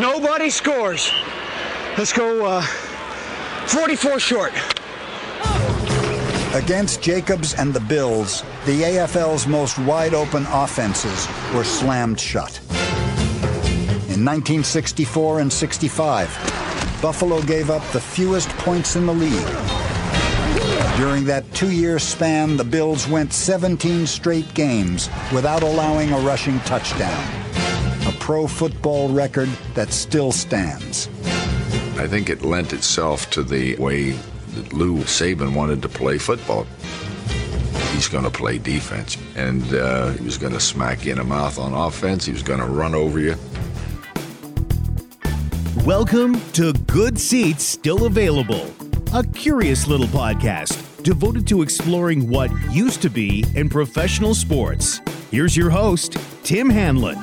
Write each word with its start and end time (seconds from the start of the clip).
Nobody 0.00 0.48
scores. 0.48 1.10
Let's 1.96 2.12
go 2.12 2.46
uh, 2.46 2.62
44 3.66 4.20
short. 4.20 4.52
Against 6.54 7.02
Jacobs 7.02 7.54
and 7.54 7.74
the 7.74 7.80
Bills, 7.80 8.42
the 8.64 8.82
AFL's 8.82 9.48
most 9.48 9.76
wide 9.80 10.14
open 10.14 10.46
offenses 10.50 11.26
were 11.52 11.64
slammed 11.64 12.20
shut. 12.20 12.60
In 14.06 14.24
1964 14.24 15.40
and 15.40 15.52
65, 15.52 16.28
Buffalo 17.02 17.42
gave 17.42 17.68
up 17.68 17.82
the 17.90 18.00
fewest 18.00 18.48
points 18.50 18.94
in 18.94 19.04
the 19.04 19.12
league. 19.12 19.46
During 20.96 21.24
that 21.24 21.44
two 21.54 21.72
year 21.72 21.98
span, 21.98 22.56
the 22.56 22.64
Bills 22.64 23.08
went 23.08 23.32
17 23.32 24.06
straight 24.06 24.54
games 24.54 25.10
without 25.32 25.64
allowing 25.64 26.12
a 26.12 26.18
rushing 26.20 26.60
touchdown. 26.60 27.47
A 28.08 28.12
pro 28.12 28.46
football 28.46 29.10
record 29.10 29.50
that 29.74 29.92
still 29.92 30.32
stands. 30.32 31.08
I 31.98 32.06
think 32.06 32.30
it 32.30 32.40
lent 32.40 32.72
itself 32.72 33.28
to 33.32 33.42
the 33.42 33.76
way 33.76 34.12
that 34.12 34.72
Lou 34.72 34.96
Saban 35.00 35.54
wanted 35.54 35.82
to 35.82 35.90
play 35.90 36.16
football. 36.16 36.66
He's 37.92 38.08
going 38.08 38.24
to 38.24 38.30
play 38.30 38.56
defense, 38.56 39.18
and 39.36 39.62
uh, 39.74 40.12
he 40.12 40.24
was 40.24 40.38
going 40.38 40.54
to 40.54 40.60
smack 40.60 41.04
you 41.04 41.12
in 41.12 41.18
the 41.18 41.24
mouth 41.24 41.58
on 41.58 41.74
offense. 41.74 42.24
He 42.24 42.32
was 42.32 42.42
going 42.42 42.60
to 42.60 42.66
run 42.66 42.94
over 42.94 43.20
you. 43.20 43.34
Welcome 45.84 46.40
to 46.52 46.72
Good 46.72 47.18
Seats 47.18 47.62
Still 47.62 48.06
Available, 48.06 48.70
a 49.12 49.22
curious 49.22 49.86
little 49.86 50.06
podcast 50.06 51.02
devoted 51.02 51.46
to 51.48 51.60
exploring 51.60 52.30
what 52.30 52.50
used 52.70 53.02
to 53.02 53.10
be 53.10 53.44
in 53.54 53.68
professional 53.68 54.34
sports. 54.34 55.02
Here's 55.30 55.54
your 55.54 55.68
host, 55.68 56.16
Tim 56.42 56.70
Hanlon. 56.70 57.22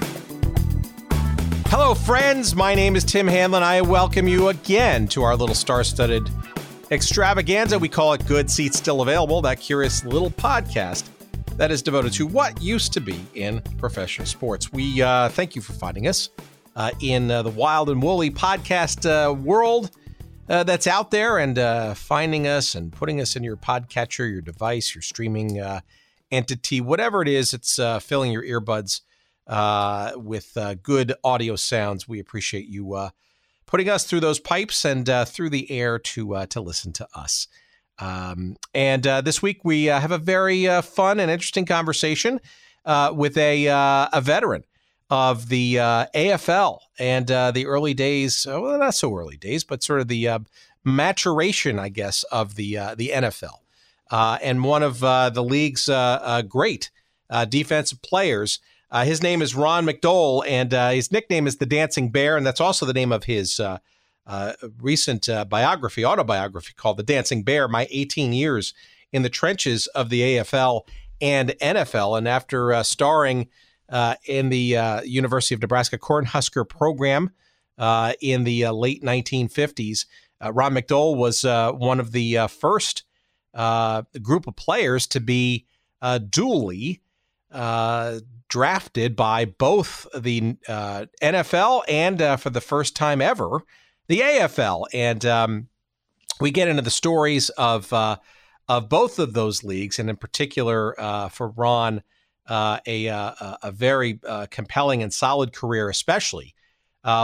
Hello, 1.77 1.93
friends. 1.93 2.55
My 2.55 2.73
name 2.73 2.95
is 2.95 3.03
Tim 3.03 3.27
Hanlon. 3.27 3.61
I 3.61 3.81
welcome 3.81 4.29
you 4.29 4.47
again 4.47 5.09
to 5.09 5.23
our 5.23 5.35
little 5.35 5.53
star 5.53 5.83
studded 5.83 6.29
extravaganza. 6.89 7.77
We 7.77 7.89
call 7.89 8.13
it 8.13 8.25
Good 8.25 8.49
Seats 8.49 8.77
Still 8.77 9.01
Available, 9.01 9.41
that 9.41 9.59
curious 9.59 10.05
little 10.05 10.31
podcast 10.31 11.09
that 11.57 11.71
is 11.71 11.81
devoted 11.81 12.13
to 12.13 12.27
what 12.27 12.61
used 12.61 12.93
to 12.93 13.01
be 13.01 13.19
in 13.33 13.61
professional 13.77 14.25
sports. 14.25 14.71
We 14.71 15.01
uh, 15.01 15.27
thank 15.27 15.53
you 15.53 15.61
for 15.61 15.73
finding 15.73 16.07
us 16.07 16.29
uh, 16.77 16.91
in 17.01 17.29
uh, 17.29 17.41
the 17.41 17.49
wild 17.49 17.89
and 17.89 18.01
woolly 18.01 18.31
podcast 18.31 19.05
uh, 19.05 19.33
world 19.33 19.91
uh, 20.47 20.63
that's 20.63 20.87
out 20.87 21.11
there 21.11 21.39
and 21.39 21.59
uh, 21.59 21.93
finding 21.93 22.47
us 22.47 22.75
and 22.75 22.89
putting 22.89 23.19
us 23.19 23.35
in 23.35 23.43
your 23.43 23.57
podcatcher, 23.57 24.31
your 24.31 24.39
device, 24.39 24.95
your 24.95 25.01
streaming 25.01 25.61
entity, 26.31 26.79
whatever 26.79 27.21
it 27.21 27.27
is, 27.27 27.53
it's 27.53 27.75
filling 28.01 28.31
your 28.31 28.43
earbuds 28.43 29.01
with 29.47 30.57
good 30.83 31.13
audio 31.23 31.55
sounds. 31.55 32.07
We 32.07 32.19
appreciate 32.19 32.67
you 32.67 32.93
uh, 32.93 33.09
putting 33.65 33.89
us 33.89 34.05
through 34.05 34.21
those 34.21 34.39
pipes 34.39 34.85
and 34.85 35.09
uh, 35.09 35.25
through 35.25 35.49
the 35.49 35.69
air 35.71 35.99
to 35.99 36.35
uh, 36.35 36.45
to 36.47 36.61
listen 36.61 36.93
to 36.93 37.07
us. 37.15 37.47
Um, 37.99 38.57
and 38.73 39.05
uh, 39.07 39.21
this 39.21 39.41
week 39.41 39.63
we 39.63 39.89
uh, 39.89 39.99
have 39.99 40.11
a 40.11 40.17
very 40.17 40.67
uh, 40.67 40.81
fun 40.81 41.19
and 41.19 41.31
interesting 41.31 41.65
conversation 41.65 42.39
uh, 42.85 43.11
with 43.15 43.37
a 43.37 43.67
a 43.67 44.21
veteran 44.21 44.63
of 45.09 45.49
the 45.49 45.75
AFL 45.75 46.79
and 46.99 47.27
the 47.27 47.65
early 47.65 47.93
days. 47.93 48.45
Well, 48.47 48.79
not 48.79 48.95
so 48.95 49.15
early 49.15 49.37
days, 49.37 49.63
but 49.63 49.83
sort 49.83 50.01
of 50.01 50.07
the 50.07 50.39
maturation, 50.83 51.79
I 51.79 51.89
guess, 51.89 52.23
of 52.23 52.55
the 52.55 52.77
the 52.95 53.11
NFL. 53.13 53.59
and 54.11 54.63
one 54.63 54.83
of 54.83 54.99
the 54.99 55.43
league's 55.43 55.89
great 56.49 56.91
defensive 57.49 58.01
players. 58.01 58.59
Uh, 58.91 59.03
his 59.03 59.23
name 59.23 59.41
is 59.41 59.55
Ron 59.55 59.85
McDole, 59.85 60.43
and 60.47 60.73
uh, 60.73 60.89
his 60.89 61.11
nickname 61.11 61.47
is 61.47 61.57
the 61.57 61.65
Dancing 61.65 62.11
Bear, 62.11 62.37
and 62.37 62.45
that's 62.45 62.61
also 62.61 62.85
the 62.85 62.93
name 62.93 63.11
of 63.11 63.23
his 63.23 63.59
uh, 63.59 63.79
uh 64.27 64.53
recent 64.79 65.27
uh, 65.29 65.45
biography, 65.45 66.05
autobiography 66.05 66.73
called 66.75 66.97
The 66.97 67.03
Dancing 67.03 67.43
Bear 67.43 67.67
My 67.67 67.87
18 67.89 68.33
Years 68.33 68.73
in 69.11 69.23
the 69.23 69.29
Trenches 69.29 69.87
of 69.87 70.09
the 70.09 70.21
AFL 70.21 70.81
and 71.21 71.49
NFL. 71.61 72.17
And 72.17 72.27
after 72.27 72.73
uh, 72.73 72.83
starring 72.83 73.47
in 74.27 74.49
the 74.49 75.01
University 75.05 75.55
of 75.55 75.61
Nebraska 75.61 75.97
Cornhusker 75.97 76.67
program 76.67 77.31
in 78.21 78.43
the 78.43 78.67
late 78.69 79.03
1950s, 79.03 80.05
Ron 80.41 80.73
McDole 80.73 81.15
was 81.15 81.43
one 81.43 81.99
of 81.99 82.11
the 82.11 82.47
first 82.47 83.03
group 83.53 84.47
of 84.47 84.55
players 84.55 85.07
to 85.07 85.19
be 85.19 85.65
dually. 86.03 86.99
Uh, 87.51 88.19
drafted 88.47 89.15
by 89.15 89.45
both 89.45 90.07
the 90.15 90.55
uh, 90.67 91.05
NFL 91.21 91.83
and 91.87 92.21
uh, 92.21 92.37
for 92.37 92.49
the 92.49 92.61
first 92.61 92.95
time 92.95 93.21
ever, 93.21 93.63
the 94.07 94.19
AFL. 94.19 94.85
And 94.93 95.25
um, 95.25 95.67
we 96.39 96.51
get 96.51 96.67
into 96.67 96.81
the 96.81 96.91
stories 96.91 97.49
of 97.49 97.91
uh, 97.91 98.17
of 98.67 98.89
both 98.89 99.19
of 99.19 99.33
those 99.33 99.63
leagues, 99.63 99.99
and 99.99 100.09
in 100.09 100.15
particular 100.15 100.99
uh, 100.99 101.29
for 101.29 101.49
Ron, 101.49 102.01
uh, 102.47 102.79
a, 102.87 103.07
uh, 103.09 103.57
a 103.61 103.71
very 103.71 104.19
compelling 104.49 105.03
and 105.03 105.13
solid 105.13 105.53
career, 105.53 105.87
especially 105.87 106.55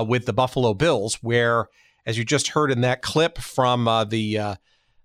with 0.05 0.25
the 0.27 0.33
Buffalo 0.33 0.75
Bills, 0.75 1.15
where, 1.23 1.67
as 2.05 2.17
you 2.17 2.23
just 2.23 2.49
heard 2.49 2.71
in 2.71 2.81
that 2.81 3.01
clip 3.01 3.39
from 3.39 3.85
the 4.09 4.57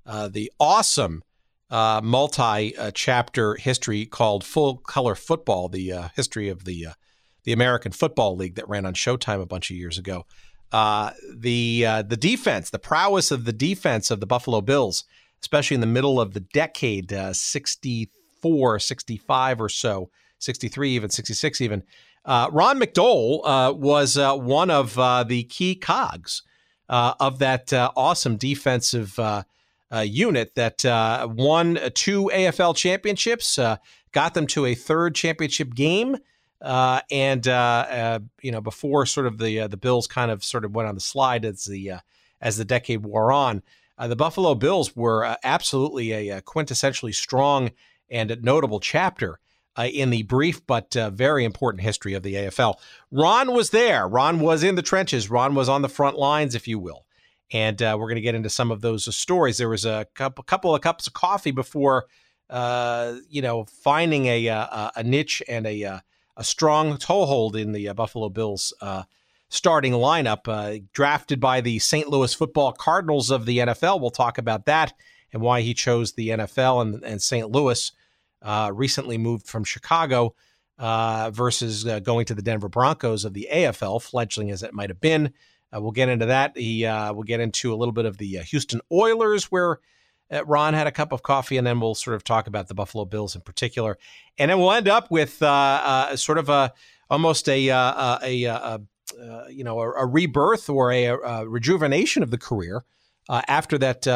the 0.05 0.53
awesome 0.61 1.23
uh, 1.71 2.01
multi-chapter 2.03 3.55
history 3.57 4.07
called 4.07 4.45
Full 4.45 4.79
Color 4.79 5.15
Football, 5.15 5.69
the 5.69 5.93
uh, 5.93 6.09
history 6.15 6.49
of 6.49 6.65
the 6.65 6.87
uh, 6.87 6.93
the 7.45 7.53
American 7.53 7.93
Football 7.93 8.37
League 8.37 8.57
that 8.57 8.69
ran 8.69 8.87
on 8.87 8.95
Showtime 8.95 9.41
a 9.41 9.47
bunch 9.47 9.71
of 9.71 9.77
years 9.77 9.99
ago. 9.99 10.27
Uh, 10.73 11.11
the 11.37 11.85
uh, 11.87 12.03
the 12.03 12.17
defense, 12.17 12.71
the 12.71 12.79
prowess 12.79 13.31
of 13.31 13.45
the 13.45 13.53
defense 13.53 14.11
of 14.11 14.21
the 14.21 14.27
Buffalo 14.27 14.61
Bills, 14.61 15.05
especially 15.41 15.77
in 15.77 15.81
the 15.81 15.87
middle 15.87 16.21
of 16.21 16.35
the 16.35 16.41
decade, 16.41 17.13
uh, 17.13 17.33
64, 17.33 18.79
65 18.79 19.61
or 19.61 19.69
so, 19.69 20.11
63 20.39 20.91
even, 20.91 21.11
66 21.11 21.61
even. 21.61 21.83
Ron 22.27 22.81
McDole 22.81 23.77
was 23.77 24.17
one 24.19 24.71
of 24.71 24.95
the 25.29 25.45
key 25.45 25.77
cogs 25.77 26.43
of 26.89 27.39
that 27.39 27.73
awesome 27.73 28.37
defensive 28.37 29.17
uh, 29.93 30.01
unit 30.01 30.55
that 30.55 30.85
uh, 30.85 31.29
won 31.31 31.79
uh, 31.79 31.91
two 31.95 32.31
AFL 32.33 32.77
championships, 32.77 33.59
uh, 33.59 33.77
got 34.13 34.35
them 34.35 34.47
to 34.49 34.67
a 34.67 34.75
third 34.75 35.15
championship 35.15 35.75
game, 35.75 36.17
uh, 36.61 37.01
and 37.11 37.47
uh, 37.47 38.19
you 38.43 38.51
know 38.51 38.61
before 38.61 39.07
sort 39.07 39.27
of 39.27 39.39
the 39.39 39.67
the 39.67 39.77
Bills 39.77 40.07
kind 40.07 40.31
of 40.31 40.43
sort 40.43 40.65
of 40.65 40.75
went 40.75 40.89
on 40.89 40.95
the 40.95 41.01
slide 41.01 41.45
as 41.45 41.65
the 41.65 41.93
as 42.41 42.57
the 42.57 42.65
decade 42.65 43.05
wore 43.05 43.33
on. 43.33 43.63
the 43.99 44.17
Buffalo 44.17 44.55
Bills 44.55 44.95
were 44.95 45.37
absolutely 45.43 46.13
a, 46.13 46.29
a, 46.39 46.43
quintessentially 46.43 47.15
strong 47.15 47.71
and 48.11 48.37
notable 48.43 48.81
chapter 48.81 49.39
in 49.79 50.11
the 50.11 50.23
brief 50.23 50.67
but 50.67 50.95
very 51.13 51.45
important 51.45 51.83
history 51.83 52.15
of 52.15 52.23
the 52.23 52.35
AFL. 52.35 52.75
Ron 53.11 53.53
was 53.53 53.71
there. 53.71 54.09
Ron 54.09 54.41
was 54.41 54.63
in 54.63 54.75
the 54.75 54.83
trenches. 54.83 55.31
Ron 55.31 55.55
was 55.55 55.69
on 55.69 55.83
the 55.83 55.89
front 55.89 56.19
lines, 56.19 56.55
if 56.55 56.67
you 56.67 56.79
will 56.79 57.06
and 57.53 57.81
uh, 57.81 57.97
we're 57.99 58.09
going 58.09 58.17
to 58.17 58.23
get 58.23 58.35
into 58.35 58.51
some 58.51 58.71
of 58.71 58.81
those 58.81 59.15
stories. 59.15 59.59
There 59.59 59.69
was 59.69 59.85
a 59.85 60.07
couple, 60.15 60.43
couple 60.45 60.75
of 60.75 60.81
cups 60.81 61.07
of 61.07 61.13
coffee 61.13 61.53
before, 61.53 62.07
uh, 62.51 63.17
you 63.29 63.43
know, 63.43 63.65
finding 63.83 64.27
a, 64.27 64.47
a, 64.47 64.93
a 64.97 65.03
niche 65.03 65.43
and 65.49 65.67
a 65.67 65.85
uh, 65.85 65.99
a 66.37 66.45
strong 66.45 66.99
toehold 66.99 67.57
in 67.57 67.73
the 67.73 67.89
uh, 67.89 67.95
Buffalo 67.95 68.29
Bills 68.29 68.75
uh, 68.83 69.05
starting 69.49 69.93
lineup, 69.93 70.47
uh, 70.49 70.83
drafted 70.93 71.41
by 71.41 71.63
the 71.63 71.79
St. 71.79 72.09
Louis 72.09 72.35
Football 72.35 72.73
Cardinals 72.73 73.31
of 73.31 73.47
the 73.47 73.59
NFL. 73.59 74.01
We'll 74.01 74.11
talk 74.11 74.37
about 74.37 74.67
that 74.67 74.93
and 75.33 75.41
why 75.41 75.63
he 75.63 75.73
chose 75.73 76.13
the 76.13 76.31
NFL 76.31 76.83
and, 76.83 77.05
and 77.05 77.23
St. 77.23 77.51
Louis. 77.51 77.91
recently 78.71 79.17
moved 79.17 79.47
from 79.47 79.65
Chicago. 79.65 80.35
versus 80.79 81.85
going 82.03 82.27
to 82.27 82.35
the 82.35 82.43
Denver 82.43 82.69
Broncos 82.69 83.25
of 83.25 83.33
the 83.33 83.49
AFL, 83.51 84.03
fledgling 84.03 84.51
as 84.51 84.63
it 84.63 84.75
might 84.75 84.91
have 84.91 85.01
been. 85.01 85.33
Uh, 85.75 85.81
we'll 85.81 85.93
get 85.93 86.09
into 86.09 86.27
that. 86.27 86.57
He 86.57 86.85
uh, 86.85 87.13
we'll 87.13 87.25
get 87.25 87.41
into 87.41 87.73
a 87.73 87.77
little 87.77 87.93
bit 87.93 88.05
of 88.05 88.19
the 88.19 88.39
uh, 88.39 88.43
Houston 88.45 88.81
Oilers, 88.93 89.45
where 89.47 89.81
uh, 90.33 90.45
Ron 90.45 90.75
had 90.75 90.87
a 90.87 90.93
cup 90.93 91.13
of 91.13 91.23
coffee, 91.23 91.57
and 91.57 91.67
then 91.67 91.81
we'll 91.81 91.95
sort 91.95 92.15
of 92.15 92.25
talk 92.25 92.47
about 92.47 92.69
the 92.69 92.75
Buffalo 92.75 93.05
Bills 93.05 93.35
in 93.35 93.43
particular, 93.43 93.99
and 94.39 94.51
then 94.51 94.59
we'll 94.59 94.73
end 94.73 94.89
up 94.89 95.11
with 95.11 95.43
uh, 95.43 95.47
uh, 95.47 96.17
sort 96.17 96.39
of 96.39 96.49
a 96.49 96.73
almost 97.11 97.49
a 97.49 97.69
a, 97.69 98.19
a, 98.23 98.45
a 98.45 98.81
you 99.51 99.65
know 99.65 99.81
a, 99.81 99.93
a, 99.93 100.07
rebirth 100.07 100.69
or 100.69 100.93
a, 100.93 101.47
rejuvenation 101.47 102.23
of 102.23 102.31
the 102.31 102.39
career 102.39 102.85
after 103.29 103.77
that 103.79 104.07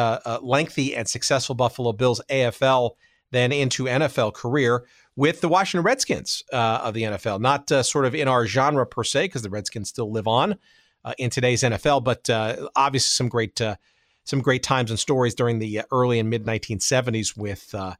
lengthy 0.41 0.95
and 0.95 1.07
successful 1.07 1.55
Buffalo 1.55 1.91
Bills 1.93 2.21
AFL 2.29 2.91
then 3.31 3.53
into 3.53 3.85
NFL 3.85 4.33
career 4.33 4.83
with 5.15 5.39
the 5.39 5.47
Washington 5.47 5.85
Redskins 5.85 6.43
of 6.51 6.93
the 6.93 7.03
NFL. 7.03 7.39
Not 7.39 7.69
sort 7.85 8.05
of 8.05 8.13
in 8.13 8.27
our 8.27 8.45
genre 8.45 8.85
per 8.85 9.05
se, 9.05 9.25
because 9.25 9.41
the 9.41 9.49
Redskins 9.49 9.87
still 9.87 10.11
live 10.11 10.27
on 10.27 10.57
uh, 11.03 11.13
in 11.17 11.29
today's 11.29 11.63
NFL. 11.63 12.03
But 12.03 12.29
uh, 12.29 12.69
obviously, 12.75 13.09
some 13.09 13.29
great 13.29 13.59
uh, 13.61 13.75
some 14.23 14.41
great 14.41 14.63
times 14.63 14.89
and 14.91 14.99
stories 14.99 15.35
during 15.35 15.59
the 15.59 15.81
early 15.91 16.19
and 16.19 16.29
mid 16.29 16.45
1970s 16.45 17.37
with. 17.37 17.73
Uh, 17.73 17.95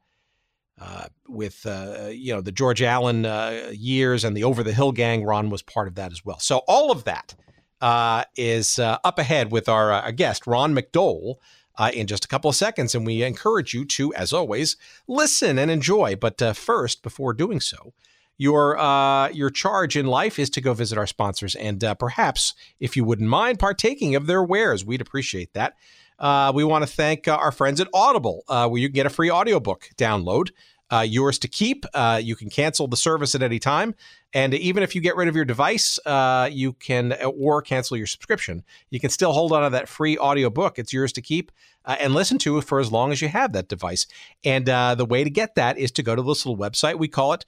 with 1.28 1.64
uh, 1.64 2.08
you 2.10 2.34
know 2.34 2.40
the 2.40 2.50
George 2.50 2.82
Allen 2.82 3.24
uh, 3.24 3.70
years 3.72 4.24
and 4.24 4.36
the 4.36 4.42
Over 4.42 4.64
the 4.64 4.72
Hill 4.72 4.90
Gang, 4.90 5.22
Ron 5.22 5.48
was 5.48 5.62
part 5.62 5.86
of 5.86 5.94
that 5.94 6.10
as 6.10 6.24
well. 6.24 6.40
So 6.40 6.62
all 6.66 6.90
of 6.90 7.04
that 7.04 7.36
uh, 7.82 8.24
is 8.36 8.78
uh, 8.78 8.98
up 9.04 9.18
ahead 9.18 9.50
with 9.50 9.68
our, 9.68 9.92
uh, 9.92 10.10
guest, 10.12 10.46
Ron 10.46 10.74
McDole. 10.74 11.34
Uh, 11.78 11.90
in 11.94 12.06
just 12.06 12.26
a 12.26 12.28
couple 12.28 12.50
of 12.50 12.54
seconds, 12.54 12.94
and 12.94 13.06
we 13.06 13.22
encourage 13.22 13.72
you 13.72 13.86
to, 13.86 14.12
as 14.12 14.30
always, 14.30 14.76
listen 15.08 15.58
and 15.58 15.70
enjoy. 15.70 16.14
But 16.14 16.42
uh, 16.42 16.52
first, 16.52 17.02
before 17.02 17.32
doing 17.32 17.60
so, 17.60 17.94
your 18.42 18.76
uh, 18.76 19.28
your 19.28 19.50
charge 19.50 19.96
in 19.96 20.06
life 20.06 20.38
is 20.38 20.50
to 20.50 20.60
go 20.60 20.74
visit 20.74 20.98
our 20.98 21.06
sponsors 21.06 21.54
and 21.54 21.82
uh, 21.84 21.94
perhaps, 21.94 22.54
if 22.80 22.96
you 22.96 23.04
wouldn't 23.04 23.28
mind, 23.28 23.60
partaking 23.60 24.16
of 24.16 24.26
their 24.26 24.42
wares. 24.42 24.84
We'd 24.84 25.00
appreciate 25.00 25.52
that. 25.54 25.74
Uh, 26.18 26.50
we 26.52 26.64
want 26.64 26.82
to 26.82 26.92
thank 26.92 27.28
uh, 27.28 27.36
our 27.36 27.52
friends 27.52 27.80
at 27.80 27.88
Audible, 27.94 28.42
uh, 28.48 28.68
where 28.68 28.80
you 28.80 28.88
can 28.88 28.94
get 28.94 29.06
a 29.06 29.10
free 29.10 29.30
audiobook 29.30 29.90
download. 29.96 30.50
Uh, 30.90 31.00
yours 31.00 31.38
to 31.38 31.48
keep. 31.48 31.86
Uh, 31.94 32.20
you 32.22 32.36
can 32.36 32.50
cancel 32.50 32.86
the 32.86 32.96
service 32.96 33.34
at 33.34 33.42
any 33.42 33.58
time. 33.58 33.94
And 34.34 34.52
even 34.52 34.82
if 34.82 34.94
you 34.94 35.00
get 35.00 35.16
rid 35.16 35.28
of 35.28 35.34
your 35.34 35.46
device, 35.46 35.98
uh, 36.04 36.50
you 36.52 36.74
can, 36.74 37.14
or 37.24 37.62
cancel 37.62 37.96
your 37.96 38.06
subscription, 38.06 38.62
you 38.90 39.00
can 39.00 39.08
still 39.08 39.32
hold 39.32 39.52
on 39.52 39.62
to 39.62 39.70
that 39.70 39.88
free 39.88 40.18
audiobook. 40.18 40.78
It's 40.78 40.92
yours 40.92 41.12
to 41.14 41.22
keep 41.22 41.50
and 41.84 42.12
listen 42.12 42.38
to 42.38 42.60
for 42.60 42.78
as 42.78 42.92
long 42.92 43.10
as 43.10 43.22
you 43.22 43.28
have 43.28 43.52
that 43.52 43.68
device. 43.68 44.06
And 44.44 44.66
the 44.66 45.06
way 45.08 45.24
to 45.24 45.30
get 45.30 45.54
that 45.54 45.78
is 45.78 45.90
to 45.92 46.02
go 46.02 46.14
to 46.14 46.22
this 46.22 46.44
little 46.44 46.62
website. 46.62 46.98
We 46.98 47.08
call 47.08 47.32
it 47.32 47.46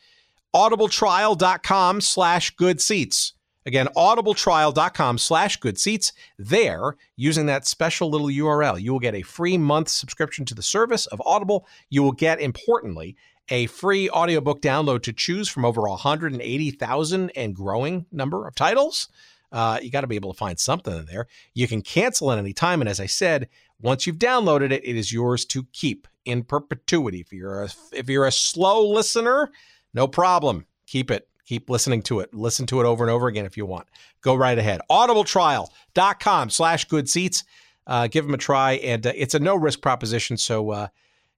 audibletrial.com 0.54 2.00
slash 2.00 2.50
good 2.56 2.80
seats. 2.80 3.34
Again, 3.66 3.88
audibletrial.com 3.96 5.18
slash 5.18 5.56
good 5.56 5.78
seats. 5.78 6.12
There, 6.38 6.96
using 7.16 7.46
that 7.46 7.66
special 7.66 8.10
little 8.10 8.28
URL, 8.28 8.80
you 8.80 8.92
will 8.92 9.00
get 9.00 9.14
a 9.14 9.22
free 9.22 9.56
month 9.56 9.88
subscription 9.88 10.44
to 10.46 10.54
the 10.54 10.62
service 10.62 11.06
of 11.06 11.22
Audible. 11.24 11.66
You 11.88 12.02
will 12.02 12.12
get, 12.12 12.40
importantly, 12.40 13.16
a 13.48 13.66
free 13.66 14.10
audiobook 14.10 14.60
download 14.60 15.02
to 15.02 15.12
choose 15.12 15.48
from 15.48 15.64
over 15.64 15.82
180,000 15.82 17.30
and 17.36 17.54
growing 17.54 18.06
number 18.12 18.46
of 18.46 18.54
titles. 18.54 19.08
Uh, 19.50 19.78
you 19.80 19.90
got 19.90 20.00
to 20.00 20.06
be 20.06 20.16
able 20.16 20.32
to 20.32 20.38
find 20.38 20.58
something 20.58 20.96
in 20.96 21.06
there. 21.06 21.26
You 21.54 21.68
can 21.68 21.80
cancel 21.80 22.32
at 22.32 22.38
any 22.38 22.52
time. 22.52 22.80
And 22.80 22.88
as 22.88 23.00
I 23.00 23.06
said, 23.06 23.48
once 23.80 24.06
you've 24.06 24.18
downloaded 24.18 24.72
it, 24.72 24.84
it 24.84 24.96
is 24.96 25.12
yours 25.12 25.44
to 25.46 25.64
keep 25.72 26.08
in 26.24 26.42
perpetuity. 26.42 27.20
If 27.20 27.32
you're 27.32 27.62
a, 27.62 27.68
if 27.92 28.08
you're 28.08 28.26
a 28.26 28.32
slow 28.32 28.90
listener, 28.90 29.50
no 29.94 30.08
problem. 30.08 30.66
Keep 30.86 31.10
it. 31.10 31.28
Keep 31.46 31.68
listening 31.68 32.02
to 32.02 32.20
it. 32.20 32.34
Listen 32.34 32.66
to 32.66 32.80
it 32.80 32.86
over 32.86 33.04
and 33.04 33.10
over 33.10 33.28
again 33.28 33.44
if 33.44 33.56
you 33.56 33.66
want. 33.66 33.86
Go 34.22 34.34
right 34.34 34.58
ahead. 34.58 34.80
Audibletrial.com 34.90 36.50
slash 36.50 36.86
good 36.86 37.08
seats. 37.08 37.44
Uh, 37.86 38.06
give 38.06 38.24
them 38.24 38.34
a 38.34 38.38
try. 38.38 38.72
And 38.72 39.06
uh, 39.06 39.12
it's 39.14 39.34
a 39.34 39.38
no 39.38 39.54
risk 39.54 39.82
proposition. 39.82 40.38
So 40.38 40.70
uh, 40.70 40.88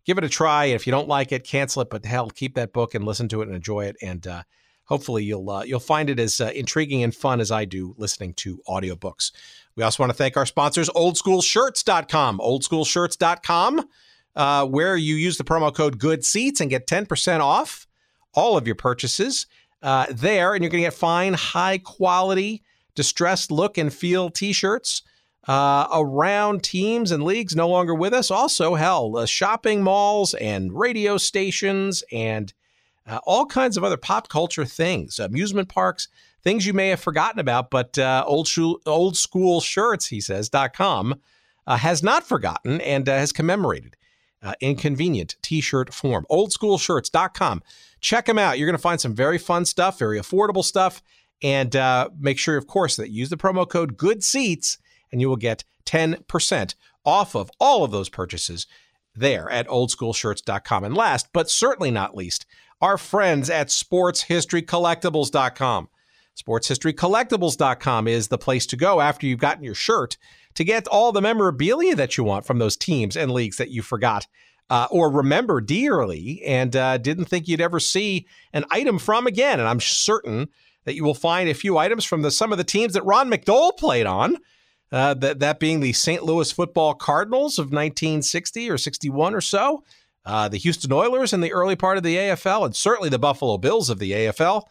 give 0.05 0.17
it 0.17 0.25
a 0.25 0.29
try. 0.29 0.67
And 0.67 0.75
if 0.75 0.87
you 0.87 0.93
don't 0.93 1.09
like 1.09 1.33
it, 1.33 1.43
cancel 1.43 1.83
it. 1.83 1.91
But 1.91 2.05
hell, 2.05 2.31
keep 2.31 2.55
that 2.55 2.73
book 2.73 2.95
and 2.95 3.05
listen 3.05 3.29
to 3.29 3.43
it 3.43 3.49
and 3.49 3.57
enjoy 3.57 3.87
it. 3.87 3.97
And 4.01 4.25
uh, 4.27 4.43
hopefully 4.85 5.25
you'll 5.25 5.51
uh, 5.51 5.65
you'll 5.65 5.81
find 5.81 6.09
it 6.09 6.21
as 6.21 6.41
uh, 6.41 6.53
intriguing 6.55 7.03
and 7.03 7.13
fun 7.13 7.41
as 7.41 7.51
I 7.51 7.65
do 7.65 7.97
listening 7.99 8.35
to 8.35 8.63
audiobooks. 8.69 9.33
We 9.75 9.83
also 9.83 10.05
want 10.05 10.11
to 10.11 10.17
thank 10.17 10.37
our 10.37 10.47
sponsors, 10.47 10.89
oldschoolshirts.com. 10.91 12.39
Oldschoolshirts.com, 12.39 14.71
where 14.71 14.97
you 14.97 15.17
use 15.17 15.37
the 15.37 15.45
promo 15.45 15.75
code 15.75 15.99
good 15.99 16.25
seats 16.25 16.61
and 16.61 16.71
get 16.71 16.87
10% 16.87 17.41
off 17.41 17.86
all 18.37 18.57
of 18.57 18.67
your 18.67 18.77
purchases 18.77 19.47
uh, 19.83 20.07
there, 20.11 20.55
and 20.55 20.63
you're 20.63 20.71
going 20.71 20.83
to 20.83 20.87
get 20.87 20.95
fine, 20.95 21.35
high 21.35 21.79
quality, 21.79 22.63
distressed 22.95 23.51
look 23.51 23.79
and 23.79 23.93
feel 23.93 24.31
t 24.31 24.53
shirts. 24.53 25.03
Uh, 25.49 25.87
around 25.95 26.65
teams 26.65 27.13
and 27.13 27.23
leagues 27.23 27.55
no 27.55 27.69
longer 27.69 27.95
with 27.95 28.13
us. 28.13 28.33
Also, 28.33 28.75
hell, 28.75 29.17
uh, 29.17 29.25
shopping 29.25 29.81
malls 29.81 30.35
and 30.35 30.77
radio 30.77 31.17
stations 31.17 32.03
and 32.11 32.53
uh, 33.07 33.21
all 33.23 33.47
kinds 33.47 33.77
of 33.77 33.85
other 33.85 33.97
pop 33.97 34.29
culture 34.29 34.65
things, 34.65 35.21
amusement 35.21 35.69
parks, 35.69 36.09
things 36.43 36.67
you 36.67 36.73
may 36.73 36.89
have 36.89 36.99
forgotten 36.99 37.39
about, 37.39 37.71
but 37.71 37.97
uh, 37.97 38.25
old, 38.27 38.49
old 38.87 39.17
school 39.17 39.61
shirts, 39.61 40.09
he 40.09 40.21
says, 40.21 40.49
dot 40.49 40.75
.com 40.75 41.15
uh, 41.69 41.77
has 41.77 42.03
not 42.03 42.27
forgotten 42.27 42.81
and 42.81 43.09
uh, 43.09 43.13
has 43.13 43.31
commemorated 43.31 43.97
in 44.61 44.75
convenient 44.75 45.37
t-shirt 45.43 45.95
form. 45.95 46.27
Oldschoolshirts.com. 46.29 47.63
Check 48.07 48.27
them 48.27 48.39
out. 48.39 48.57
You're 48.57 48.69
going 48.69 48.77
to 48.77 48.83
find 48.83 49.01
some 49.01 49.17
very 49.17 49.37
fun 49.37 49.65
stuff, 49.65 49.99
very 49.99 50.21
affordable 50.21 50.63
stuff, 50.63 51.03
and 51.43 51.75
uh, 51.75 52.09
make 52.17 52.39
sure, 52.39 52.57
of 52.57 52.69
course, 52.69 52.95
that 52.95 53.11
you 53.11 53.19
use 53.19 53.31
the 53.31 53.37
promo 53.37 53.69
code 53.69 53.97
Good 53.97 54.23
Seats, 54.23 54.79
and 55.11 55.21
you 55.21 55.29
will 55.29 55.35
get 55.35 55.65
10% 55.87 56.75
off 57.05 57.35
of 57.35 57.51
all 57.59 57.83
of 57.83 57.91
those 57.91 58.09
purchases 58.09 58.69
there 59.13 59.51
at 59.51 59.67
oldschoolshirts.com. 59.67 60.85
And 60.85 60.97
last, 60.97 61.31
but 61.33 61.51
certainly 61.51 61.91
not 61.91 62.17
least, 62.17 62.47
our 62.81 62.97
friends 62.97 63.51
at 63.51 63.71
sportshistorycollectibles.com. 63.71 65.89
Sportshistorycollectibles.com 66.41 68.07
is 68.07 68.29
the 68.29 68.39
place 68.39 68.67
to 68.67 68.77
go 68.77 69.01
after 69.01 69.27
you've 69.27 69.41
gotten 69.41 69.65
your 69.65 69.75
shirt 69.75 70.17
to 70.55 70.63
get 70.63 70.87
all 70.87 71.11
the 71.11 71.21
memorabilia 71.21 71.97
that 71.97 72.17
you 72.17 72.23
want 72.23 72.47
from 72.47 72.61
those 72.61 72.77
teams 72.77 73.17
and 73.17 73.33
leagues 73.33 73.57
that 73.57 73.71
you 73.71 73.83
forgot 73.83 74.29
uh, 74.69 74.89
or 74.91 75.11
remember 75.11 75.61
dearly 75.61 76.43
and 76.45 76.75
uh, 76.75 76.99
didn't 76.99 77.27
think 77.27 77.47
you'd 77.47 77.61
ever 77.61 77.81
see 77.81 78.27
an 78.53 78.65
item 78.71 78.99
from 78.99 79.27
again. 79.27 79.61
And 79.61 79.69
I'm 79.69 79.81
certain 79.81 80.49
that 80.85 80.95
you 80.95 81.05
will 81.05 81.15
find 81.15 81.49
a 81.49 81.55
few 81.55 81.79
items 81.79 82.05
from 82.05 82.23
the, 82.23 82.31
some 82.31 82.53
of 82.53 82.59
the 82.59 82.65
teams 82.65 82.95
that 82.95 83.05
Ron 83.05 83.31
McDole 83.31 83.77
played 83.77 84.07
on. 84.07 84.39
Uh, 84.93 85.15
that 85.15 85.41
that 85.41 85.59
being 85.59 85.81
the 85.81 85.93
St. 85.93 86.23
Louis 86.23 86.53
Football 86.53 86.95
Cardinals 86.95 87.59
of 87.59 87.67
1960 87.67 88.71
or 88.71 88.79
61 88.79 89.35
or 89.35 89.41
so, 89.41 89.83
uh, 90.25 90.49
the 90.49 90.59
Houston 90.59 90.93
Oilers 90.93 91.33
in 91.33 91.41
the 91.41 91.53
early 91.53 91.75
part 91.75 91.97
of 91.97 92.05
the 92.05 92.17
AFL, 92.17 92.65
and 92.65 92.77
certainly 92.77 93.09
the 93.09 93.19
Buffalo 93.19 93.59
Bills 93.59 93.91
of 93.91 93.99
the 93.99 94.13
AFL. 94.13 94.63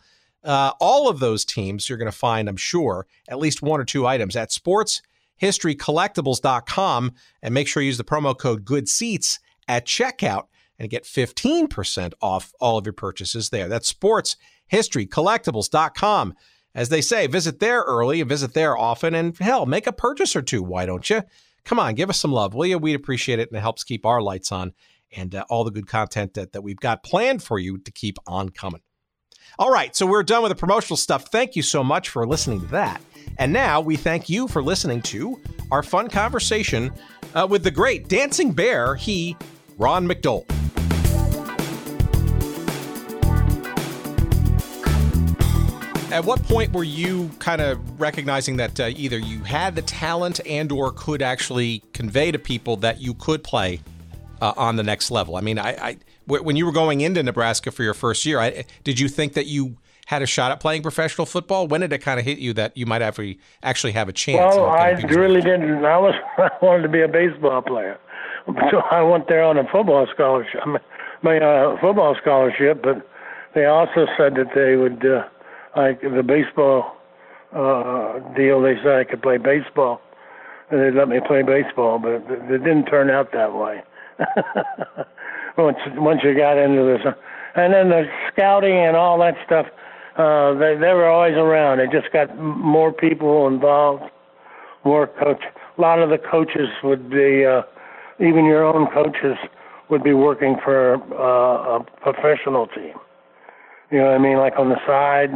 Uh, 0.42 0.72
all 0.80 1.10
of 1.10 1.20
those 1.20 1.44
teams 1.44 1.90
you're 1.90 1.98
going 1.98 2.10
to 2.10 2.18
find, 2.18 2.48
I'm 2.48 2.56
sure, 2.56 3.08
at 3.28 3.40
least 3.40 3.62
one 3.62 3.82
or 3.82 3.86
two 3.86 4.08
items 4.08 4.38
at 4.38 4.52
sportshistorycollectibles.com. 4.52 7.12
And 7.42 7.54
make 7.54 7.68
sure 7.68 7.84
you 7.84 7.88
use 7.88 7.98
the 7.98 8.06
promo 8.06 8.38
code 8.38 8.64
Good 8.64 8.88
Seats 8.88 9.40
at 9.68 9.86
checkout 9.86 10.46
and 10.78 10.90
get 10.90 11.04
15% 11.04 12.14
off 12.22 12.54
all 12.60 12.78
of 12.78 12.86
your 12.86 12.94
purchases 12.94 13.50
there. 13.50 13.68
That's 13.68 13.92
sportshistorycollectibles.com. 13.94 16.34
As 16.74 16.90
they 16.90 17.02
say, 17.02 17.28
visit 17.28 17.60
there 17.60 17.84
early 17.84 18.20
and 18.20 18.30
visit 18.30 18.54
there 18.54 18.78
often, 18.78 19.16
and 19.16 19.38
hell, 19.38 19.66
make 19.66 19.88
a 19.88 19.94
purchase 19.94 20.36
or 20.36 20.42
two. 20.42 20.62
Why 20.62 20.86
don't 20.86 21.10
you? 21.10 21.24
Come 21.64 21.80
on, 21.80 21.96
give 21.96 22.10
us 22.10 22.20
some 22.20 22.34
love, 22.34 22.54
will 22.54 22.66
you? 22.66 22.78
We'd 22.78 22.96
appreciate 22.96 23.40
it, 23.40 23.48
and 23.50 23.58
it 23.58 23.62
helps 23.62 23.86
keep 23.86 24.06
our 24.06 24.22
lights 24.22 24.52
on 24.52 24.74
and 25.16 25.36
uh, 25.36 25.46
all 25.50 25.64
the 25.64 25.72
good 25.72 25.88
content 25.88 26.34
that, 26.34 26.52
that 26.52 26.62
we've 26.62 26.80
got 26.80 27.04
planned 27.04 27.42
for 27.42 27.58
you 27.58 27.78
to 27.78 27.92
keep 27.92 28.18
on 28.28 28.50
coming. 28.50 28.82
All 29.58 29.72
right, 29.72 29.96
so 29.96 30.06
we're 30.06 30.24
done 30.24 30.44
with 30.44 30.50
the 30.50 30.56
promotional 30.56 30.98
stuff. 30.98 31.28
Thank 31.32 31.56
you 31.56 31.62
so 31.62 31.84
much 31.84 32.10
for 32.10 32.28
listening 32.28 32.62
to 32.62 32.68
that. 32.68 33.02
And 33.38 33.54
now 33.54 33.80
we 33.80 33.96
thank 33.96 34.28
you 34.28 34.48
for 34.48 34.62
listening 34.62 35.02
to 35.04 35.40
our 35.72 35.82
fun 35.82 36.10
conversation 36.10 36.92
uh, 37.34 37.48
with 37.50 37.64
the 37.64 37.72
great 37.72 38.08
Dancing 38.08 38.52
Bear, 38.52 38.96
he, 38.96 39.38
Ron 39.78 40.08
McDole. 40.08 40.46
At 46.12 46.24
what 46.24 46.42
point 46.44 46.72
were 46.72 46.84
you 46.84 47.30
kind 47.40 47.62
of 47.62 48.00
recognizing 48.00 48.56
that 48.58 48.80
uh, 48.80 48.90
either 48.96 49.18
you 49.18 49.44
had 49.44 49.76
the 49.76 49.82
talent 49.82 50.40
and 50.46 50.72
or 50.72 50.92
could 50.92 51.22
actually 51.22 51.84
convey 51.92 52.32
to 52.32 52.40
people 52.40 52.78
that 52.78 53.02
you 53.02 53.14
could 53.16 53.44
play 53.44 53.82
uh, 54.42 54.54
on 54.56 54.78
the 54.78 54.84
next 54.84 55.12
level? 55.12 55.36
I 55.36 55.42
mean, 55.42 55.60
I, 55.60 55.72
I 55.72 55.98
when 56.26 56.56
you 56.56 56.66
were 56.66 56.72
going 56.72 57.02
into 57.02 57.22
Nebraska 57.22 57.70
for 57.70 57.84
your 57.84 57.94
first 57.94 58.26
year, 58.26 58.40
I, 58.40 58.64
did 58.84 59.00
you 59.00 59.10
think 59.10 59.34
that 59.34 59.48
you 59.48 59.78
had 60.06 60.22
a 60.22 60.26
shot 60.26 60.52
at 60.52 60.60
playing 60.60 60.84
professional 60.84 61.26
football? 61.26 61.68
When 61.68 61.82
did 61.82 61.92
it 61.92 62.00
kind 62.00 62.20
of 62.20 62.26
hit 62.26 62.38
you 62.38 62.54
that 62.54 62.78
you 62.78 62.86
might 62.86 63.02
have 63.02 63.20
actually 63.64 63.94
have 63.94 64.08
a 64.08 64.14
chance? 64.14 64.56
Well, 64.56 64.68
I 64.68 64.92
really 64.92 65.42
didn't. 65.42 65.84
I 65.86 65.98
was 65.98 66.14
I 66.38 66.50
wanted 66.62 66.84
to 66.84 66.90
be 66.90 67.02
a 67.02 67.08
baseball 67.08 67.62
player, 67.62 68.00
so 68.72 68.80
I 68.92 69.02
went 69.02 69.28
there 69.28 69.44
on 69.44 69.58
a 69.58 69.64
football 69.72 70.08
scholarship, 70.14 70.62
my 71.24 71.38
uh, 71.38 71.78
football 71.82 72.16
scholarship. 72.22 72.82
But 72.84 73.08
they 73.54 73.66
also 73.66 74.06
said 74.18 74.36
that 74.36 74.54
they 74.54 74.76
would 74.76 75.06
uh, 75.06 75.24
like 75.76 76.02
the 76.02 76.24
baseball 76.24 76.98
uh, 77.56 78.20
deal. 78.36 78.62
They 78.62 78.76
said 78.84 78.94
I 78.94 79.04
could 79.04 79.22
play 79.22 79.38
baseball, 79.38 80.02
and 80.70 80.82
they'd 80.82 80.98
let 80.98 81.10
me 81.10 81.20
play 81.26 81.42
baseball, 81.42 82.00
but 82.00 82.12
it, 82.12 82.24
it 82.30 82.64
didn't 82.64 82.86
turn 82.86 83.10
out 83.10 83.32
that 83.34 83.54
way. 83.54 83.84
once 85.58 85.78
once 85.96 86.22
you 86.24 86.36
got 86.38 86.58
into 86.58 86.84
this, 86.84 87.14
and 87.56 87.74
then 87.74 87.90
the 87.90 88.06
scouting 88.32 88.78
and 88.78 88.96
all 88.96 89.20
that 89.20 89.36
stuff 89.46 89.66
uh, 90.18 90.54
they 90.54 90.76
they 90.76 90.94
were 90.94 91.08
always 91.08 91.36
around. 91.36 91.80
It 91.80 91.92
just 91.92 92.12
got 92.14 92.38
more 92.38 92.94
people 92.94 93.48
involved, 93.48 94.04
more 94.86 95.08
coach. 95.08 95.44
A 95.78 95.82
lot 95.82 96.00
of 96.00 96.10
the 96.10 96.18
coaches 96.18 96.70
would 96.84 97.10
be, 97.10 97.46
uh, 97.46 97.64
even 98.20 98.46
your 98.46 98.64
own 98.64 98.88
coaches 98.92 99.38
would 99.90 100.04
be 100.04 100.14
working 100.14 100.58
for 100.64 100.96
uh, 101.14 101.80
a 101.80 101.84
professional 102.02 102.68
team. 102.68 102.94
You 103.92 104.00
know 104.00 104.06
what 104.06 104.16
I 104.16 104.18
mean? 104.18 104.38
Like 104.38 104.54
on 104.58 104.70
the 104.70 104.80
side, 104.88 105.32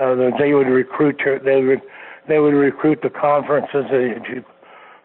uh, 0.00 0.14
they 0.38 0.52
would 0.52 0.66
recruit 0.66 1.20
your, 1.24 1.38
they 1.38 1.62
would 1.62 1.80
they 2.28 2.38
would 2.38 2.54
recruit 2.54 3.00
the 3.02 3.10
conferences. 3.10 3.86
You, 3.90 4.44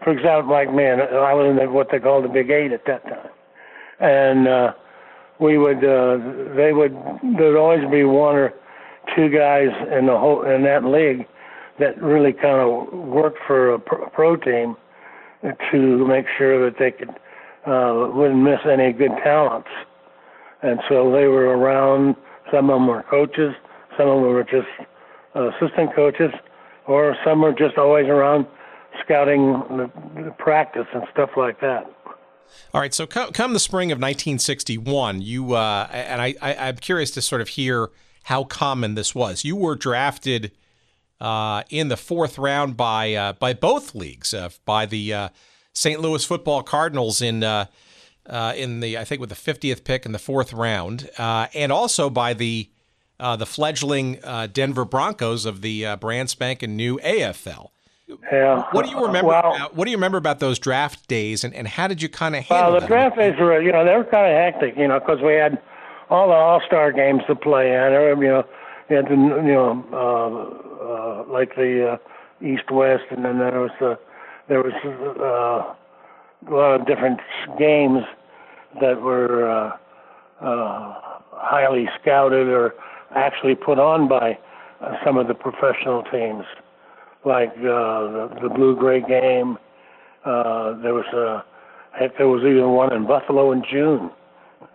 for 0.03 0.11
example, 0.11 0.51
like 0.51 0.73
man, 0.73 0.99
I 1.01 1.33
was 1.33 1.49
in 1.49 1.55
the, 1.55 1.71
what 1.71 1.87
they 1.91 1.99
called 1.99 2.25
the 2.25 2.29
Big 2.29 2.49
Eight 2.49 2.73
at 2.73 2.85
that 2.85 3.03
time, 3.05 3.29
and 3.99 4.47
uh, 4.47 4.73
we 5.39 5.57
would 5.57 5.77
uh, 5.77 6.17
they 6.55 6.73
would 6.73 6.95
there'd 7.37 7.55
always 7.55 7.89
be 7.89 8.03
one 8.03 8.35
or 8.35 8.53
two 9.15 9.29
guys 9.29 9.69
in 9.97 10.05
the 10.07 10.17
whole 10.17 10.43
in 10.43 10.63
that 10.63 10.83
league 10.83 11.25
that 11.79 12.01
really 12.01 12.33
kind 12.33 12.59
of 12.59 12.93
worked 12.93 13.39
for 13.47 13.73
a 13.73 13.79
pro 13.79 14.35
team 14.35 14.75
to 15.71 16.07
make 16.07 16.25
sure 16.37 16.69
that 16.69 16.79
they 16.79 16.91
could 16.91 17.09
uh, 17.65 18.09
wouldn't 18.13 18.41
miss 18.41 18.59
any 18.69 18.91
good 18.91 19.11
talents. 19.23 19.69
And 20.61 20.79
so 20.89 21.11
they 21.11 21.27
were 21.27 21.57
around. 21.57 22.15
Some 22.51 22.69
of 22.69 22.75
them 22.75 22.87
were 22.87 23.03
coaches. 23.09 23.53
Some 23.97 24.07
of 24.07 24.15
them 24.21 24.33
were 24.33 24.43
just 24.43 24.67
assistant 25.35 25.95
coaches, 25.95 26.31
or 26.87 27.15
some 27.25 27.41
were 27.41 27.53
just 27.53 27.77
always 27.77 28.07
around 28.07 28.47
scouting 29.03 29.53
the, 29.69 29.91
the 30.23 30.31
practice 30.31 30.87
and 30.93 31.03
stuff 31.11 31.31
like 31.35 31.59
that. 31.61 31.85
All 32.73 32.81
right. 32.81 32.93
So 32.93 33.07
come, 33.07 33.31
come 33.31 33.53
the 33.53 33.59
spring 33.59 33.91
of 33.91 33.97
1961, 33.97 35.21
you 35.21 35.53
uh, 35.53 35.87
and 35.91 36.21
I, 36.21 36.35
I, 36.41 36.55
I'm 36.55 36.77
curious 36.77 37.11
to 37.11 37.21
sort 37.21 37.41
of 37.41 37.49
hear 37.49 37.89
how 38.23 38.43
common 38.43 38.95
this 38.95 39.13
was. 39.13 39.43
You 39.43 39.55
were 39.55 39.75
drafted 39.75 40.51
uh, 41.23 41.63
in 41.69 41.87
the 41.87 41.95
fourth 41.95 42.37
round 42.37 42.75
by 42.75 43.13
uh, 43.13 43.33
by 43.33 43.53
both 43.53 43.95
leagues, 43.95 44.33
uh, 44.33 44.49
by 44.65 44.85
the 44.85 45.13
uh, 45.13 45.29
St. 45.71 45.99
Louis 45.99 46.23
Football 46.23 46.63
Cardinals 46.63 47.21
in 47.21 47.43
uh, 47.43 47.65
uh, 48.27 48.53
in 48.57 48.81
the 48.81 48.97
I 48.97 49.05
think 49.05 49.21
with 49.21 49.29
the 49.29 49.35
50th 49.35 49.85
pick 49.85 50.05
in 50.05 50.11
the 50.11 50.19
fourth 50.19 50.51
round, 50.51 51.09
and 51.17 51.71
also 51.71 52.09
by 52.09 52.33
the 52.33 52.69
the 53.17 53.45
fledgling 53.45 54.19
Denver 54.51 54.83
Broncos 54.83 55.45
of 55.45 55.61
the 55.61 55.95
brand 55.95 56.29
spanking 56.29 56.75
new 56.75 56.99
AFL. 56.99 57.69
Yeah. 58.31 58.65
What 58.71 58.85
do 58.85 58.91
you 58.91 58.99
remember? 59.05 59.29
Well, 59.29 59.55
about, 59.55 59.75
what 59.75 59.85
do 59.85 59.91
you 59.91 59.97
remember 59.97 60.17
about 60.17 60.39
those 60.39 60.59
draft 60.59 61.07
days, 61.07 61.45
and, 61.45 61.53
and 61.55 61.67
how 61.67 61.87
did 61.87 62.01
you 62.01 62.09
kind 62.09 62.35
of 62.35 62.43
handle 62.43 62.65
well, 62.65 62.73
the 62.73 62.79
them? 62.81 62.89
draft 62.89 63.17
days 63.17 63.33
were, 63.39 63.61
you 63.61 63.71
know, 63.71 63.85
they 63.85 63.95
were 63.95 64.03
kind 64.03 64.27
of 64.27 64.37
hectic, 64.37 64.77
you 64.77 64.89
know, 64.89 64.99
because 64.99 65.21
we 65.21 65.33
had 65.33 65.59
all 66.09 66.27
the 66.27 66.33
All 66.33 66.61
Star 66.67 66.91
games 66.91 67.21
to 67.27 67.35
play 67.35 67.69
in, 67.69 67.93
or 67.93 68.21
you 68.21 68.29
know, 68.29 68.43
you 68.89 68.95
had 68.97 69.05
the, 69.05 69.15
you 69.15 69.53
know, 69.53 70.72
uh, 70.83 70.87
uh, 70.87 71.23
like 71.29 71.55
the 71.55 71.93
uh, 71.93 72.45
East 72.45 72.71
West, 72.71 73.03
and 73.11 73.23
then 73.25 73.39
there 73.39 73.59
was 73.59 73.71
the 73.79 73.97
there 74.49 74.61
was 74.61 74.73
uh, 74.85 75.73
a 76.49 76.53
lot 76.53 76.81
of 76.81 76.87
different 76.87 77.19
games 77.57 78.03
that 78.81 79.01
were 79.01 79.49
uh, 79.49 79.77
uh, 80.41 80.99
highly 81.31 81.87
scouted 82.01 82.47
or 82.47 82.73
actually 83.15 83.55
put 83.55 83.79
on 83.79 84.07
by 84.07 84.37
uh, 84.81 84.95
some 85.05 85.17
of 85.17 85.27
the 85.27 85.33
professional 85.33 86.03
teams 86.11 86.43
like 87.25 87.51
uh, 87.51 87.61
the, 87.61 88.37
the 88.43 88.49
blue 88.49 88.75
gray 88.75 89.01
game. 89.01 89.57
Uh, 90.25 90.73
there 90.81 90.93
was 90.93 91.05
a 91.13 91.43
heck, 91.97 92.17
there 92.17 92.27
was 92.27 92.41
even 92.43 92.71
one 92.71 92.93
in 92.93 93.05
Buffalo 93.05 93.51
in 93.51 93.63
June. 93.69 94.11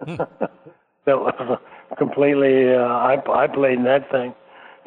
that 0.06 1.18
was 1.18 1.58
completely. 1.96 2.74
Uh, 2.74 2.78
I 2.78 3.16
I 3.32 3.46
played 3.46 3.78
in 3.78 3.84
that 3.84 4.10
thing, 4.10 4.34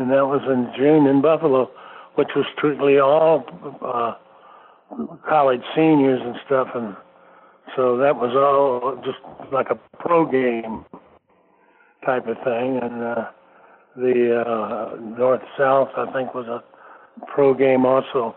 and 0.01 0.11
that 0.11 0.25
was 0.25 0.41
in 0.47 0.71
June 0.75 1.05
in 1.05 1.21
Buffalo, 1.21 1.69
which 2.15 2.29
was 2.35 2.45
strictly 2.57 2.97
all 2.99 3.45
uh, 3.85 4.15
college 5.29 5.61
seniors 5.75 6.19
and 6.23 6.35
stuff, 6.45 6.67
and 6.73 6.95
so 7.75 7.97
that 7.97 8.15
was 8.15 8.35
all 8.35 8.95
just 9.05 9.19
like 9.53 9.67
a 9.69 9.79
pro 9.99 10.25
game 10.25 10.85
type 12.05 12.27
of 12.27 12.37
thing, 12.43 12.79
and 12.81 13.03
uh, 13.03 13.25
the 13.95 14.41
uh, 14.41 14.95
north 15.17 15.41
south 15.57 15.89
I 15.95 16.11
think 16.11 16.33
was 16.33 16.47
a 16.47 16.63
pro 17.27 17.53
game 17.53 17.85
also. 17.85 18.35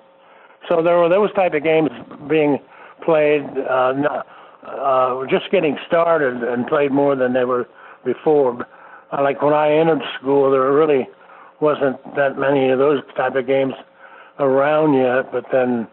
So 0.69 0.83
there 0.83 0.99
were 0.99 1.09
those 1.09 1.33
type 1.35 1.55
of 1.55 1.63
games 1.63 1.91
being 2.29 2.59
played, 3.05 3.43
uh, 3.43 3.93
not, 3.93 4.27
uh, 4.67 5.27
just 5.31 5.51
getting 5.51 5.77
started 5.87 6.43
and 6.43 6.67
played 6.67 6.91
more 6.91 7.17
than 7.17 7.33
they 7.33 7.45
were 7.45 7.69
before. 8.05 8.67
Uh, 9.13 9.23
like 9.23 9.43
when 9.43 9.53
I 9.53 9.73
entered 9.73 10.03
school, 10.19 10.51
there 10.51 10.61
were 10.61 10.77
really 10.77 11.09
wasn't 11.65 11.97
that 12.15 12.37
many 12.37 12.69
of 12.69 12.79
those 12.79 13.01
type 13.17 13.35
of 13.35 13.47
games 13.47 13.73
around 14.39 14.93
yet. 14.93 15.33
But 15.33 15.47
then 15.51 15.89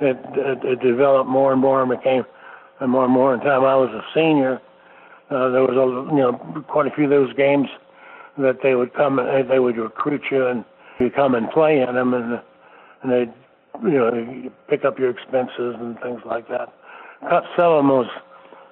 it, 0.00 0.18
it, 0.34 0.58
it 0.64 0.80
developed 0.82 1.30
more 1.30 1.52
and 1.52 1.60
more 1.60 1.80
and 1.82 1.90
became 1.90 2.24
and 2.80 2.90
more 2.90 3.04
and 3.04 3.12
more. 3.12 3.32
In 3.32 3.40
time 3.40 3.62
I 3.62 3.76
was 3.76 3.90
a 3.94 4.02
senior, 4.12 4.60
uh, 5.30 5.48
there 5.54 5.62
was 5.62 5.78
a 5.78 5.86
you 6.14 6.20
know 6.20 6.64
quite 6.68 6.86
a 6.88 6.90
few 6.90 7.04
of 7.04 7.10
those 7.10 7.32
games 7.34 7.68
that 8.38 8.58
they 8.62 8.74
would 8.74 8.92
come 8.94 9.20
and 9.20 9.48
they 9.48 9.60
would 9.60 9.76
recruit 9.76 10.22
you 10.30 10.46
and 10.46 10.64
you 10.98 11.10
come 11.10 11.34
and 11.34 11.50
play 11.50 11.80
in 11.80 11.94
them, 11.94 12.14
and 12.14 12.40
and 13.02 13.12
they, 13.12 13.24
you 13.82 13.98
know, 13.98 14.50
pick 14.68 14.84
up 14.84 14.98
your 14.98 15.10
expenses 15.10 15.74
and 15.78 15.98
things 16.00 16.20
like 16.24 16.48
that. 16.48 16.72
Was, 17.22 18.06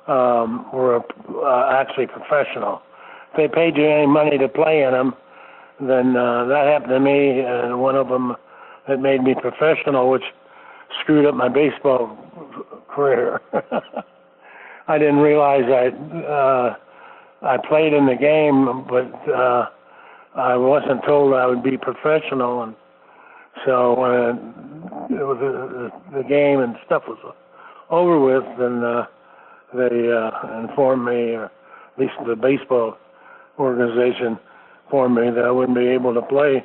um, 0.08 0.66
were 0.72 0.96
uh, 0.98 1.70
actually 1.72 2.06
professional. 2.06 2.82
If 3.30 3.36
they 3.36 3.48
paid 3.48 3.76
you 3.76 3.88
any 3.88 4.06
money 4.06 4.38
to 4.38 4.48
play 4.48 4.82
in 4.82 4.92
them, 4.92 5.14
then 5.80 6.16
uh, 6.16 6.44
that 6.46 6.66
happened 6.66 6.90
to 6.90 7.00
me, 7.00 7.40
and 7.40 7.80
one 7.80 7.96
of 7.96 8.08
them 8.08 8.36
that 8.88 9.00
made 9.00 9.22
me 9.22 9.34
professional, 9.34 10.10
which 10.10 10.24
screwed 11.00 11.26
up 11.26 11.34
my 11.34 11.48
baseball 11.48 12.16
career. 12.88 13.40
I 14.88 14.98
didn't 14.98 15.18
realize 15.18 15.64
I 15.66 15.88
uh, 16.26 16.76
I 17.42 17.56
played 17.68 17.92
in 17.92 18.06
the 18.06 18.16
game, 18.16 18.84
but 18.88 19.32
uh, 19.32 19.66
I 20.36 20.56
wasn't 20.56 21.04
told 21.04 21.34
I 21.34 21.46
would 21.46 21.62
be 21.62 21.78
professional, 21.78 22.62
and 22.62 22.74
so 23.64 23.94
when 23.98 25.18
it, 25.18 25.22
was 25.22 25.38
uh, 25.40 26.16
the 26.16 26.24
game 26.24 26.60
and 26.60 26.76
stuff 26.84 27.04
was 27.06 27.18
over 27.88 28.18
with, 28.18 28.44
then 28.58 28.84
uh, 28.84 29.06
they 29.74 30.10
uh, 30.12 30.60
informed 30.60 31.04
me, 31.04 31.34
or 31.34 31.44
at 31.44 31.98
least 31.98 32.14
the 32.26 32.36
baseball 32.36 32.96
organization 33.58 34.38
informed 34.90 35.14
me 35.14 35.30
that 35.30 35.44
I 35.44 35.50
wouldn't 35.52 35.78
be 35.78 35.86
able 35.86 36.14
to 36.14 36.22
play 36.22 36.64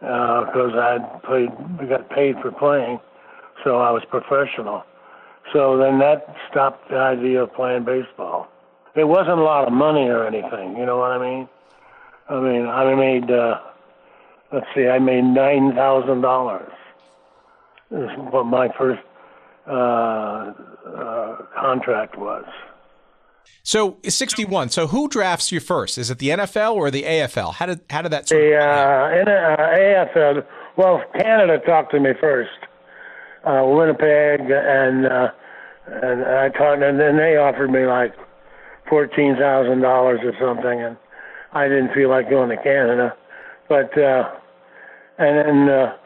because 0.00 0.72
uh, 0.74 0.78
I'd 0.78 1.22
played, 1.24 1.48
got 1.88 2.10
paid 2.10 2.36
for 2.42 2.52
playing, 2.52 3.00
so 3.64 3.78
I 3.78 3.90
was 3.90 4.02
professional. 4.10 4.84
So 5.54 5.78
then 5.78 5.98
that 6.00 6.26
stopped 6.50 6.90
the 6.90 6.98
idea 6.98 7.44
of 7.44 7.54
playing 7.54 7.84
baseball. 7.84 8.48
It 8.94 9.04
wasn't 9.04 9.38
a 9.38 9.42
lot 9.42 9.66
of 9.66 9.72
money 9.72 10.08
or 10.08 10.26
anything, 10.26 10.76
you 10.76 10.84
know 10.84 10.98
what 10.98 11.12
I 11.12 11.18
mean? 11.18 11.48
I 12.28 12.40
mean, 12.40 12.66
I 12.66 12.94
made, 12.94 13.30
uh, 13.30 13.60
let's 14.52 14.66
see, 14.74 14.86
I 14.86 14.98
made 14.98 15.24
nine 15.24 15.74
thousand 15.74 16.20
dollars. 16.20 16.72
Is 17.90 18.10
what 18.30 18.44
my 18.46 18.68
first 18.76 19.00
uh, 19.66 19.70
uh, 19.72 21.36
contract 21.58 22.18
was. 22.18 22.44
So 23.62 23.98
sixty-one. 24.04 24.70
So 24.70 24.86
who 24.86 25.08
drafts 25.08 25.50
you 25.50 25.60
first? 25.60 25.98
Is 25.98 26.10
it 26.10 26.18
the 26.18 26.28
NFL 26.30 26.74
or 26.74 26.90
the 26.90 27.02
AFL? 27.02 27.54
How 27.54 27.66
did 27.66 27.80
how 27.90 28.02
did 28.02 28.12
that? 28.12 28.28
Sort 28.28 28.40
the 28.40 28.56
of 28.56 28.62
uh, 28.62 29.20
in, 29.20 29.28
uh, 29.28 29.56
AFL. 29.58 30.46
Well, 30.76 31.02
Canada 31.18 31.58
talked 31.66 31.92
to 31.92 32.00
me 32.00 32.10
first. 32.20 32.50
Uh, 33.44 33.62
Winnipeg 33.64 34.40
and 34.50 35.06
uh, 35.06 35.28
and 35.86 36.24
I 36.24 36.48
talked, 36.50 36.82
and 36.82 37.00
then 37.00 37.16
they 37.16 37.36
offered 37.36 37.70
me 37.70 37.86
like 37.86 38.14
fourteen 38.88 39.36
thousand 39.36 39.80
dollars 39.80 40.20
or 40.22 40.32
something, 40.40 40.82
and 40.82 40.96
I 41.52 41.68
didn't 41.68 41.92
feel 41.94 42.10
like 42.10 42.30
going 42.30 42.50
to 42.50 42.62
Canada. 42.62 43.14
But 43.68 43.96
uh, 43.98 44.30
and 45.18 45.38
then 45.38 45.68
uh, 45.68 45.96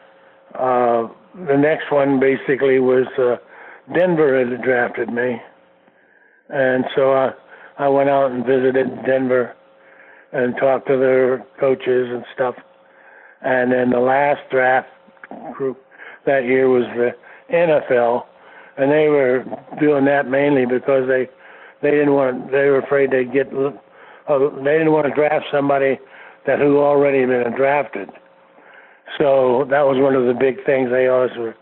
uh, 0.57 1.07
the 1.47 1.57
next 1.57 1.91
one 1.91 2.19
basically 2.19 2.79
was 2.79 3.07
uh, 3.17 3.37
Denver 3.93 4.37
had 4.39 4.61
drafted 4.61 5.09
me, 5.09 5.41
and 6.51 6.85
so 6.95 7.13
I 7.13 7.31
I 7.77 7.87
went 7.87 8.09
out 8.09 8.31
and 8.31 8.45
visited 8.45 8.87
Denver 9.05 9.55
and 10.31 10.55
talked 10.57 10.87
to 10.87 10.97
their 10.97 11.45
coaches 11.59 12.07
and 12.11 12.23
stuff. 12.33 12.55
And 13.41 13.71
then 13.71 13.89
the 13.89 13.99
last 13.99 14.41
draft 14.49 14.87
group 15.53 15.83
that 16.25 16.45
year 16.45 16.69
was 16.69 16.83
the 16.95 17.11
NFL, 17.53 18.25
and 18.77 18.91
they 18.91 19.07
were 19.07 19.43
doing 19.79 20.05
that 20.05 20.27
mainly 20.27 20.65
because 20.65 21.07
they 21.07 21.27
they 21.81 21.91
didn't 21.91 22.13
want 22.13 22.51
they 22.51 22.69
were 22.69 22.79
afraid 22.79 23.11
they'd 23.11 23.33
get 23.33 23.47
uh, 23.47 23.71
they 24.63 24.77
didn't 24.77 24.91
want 24.91 25.07
to 25.07 25.13
draft 25.13 25.45
somebody 25.51 25.99
that 26.45 26.59
who 26.59 26.79
already 26.79 27.25
been 27.25 27.53
drafted. 27.55 28.09
So 29.17 29.65
that 29.69 29.81
was 29.81 29.97
one 29.99 30.15
of 30.15 30.25
the 30.25 30.33
big 30.33 30.63
things 30.65 30.89
they 30.89 31.07
always 31.07 31.35
were 31.37 31.55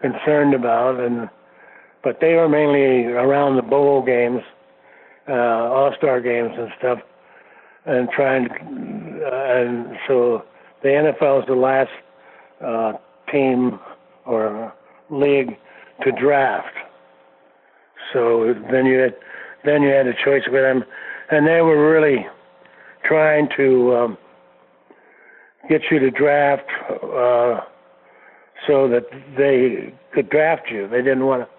concerned 0.00 0.54
about, 0.54 1.00
and 1.00 1.28
but 2.04 2.20
they 2.20 2.34
were 2.34 2.48
mainly 2.48 3.06
around 3.06 3.56
the 3.56 3.62
bowl 3.62 4.02
games, 4.04 4.42
uh, 5.28 5.32
All 5.32 5.92
Star 5.96 6.20
games 6.20 6.52
and 6.56 6.68
stuff, 6.78 6.98
and 7.86 8.08
trying 8.10 8.48
to, 8.48 8.54
uh, 8.54 9.60
and 9.60 9.96
so 10.06 10.44
the 10.82 10.90
NFL 10.90 11.40
is 11.40 11.46
the 11.48 11.54
last 11.54 11.90
uh, 12.64 12.92
team 13.32 13.80
or 14.26 14.72
league 15.10 15.56
to 16.02 16.12
draft. 16.12 16.76
So 18.12 18.54
then 18.70 18.86
you 18.86 18.98
had 18.98 19.14
then 19.64 19.82
you 19.82 19.88
had 19.88 20.06
a 20.06 20.12
choice 20.12 20.42
with 20.46 20.62
them 20.62 20.84
and 21.30 21.46
they 21.46 21.62
were 21.62 21.90
really 21.90 22.26
trying 23.04 23.48
to 23.56 23.94
um, 23.94 24.18
get 25.68 25.80
you 25.90 25.98
to 25.98 26.10
draft 26.10 26.68
uh, 26.90 27.60
so 28.66 28.88
that 28.88 29.06
they 29.36 29.94
could 30.12 30.28
draft 30.28 30.70
you. 30.70 30.86
They 30.88 30.98
didn't 30.98 31.24
want 31.24 31.42
to 31.42 31.53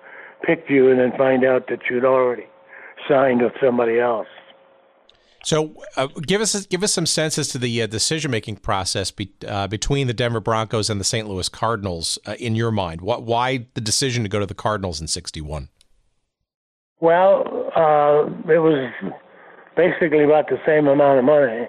pick 0.45 0.65
you 0.69 0.89
and 0.89 0.99
then 0.99 1.11
find 1.17 1.43
out 1.43 1.67
that 1.69 1.79
you'd 1.89 2.05
already 2.05 2.45
signed 3.07 3.41
with 3.41 3.53
somebody 3.61 3.99
else. 3.99 4.27
So, 5.43 5.75
uh, 5.95 6.07
give 6.07 6.41
us 6.41 6.65
give 6.65 6.81
us 6.81 6.91
some 6.91 7.05
sense 7.05 7.37
as 7.37 7.49
to 7.49 7.59
the 7.59 7.83
uh, 7.83 7.87
decision 7.87 8.31
making 8.31 8.57
process 8.57 9.11
be, 9.11 9.31
uh, 9.47 9.67
between 9.67 10.07
the 10.07 10.13
Denver 10.13 10.39
Broncos 10.39 10.89
and 10.89 10.99
the 10.99 11.03
St. 11.03 11.27
Louis 11.27 11.47
Cardinals 11.49 12.17
uh, 12.25 12.33
in 12.39 12.55
your 12.55 12.71
mind. 12.71 13.01
What 13.01 13.21
why 13.23 13.67
the 13.75 13.81
decision 13.81 14.23
to 14.23 14.29
go 14.29 14.39
to 14.39 14.47
the 14.47 14.55
Cardinals 14.55 14.99
in 14.99 15.07
'61? 15.07 15.69
Well, 16.99 17.69
uh, 17.75 18.25
it 18.51 18.57
was 18.57 18.91
basically 19.77 20.23
about 20.23 20.49
the 20.49 20.57
same 20.65 20.87
amount 20.87 21.19
of 21.19 21.25
money, 21.25 21.67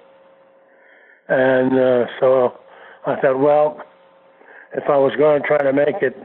and 1.28 1.78
uh, 1.78 2.06
so 2.18 2.54
I 3.06 3.20
thought, 3.20 3.38
well, 3.38 3.82
if 4.72 4.84
I 4.88 4.96
was 4.96 5.12
going 5.18 5.42
to 5.42 5.46
try 5.46 5.58
to 5.58 5.72
make 5.74 5.96
it, 6.00 6.16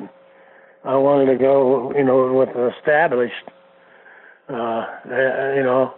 I 0.84 0.96
wanted 0.96 1.32
to 1.32 1.38
go, 1.38 1.94
you 1.96 2.04
know, 2.04 2.34
with 2.34 2.50
established, 2.50 3.34
uh, 4.50 4.86
you 5.06 5.64
know 5.64 5.94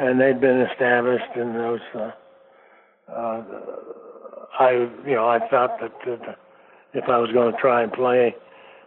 and 0.00 0.18
they'd 0.18 0.40
been 0.40 0.62
established, 0.62 1.36
and 1.36 1.54
those. 1.54 1.80
Uh, 1.94 2.10
uh, 3.12 3.42
I, 4.58 4.70
you 5.06 5.14
know, 5.14 5.28
I 5.28 5.38
thought 5.50 5.78
that, 5.80 5.92
that 6.06 6.38
if 6.94 7.04
I 7.08 7.18
was 7.18 7.30
going 7.32 7.52
to 7.52 7.60
try 7.60 7.82
and 7.82 7.92
play, 7.92 8.34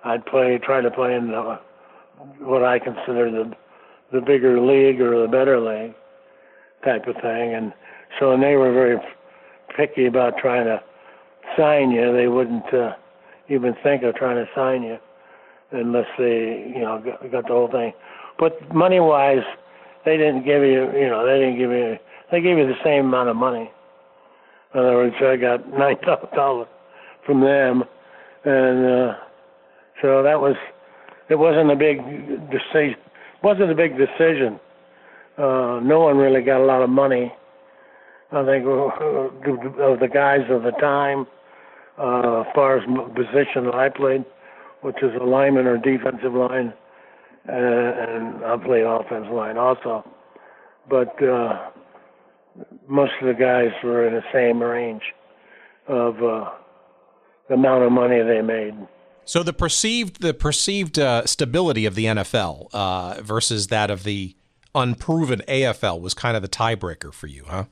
I'd 0.04 0.26
play, 0.26 0.60
try 0.62 0.82
to 0.82 0.90
play 0.90 1.16
in 1.16 1.28
the, 1.28 1.60
what 2.40 2.64
I 2.64 2.80
consider 2.80 3.30
the 3.32 3.54
the 4.12 4.22
bigger 4.22 4.60
league 4.62 5.02
or 5.02 5.22
the 5.22 5.28
better 5.28 5.60
league 5.60 5.96
type 6.84 7.08
of 7.08 7.16
thing, 7.16 7.54
and 7.54 7.74
so 8.20 8.32
and 8.32 8.42
they 8.42 8.56
were 8.56 8.74
very 8.74 8.98
picky 9.78 10.08
about 10.08 10.38
trying 10.38 10.66
to 10.66 10.82
sign 11.58 11.92
you. 11.92 12.12
They 12.12 12.28
wouldn't 12.28 12.74
uh, 12.74 12.94
even 13.50 13.76
think 13.84 14.02
of 14.04 14.16
trying 14.16 14.44
to 14.44 14.50
sign 14.56 14.82
you 14.82 14.98
unless 15.74 16.08
they, 16.18 16.72
you 16.76 16.82
know, 16.82 17.02
got, 17.04 17.32
got 17.32 17.44
the 17.44 17.54
whole 17.54 17.72
thing. 17.72 17.94
But 18.40 18.74
money 18.74 19.00
wise, 19.00 19.44
they 20.06 20.18
didn't 20.18 20.46
give 20.46 20.62
you, 20.62 20.92
you 20.94 21.10
know, 21.10 21.26
they 21.26 21.40
didn't 21.40 21.58
give 21.58 21.72
you, 21.72 21.98
they 22.32 22.42
gave 22.42 22.58
you 22.58 22.68
the 22.68 22.80
same 22.84 23.06
amount 23.06 23.30
of 23.30 23.36
money. 23.36 23.72
In 24.74 24.80
other 24.80 24.96
words, 24.96 25.16
I 25.22 25.36
got 25.38 25.68
nine 25.78 25.98
thousand 26.06 26.36
dollars 26.36 26.68
from 27.26 27.42
them, 27.42 27.84
and 28.46 28.86
uh, 28.86 29.14
so 30.02 30.24
that 30.24 30.40
was, 30.40 30.56
it 31.30 31.36
wasn't 31.36 31.72
a 31.72 31.76
big 31.76 32.00
decision. 32.52 32.96
wasn't 33.44 33.72
a 33.72 33.76
big 33.76 33.98
decision. 33.98 34.60
Uh, 35.38 35.80
no 35.82 36.02
one 36.02 36.18
really 36.18 36.42
got 36.42 36.62
a 36.62 36.66
lot 36.66 36.82
of 36.82 36.90
money. 36.90 37.34
I 38.32 38.44
think 38.46 38.66
uh, 38.66 38.70
of 38.70 40.00
the 40.00 40.10
guys 40.12 40.42
of 40.50 40.64
the 40.64 40.72
time, 40.82 41.28
uh, 42.00 42.42
as 42.42 42.48
far 42.56 42.78
as 42.78 42.84
position 43.16 43.66
that 43.66 43.76
I 43.76 43.90
played, 43.90 44.26
which 44.84 44.98
is 45.02 45.12
a 45.20 45.24
lineman 45.24 45.66
or 45.66 45.78
defensive 45.78 46.34
line 46.34 46.74
uh, 47.48 47.52
and 47.52 48.46
I 48.46 48.58
played 48.64 48.84
offense 48.84 49.28
line 49.32 49.58
also. 49.58 50.10
But 50.90 51.22
uh, 51.22 51.72
most 52.88 53.14
of 53.22 53.28
the 53.28 53.34
guys 53.34 53.72
were 53.84 54.08
in 54.08 54.14
the 54.14 54.24
same 54.32 54.62
range 54.62 55.04
of 55.88 56.16
uh, 56.24 56.52
the 57.50 57.56
amount 57.56 57.84
of 57.84 57.92
money 57.92 58.22
they 58.22 58.42
made. 58.42 58.76
So 59.26 59.44
the 59.44 59.54
perceived 59.54 60.22
the 60.22 60.34
perceived 60.34 61.00
uh, 61.00 61.26
stability 61.26 61.86
of 61.86 61.96
the 61.96 62.06
NFL 62.06 62.68
uh, 62.74 63.22
versus 63.22 63.68
that 63.68 63.90
of 63.90 64.04
the 64.04 64.36
unproven 64.76 65.42
AFL 65.48 66.02
was 66.02 66.14
kind 66.14 66.36
of 66.36 66.42
the 66.42 66.50
tiebreaker 66.50 67.14
for 67.14 67.28
you, 67.28 67.46
huh? 67.48 67.66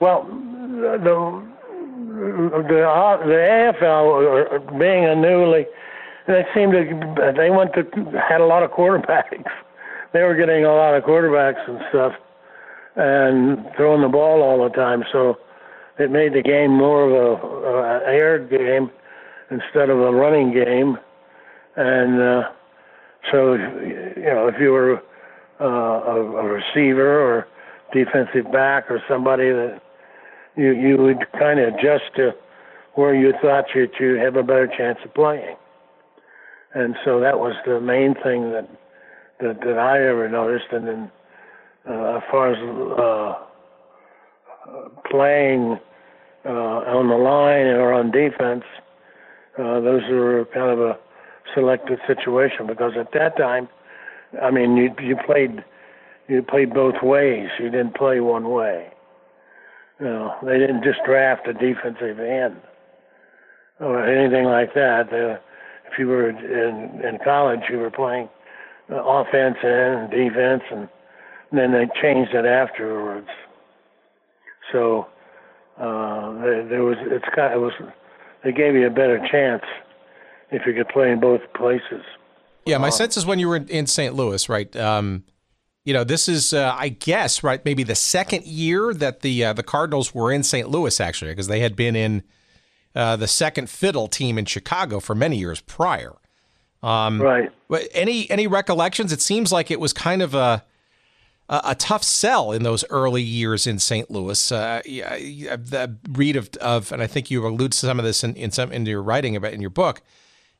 Well, 0.00 0.24
the 0.24 0.98
the, 2.18 2.86
uh, 2.86 3.16
the 3.26 3.74
AFL 3.80 4.52
uh, 4.52 4.78
being 4.78 5.04
a 5.06 5.14
newly 5.14 5.66
they 6.30 6.46
seemed 6.54 6.72
to 6.72 7.34
they 7.36 7.50
went 7.50 7.74
to 7.74 7.82
had 8.16 8.40
a 8.40 8.46
lot 8.46 8.62
of 8.62 8.70
quarterbacks. 8.70 9.44
They 10.12 10.24
were 10.24 10.34
getting 10.34 10.64
a 10.64 10.74
lot 10.74 10.96
of 10.96 11.04
quarterbacks 11.04 11.68
and 11.68 11.78
stuff, 11.90 12.12
and 12.96 13.64
throwing 13.76 14.02
the 14.02 14.08
ball 14.08 14.42
all 14.42 14.60
the 14.68 14.74
time. 14.74 15.04
So 15.12 15.38
it 16.00 16.10
made 16.10 16.32
the 16.32 16.42
game 16.42 16.72
more 16.72 17.04
of 17.04 17.12
a, 17.12 18.04
a 18.04 18.12
air 18.12 18.40
game 18.40 18.90
instead 19.52 19.88
of 19.88 20.00
a 20.00 20.10
running 20.10 20.52
game. 20.52 20.98
And 21.76 22.20
uh, 22.20 22.42
so 23.30 23.54
you 23.54 24.24
know, 24.24 24.48
if 24.48 24.56
you 24.60 24.72
were 24.72 25.00
uh, 25.60 25.64
a, 25.64 26.16
a 26.16 26.44
receiver 26.44 27.20
or 27.20 27.46
defensive 27.92 28.50
back 28.50 28.90
or 28.90 29.00
somebody 29.08 29.48
that 29.50 29.80
you 30.56 30.72
you 30.72 30.96
would 30.96 31.24
kind 31.38 31.60
of 31.60 31.74
adjust 31.74 32.16
to 32.16 32.32
where 32.94 33.14
you 33.14 33.32
thought 33.40 33.66
you 33.76 33.88
you 34.00 34.14
have 34.16 34.34
a 34.34 34.42
better 34.42 34.66
chance 34.66 34.98
of 35.04 35.14
playing 35.14 35.54
and 36.74 36.96
so 37.04 37.20
that 37.20 37.38
was 37.38 37.54
the 37.66 37.80
main 37.80 38.14
thing 38.14 38.50
that 38.52 38.68
that, 39.40 39.60
that 39.60 39.78
I 39.78 40.06
ever 40.06 40.28
noticed. 40.28 40.66
And 40.72 40.86
then, 40.86 41.10
uh, 41.88 42.18
as 42.18 42.22
far 42.30 42.52
as 42.52 42.58
uh, 42.98 43.34
playing 45.10 45.78
uh, 46.44 46.48
on 46.48 47.08
the 47.08 47.16
line 47.16 47.66
or 47.66 47.92
on 47.92 48.10
defense, 48.10 48.64
uh, 49.58 49.80
those 49.80 50.02
were 50.10 50.46
kind 50.52 50.70
of 50.70 50.80
a 50.80 50.98
selective 51.54 51.98
situation 52.06 52.66
because 52.66 52.92
at 52.98 53.12
that 53.12 53.36
time, 53.36 53.68
I 54.40 54.50
mean, 54.50 54.76
you 54.76 54.94
you 55.02 55.16
played 55.26 55.64
you 56.28 56.42
played 56.42 56.72
both 56.72 57.02
ways. 57.02 57.48
You 57.58 57.70
didn't 57.70 57.96
play 57.96 58.20
one 58.20 58.50
way. 58.50 58.92
You 59.98 60.06
know, 60.06 60.34
they 60.44 60.58
didn't 60.58 60.84
just 60.84 61.00
draft 61.04 61.48
a 61.48 61.52
defensive 61.52 62.20
end 62.20 62.56
or 63.80 64.06
anything 64.06 64.44
like 64.44 64.72
that. 64.74 65.10
They, 65.10 65.36
if 65.90 65.98
you 65.98 66.06
were 66.06 66.28
in, 66.30 67.00
in 67.04 67.18
college, 67.24 67.60
you 67.70 67.78
were 67.78 67.90
playing 67.90 68.28
uh, 68.90 69.02
offense 69.02 69.56
and 69.62 70.10
defense, 70.10 70.62
and, 70.70 70.88
and 71.50 71.58
then 71.58 71.72
they 71.72 71.88
changed 72.00 72.34
it 72.34 72.44
afterwards. 72.44 73.28
So 74.72 75.06
uh, 75.78 76.32
there, 76.42 76.68
there 76.68 76.84
was 76.84 76.96
it's 77.00 77.24
kind 77.34 77.52
of, 77.54 77.62
it 77.62 77.64
was 77.64 77.72
they 78.44 78.52
gave 78.52 78.74
you 78.74 78.86
a 78.86 78.90
better 78.90 79.18
chance 79.30 79.62
if 80.50 80.62
you 80.66 80.74
could 80.74 80.88
play 80.88 81.10
in 81.10 81.20
both 81.20 81.40
places. 81.54 82.02
Yeah, 82.66 82.78
my 82.78 82.88
uh, 82.88 82.92
sense 82.92 83.16
is 83.16 83.26
when 83.26 83.38
you 83.38 83.48
were 83.48 83.56
in 83.56 83.86
St. 83.86 84.14
Louis, 84.14 84.48
right? 84.48 84.74
Um, 84.76 85.24
you 85.84 85.94
know, 85.94 86.04
this 86.04 86.28
is, 86.28 86.52
uh, 86.52 86.74
I 86.76 86.90
guess, 86.90 87.42
right, 87.42 87.64
maybe 87.64 87.82
the 87.82 87.94
second 87.94 88.44
year 88.44 88.92
that 88.94 89.20
the 89.20 89.44
uh, 89.44 89.52
the 89.54 89.62
Cardinals 89.62 90.14
were 90.14 90.30
in 90.30 90.42
St. 90.42 90.68
Louis, 90.68 91.00
actually, 91.00 91.32
because 91.32 91.46
they 91.46 91.60
had 91.60 91.74
been 91.74 91.96
in 91.96 92.22
uh, 92.94 93.16
the 93.16 93.28
second 93.28 93.70
fiddle 93.70 94.08
team 94.08 94.38
in 94.38 94.44
Chicago 94.44 95.00
for 95.00 95.14
many 95.14 95.36
years 95.36 95.60
prior. 95.60 96.14
Um, 96.82 97.20
right. 97.20 97.50
Any 97.92 98.30
any 98.30 98.46
recollections? 98.46 99.12
It 99.12 99.20
seems 99.20 99.52
like 99.52 99.70
it 99.70 99.80
was 99.80 99.92
kind 99.92 100.22
of 100.22 100.34
a 100.34 100.64
a, 101.48 101.60
a 101.66 101.74
tough 101.74 102.02
sell 102.02 102.52
in 102.52 102.62
those 102.62 102.84
early 102.90 103.22
years 103.22 103.66
in 103.66 103.78
St. 103.78 104.10
Louis. 104.10 104.50
Uh, 104.50 104.80
the 104.84 105.96
read 106.08 106.36
of, 106.36 106.50
of, 106.60 106.92
and 106.92 107.02
I 107.02 107.06
think 107.06 107.30
you 107.30 107.46
allude 107.46 107.72
to 107.72 107.78
some 107.78 107.98
of 107.98 108.04
this 108.04 108.24
in, 108.24 108.34
in 108.34 108.50
some 108.50 108.72
in 108.72 108.86
your 108.86 109.02
writing 109.02 109.36
about 109.36 109.52
in 109.52 109.60
your 109.60 109.70
book 109.70 110.02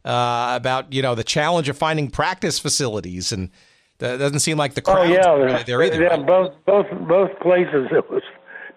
uh, 0.05 0.53
about 0.57 0.93
you 0.93 1.01
know 1.01 1.14
the 1.14 1.25
challenge 1.25 1.69
of 1.69 1.79
finding 1.79 2.11
practice 2.11 2.59
facilities 2.59 3.33
and. 3.33 3.51
That 3.99 4.16
doesn't 4.16 4.38
seem 4.38 4.57
like 4.57 4.73
the 4.73 4.81
crowd 4.81 5.11
oh, 5.11 5.12
yeah, 5.12 5.31
really 5.35 5.62
there 5.64 5.83
either. 5.83 6.03
Yeah, 6.03 6.16
right? 6.16 6.27
both 6.27 6.55
both 6.64 6.87
both 7.07 7.38
places 7.40 7.88
it 7.93 8.11
was 8.11 8.23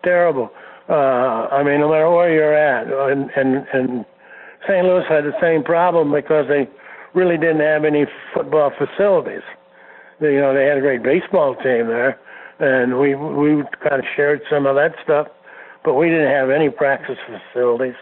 terrible. 0.03 0.51
Uh, 0.89 1.47
I 1.51 1.63
mean, 1.63 1.79
no 1.79 1.89
matter 1.89 2.09
where 2.09 2.31
you're 2.31 2.53
at, 2.53 2.87
and 3.11 3.29
and 3.35 3.65
and 3.73 4.05
St. 4.67 4.85
Louis 4.85 5.03
had 5.07 5.23
the 5.23 5.37
same 5.41 5.63
problem 5.63 6.11
because 6.11 6.47
they 6.47 6.67
really 7.13 7.37
didn't 7.37 7.61
have 7.61 7.85
any 7.85 8.05
football 8.33 8.71
facilities. 8.77 9.43
They, 10.19 10.33
you 10.33 10.39
know, 10.39 10.53
they 10.53 10.65
had 10.65 10.77
a 10.77 10.81
great 10.81 11.03
baseball 11.03 11.55
team 11.55 11.87
there, 11.87 12.19
and 12.59 12.99
we 12.99 13.15
we 13.15 13.63
kind 13.79 13.99
of 13.99 14.05
shared 14.15 14.41
some 14.49 14.65
of 14.65 14.75
that 14.75 14.95
stuff, 15.03 15.27
but 15.85 15.93
we 15.93 16.09
didn't 16.09 16.31
have 16.31 16.49
any 16.49 16.69
practice 16.69 17.17
facilities. 17.27 17.95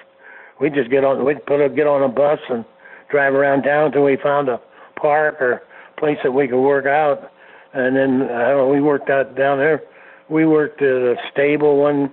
We 0.60 0.70
just 0.70 0.90
get 0.90 1.04
on, 1.04 1.26
we'd 1.26 1.46
put 1.46 1.62
a, 1.62 1.70
get 1.70 1.88
on 1.88 2.04
a 2.04 2.10
bus 2.10 2.40
and 2.50 2.66
drive 3.10 3.34
around 3.34 3.64
town 3.64 3.88
until 3.88 4.04
we 4.04 4.18
found 4.18 4.50
a 4.50 4.60
park 5.00 5.42
or 5.42 5.64
place 5.98 6.18
that 6.24 6.32
we 6.32 6.48
could 6.48 6.62
work 6.62 6.86
out, 6.86 7.32
and 7.74 7.96
then 7.96 8.30
uh, 8.30 8.66
we 8.66 8.82
worked 8.82 9.10
out 9.10 9.36
down 9.36 9.58
there. 9.58 9.82
We 10.30 10.46
worked 10.46 10.82
at 10.82 10.88
a 10.88 11.16
stable 11.32 11.78
one 11.78 12.12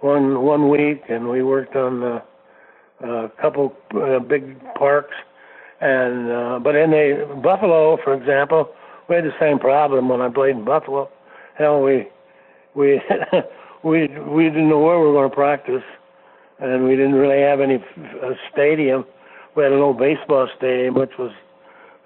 one 0.00 0.42
one 0.42 0.68
week, 0.68 1.02
and 1.08 1.28
we 1.28 1.42
worked 1.42 1.76
on 1.76 2.02
uh, 2.02 2.20
a 3.02 3.30
couple 3.40 3.74
uh, 3.94 4.18
big 4.18 4.56
parks. 4.74 5.14
And 5.80 6.30
uh, 6.30 6.58
but 6.62 6.74
in 6.74 6.90
the 6.90 7.40
Buffalo, 7.42 7.98
for 8.02 8.14
example, 8.14 8.70
we 9.08 9.16
had 9.16 9.24
the 9.24 9.34
same 9.40 9.58
problem 9.58 10.08
when 10.08 10.20
I 10.20 10.28
played 10.28 10.56
in 10.56 10.64
Buffalo. 10.64 11.08
Hell, 11.56 11.82
we 11.82 12.08
we 12.74 13.00
we 13.82 14.08
we 14.08 14.44
didn't 14.44 14.68
know 14.68 14.80
where 14.80 14.98
we 14.98 15.06
were 15.06 15.12
going 15.12 15.30
to 15.30 15.34
practice, 15.34 15.84
and 16.58 16.84
we 16.84 16.90
didn't 16.96 17.14
really 17.14 17.42
have 17.42 17.60
any 17.60 17.76
a 17.76 18.34
stadium. 18.52 19.04
We 19.56 19.62
had 19.64 19.72
a 19.72 19.76
little 19.76 19.94
baseball 19.94 20.48
stadium, 20.56 20.94
which 20.94 21.12
was 21.18 21.32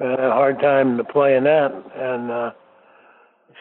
uh, 0.00 0.06
a 0.06 0.30
hard 0.30 0.60
time 0.60 0.96
to 0.96 1.04
play 1.04 1.36
in 1.36 1.44
that, 1.44 1.72
and 1.96 2.30
uh, 2.30 2.50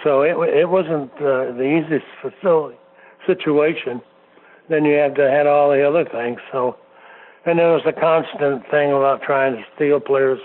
so 0.04 0.22
it 0.22 0.36
it 0.50 0.70
wasn't 0.70 1.12
uh, 1.16 1.52
the 1.56 1.82
easiest 1.84 2.06
facility 2.22 2.78
situation 3.28 4.02
then 4.72 4.86
you 4.86 4.96
have 4.96 5.16
to 5.16 5.30
had 5.30 5.48
all 5.48 5.70
the 5.70 5.88
other 5.88 6.06
things. 6.06 6.40
So, 6.52 6.78
and 7.46 7.60
there 7.60 7.72
was 7.72 7.84
a 7.86 7.94
constant 7.94 8.64
thing 8.72 8.92
about 8.92 9.22
trying 9.22 9.56
to 9.56 9.64
steal 9.76 10.00
players 10.00 10.40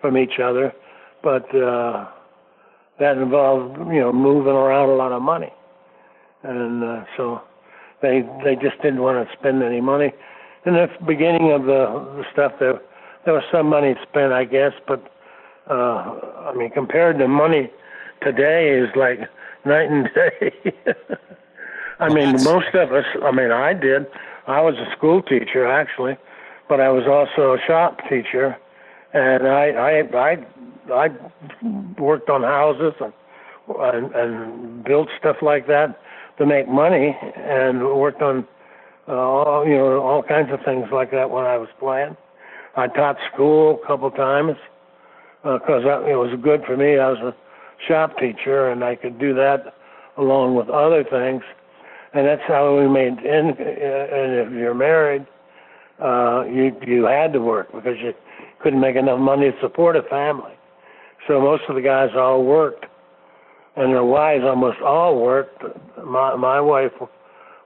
from 0.00 0.16
each 0.16 0.38
other, 0.42 0.72
but 1.22 1.44
uh, 1.54 2.08
that 2.98 3.18
involved 3.18 3.78
you 3.92 4.00
know 4.00 4.12
moving 4.12 4.52
around 4.52 4.88
a 4.88 4.94
lot 4.94 5.12
of 5.12 5.22
money, 5.22 5.52
and 6.42 6.82
uh, 6.82 7.04
so 7.16 7.42
they 8.02 8.22
they 8.44 8.54
just 8.54 8.80
didn't 8.82 9.02
want 9.02 9.28
to 9.28 9.36
spend 9.38 9.62
any 9.62 9.80
money. 9.80 10.12
In 10.66 10.74
the 10.74 10.88
beginning 11.06 11.52
of 11.52 11.62
the, 11.62 11.88
the 12.16 12.24
stuff, 12.32 12.52
there 12.60 12.80
there 13.24 13.34
was 13.34 13.44
some 13.52 13.66
money 13.66 13.94
spent, 14.08 14.32
I 14.32 14.44
guess, 14.44 14.72
but 14.88 15.02
uh, 15.70 15.72
I 16.48 16.54
mean, 16.56 16.70
compared 16.70 17.18
to 17.18 17.28
money 17.28 17.70
today, 18.22 18.70
is 18.70 18.88
like 18.96 19.20
night 19.64 19.90
and 19.90 20.08
day. 20.14 20.72
I 22.00 22.06
Well, 22.06 22.14
mean, 22.14 22.24
that's- 22.36 22.44
most 22.44 22.74
of 22.74 22.92
us. 22.92 23.04
I 23.22 23.30
mean, 23.30 23.50
I 23.52 23.72
did. 23.74 24.06
I 24.46 24.60
was 24.62 24.74
a 24.78 24.90
school 24.92 25.22
teacher 25.22 25.66
actually, 25.66 26.16
but 26.68 26.80
I 26.80 26.88
was 26.88 27.06
also 27.06 27.52
a 27.54 27.60
shop 27.60 28.00
teacher, 28.08 28.56
and 29.12 29.46
I 29.46 29.64
I 29.70 30.18
I 30.18 30.38
I 30.92 31.10
worked 31.98 32.30
on 32.30 32.42
houses 32.42 32.94
and 33.00 33.12
and, 33.78 34.12
and 34.14 34.82
built 34.84 35.08
stuff 35.18 35.36
like 35.42 35.66
that 35.68 36.00
to 36.38 36.46
make 36.46 36.68
money, 36.68 37.16
and 37.36 37.84
worked 37.96 38.22
on 38.22 38.46
uh, 39.06 39.12
all 39.12 39.66
you 39.66 39.76
know 39.76 40.00
all 40.00 40.22
kinds 40.22 40.50
of 40.52 40.60
things 40.64 40.90
like 40.90 41.10
that 41.10 41.30
when 41.30 41.44
I 41.44 41.56
was 41.58 41.68
playing. 41.78 42.16
I 42.76 42.86
taught 42.88 43.18
school 43.32 43.78
a 43.82 43.86
couple 43.86 44.10
times 44.10 44.56
because 45.42 45.84
it 45.84 46.16
was 46.16 46.34
good 46.40 46.64
for 46.64 46.76
me. 46.76 46.98
I 46.98 47.10
was 47.10 47.18
a 47.20 47.34
shop 47.86 48.16
teacher, 48.18 48.68
and 48.70 48.82
I 48.84 48.96
could 48.96 49.18
do 49.18 49.34
that 49.34 49.74
along 50.16 50.54
with 50.54 50.68
other 50.70 51.02
things, 51.04 51.42
and 52.12 52.26
that's 52.26 52.42
how 52.46 52.78
we 52.78 52.88
made. 52.88 53.18
In, 53.18 53.46
and 53.48 53.56
if 53.56 54.52
you're 54.52 54.74
married, 54.74 55.26
uh, 56.02 56.44
you 56.44 56.76
you 56.86 57.04
had 57.04 57.32
to 57.32 57.40
work 57.40 57.72
because 57.72 57.96
you 58.02 58.12
couldn't 58.62 58.80
make 58.80 58.96
enough 58.96 59.20
money 59.20 59.50
to 59.50 59.56
support 59.60 59.96
a 59.96 60.02
family. 60.02 60.52
So 61.28 61.40
most 61.40 61.62
of 61.68 61.76
the 61.76 61.82
guys 61.82 62.10
all 62.16 62.44
worked, 62.44 62.86
and 63.76 63.92
their 63.92 64.04
wives 64.04 64.44
almost 64.44 64.80
all 64.80 65.20
worked. 65.22 65.62
My 66.04 66.34
my 66.36 66.60
wife 66.60 66.92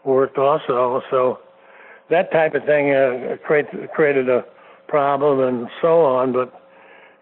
worked 0.04 0.36
also, 0.36 1.00
so 1.10 1.38
that 2.10 2.30
type 2.30 2.54
of 2.54 2.64
thing 2.64 2.92
uh, 2.92 3.36
created 3.46 3.90
created 3.94 4.28
a 4.28 4.44
problem 4.88 5.40
and 5.40 5.68
so 5.80 6.02
on. 6.04 6.32
But 6.32 6.52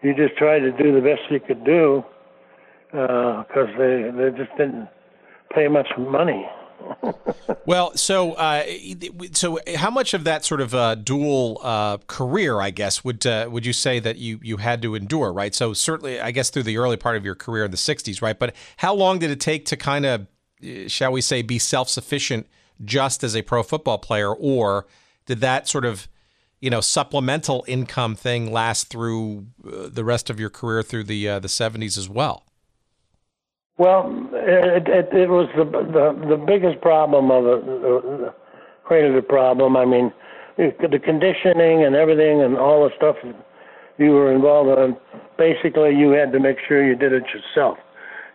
you 0.01 0.13
just 0.13 0.35
tried 0.37 0.59
to 0.59 0.71
do 0.71 0.93
the 0.93 1.01
best 1.01 1.21
you 1.31 1.39
could 1.39 1.63
do 1.63 2.03
because 2.91 3.69
they 3.77 4.11
they 4.11 4.29
just 4.37 4.51
didn't 4.57 4.89
pay 5.55 5.67
much 5.69 5.87
money. 5.97 6.45
Well, 7.65 7.95
so 7.95 8.33
uh, 8.33 8.65
so 9.31 9.59
how 9.75 9.89
much 9.89 10.13
of 10.13 10.25
that 10.25 10.43
sort 10.43 10.59
of 10.59 10.75
uh, 10.75 10.95
dual 10.95 11.59
uh, 11.63 11.97
career, 12.07 12.59
I 12.59 12.71
guess, 12.71 13.03
would 13.03 13.25
uh, 13.25 13.47
would 13.49 13.65
you 13.65 13.73
say 13.73 13.99
that 13.99 14.17
you 14.17 14.39
you 14.43 14.57
had 14.57 14.81
to 14.81 14.95
endure, 14.95 15.31
right? 15.31 15.55
So 15.55 15.73
certainly, 15.73 16.19
I 16.19 16.31
guess 16.31 16.49
through 16.49 16.63
the 16.63 16.77
early 16.77 16.97
part 16.97 17.15
of 17.15 17.23
your 17.23 17.35
career 17.35 17.65
in 17.65 17.71
the 17.71 17.77
'60s, 17.77 18.21
right? 18.21 18.37
But 18.37 18.53
how 18.77 18.93
long 18.93 19.19
did 19.19 19.31
it 19.31 19.39
take 19.39 19.65
to 19.67 19.77
kind 19.77 20.05
of, 20.05 20.27
uh, 20.63 20.87
shall 20.87 21.11
we 21.11 21.21
say, 21.21 21.41
be 21.41 21.57
self 21.57 21.87
sufficient 21.87 22.47
just 22.83 23.23
as 23.23 23.35
a 23.35 23.41
pro 23.41 23.63
football 23.63 23.97
player, 23.97 24.33
or 24.33 24.85
did 25.25 25.39
that 25.39 25.67
sort 25.67 25.85
of 25.85 26.09
you 26.59 26.69
know 26.69 26.81
supplemental 26.81 27.63
income 27.67 28.15
thing 28.15 28.51
last 28.51 28.89
through 28.89 29.47
uh, 29.65 29.87
the 29.87 30.03
rest 30.03 30.29
of 30.29 30.37
your 30.37 30.49
career 30.49 30.83
through 30.83 31.05
the 31.05 31.25
the 31.25 31.47
'70s 31.47 31.97
as 31.97 32.09
well? 32.09 32.43
Well, 33.77 34.03
it, 34.43 34.87
it, 34.87 35.13
it 35.13 35.29
was 35.29 35.47
the, 35.55 35.65
the 35.65 36.35
the 36.35 36.37
biggest 36.37 36.81
problem 36.81 37.31
of 37.31 37.45
it, 37.45 38.27
uh, 38.27 38.31
created 38.83 39.15
a 39.15 39.21
problem. 39.21 39.77
I 39.77 39.85
mean, 39.85 40.11
the 40.57 40.99
conditioning 41.03 41.83
and 41.83 41.95
everything 41.95 42.41
and 42.41 42.57
all 42.57 42.83
the 42.83 42.91
stuff 42.95 43.15
you 43.97 44.11
were 44.11 44.33
involved 44.33 44.77
in. 44.79 44.97
Basically, 45.37 45.95
you 45.95 46.11
had 46.11 46.31
to 46.31 46.39
make 46.39 46.57
sure 46.67 46.85
you 46.85 46.95
did 46.95 47.13
it 47.13 47.23
yourself. 47.33 47.77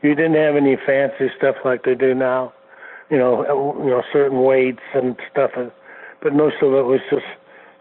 You 0.02 0.14
didn't 0.14 0.34
have 0.34 0.56
any 0.56 0.76
fancy 0.86 1.28
stuff 1.36 1.56
like 1.64 1.84
they 1.84 1.94
do 1.94 2.14
now. 2.14 2.52
You 3.10 3.18
know, 3.18 3.44
uh, 3.44 3.84
you 3.84 3.90
know 3.90 4.02
certain 4.12 4.42
weights 4.42 4.82
and 4.94 5.16
stuff, 5.30 5.50
uh, 5.56 5.70
but 6.22 6.34
most 6.34 6.56
of 6.62 6.72
it 6.74 6.84
was 6.84 7.00
just 7.10 7.24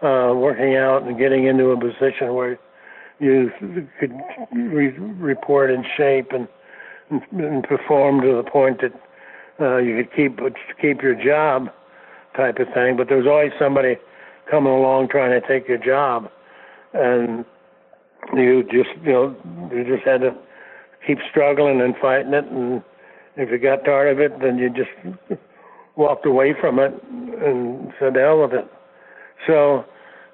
uh, 0.02 0.34
working 0.36 0.76
out 0.76 1.04
and 1.04 1.18
getting 1.18 1.46
into 1.46 1.72
a 1.72 1.80
position 1.80 2.34
where 2.34 2.58
you 3.20 3.52
could 4.00 4.13
re- 4.54 4.98
report 4.98 5.72
in 5.72 5.84
shape 5.98 6.32
and 6.32 6.48
and 7.10 7.63
perform 7.63 8.22
to 8.22 8.36
the 8.36 8.50
point 8.50 8.82
that 8.82 8.93
uh, 9.60 9.78
you 9.78 9.96
could 9.98 10.15
keep 10.15 10.39
keep 10.82 11.02
your 11.02 11.15
job, 11.15 11.70
type 12.36 12.60
of 12.60 12.67
thing. 12.74 12.96
But 12.98 13.08
there 13.08 13.17
was 13.17 13.28
always 13.28 13.52
somebody 13.60 13.98
coming 14.50 14.72
along 14.72 15.10
trying 15.10 15.39
to 15.39 15.48
take 15.48 15.67
your 15.67 15.78
job, 15.78 16.30
and 16.93 17.46
you 18.34 18.63
just 18.63 18.89
you 19.04 19.12
know 19.12 19.36
you 19.72 19.84
just 19.84 20.06
had 20.06 20.22
to 20.22 20.36
keep 21.06 21.17
struggling 21.30 21.82
and 21.82 21.96
fighting 22.02 22.34
it. 22.34 22.46
And 22.46 22.84
if 23.36 23.50
you 23.50 23.58
got 23.58 23.86
tired 23.86 24.12
of 24.12 24.20
it, 24.20 24.39
then 24.41 24.58
you 24.58 24.70
just 24.70 25.39
walked 25.96 26.26
away 26.26 26.54
from 26.60 26.80
it 26.80 26.93
and 27.12 27.93
said, 28.00 28.13
"The 28.13 28.22
hell 28.22 28.41
with 28.41 28.54
it." 28.54 28.67
So, 29.48 29.86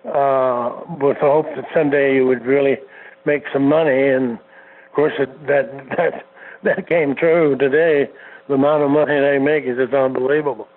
uh, 0.09 0.83
with 0.99 1.17
the 1.19 1.27
hope 1.27 1.45
that 1.55 1.65
someday 1.73 2.15
you 2.15 2.27
would 2.27 2.45
really 2.45 2.77
make 3.25 3.43
some 3.53 3.67
money, 3.69 4.09
and 4.09 4.33
of 4.33 4.91
course 4.93 5.13
it, 5.19 5.47
that 5.47 5.71
that 5.97 6.25
that 6.63 6.87
came 6.87 7.15
true 7.15 7.57
today. 7.57 8.09
The 8.47 8.55
amount 8.55 8.83
of 8.83 8.89
money 8.91 9.19
they 9.19 9.39
make 9.39 9.63
is 9.65 9.77
just 9.77 9.93
unbelievable. 9.93 10.67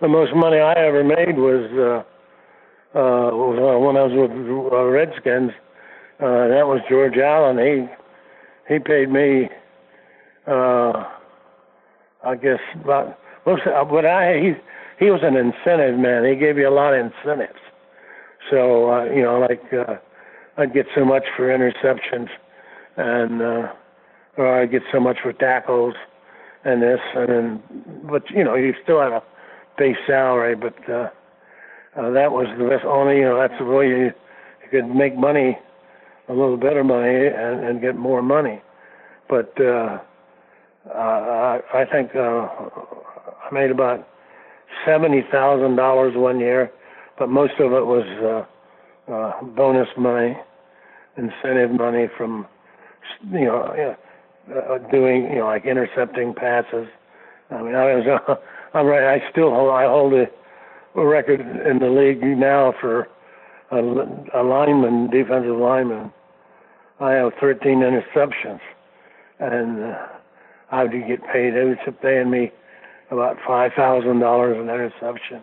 The 0.00 0.08
most 0.08 0.34
money 0.34 0.58
I 0.58 0.74
ever 0.74 1.02
made 1.02 1.36
was 1.38 1.64
uh, 1.72 2.98
uh, 2.98 3.28
uh, 3.28 3.78
when 3.78 3.96
I 3.96 4.02
was 4.04 4.12
with 4.12 4.30
uh, 4.72 4.84
Redskins. 4.84 5.52
Uh, 6.20 6.48
that 6.48 6.66
was 6.66 6.80
George 6.88 7.16
Allen. 7.16 7.58
He 7.58 8.74
he 8.74 8.78
paid 8.78 9.10
me, 9.10 9.48
uh, 10.46 11.04
I 12.24 12.36
guess 12.40 12.60
about 12.82 13.18
most. 13.46 13.62
uh, 13.66 13.84
But 13.84 14.04
I 14.04 14.38
he 14.38 14.52
he 14.98 15.10
was 15.10 15.20
an 15.22 15.36
incentive 15.36 15.98
man. 15.98 16.24
He 16.24 16.36
gave 16.36 16.58
you 16.58 16.68
a 16.68 16.70
lot 16.70 16.94
of 16.94 17.00
incentives. 17.06 17.58
So 18.50 18.92
uh, 18.92 19.04
you 19.04 19.22
know, 19.22 19.38
like 19.38 19.62
uh, 19.72 19.96
I'd 20.58 20.74
get 20.74 20.86
so 20.94 21.04
much 21.04 21.24
for 21.36 21.46
interceptions, 21.48 22.28
and 22.96 23.42
uh, 23.42 23.72
or 24.36 24.62
I 24.62 24.66
get 24.66 24.82
so 24.92 25.00
much 25.00 25.18
for 25.22 25.32
tackles 25.32 25.94
and 26.64 26.82
this 26.82 27.00
and 27.14 27.28
then 27.28 27.62
but 28.10 28.28
you 28.30 28.44
know 28.44 28.54
you 28.54 28.74
still 28.82 29.00
had 29.00 29.12
a 29.12 29.22
base 29.78 29.96
salary 30.06 30.54
but 30.54 30.74
uh, 30.88 31.08
uh 31.96 32.10
that 32.10 32.32
was 32.32 32.46
the 32.58 32.64
best 32.68 32.84
only 32.84 33.16
you 33.16 33.22
know 33.22 33.38
that's 33.38 33.58
the 33.58 33.64
way 33.64 33.88
you, 33.88 34.04
you 34.62 34.68
could 34.70 34.86
make 34.88 35.16
money 35.16 35.58
a 36.28 36.32
little 36.32 36.56
better 36.56 36.82
money 36.82 37.26
and, 37.26 37.64
and 37.64 37.80
get 37.80 37.96
more 37.96 38.22
money. 38.22 38.60
But 39.28 39.52
uh 39.60 39.98
uh 40.88 40.92
I, 40.92 41.60
I 41.74 41.84
think 41.90 42.14
uh 42.14 42.48
I 42.48 43.48
made 43.52 43.70
about 43.70 44.06
seventy 44.84 45.22
thousand 45.30 45.76
dollars 45.76 46.14
one 46.16 46.40
year 46.40 46.70
but 47.18 47.28
most 47.28 47.54
of 47.58 47.72
it 47.72 47.86
was 47.86 48.46
uh 49.08 49.12
uh 49.12 49.42
bonus 49.42 49.88
money 49.96 50.36
incentive 51.16 51.70
money 51.70 52.06
from 52.16 52.46
you 53.32 53.46
know 53.46 53.74
yeah, 53.76 53.94
uh, 54.54 54.78
doing, 54.90 55.24
you 55.30 55.36
know, 55.36 55.46
like 55.46 55.64
intercepting 55.64 56.34
passes. 56.34 56.88
I 57.50 57.62
mean, 57.62 57.74
I 57.74 57.94
was, 57.94 58.06
uh, 58.06 58.34
I'm 58.76 58.86
right. 58.86 59.20
I 59.20 59.30
still 59.30 59.50
hold, 59.50 59.70
I 59.70 59.84
hold 59.84 60.12
a, 60.14 60.26
a 60.94 61.06
record 61.06 61.40
in 61.40 61.78
the 61.78 61.88
league 61.88 62.22
now 62.22 62.74
for 62.80 63.08
a, 63.70 63.78
a 64.34 64.42
lineman, 64.42 65.10
defensive 65.10 65.56
lineman. 65.56 66.12
I 67.00 67.12
have 67.12 67.32
13 67.40 67.80
interceptions, 67.80 68.60
and 69.38 69.84
uh, 69.84 70.06
I 70.70 70.84
would 70.84 70.92
get 70.92 71.20
paid. 71.32 71.54
They 71.54 71.64
was 71.64 71.76
paying 72.00 72.30
me 72.30 72.52
about 73.10 73.36
five 73.46 73.72
thousand 73.76 74.20
dollars 74.20 74.56
an 74.56 74.64
interception, 74.64 75.42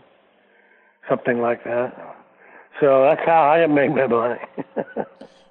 something 1.07 1.39
like 1.39 1.63
that. 1.63 2.17
So 2.81 3.03
that's 3.03 3.21
how 3.25 3.43
I 3.43 3.65
make 3.67 3.91
my 3.91 4.07
money. 4.07 4.39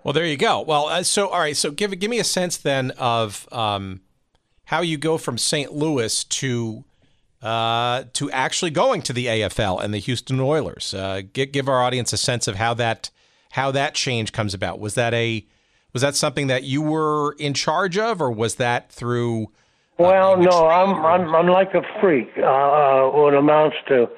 Well, 0.04 0.12
there 0.12 0.26
you 0.26 0.36
go. 0.36 0.62
Well, 0.62 0.86
uh, 0.86 1.02
so 1.04 1.28
all 1.28 1.40
right, 1.40 1.56
so 1.56 1.70
give 1.70 1.98
give 1.98 2.10
me 2.10 2.18
a 2.18 2.24
sense 2.24 2.56
then 2.56 2.90
of 2.92 3.48
um, 3.52 4.00
how 4.64 4.80
you 4.80 4.98
go 4.98 5.18
from 5.18 5.38
St. 5.38 5.72
Louis 5.72 6.24
to 6.24 6.84
uh, 7.42 8.04
to 8.14 8.30
actually 8.30 8.70
going 8.70 9.02
to 9.02 9.12
the 9.12 9.26
AFL 9.26 9.82
and 9.82 9.92
the 9.92 9.98
Houston 9.98 10.40
Oilers. 10.40 10.94
Uh, 10.94 11.22
give, 11.32 11.52
give 11.52 11.68
our 11.68 11.82
audience 11.82 12.12
a 12.12 12.16
sense 12.16 12.48
of 12.48 12.56
how 12.56 12.74
that 12.74 13.10
how 13.52 13.70
that 13.70 13.94
change 13.94 14.32
comes 14.32 14.54
about. 14.54 14.80
Was 14.80 14.94
that 14.94 15.14
a 15.14 15.46
was 15.92 16.02
that 16.02 16.16
something 16.16 16.46
that 16.46 16.64
you 16.64 16.82
were 16.82 17.32
in 17.38 17.54
charge 17.54 17.98
of, 17.98 18.20
or 18.20 18.30
was 18.30 18.56
that 18.56 18.90
through? 18.90 19.52
Well, 19.98 20.36
no, 20.36 20.68
I'm 20.68 21.04
I'm 21.04 21.34
I'm 21.34 21.48
like 21.48 21.74
a 21.74 21.82
freak. 22.00 22.30
Uh, 22.38 22.42
uh, 22.42 23.10
what 23.10 23.34
amounts 23.34 23.76
to 23.88 24.08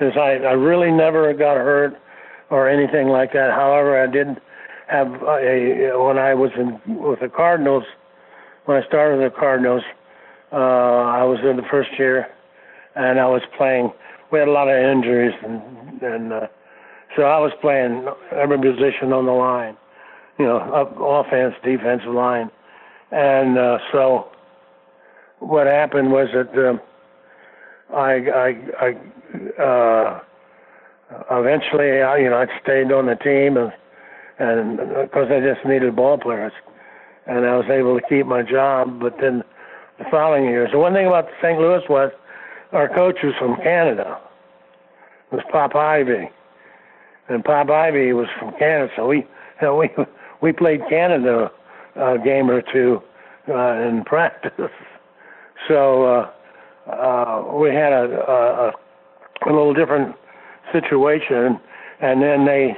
is 0.00 0.12
I 0.16 0.36
I 0.36 0.52
really 0.52 0.90
never 0.90 1.32
got 1.34 1.56
hurt 1.56 2.00
or 2.50 2.68
anything 2.68 3.08
like 3.08 3.32
that. 3.32 3.50
However, 3.50 4.02
I 4.02 4.06
did 4.06 4.40
have 4.88 5.08
a 5.08 5.92
when 5.96 6.18
I 6.18 6.34
was 6.34 6.50
in 6.56 6.80
with 7.02 7.20
the 7.20 7.28
Cardinals. 7.28 7.84
When 8.64 8.82
I 8.82 8.86
started 8.86 9.20
the 9.20 9.34
Cardinals, 9.34 9.82
uh, 10.52 10.56
I 10.56 11.22
was 11.24 11.38
in 11.40 11.56
the 11.56 11.66
first 11.70 11.90
year, 11.98 12.28
and 12.94 13.18
I 13.20 13.26
was 13.26 13.42
playing. 13.56 13.92
We 14.30 14.38
had 14.38 14.48
a 14.48 14.52
lot 14.52 14.68
of 14.68 14.76
injuries, 14.76 15.34
and 15.42 16.02
and 16.02 16.32
uh, 16.32 16.46
so 17.16 17.22
I 17.22 17.38
was 17.38 17.52
playing 17.60 18.06
every 18.32 18.58
position 18.58 19.12
on 19.12 19.26
the 19.26 19.32
line. 19.32 19.76
You 20.38 20.46
know, 20.46 20.58
up, 20.58 20.96
offense, 20.98 21.54
defensive 21.62 22.12
line, 22.12 22.50
and 23.12 23.58
uh, 23.58 23.78
so 23.92 24.28
what 25.38 25.66
happened 25.66 26.10
was 26.10 26.28
that 26.34 26.68
um, 26.68 26.80
I 27.94 28.12
I 28.30 28.48
I 28.80 29.62
uh, 29.62 30.20
eventually 31.30 32.02
I 32.02 32.16
you 32.18 32.30
know 32.30 32.38
I 32.38 32.46
stayed 32.62 32.90
on 32.90 33.06
the 33.06 33.16
team 33.16 33.56
and 33.56 33.72
and 34.38 34.78
because 34.78 35.28
I 35.30 35.40
just 35.40 35.66
needed 35.66 35.94
ball 35.96 36.18
players, 36.18 36.52
and 37.26 37.46
I 37.46 37.56
was 37.56 37.66
able 37.70 37.98
to 37.98 38.06
keep 38.08 38.26
my 38.26 38.42
job. 38.42 39.00
But 39.00 39.16
then 39.20 39.42
the 39.98 40.04
following 40.10 40.44
years, 40.44 40.70
the 40.72 40.78
one 40.78 40.92
thing 40.92 41.06
about 41.06 41.26
St. 41.42 41.58
Louis 41.58 41.82
was 41.88 42.10
our 42.72 42.88
coach 42.88 43.16
was 43.22 43.34
from 43.38 43.56
Canada. 43.62 44.18
It 45.30 45.36
was 45.36 45.44
Pop 45.50 45.74
Ivy, 45.74 46.30
and 47.28 47.44
Pop 47.44 47.70
Ivy 47.70 48.12
was 48.12 48.28
from 48.38 48.52
Canada, 48.58 48.92
so 48.96 49.06
we 49.06 49.16
you 49.18 49.24
know, 49.62 49.76
we 49.76 49.90
we 50.42 50.52
played 50.52 50.80
Canada 50.88 51.50
a 51.96 52.18
game 52.18 52.50
or 52.50 52.60
two 52.60 53.00
uh, 53.48 53.88
in 53.88 54.02
practice. 54.06 54.70
So 55.68 56.04
uh, 56.04 56.90
uh, 56.90 57.56
we 57.56 57.68
had 57.68 57.92
a, 57.92 58.06
a 58.28 58.72
a 59.46 59.52
little 59.52 59.74
different 59.74 60.14
situation, 60.72 61.60
and 62.00 62.22
then 62.22 62.44
they 62.44 62.76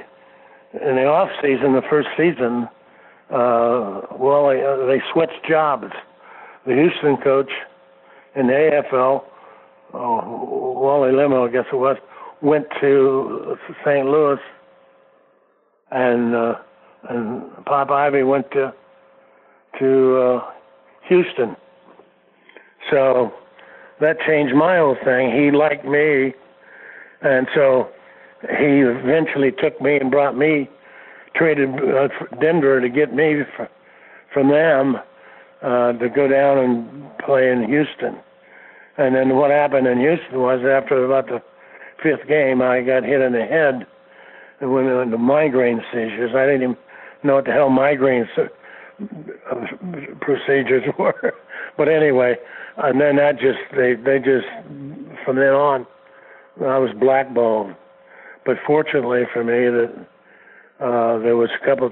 in 0.82 0.96
the 0.96 1.04
off 1.04 1.30
season, 1.42 1.74
the 1.74 1.82
first 1.88 2.08
season, 2.16 2.68
uh, 3.30 4.02
well, 4.18 4.48
they, 4.48 4.62
uh, 4.62 4.86
they 4.86 5.02
switched 5.12 5.46
jobs. 5.48 5.92
The 6.66 6.74
Houston 6.74 7.16
coach 7.22 7.50
in 8.34 8.46
the 8.48 8.52
AFL, 8.52 9.22
oh, 9.94 10.72
Wally 10.80 11.12
Lemm, 11.12 11.32
I 11.32 11.50
guess 11.50 11.64
it 11.72 11.76
was, 11.76 11.96
went 12.42 12.66
to 12.80 13.56
St. 13.84 14.06
Louis, 14.06 14.38
and 15.90 16.34
uh, 16.34 16.54
and 17.08 17.64
Pop 17.64 17.90
Ivy 17.90 18.24
went 18.24 18.50
to 18.50 18.74
to 19.78 20.16
uh, 20.18 20.50
Houston. 21.08 21.56
So 22.90 23.32
that 24.00 24.16
changed 24.26 24.54
my 24.54 24.78
whole 24.78 24.96
thing. 25.04 25.30
He 25.32 25.50
liked 25.50 25.84
me, 25.84 26.34
and 27.22 27.46
so 27.54 27.88
he 28.42 28.80
eventually 28.80 29.52
took 29.52 29.80
me 29.80 29.96
and 29.96 30.10
brought 30.10 30.36
me, 30.36 30.68
traded 31.34 31.70
uh, 31.70 32.08
Denver 32.40 32.80
to 32.80 32.88
get 32.88 33.14
me 33.14 33.42
from 34.32 34.48
them 34.50 34.96
uh, 35.62 35.92
to 35.92 36.08
go 36.08 36.28
down 36.28 36.58
and 36.58 37.18
play 37.18 37.50
in 37.50 37.64
Houston. 37.64 38.18
And 38.98 39.14
then 39.14 39.36
what 39.36 39.50
happened 39.50 39.86
in 39.86 39.98
Houston 39.98 40.40
was 40.40 40.60
after 40.60 41.04
about 41.04 41.26
the 41.26 41.42
fifth 42.02 42.26
game, 42.28 42.62
I 42.62 42.82
got 42.82 43.04
hit 43.04 43.20
in 43.20 43.32
the 43.32 43.44
head 43.44 43.86
and 44.60 44.72
went 44.72 44.88
into 44.88 45.18
migraine 45.18 45.82
seizures. 45.92 46.32
I 46.34 46.46
didn't 46.46 46.62
even 46.62 46.76
know 47.22 47.36
what 47.36 47.44
the 47.44 47.52
hell 47.52 47.70
migraine 47.70 48.26
uh, 48.38 48.46
procedures 50.20 50.84
were. 50.98 51.34
but 51.76 51.88
anyway, 51.88 52.36
and 52.78 53.00
then 53.00 53.16
that 53.16 53.38
just 53.38 53.58
they 53.74 53.94
they 53.94 54.18
just 54.18 54.46
from 55.24 55.36
then 55.36 55.52
on, 55.52 55.86
I 56.60 56.78
was 56.78 56.90
blackballed. 56.98 57.74
But 58.46 58.56
fortunately 58.66 59.24
for 59.32 59.44
me, 59.44 59.68
that 59.68 60.06
uh, 60.80 61.18
there 61.18 61.36
was 61.36 61.50
a 61.60 61.66
couple 61.66 61.90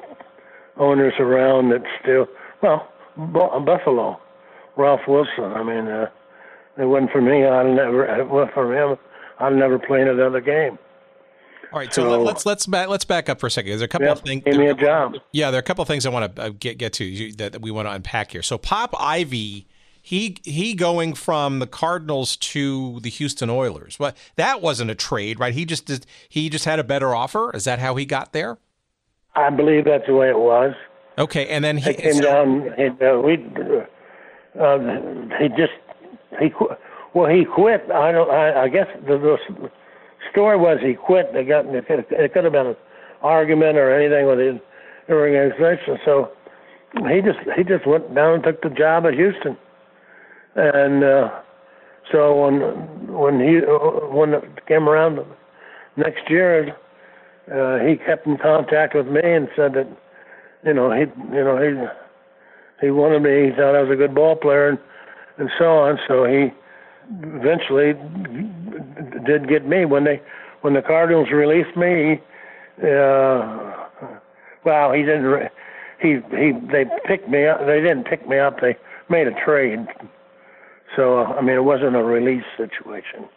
owners 0.79 1.15
around 1.19 1.71
that 1.71 1.83
still 2.01 2.27
well 2.63 2.89
Buffalo, 3.17 4.21
Ralph 4.77 5.01
Wilson. 5.07 5.45
I 5.45 5.63
mean, 5.63 5.89
uh, 5.89 6.07
it 6.79 6.85
wasn't 6.85 7.11
for 7.11 7.21
me. 7.21 7.45
I'd 7.45 7.75
never. 7.75 8.05
It 8.21 8.29
wasn't 8.29 8.55
for 8.55 8.75
him. 8.75 8.97
I'd 9.39 9.53
never 9.55 9.79
play 9.79 10.03
another 10.03 10.41
game. 10.41 10.79
All 11.73 11.81
right, 11.81 11.93
so, 11.93 12.03
so 12.03 12.23
let's 12.23 12.47
let's 12.47 12.67
back 12.67 12.89
let's 12.89 13.05
back 13.05 13.29
up 13.29 13.41
for 13.41 13.49
a 13.49 13.51
second. 13.51 13.71
There's 13.71 13.83
a 13.83 13.89
couple 13.89 14.07
yep, 14.07 14.19
of 14.19 14.23
things. 14.23 14.45
Give 14.45 14.57
me 14.57 14.69
a 14.69 14.75
job. 14.75 15.15
Yeah, 15.33 15.51
there 15.51 15.59
are 15.59 15.61
a 15.61 15.65
couple 15.65 15.83
of 15.83 15.89
things 15.89 16.07
I 16.07 16.11
want 16.11 16.37
to 16.37 16.43
uh, 16.43 16.49
get 16.51 16.79
get 16.79 16.93
to 16.95 17.33
that 17.33 17.61
we 17.61 17.73
want 17.73 17.89
to 17.89 17.93
unpack 17.93 18.31
here. 18.31 18.43
So 18.43 18.59
Pop 18.59 18.95
Ivy, 18.99 19.67
he 20.07 20.37
he 20.45 20.75
going 20.75 21.15
from 21.15 21.61
the 21.61 21.67
Cardinals 21.67 22.37
to 22.37 23.01
the 23.01 23.09
Houston 23.09 23.49
Oilers. 23.49 23.97
But 23.97 24.15
that 24.37 24.61
wasn't 24.61 24.91
a 24.91 24.95
trade, 24.95 25.41
right? 25.41 25.55
He 25.55 25.65
just 25.65 25.87
did, 25.87 26.05
he 26.29 26.51
just 26.51 26.67
had 26.67 26.79
a 26.79 26.85
better 26.85 27.15
offer. 27.15 27.51
Is 27.57 27.65
that 27.65 27.79
how 27.79 27.97
he 27.97 28.05
got 28.05 28.35
there? 28.35 28.59
I 29.35 29.49
believe 29.49 29.87
that's 29.87 30.07
the 30.07 30.13
way 30.13 30.29
it 30.29 30.39
was. 30.39 30.75
Okay, 31.17 31.49
and 31.49 31.65
then 31.65 31.79
he 31.79 31.91
I 31.91 31.95
came 31.95 32.13
so, 32.13 32.21
down. 32.21 32.69
And, 32.77 33.03
uh, 33.03 33.19
we 33.25 33.35
uh, 34.61 35.39
he 35.41 35.49
just 35.57 35.73
he 36.39 36.53
well 37.15 37.31
he 37.31 37.47
quit. 37.47 37.91
I 37.91 38.13
don't. 38.13 38.31
I, 38.31 38.65
I 38.65 38.69
guess 38.69 38.89
the, 39.07 39.17
the 39.17 39.71
story 40.31 40.59
was 40.59 40.81
he 40.83 40.93
quit. 40.93 41.33
They 41.33 41.45
got 41.45 41.65
it 41.65 41.87
could, 41.87 42.05
it 42.11 42.35
could 42.35 42.45
have 42.45 42.53
been 42.53 42.67
an 42.67 42.77
argument 43.23 43.79
or 43.79 43.99
anything 43.99 44.27
with 44.27 44.39
his 44.39 44.61
organization. 45.09 45.99
So 46.05 46.29
he 47.09 47.23
just 47.23 47.39
he 47.57 47.65
just 47.65 47.87
went 47.87 48.15
down 48.15 48.35
and 48.35 48.45
took 48.45 48.61
the 48.61 48.69
job 48.69 49.07
at 49.07 49.15
Houston, 49.15 49.57
and 50.57 51.05
uh, 51.05 51.31
so 52.13 52.35
when 52.43 52.61
when 53.13 53.41
he 53.41 53.61
when 54.15 54.35
it 54.35 54.67
came 54.67 54.89
around 54.89 55.21
next 55.97 56.29
year, 56.29 56.77
uh, 57.53 57.79
he 57.79 57.97
kept 57.97 58.27
in 58.27 58.37
contact 58.39 58.95
with 58.95 59.07
me 59.07 59.21
and 59.23 59.49
said 59.57 59.75
that 59.75 59.89
you 60.65 60.75
know 60.75 60.93
he 60.93 61.03
you 61.35 61.45
know 61.45 61.59
he 61.59 62.87
he 62.87 62.91
wanted 62.91 63.23
me. 63.23 63.47
He 63.47 63.57
thought 63.57 63.75
I 63.75 63.83
was 63.83 63.91
a 63.91 63.97
good 63.97 64.15
ball 64.15 64.37
player 64.37 64.69
and 64.69 64.79
and 65.39 65.51
so 65.59 65.65
on. 65.65 65.99
So 66.07 66.25
he 66.25 66.53
eventually 67.23 67.95
did 69.27 69.49
get 69.49 69.67
me 69.67 69.85
when 69.85 70.05
they 70.05 70.21
when 70.61 70.75
the 70.75 70.83
Cardinals 70.83 71.31
released 71.31 71.77
me. 71.77 72.21
Uh, 72.83 73.87
well, 74.65 74.93
he 74.93 75.03
didn't. 75.03 75.25
Re- 75.25 75.51
he 76.01 76.19
he 76.31 76.53
they 76.71 76.85
picked 77.07 77.29
me 77.29 77.47
up. 77.47 77.61
They 77.67 77.81
didn't 77.81 78.05
pick 78.05 78.29
me 78.29 78.39
up. 78.39 78.61
They 78.61 78.77
made 79.09 79.27
a 79.27 79.45
trade. 79.45 79.87
So 80.97 81.25
I 81.25 81.41
mean, 81.41 81.57
it 81.57 81.65
wasn't 81.65 81.97
a 81.97 82.03
release 82.03 82.45
situation. 82.57 83.29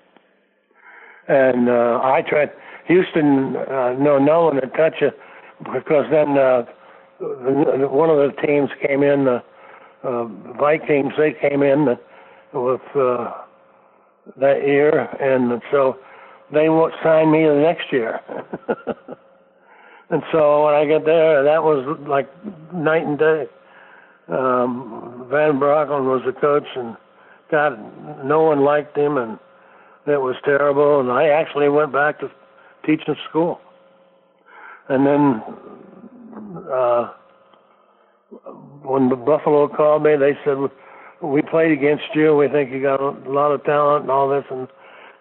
And 1.27 1.69
uh, 1.69 1.99
I 2.03 2.21
tried. 2.27 2.51
Houston, 2.87 3.57
uh, 3.57 3.95
no, 3.99 4.17
no 4.17 4.45
one 4.45 4.55
to 4.55 4.67
touch 4.67 5.01
it 5.01 5.19
because 5.73 6.05
then 6.09 6.37
uh, 6.37 6.63
one 7.19 8.09
of 8.09 8.17
the 8.17 8.31
teams 8.45 8.69
came 8.85 9.03
in. 9.03 9.25
The 9.25 9.43
uh, 10.03 10.25
Vikings, 10.57 11.13
they 11.17 11.33
came 11.33 11.63
in 11.63 11.97
with. 12.53 12.81
Uh, 12.95 13.31
that 14.35 14.63
year, 14.65 15.07
and 15.21 15.61
so 15.71 15.97
they 16.51 16.69
won't 16.69 16.93
sign 17.03 17.31
me 17.31 17.43
the 17.43 17.55
next 17.55 17.91
year. 17.91 18.19
and 20.09 20.21
so 20.31 20.65
when 20.65 20.73
I 20.73 20.85
get 20.85 21.05
there, 21.05 21.43
that 21.43 21.63
was 21.63 21.97
like 22.07 22.27
night 22.73 23.05
and 23.05 23.17
day. 23.17 23.45
Um, 24.27 25.27
Van 25.29 25.59
Brocklin 25.59 26.05
was 26.05 26.21
the 26.25 26.33
coach, 26.33 26.67
and 26.75 26.97
God, 27.51 28.25
no 28.25 28.43
one 28.43 28.63
liked 28.63 28.97
him, 28.97 29.17
and 29.17 29.39
it 30.05 30.21
was 30.21 30.35
terrible. 30.43 30.99
And 30.99 31.11
I 31.11 31.29
actually 31.29 31.69
went 31.69 31.91
back 31.91 32.19
to 32.19 32.31
teaching 32.85 33.15
school. 33.29 33.59
And 34.89 35.05
then 35.05 35.43
uh, 36.71 37.13
when 38.83 39.09
the 39.09 39.15
Buffalo 39.15 39.67
called 39.67 40.03
me, 40.03 40.15
they 40.15 40.37
said 40.45 40.57
we 41.21 41.41
played 41.41 41.71
against 41.71 42.05
you. 42.13 42.35
We 42.35 42.47
think 42.47 42.71
you 42.71 42.81
got 42.81 43.01
a 43.01 43.11
lot 43.29 43.51
of 43.51 43.63
talent 43.63 44.03
and 44.03 44.11
all 44.11 44.29
this, 44.29 44.45
and, 44.49 44.67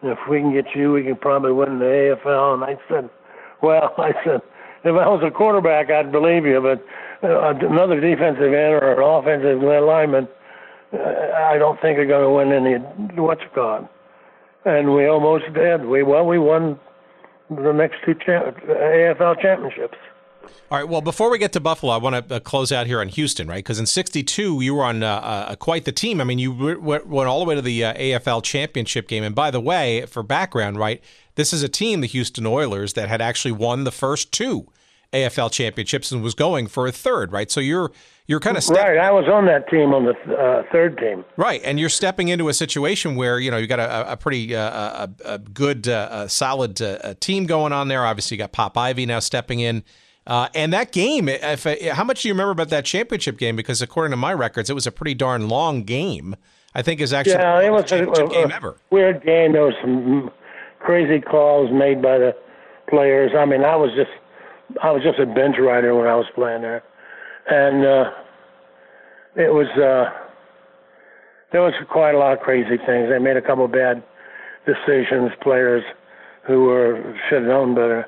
if 0.02 0.18
we 0.28 0.38
can 0.38 0.52
get 0.52 0.66
you, 0.74 0.92
we 0.92 1.02
can 1.02 1.16
probably 1.16 1.52
win 1.52 1.78
the 1.78 1.84
AFL. 1.84 2.54
And 2.54 2.64
I 2.64 2.78
said, 2.88 3.10
well, 3.62 3.94
I 3.98 4.12
said, 4.24 4.42
if 4.84 4.94
I 4.94 5.08
was 5.08 5.22
a 5.26 5.30
quarterback, 5.30 5.90
I'd 5.90 6.12
believe 6.12 6.44
you, 6.44 6.60
but 6.60 6.84
uh, 7.26 7.54
another 7.66 7.98
defensive 7.98 8.52
end 8.52 8.74
or 8.74 8.92
an 8.92 9.02
offensive 9.02 9.62
lineman, 9.62 10.28
I 10.92 11.56
don't 11.58 11.80
think 11.80 11.96
they're 11.96 12.06
going 12.06 12.24
to 12.24 12.30
win 12.30 12.52
any 12.52 12.76
what's 13.20 13.42
gone. 13.54 13.88
And 14.64 14.94
we 14.94 15.06
almost 15.06 15.44
did. 15.54 15.84
We 15.84 16.02
well, 16.02 16.26
we 16.26 16.38
won 16.38 16.78
the 17.50 17.72
next 17.72 17.98
two 18.04 18.14
cha- 18.14 18.50
AFL 18.50 19.40
championships. 19.40 19.96
All 20.70 20.78
right. 20.78 20.88
Well, 20.88 21.00
before 21.00 21.30
we 21.30 21.38
get 21.38 21.52
to 21.52 21.60
Buffalo, 21.60 21.92
I 21.92 21.96
want 21.96 22.28
to 22.28 22.36
uh, 22.36 22.40
close 22.40 22.72
out 22.72 22.86
here 22.86 23.00
on 23.00 23.08
Houston, 23.08 23.48
right? 23.48 23.58
Because 23.58 23.78
in 23.78 23.86
'62, 23.86 24.60
you 24.60 24.74
were 24.74 24.84
on 24.84 25.02
uh, 25.02 25.14
uh, 25.16 25.56
quite 25.56 25.84
the 25.84 25.92
team. 25.92 26.20
I 26.20 26.24
mean, 26.24 26.38
you 26.38 26.52
went 26.52 27.28
all 27.28 27.38
the 27.38 27.44
way 27.44 27.54
to 27.54 27.62
the 27.62 27.84
uh, 27.84 27.94
AFL 27.94 28.42
championship 28.42 29.08
game. 29.08 29.22
And 29.22 29.34
by 29.34 29.50
the 29.50 29.60
way, 29.60 30.06
for 30.06 30.22
background, 30.22 30.78
right, 30.78 31.02
this 31.36 31.52
is 31.52 31.62
a 31.62 31.68
team, 31.68 32.00
the 32.00 32.06
Houston 32.08 32.46
Oilers, 32.46 32.94
that 32.94 33.08
had 33.08 33.20
actually 33.20 33.52
won 33.52 33.84
the 33.84 33.92
first 33.92 34.32
two 34.32 34.66
AFL 35.12 35.50
championships 35.50 36.12
and 36.12 36.22
was 36.22 36.34
going 36.34 36.66
for 36.66 36.86
a 36.86 36.92
third, 36.92 37.32
right? 37.32 37.50
So 37.50 37.60
you're 37.60 37.90
you're 38.26 38.40
kind 38.40 38.56
of 38.56 38.64
step- 38.64 38.76
right. 38.76 38.98
I 38.98 39.10
was 39.10 39.26
on 39.28 39.46
that 39.46 39.68
team 39.68 39.94
on 39.94 40.04
the 40.04 40.36
uh, 40.36 40.62
third 40.72 40.98
team, 40.98 41.24
right? 41.36 41.60
And 41.64 41.78
you're 41.78 41.88
stepping 41.88 42.28
into 42.28 42.48
a 42.48 42.54
situation 42.54 43.16
where 43.16 43.38
you 43.38 43.50
know 43.50 43.56
you 43.56 43.66
got 43.66 43.80
a, 43.80 44.12
a 44.12 44.16
pretty 44.16 44.54
uh, 44.54 45.06
a, 45.24 45.34
a, 45.34 45.38
good, 45.38 45.88
uh, 45.88 46.28
solid 46.28 46.80
uh, 46.82 47.14
team 47.20 47.46
going 47.46 47.72
on 47.72 47.88
there. 47.88 48.04
Obviously, 48.04 48.36
you 48.36 48.38
got 48.38 48.52
Pop 48.52 48.76
Ivy 48.76 49.06
now 49.06 49.20
stepping 49.20 49.60
in. 49.60 49.84
Uh, 50.26 50.48
and 50.56 50.72
that 50.72 50.90
game, 50.90 51.28
if, 51.28 51.62
how 51.92 52.02
much 52.02 52.22
do 52.22 52.28
you 52.28 52.34
remember 52.34 52.50
about 52.50 52.68
that 52.70 52.84
championship 52.84 53.38
game? 53.38 53.54
Because 53.54 53.80
according 53.80 54.10
to 54.10 54.16
my 54.16 54.34
records, 54.34 54.68
it 54.68 54.72
was 54.72 54.84
a 54.84 54.90
pretty 54.90 55.14
darn 55.14 55.48
long 55.48 55.84
game. 55.84 56.34
I 56.74 56.82
think 56.82 57.00
is 57.00 57.12
actually 57.12 57.36
yeah, 57.36 57.62
it 57.62 57.70
was 57.70 57.90
a, 57.90 58.06
a, 58.06 58.28
game 58.28 58.50
ever. 58.52 58.76
weird 58.90 59.24
game. 59.24 59.52
There 59.52 59.62
was 59.62 59.74
some 59.80 60.30
crazy 60.78 61.20
calls 61.22 61.70
made 61.72 62.02
by 62.02 62.18
the 62.18 62.36
players. 62.88 63.32
I 63.34 63.46
mean, 63.46 63.64
I 63.64 63.76
was 63.76 63.90
just 63.96 64.10
I 64.82 64.90
was 64.90 65.02
just 65.02 65.18
a 65.18 65.26
bench 65.26 65.56
rider 65.58 65.94
when 65.94 66.06
I 66.06 66.16
was 66.16 66.26
playing 66.34 66.62
there, 66.62 66.82
and 67.48 67.84
uh, 67.84 68.10
it 69.36 69.52
was 69.52 69.66
uh, 69.76 70.10
there 71.52 71.62
was 71.62 71.74
quite 71.90 72.14
a 72.14 72.18
lot 72.18 72.32
of 72.32 72.40
crazy 72.40 72.76
things. 72.84 73.08
They 73.08 73.18
made 73.18 73.36
a 73.36 73.42
couple 73.42 73.66
bad 73.68 74.02
decisions, 74.66 75.30
players 75.42 75.84
who 76.46 76.64
were 76.64 77.16
should 77.28 77.42
have 77.42 77.48
known 77.48 77.74
better, 77.74 78.06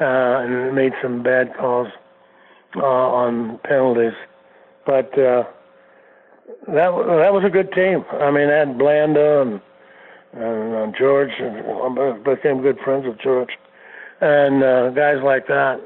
uh, 0.00 0.44
and 0.44 0.74
made 0.74 0.92
some 1.02 1.22
bad 1.22 1.56
calls 1.58 1.88
uh, 2.76 2.80
on 2.82 3.58
penalties. 3.64 4.16
But 4.86 5.12
uh, 5.18 5.44
that 6.66 6.90
that 6.92 7.32
was 7.32 7.44
a 7.46 7.50
good 7.50 7.72
team. 7.72 8.04
I 8.12 8.30
mean, 8.30 8.50
I 8.50 8.58
had 8.58 8.78
Blanda 8.78 9.42
and 9.42 9.60
and 10.34 10.74
uh, 10.74 10.98
George, 10.98 11.30
and 11.38 11.98
I 11.98 12.34
became 12.34 12.60
good 12.60 12.78
friends 12.84 13.06
with 13.06 13.18
George, 13.20 13.50
and 14.20 14.62
uh, 14.62 14.90
guys 14.90 15.18
like 15.22 15.46
that. 15.46 15.80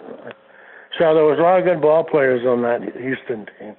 So 0.99 1.15
there 1.15 1.25
was 1.25 1.39
a 1.39 1.43
lot 1.43 1.59
of 1.59 1.65
good 1.65 1.81
ball 1.81 2.05
players 2.05 2.47
on 2.47 2.63
that 2.63 2.83
Houston 2.97 3.47
team. 3.59 3.77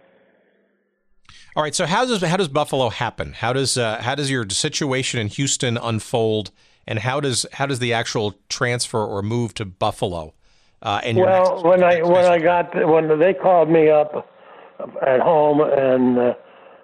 All 1.56 1.64
right. 1.64 1.76
So 1.76 1.86
how 1.86 2.06
does 2.06 2.22
how 2.22 2.38
does 2.38 2.48
Buffalo 2.48 2.90
happen? 2.90 3.34
How 3.34 3.54
does 3.54 3.78
uh, 3.78 4.02
how 4.02 4.16
does 4.16 4.32
your 4.32 4.50
situation 4.50 5.20
in 5.20 5.28
Houston 5.28 5.78
unfold, 5.78 6.52
and 6.88 7.00
how 7.00 7.20
does 7.20 7.46
how 7.54 7.68
does 7.68 7.80
the 7.80 7.94
actual 7.94 8.36
transfer 8.50 9.04
or 9.04 9.22
move 9.22 9.54
to 9.56 9.66
Buffalo? 9.66 10.34
Uh, 10.82 11.00
and 11.04 11.18
well, 11.18 11.56
next, 11.56 11.64
when 11.64 11.84
I 11.84 12.02
when 12.02 12.26
I 12.26 12.40
got 12.40 12.74
when 12.88 13.20
they 13.20 13.34
called 13.34 13.70
me 13.70 13.90
up 13.90 14.28
at 15.06 15.20
home 15.20 15.62
and 15.62 16.18
uh, 16.18 16.34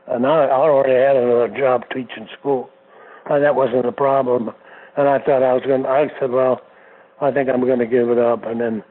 and 0.08 0.26
I, 0.26 0.46
I 0.46 0.52
already 0.52 0.94
had 0.94 1.16
another 1.16 1.48
job 1.48 1.84
teaching 1.90 2.28
school, 2.40 2.70
and 3.30 3.44
that 3.44 3.56
wasn't 3.56 3.86
a 3.86 3.92
problem. 3.92 4.52
And 4.98 5.08
I 5.08 5.20
thought 5.20 5.44
I 5.44 5.54
was 5.54 5.64
going. 5.66 5.84
to 5.84 5.90
I 5.90 6.08
said, 6.20 6.32
well, 6.32 6.62
I 7.22 7.32
think 7.32 7.50
I'm 7.50 7.62
going 7.62 7.80
to 7.80 7.86
give 7.86 8.10
it 8.10 8.18
up. 8.18 8.46
And 8.46 8.62
then 8.62 8.84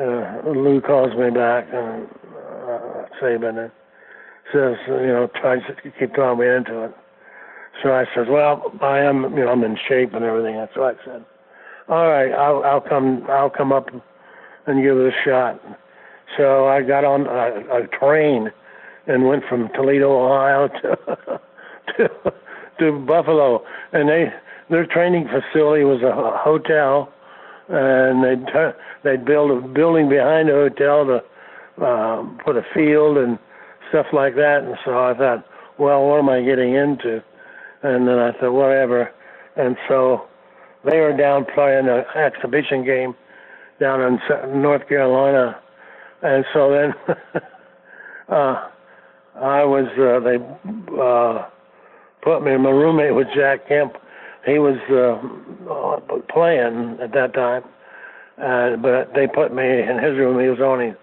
uh, 0.00 0.42
Lou 0.46 0.80
calls 0.80 1.16
me 1.16 1.30
back 1.30 1.66
and 1.72 2.06
uh, 2.06 3.06
Saban 3.20 3.64
and 3.64 3.70
says, 4.52 4.76
you 4.88 5.08
know, 5.08 5.28
tries 5.40 5.60
to 5.66 5.90
keep 5.90 6.14
throwing 6.14 6.38
me 6.38 6.48
into 6.48 6.84
it. 6.84 6.94
So 7.82 7.92
I 7.92 8.04
said, 8.14 8.28
well, 8.28 8.72
I 8.80 9.00
am, 9.00 9.22
you 9.36 9.44
know, 9.44 9.48
I'm 9.48 9.64
in 9.64 9.76
shape 9.88 10.14
and 10.14 10.24
everything. 10.24 10.56
That's 10.56 10.76
what 10.76 10.96
I 10.96 11.04
said, 11.04 11.24
all 11.88 12.08
right, 12.08 12.32
I'll, 12.32 12.64
I'll 12.64 12.80
come, 12.80 13.26
I'll 13.28 13.50
come 13.50 13.72
up 13.72 13.88
and 14.66 14.82
give 14.82 14.96
it 14.96 15.12
a 15.12 15.24
shot. 15.24 15.60
So 16.36 16.66
I 16.66 16.82
got 16.82 17.04
on 17.04 17.26
a, 17.26 17.84
a 17.84 17.86
train 17.98 18.50
and 19.06 19.26
went 19.26 19.44
from 19.48 19.68
Toledo, 19.74 20.10
Ohio 20.10 20.68
to 20.82 21.40
to, 21.96 22.08
to 22.80 23.04
Buffalo, 23.06 23.62
and 23.92 24.08
they 24.08 24.26
their 24.70 24.86
training 24.86 25.28
facility 25.28 25.84
was 25.84 26.02
a 26.02 26.12
hotel, 26.36 27.12
and 27.68 28.22
they'd 28.22 28.46
turn, 28.52 28.74
they'd 29.04 29.24
build 29.24 29.50
a 29.50 29.66
building 29.68 30.08
behind 30.08 30.48
the 30.48 30.52
hotel 30.52 31.04
to 31.06 31.84
uh, 31.84 32.22
put 32.44 32.56
a 32.56 32.62
field 32.74 33.18
and 33.18 33.38
stuff 33.90 34.06
like 34.12 34.34
that. 34.34 34.62
And 34.64 34.76
so 34.84 34.92
I 34.92 35.14
thought, 35.14 35.44
well, 35.78 36.06
what 36.06 36.18
am 36.18 36.28
I 36.28 36.42
getting 36.42 36.74
into? 36.74 37.22
And 37.82 38.08
then 38.08 38.18
I 38.18 38.32
thought, 38.32 38.52
whatever. 38.52 39.10
And 39.56 39.76
so 39.88 40.28
they 40.84 40.98
were 40.98 41.16
down 41.16 41.46
playing 41.54 41.88
an 41.88 42.04
exhibition 42.16 42.84
game 42.84 43.14
down 43.80 44.00
in 44.00 44.62
North 44.62 44.88
Carolina, 44.88 45.60
and 46.22 46.44
so 46.52 46.70
then 46.70 47.16
uh, 48.28 48.68
I 49.34 49.64
was 49.64 49.86
uh, 49.98 50.20
they 50.20 50.36
uh, 51.00 51.46
put 52.22 52.42
me. 52.42 52.56
My 52.56 52.70
roommate 52.70 53.14
was 53.14 53.26
Jack 53.34 53.68
Kemp. 53.68 53.94
He 54.46 54.58
was 54.58 54.78
uh, 54.88 56.22
playing 56.32 56.98
at 57.02 57.12
that 57.12 57.34
time, 57.34 57.64
uh, 58.38 58.76
but 58.76 59.12
they 59.14 59.26
put 59.26 59.52
me 59.52 59.64
in 59.64 59.98
his 59.98 60.16
room. 60.16 60.40
He 60.40 60.48
was 60.48 60.60
only 60.60 60.94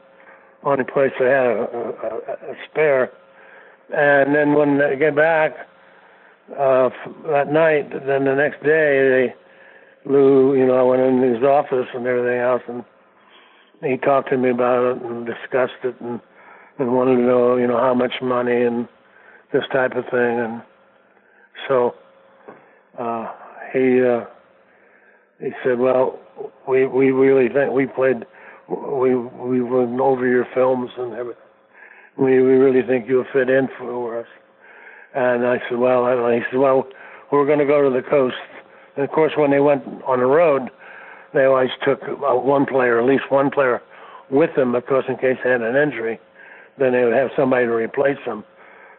only 0.64 0.86
place 0.86 1.12
they 1.20 1.26
had 1.26 1.46
a, 1.46 1.68
a, 1.68 2.52
a 2.52 2.56
spare. 2.70 3.12
And 3.94 4.34
then 4.34 4.54
when 4.54 4.78
they 4.78 4.96
get 4.98 5.14
back 5.14 5.52
uh, 6.58 6.90
that 7.28 7.52
night, 7.52 7.92
then 8.08 8.24
the 8.24 8.34
next 8.34 8.64
day, 8.64 9.34
they, 10.06 10.10
Lou, 10.10 10.56
you 10.56 10.66
know, 10.66 10.78
I 10.78 10.84
went 10.84 11.02
in 11.02 11.34
his 11.34 11.44
office 11.44 11.88
and 11.94 12.08
everything 12.08 12.40
else, 12.40 12.62
and 12.70 12.86
he 13.82 13.98
talked 13.98 14.30
to 14.30 14.38
me 14.38 14.52
about 14.52 14.96
it 14.96 15.04
and 15.04 15.26
discussed 15.26 15.84
it 15.84 16.00
and 16.00 16.22
and 16.80 16.96
wanted 16.96 17.18
to 17.18 17.22
know, 17.22 17.56
you 17.58 17.68
know, 17.68 17.78
how 17.78 17.94
much 17.94 18.14
money 18.22 18.64
and 18.64 18.88
this 19.52 19.64
type 19.72 19.92
of 19.96 20.06
thing. 20.06 20.40
And 20.40 20.62
so 21.68 21.94
uh, 22.98 23.32
he 23.74 24.02
uh, 24.04 24.26
he 25.40 25.52
said, 25.64 25.80
well, 25.80 26.20
we 26.68 26.86
we 26.88 27.12
really 27.12 27.54
think 27.54 27.74
we 27.74 27.86
played 27.86 28.26
we 28.68 29.16
we 29.16 29.62
went 29.62 30.00
over 30.00 30.28
your 30.28 30.48
films 30.54 30.92
and 30.98 31.14
everything. 31.14 31.42
We 32.18 32.42
we 32.42 32.54
really 32.54 32.86
think 32.86 33.08
you'll 33.08 33.26
fit 33.34 33.50
in 33.50 33.68
for 33.78 34.20
us. 34.20 34.28
And 35.16 35.46
I 35.46 35.60
said, 35.70 35.78
well, 35.78 36.04
know. 36.04 36.32
He 36.32 36.42
said, 36.50 36.60
well, 36.60 36.88
we're 37.32 37.46
going 37.46 37.60
to 37.60 37.66
go 37.66 37.88
to 37.88 37.90
the 37.90 38.02
coast. 38.08 38.36
And 38.96 39.06
of 39.06 39.12
course, 39.12 39.34
when 39.38 39.52
they 39.52 39.60
went 39.60 39.84
on 40.08 40.20
the 40.20 40.26
road, 40.26 40.70
they 41.34 41.46
always 41.46 41.70
took 41.86 42.02
uh, 42.04 42.36
one 42.36 42.66
player, 42.66 43.00
at 43.00 43.06
least 43.06 43.24
one 43.30 43.50
player, 43.52 43.82
with 44.30 44.56
them 44.56 44.72
because 44.72 45.04
in 45.08 45.18
case 45.18 45.38
they 45.44 45.52
had 45.52 45.62
an 45.62 45.76
injury, 45.76 46.20
then 46.80 46.94
they 46.94 47.04
would 47.04 47.14
have 47.14 47.30
somebody 47.38 47.66
to 47.66 47.74
replace 47.74 48.18
them. 48.26 48.44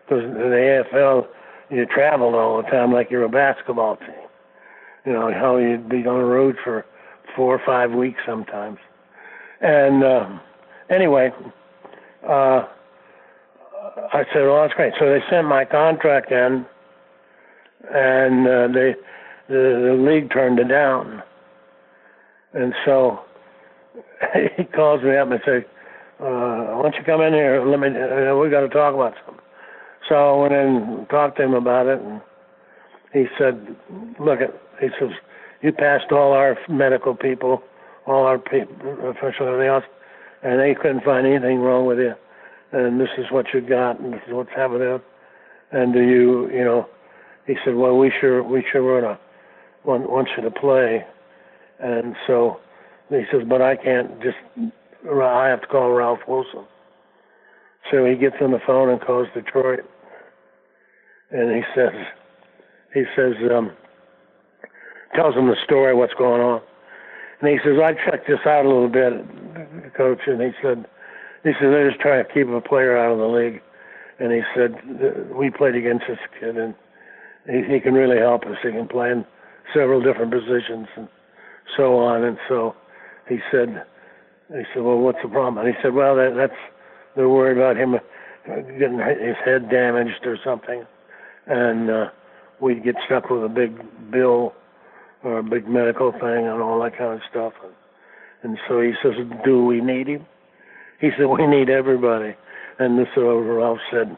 Because 0.04 0.24
in 0.24 0.34
the 0.34 0.84
AFL, 0.92 1.26
you 1.70 1.86
traveled 1.86 2.34
all 2.34 2.62
the 2.62 2.68
time 2.68 2.92
like 2.92 3.10
you're 3.10 3.24
a 3.24 3.28
basketball 3.28 3.96
team. 3.96 4.10
You 5.04 5.12
know 5.12 5.32
how 5.32 5.56
you'd 5.56 5.88
be 5.88 6.06
on 6.06 6.18
the 6.18 6.24
road 6.24 6.56
for 6.62 6.84
four 7.36 7.54
or 7.54 7.62
five 7.64 7.92
weeks 7.92 8.20
sometimes. 8.26 8.78
And 9.60 10.04
uh, 10.04 10.28
anyway, 10.90 11.30
uh, 12.28 12.64
I 14.12 14.24
said, 14.32 14.42
"Well, 14.42 14.62
that's 14.62 14.74
great." 14.74 14.94
So 14.98 15.06
they 15.06 15.20
sent 15.30 15.46
my 15.46 15.64
contract 15.64 16.30
in, 16.32 16.66
and 17.92 18.46
uh, 18.46 18.68
they 18.68 18.94
the, 19.48 19.96
the 19.96 20.10
league 20.10 20.30
turned 20.32 20.58
it 20.58 20.68
down. 20.68 21.22
And 22.54 22.72
so 22.84 23.20
he 24.56 24.64
calls 24.64 25.02
me 25.02 25.16
up 25.16 25.30
and 25.30 25.40
says, 25.44 25.62
uh, 26.20 26.24
"Why 26.24 26.82
don't 26.82 26.94
you 26.94 27.04
come 27.04 27.20
in 27.20 27.34
here? 27.34 27.64
Let 27.64 27.80
me. 27.80 27.88
Uh, 27.88 28.36
we 28.36 28.50
got 28.50 28.60
to 28.60 28.68
talk 28.68 28.94
about 28.94 29.14
something." 29.26 29.43
So 30.08 30.14
I 30.14 30.40
went 30.42 30.52
in 30.54 30.82
and 30.82 31.08
talked 31.08 31.36
to 31.38 31.44
him 31.44 31.54
about 31.54 31.86
it, 31.86 32.00
and 32.00 32.20
he 33.12 33.26
said, 33.38 33.76
"Look, 34.18 34.40
at 34.40 34.54
he 34.80 34.88
says 34.98 35.10
you 35.62 35.72
passed 35.72 36.12
all 36.12 36.32
our 36.32 36.58
medical 36.68 37.14
people." 37.14 37.62
all 38.06 38.24
our 38.24 38.38
people, 38.38 38.76
officials, 39.08 39.48
everything 39.48 39.68
else, 39.68 39.84
and 40.42 40.60
they 40.60 40.74
couldn't 40.74 41.04
find 41.04 41.26
anything 41.26 41.60
wrong 41.60 41.86
with 41.86 41.98
you. 41.98 42.14
And 42.72 43.00
this 43.00 43.08
is 43.18 43.26
what 43.30 43.46
you 43.54 43.60
got, 43.60 44.00
and 44.00 44.12
this 44.12 44.20
is 44.26 44.34
what's 44.34 44.50
happening. 44.54 45.00
And 45.72 45.92
do 45.92 46.00
you, 46.00 46.50
you 46.50 46.64
know, 46.64 46.88
he 47.46 47.54
said, 47.64 47.74
well, 47.76 47.96
we 47.96 48.12
sure, 48.20 48.42
we 48.42 48.64
sure 48.70 49.00
want 49.00 49.04
to 49.04 49.88
want, 49.88 50.10
want 50.10 50.28
you 50.36 50.42
to 50.42 50.50
play. 50.50 51.04
And 51.80 52.14
so 52.26 52.60
he 53.10 53.22
says, 53.30 53.42
but 53.48 53.62
I 53.62 53.76
can't 53.76 54.22
just, 54.22 54.36
I 55.06 55.48
have 55.48 55.60
to 55.62 55.66
call 55.66 55.90
Ralph 55.90 56.20
Wilson. 56.26 56.64
So 57.90 58.04
he 58.06 58.16
gets 58.16 58.36
on 58.40 58.50
the 58.50 58.60
phone 58.66 58.88
and 58.88 59.00
calls 59.00 59.28
Detroit, 59.34 59.84
and 61.30 61.54
he 61.54 61.62
says, 61.74 61.94
he 62.92 63.04
says, 63.16 63.34
um, 63.50 63.72
tells 65.14 65.34
him 65.34 65.48
the 65.48 65.56
story, 65.64 65.94
what's 65.94 66.14
going 66.14 66.40
on. 66.40 66.60
And 67.40 67.50
he 67.50 67.58
says, 67.64 67.78
I 67.82 67.92
checked 67.92 68.26
this 68.28 68.40
out 68.46 68.64
a 68.64 68.68
little 68.68 68.88
bit, 68.88 69.12
coach, 69.94 70.20
and 70.26 70.40
he 70.40 70.50
said, 70.62 70.86
he 71.42 71.52
said 71.52 71.72
they're 71.72 71.90
just 71.90 72.00
trying 72.00 72.24
to 72.24 72.32
keep 72.32 72.48
a 72.48 72.60
player 72.60 72.96
out 72.96 73.12
of 73.12 73.18
the 73.18 73.26
league. 73.26 73.60
And 74.18 74.32
he 74.32 74.42
said 74.54 74.74
we 75.34 75.50
played 75.50 75.74
against 75.74 76.04
this 76.08 76.18
kid, 76.38 76.56
and 76.56 76.74
he, 77.46 77.74
he 77.74 77.80
can 77.80 77.94
really 77.94 78.18
help 78.18 78.44
us. 78.44 78.56
He 78.62 78.70
can 78.70 78.88
play 78.88 79.10
in 79.10 79.26
several 79.74 80.00
different 80.00 80.32
positions 80.32 80.86
and 80.96 81.08
so 81.76 81.98
on. 81.98 82.24
And 82.24 82.38
so 82.48 82.74
he 83.28 83.38
said, 83.50 83.84
he 84.48 84.62
said, 84.72 84.82
well, 84.82 84.98
what's 84.98 85.18
the 85.22 85.28
problem? 85.28 85.66
And 85.66 85.74
he 85.74 85.80
said, 85.82 85.94
well, 85.94 86.14
that, 86.16 86.34
that's 86.36 86.58
they're 87.16 87.28
worried 87.28 87.58
about 87.58 87.76
him 87.76 87.96
getting 88.46 88.98
his 88.98 89.36
head 89.44 89.70
damaged 89.70 90.26
or 90.26 90.38
something, 90.44 90.84
and 91.46 91.90
uh, 91.90 92.10
we'd 92.60 92.84
get 92.84 92.96
stuck 93.06 93.30
with 93.30 93.44
a 93.44 93.48
big 93.48 94.10
bill 94.10 94.54
or 95.22 95.38
a 95.38 95.42
big 95.42 95.68
medical 95.68 96.12
thing 96.12 96.46
and 96.46 96.62
all 96.62 96.82
that 96.82 96.96
kind 96.96 97.14
of 97.14 97.20
stuff. 97.30 97.52
And, 97.62 97.72
and 98.42 98.58
so 98.68 98.80
he 98.80 98.92
says, 99.02 99.14
"Do 99.44 99.64
we 99.64 99.80
need 99.80 100.08
him?" 100.08 100.26
He 101.00 101.10
said, 101.16 101.26
"We 101.26 101.46
need 101.46 101.70
everybody." 101.70 102.34
And 102.78 102.98
this 102.98 103.08
Ralph 103.16 103.78
said, 103.90 104.16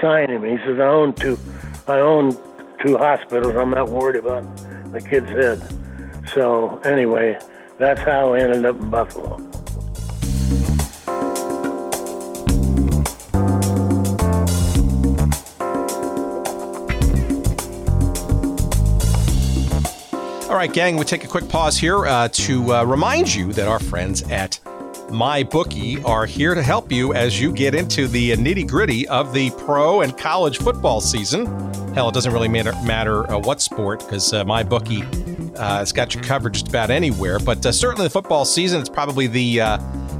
"Sign 0.00 0.30
him." 0.30 0.44
He 0.44 0.56
says, 0.66 0.78
"I 0.78 0.86
own 0.86 1.12
two, 1.14 1.38
I 1.86 2.00
own 2.00 2.36
two 2.84 2.96
hospitals. 2.96 3.56
I'm 3.56 3.70
not 3.70 3.88
worried 3.88 4.16
about 4.16 4.44
the 4.92 5.00
kid's 5.00 5.28
head." 5.28 5.62
So 6.34 6.78
anyway, 6.84 7.38
that's 7.78 8.00
how 8.00 8.34
I 8.34 8.40
ended 8.40 8.64
up 8.64 8.80
in 8.80 8.90
Buffalo. 8.90 9.53
Right, 20.66 20.72
gang, 20.72 20.96
we 20.96 21.04
take 21.04 21.24
a 21.24 21.28
quick 21.28 21.46
pause 21.46 21.76
here 21.76 22.06
uh, 22.06 22.26
to 22.28 22.72
uh, 22.72 22.84
remind 22.84 23.34
you 23.34 23.52
that 23.52 23.68
our 23.68 23.78
friends 23.78 24.22
at 24.30 24.58
MyBookie 25.10 26.02
are 26.06 26.24
here 26.24 26.54
to 26.54 26.62
help 26.62 26.90
you 26.90 27.12
as 27.12 27.38
you 27.38 27.52
get 27.52 27.74
into 27.74 28.08
the 28.08 28.30
nitty 28.30 28.66
gritty 28.66 29.06
of 29.08 29.34
the 29.34 29.50
pro 29.58 30.00
and 30.00 30.16
college 30.16 30.56
football 30.56 31.02
season. 31.02 31.44
Hell, 31.92 32.08
it 32.08 32.14
doesn't 32.14 32.32
really 32.32 32.48
matter, 32.48 32.72
matter 32.82 33.30
uh, 33.30 33.38
what 33.40 33.60
sport 33.60 34.00
because 34.00 34.32
uh, 34.32 34.42
MyBookie 34.44 35.54
uh, 35.58 35.80
has 35.80 35.92
got 35.92 36.14
you 36.14 36.22
covered 36.22 36.54
just 36.54 36.68
about 36.68 36.90
anywhere. 36.90 37.38
But 37.38 37.66
uh, 37.66 37.70
certainly 37.70 38.06
the 38.06 38.10
football 38.10 38.46
season, 38.46 38.80
it's 38.80 38.88
probably 38.88 39.26
the 39.26 39.58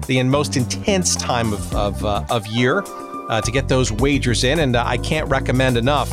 the 0.09 0.23
most 0.25 0.59
intense 0.59 1.17
time 1.17 1.55
of, 1.55 1.75
of, 1.75 2.05
of 2.05 2.47
year 2.49 2.83
to 2.83 3.51
get 3.51 3.69
those 3.69 3.91
wagers 3.91 4.45
in. 4.45 4.59
And 4.59 4.77
I 4.77 4.99
can't 4.99 5.27
recommend 5.31 5.79
enough 5.79 6.11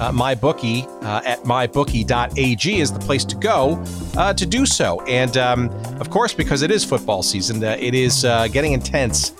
uh, 0.00 0.10
MyBookie 0.10 0.86
uh, 1.04 1.20
at 1.24 1.42
mybookie.ag 1.42 2.80
is 2.80 2.92
the 2.92 2.98
place 2.98 3.24
to 3.26 3.36
go 3.36 3.82
uh, 4.16 4.32
to 4.32 4.46
do 4.46 4.64
so. 4.64 5.00
And 5.02 5.36
um, 5.36 5.68
of 6.00 6.10
course, 6.10 6.32
because 6.32 6.62
it 6.62 6.70
is 6.70 6.84
football 6.84 7.22
season, 7.22 7.62
uh, 7.62 7.76
it 7.78 7.94
is 7.94 8.24
uh, 8.24 8.48
getting 8.48 8.72
intense 8.72 9.32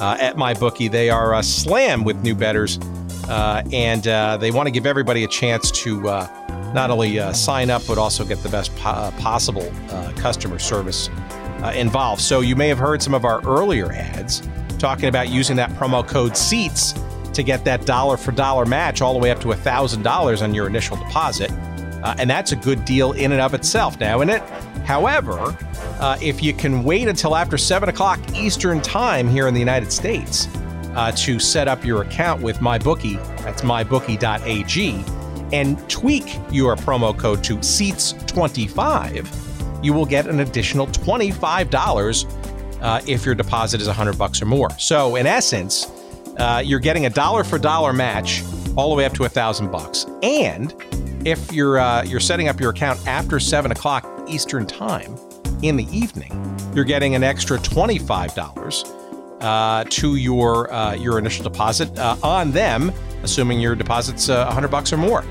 uh, 0.00 0.16
at 0.20 0.34
MyBookie. 0.36 0.90
They 0.90 1.08
are 1.08 1.40
slammed 1.42 2.04
with 2.04 2.22
new 2.22 2.34
bettors, 2.34 2.78
and 3.28 4.02
they 4.40 4.50
want 4.50 4.66
to 4.66 4.72
give 4.72 4.86
everybody 4.86 5.24
a 5.24 5.28
chance 5.28 5.70
to 5.70 6.02
not 6.74 6.90
only 6.90 7.18
sign 7.32 7.70
up, 7.70 7.82
but 7.86 7.96
also 7.96 8.24
get 8.24 8.42
the 8.42 8.48
best 8.48 8.74
po- 8.76 9.12
possible 9.18 9.72
customer 10.16 10.58
service 10.58 11.08
involved. 11.74 12.20
So 12.20 12.40
you 12.40 12.56
may 12.56 12.68
have 12.68 12.78
heard 12.78 13.02
some 13.02 13.14
of 13.14 13.24
our 13.24 13.40
earlier 13.46 13.92
ads 13.92 14.42
talking 14.78 15.08
about 15.08 15.28
using 15.28 15.56
that 15.56 15.70
promo 15.70 16.06
code 16.06 16.36
SEATS 16.36 16.94
to 17.38 17.42
get 17.44 17.64
that 17.64 17.86
dollar 17.86 18.16
for 18.16 18.32
dollar 18.32 18.66
match 18.66 19.00
all 19.00 19.14
the 19.14 19.18
way 19.18 19.30
up 19.30 19.40
to 19.40 19.48
$1,000 19.48 20.42
on 20.42 20.54
your 20.54 20.66
initial 20.66 20.96
deposit. 20.96 21.52
Uh, 22.02 22.16
and 22.18 22.28
that's 22.28 22.50
a 22.52 22.56
good 22.56 22.84
deal 22.84 23.12
in 23.12 23.32
and 23.32 23.40
of 23.40 23.54
itself 23.54 23.98
now, 24.00 24.20
isn't 24.20 24.30
it? 24.30 24.42
However, 24.84 25.56
uh, 26.00 26.18
if 26.20 26.42
you 26.42 26.52
can 26.52 26.82
wait 26.82 27.06
until 27.08 27.36
after 27.36 27.56
7 27.56 27.88
o'clock 27.88 28.18
Eastern 28.34 28.82
Time 28.82 29.28
here 29.28 29.46
in 29.46 29.54
the 29.54 29.60
United 29.60 29.92
States 29.92 30.48
uh, 30.94 31.12
to 31.12 31.38
set 31.38 31.68
up 31.68 31.84
your 31.84 32.02
account 32.02 32.42
with 32.42 32.58
MyBookie, 32.58 33.16
that's 33.42 33.62
mybookie.ag, 33.62 35.04
and 35.52 35.88
tweak 35.88 36.38
your 36.50 36.74
promo 36.76 37.16
code 37.16 37.44
to 37.44 37.58
SEATS25, 37.58 39.84
you 39.84 39.92
will 39.92 40.06
get 40.06 40.26
an 40.26 40.40
additional 40.40 40.88
$25 40.88 42.80
uh, 42.80 43.00
if 43.06 43.24
your 43.24 43.34
deposit 43.34 43.80
is 43.80 43.86
100 43.86 44.18
bucks 44.18 44.42
or 44.42 44.46
more. 44.46 44.70
So, 44.78 45.16
in 45.16 45.26
essence, 45.26 45.86
uh, 46.38 46.62
you're 46.64 46.78
getting 46.78 47.06
a 47.06 47.10
dollar 47.10 47.44
for 47.44 47.58
dollar 47.58 47.92
match 47.92 48.42
all 48.76 48.90
the 48.90 48.96
way 48.96 49.04
up 49.04 49.12
to 49.14 49.24
a 49.24 49.28
thousand 49.28 49.70
bucks. 49.70 50.06
And 50.22 50.74
if 51.26 51.52
you're 51.52 51.78
uh, 51.78 52.04
you're 52.04 52.20
setting 52.20 52.48
up 52.48 52.60
your 52.60 52.70
account 52.70 53.04
after 53.06 53.40
seven 53.40 53.72
o'clock 53.72 54.06
Eastern 54.28 54.66
time 54.66 55.16
in 55.62 55.76
the 55.76 55.86
evening, 55.96 56.32
you're 56.74 56.84
getting 56.84 57.14
an 57.14 57.24
extra 57.24 57.58
twenty 57.58 57.98
five 57.98 58.34
dollars 58.34 58.84
uh, 59.40 59.84
to 59.90 60.16
your 60.16 60.72
uh, 60.72 60.94
your 60.94 61.18
initial 61.18 61.42
deposit 61.42 61.96
uh, 61.98 62.16
on 62.22 62.52
them, 62.52 62.92
assuming 63.22 63.60
your 63.60 63.74
deposit's 63.74 64.28
uh, 64.28 64.50
hundred 64.50 64.70
bucks 64.70 64.92
or 64.92 64.96
more. 64.96 65.24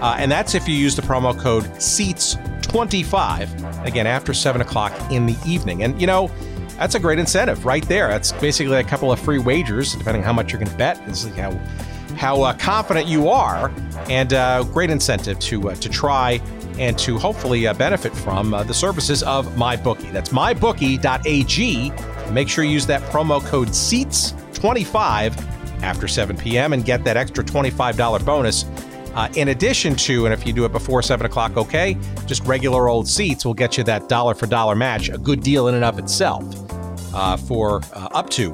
Uh, 0.00 0.16
and 0.18 0.30
that's 0.30 0.54
if 0.54 0.68
you 0.68 0.74
use 0.74 0.96
the 0.96 1.02
promo 1.02 1.38
code 1.38 1.70
Seats 1.80 2.36
twenty 2.62 3.02
five 3.02 3.50
again 3.84 4.06
after 4.06 4.32
seven 4.32 4.60
o'clock 4.60 4.92
in 5.12 5.26
the 5.26 5.36
evening. 5.46 5.82
And 5.82 6.00
you 6.00 6.06
know 6.06 6.30
that's 6.78 6.94
a 6.94 7.00
great 7.00 7.18
incentive 7.18 7.64
right 7.64 7.86
there. 7.88 8.08
That's 8.08 8.32
basically 8.32 8.76
a 8.76 8.84
couple 8.84 9.12
of 9.12 9.20
free 9.20 9.38
wagers, 9.38 9.94
depending 9.94 10.22
on 10.22 10.26
how 10.26 10.32
much 10.32 10.52
you're 10.52 10.60
going 10.60 10.70
to 10.70 10.76
bet. 10.76 11.00
Is 11.08 11.24
how 11.36 11.52
how 12.16 12.42
uh, 12.42 12.52
confident 12.54 13.06
you 13.06 13.28
are, 13.28 13.72
and 14.08 14.32
uh, 14.32 14.64
great 14.64 14.90
incentive 14.90 15.38
to 15.40 15.70
uh, 15.70 15.74
to 15.76 15.88
try 15.88 16.40
and 16.78 16.98
to 16.98 17.18
hopefully 17.18 17.66
uh, 17.66 17.74
benefit 17.74 18.14
from 18.14 18.52
uh, 18.52 18.62
the 18.64 18.74
services 18.74 19.22
of 19.22 19.46
MyBookie. 19.54 20.12
That's 20.12 20.30
mybookie.ag. 20.30 21.92
Make 22.32 22.48
sure 22.48 22.64
you 22.64 22.70
use 22.70 22.86
that 22.86 23.02
promo 23.02 23.44
code 23.44 23.68
SEATS25 23.68 25.82
after 25.82 26.08
7 26.08 26.36
p.m. 26.36 26.72
and 26.72 26.84
get 26.84 27.04
that 27.04 27.16
extra 27.16 27.44
$25 27.44 28.24
bonus. 28.24 28.64
Uh, 29.14 29.28
in 29.36 29.48
addition 29.48 29.94
to, 29.94 30.26
and 30.26 30.34
if 30.34 30.46
you 30.46 30.52
do 30.52 30.64
it 30.64 30.72
before 30.72 31.02
7 31.02 31.24
o'clock, 31.24 31.56
okay, 31.56 31.96
just 32.26 32.44
regular 32.44 32.88
old 32.88 33.06
seats 33.06 33.44
will 33.44 33.54
get 33.54 33.78
you 33.78 33.84
that 33.84 34.08
dollar 34.08 34.34
for 34.34 34.46
dollar 34.46 34.74
match, 34.74 35.08
a 35.08 35.18
good 35.18 35.42
deal 35.42 35.68
in 35.68 35.74
and 35.74 35.84
of 35.84 35.98
itself 35.98 36.44
uh, 37.14 37.36
for 37.36 37.80
uh, 37.92 38.08
up 38.12 38.28
to 38.30 38.52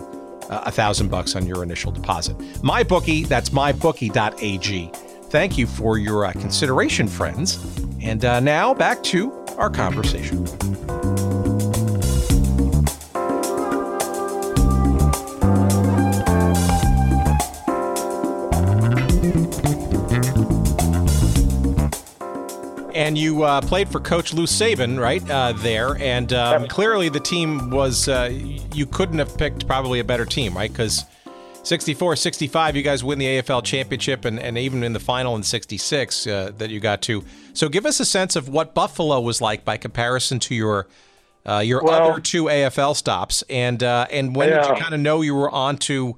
uh, 0.50 0.64
a 0.66 0.70
thousand 0.70 1.08
bucks 1.08 1.34
on 1.36 1.46
your 1.46 1.62
initial 1.62 1.92
deposit. 1.92 2.36
My 2.62 2.82
bookie, 2.82 3.24
that's 3.24 3.50
mybookie.ag. 3.50 4.90
Thank 5.30 5.56
you 5.56 5.66
for 5.66 5.96
your 5.96 6.26
uh, 6.26 6.32
consideration, 6.32 7.06
friends. 7.06 7.78
And 8.02 8.24
uh, 8.24 8.40
now 8.40 8.74
back 8.74 9.02
to 9.04 9.32
our 9.58 9.70
conversation. 9.70 10.44
And 23.10 23.18
you 23.18 23.42
uh, 23.42 23.60
played 23.60 23.88
for 23.88 23.98
Coach 23.98 24.32
Lou 24.32 24.44
Saban, 24.44 24.96
right 24.96 25.28
uh, 25.28 25.50
there, 25.50 25.96
and 25.96 26.32
um, 26.32 26.68
clearly 26.68 27.08
the 27.08 27.18
team 27.18 27.68
was 27.70 28.06
uh, 28.06 28.30
you 28.72 28.86
couldn't 28.86 29.18
have 29.18 29.36
picked 29.36 29.66
probably 29.66 29.98
a 29.98 30.04
better 30.04 30.24
team, 30.24 30.56
right? 30.56 30.70
Because 30.70 31.04
64, 31.64 32.14
65, 32.14 32.76
you 32.76 32.84
guys 32.84 33.02
win 33.02 33.18
the 33.18 33.26
AFL 33.26 33.64
championship, 33.64 34.24
and, 34.24 34.38
and 34.38 34.56
even 34.56 34.84
in 34.84 34.92
the 34.92 35.00
final 35.00 35.34
in 35.34 35.42
66 35.42 36.28
uh, 36.28 36.52
that 36.58 36.70
you 36.70 36.78
got 36.78 37.02
to. 37.02 37.24
So 37.52 37.68
give 37.68 37.84
us 37.84 37.98
a 37.98 38.04
sense 38.04 38.36
of 38.36 38.48
what 38.48 38.74
Buffalo 38.74 39.20
was 39.20 39.40
like 39.40 39.64
by 39.64 39.76
comparison 39.76 40.38
to 40.38 40.54
your 40.54 40.86
uh, 41.44 41.58
your 41.58 41.82
well, 41.82 42.12
other 42.12 42.20
two 42.20 42.44
AFL 42.44 42.94
stops, 42.94 43.42
and 43.50 43.82
uh, 43.82 44.06
and 44.12 44.36
when 44.36 44.50
yeah. 44.50 44.60
did 44.60 44.76
you 44.76 44.80
kind 44.80 44.94
of 44.94 45.00
know 45.00 45.20
you 45.20 45.34
were 45.34 45.50
on 45.50 45.78
to 45.78 46.16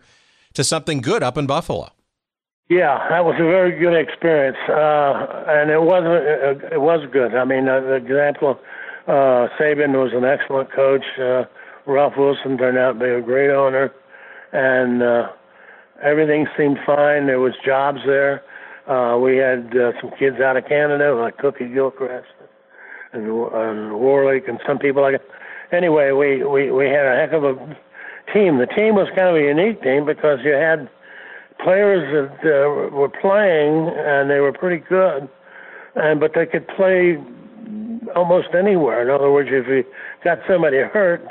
to 0.53 0.63
something 0.63 1.01
good 1.01 1.23
up 1.23 1.39
in 1.39 1.47
Buffalo? 1.47 1.91
Yeah, 2.73 3.07
that 3.11 3.23
was 3.23 3.35
a 3.35 3.45
very 3.45 3.79
good 3.79 3.93
experience, 3.93 4.57
uh, 4.67 5.45
and 5.47 5.71
it 5.71 5.83
wasn't. 5.83 6.73
It, 6.73 6.81
was 6.81 7.07
good. 7.13 7.35
I 7.35 7.45
mean, 7.45 7.69
uh, 7.69 7.81
the 7.81 8.01
example, 8.01 8.59
uh, 9.07 9.53
Saban 9.61 9.93
was 9.93 10.13
an 10.15 10.25
excellent 10.25 10.73
coach. 10.73 11.05
Uh, 11.21 11.45
Ralph 11.85 12.15
Wilson 12.17 12.57
turned 12.57 12.79
out 12.79 12.95
to 12.95 12.99
be 12.99 13.11
a 13.11 13.21
great 13.21 13.51
owner, 13.51 13.93
and 14.53 15.03
uh, 15.03 15.29
everything 16.03 16.47
seemed 16.57 16.79
fine. 16.87 17.27
There 17.27 17.41
was 17.41 17.53
jobs 17.63 18.01
there. 18.07 18.43
Uh, 18.89 19.19
we 19.19 19.37
had 19.37 19.77
uh, 19.77 19.93
some 20.01 20.11
kids 20.19 20.41
out 20.41 20.57
of 20.57 20.65
Canada, 20.67 21.15
like 21.15 21.37
Cookie 21.37 21.69
Gilchrist 21.69 22.33
and, 23.13 23.25
and 23.25 23.93
Warlick, 24.01 24.49
and 24.49 24.59
some 24.67 24.79
people 24.79 25.03
like. 25.03 25.17
It. 25.17 25.29
Anyway, 25.73 26.13
we 26.13 26.43
we 26.43 26.71
we 26.71 26.87
had 26.87 27.05
a 27.05 27.17
heck 27.21 27.33
of 27.33 27.45
a 27.45 27.55
team. 28.33 28.57
The 28.57 28.73
team 28.75 28.95
was 28.95 29.09
kind 29.15 29.29
of 29.29 29.37
a 29.37 29.45
unique 29.45 29.83
team 29.83 30.07
because 30.07 30.39
you 30.43 30.53
had 30.53 30.89
players 31.63 32.03
that 32.13 32.39
uh, 32.45 32.95
were 32.95 33.09
playing 33.09 33.91
and 33.97 34.31
they 34.31 34.41
were 34.41 34.53
pretty 34.53 34.83
good, 34.89 35.29
and 35.95 36.21
but 36.21 36.33
they 36.35 36.47
could 36.47 36.67
play 36.69 37.17
almost 38.15 38.49
anywhere. 38.59 39.03
In 39.03 39.11
other 39.11 39.31
words, 39.31 39.49
if 39.53 39.67
you 39.69 39.85
got 40.25 40.39
somebody 40.49 40.79
hurt, 40.79 41.23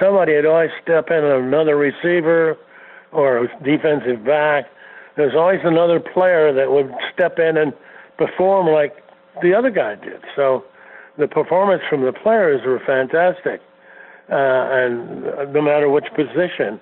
somebody 0.00 0.34
would 0.34 0.46
always 0.46 0.70
step 0.82 1.10
in, 1.10 1.24
another 1.24 1.76
receiver 1.76 2.56
or 3.12 3.44
a 3.44 3.48
defensive 3.64 4.24
back. 4.24 4.66
There's 5.16 5.34
always 5.34 5.60
another 5.64 6.00
player 6.00 6.52
that 6.52 6.70
would 6.70 6.92
step 7.12 7.38
in 7.38 7.56
and 7.56 7.72
perform 8.18 8.66
like 8.68 8.96
the 9.42 9.54
other 9.54 9.70
guy 9.70 9.94
did. 9.94 10.20
So 10.34 10.64
the 11.18 11.26
performance 11.26 11.82
from 11.88 12.02
the 12.02 12.12
players 12.12 12.60
were 12.66 12.80
fantastic, 12.86 13.60
uh, 14.30 14.34
and 14.34 15.52
no 15.52 15.62
matter 15.62 15.88
which 15.88 16.06
position 16.14 16.80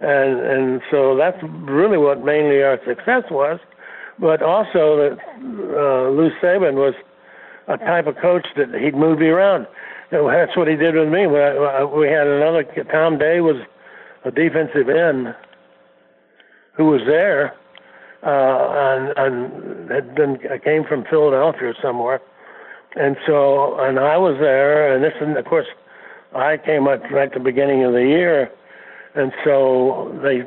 and 0.00 0.40
and 0.40 0.80
so 0.90 1.16
that's 1.16 1.38
really 1.42 1.98
what 1.98 2.24
mainly 2.24 2.62
our 2.62 2.78
success 2.86 3.24
was. 3.30 3.58
But 4.18 4.42
also 4.42 4.96
that 4.96 5.18
uh, 5.38 6.10
Lou 6.10 6.30
Saban 6.42 6.74
was 6.74 6.94
a 7.68 7.76
type 7.78 8.06
of 8.06 8.16
coach 8.16 8.46
that 8.56 8.74
he'd 8.74 8.94
move 8.94 9.20
you 9.20 9.34
around. 9.34 9.66
That's 10.10 10.56
what 10.56 10.68
he 10.68 10.76
did 10.76 10.94
with 10.94 11.08
me. 11.08 11.26
We 11.26 12.08
had 12.08 12.26
another 12.26 12.64
Tom 12.90 13.18
Day 13.18 13.40
was 13.40 13.56
a 14.24 14.30
defensive 14.30 14.88
end 14.88 15.34
who 16.76 16.86
was 16.86 17.02
there 17.06 17.54
uh, 18.22 18.28
and, 18.30 19.12
and 19.16 19.90
had 19.90 20.14
been 20.14 20.38
came 20.64 20.84
from 20.84 21.04
Philadelphia 21.10 21.74
somewhere, 21.82 22.20
and 22.96 23.16
so 23.26 23.78
and 23.80 23.98
I 23.98 24.16
was 24.16 24.36
there. 24.40 24.94
And 24.94 25.04
this, 25.04 25.12
and 25.20 25.36
of 25.36 25.44
course, 25.44 25.66
I 26.34 26.56
came 26.56 26.88
up 26.88 27.02
right 27.10 27.28
at 27.28 27.34
the 27.34 27.40
beginning 27.40 27.84
of 27.84 27.92
the 27.92 28.02
year 28.02 28.50
and 29.18 29.32
so 29.44 30.16
they 30.22 30.42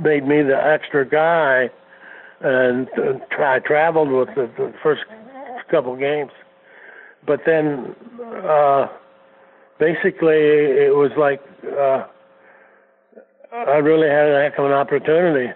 made 0.00 0.26
me 0.26 0.42
the 0.42 0.56
extra 0.56 1.06
guy, 1.06 1.68
and 2.40 2.88
I 3.38 3.58
traveled 3.58 4.10
with 4.10 4.28
the, 4.34 4.50
the 4.56 4.72
first 4.82 5.02
couple 5.70 5.94
games, 5.96 6.30
but 7.26 7.40
then 7.44 7.94
uh, 8.48 8.88
basically 9.78 10.40
it 10.86 10.96
was 10.96 11.10
like 11.18 11.42
uh, 11.78 12.06
I 13.52 13.76
really 13.76 14.08
had 14.08 14.30
a 14.30 14.42
heck 14.42 14.58
of 14.58 14.64
an 14.64 14.72
opportunity, 14.72 15.52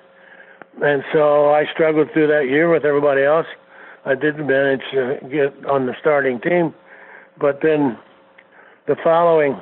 and 0.83 1.03
so 1.15 1.55
I 1.55 1.65
struggled 1.73 2.09
through 2.13 2.27
that 2.29 2.51
year 2.51 2.71
with 2.71 2.85
everybody 2.85 3.23
else. 3.23 3.47
I 4.05 4.15
did 4.15 4.37
manage 4.37 4.83
to 4.93 5.19
get 5.23 5.67
on 5.67 5.87
the 5.87 5.95
starting 5.99 6.39
team, 6.41 6.75
but 7.41 7.61
then 7.63 7.99
the 8.87 8.97
following 9.03 9.59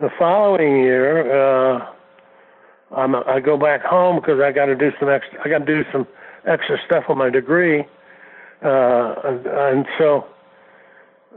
the 0.00 0.08
following 0.18 0.78
year, 0.78 1.28
uh, 1.28 1.86
I'm, 2.96 3.14
I 3.14 3.38
go 3.40 3.56
back 3.56 3.82
home 3.82 4.16
because 4.16 4.40
I 4.40 4.50
got 4.50 4.66
to 4.66 4.74
do 4.74 4.90
some 4.98 5.08
extra. 5.08 5.38
I 5.44 5.48
got 5.48 5.58
to 5.58 5.66
do 5.66 5.82
some 5.92 6.06
extra 6.46 6.78
stuff 6.86 7.04
with 7.08 7.18
my 7.18 7.30
degree, 7.30 7.80
uh, 8.64 9.14
and, 9.24 9.46
and 9.46 9.86
so 9.98 10.26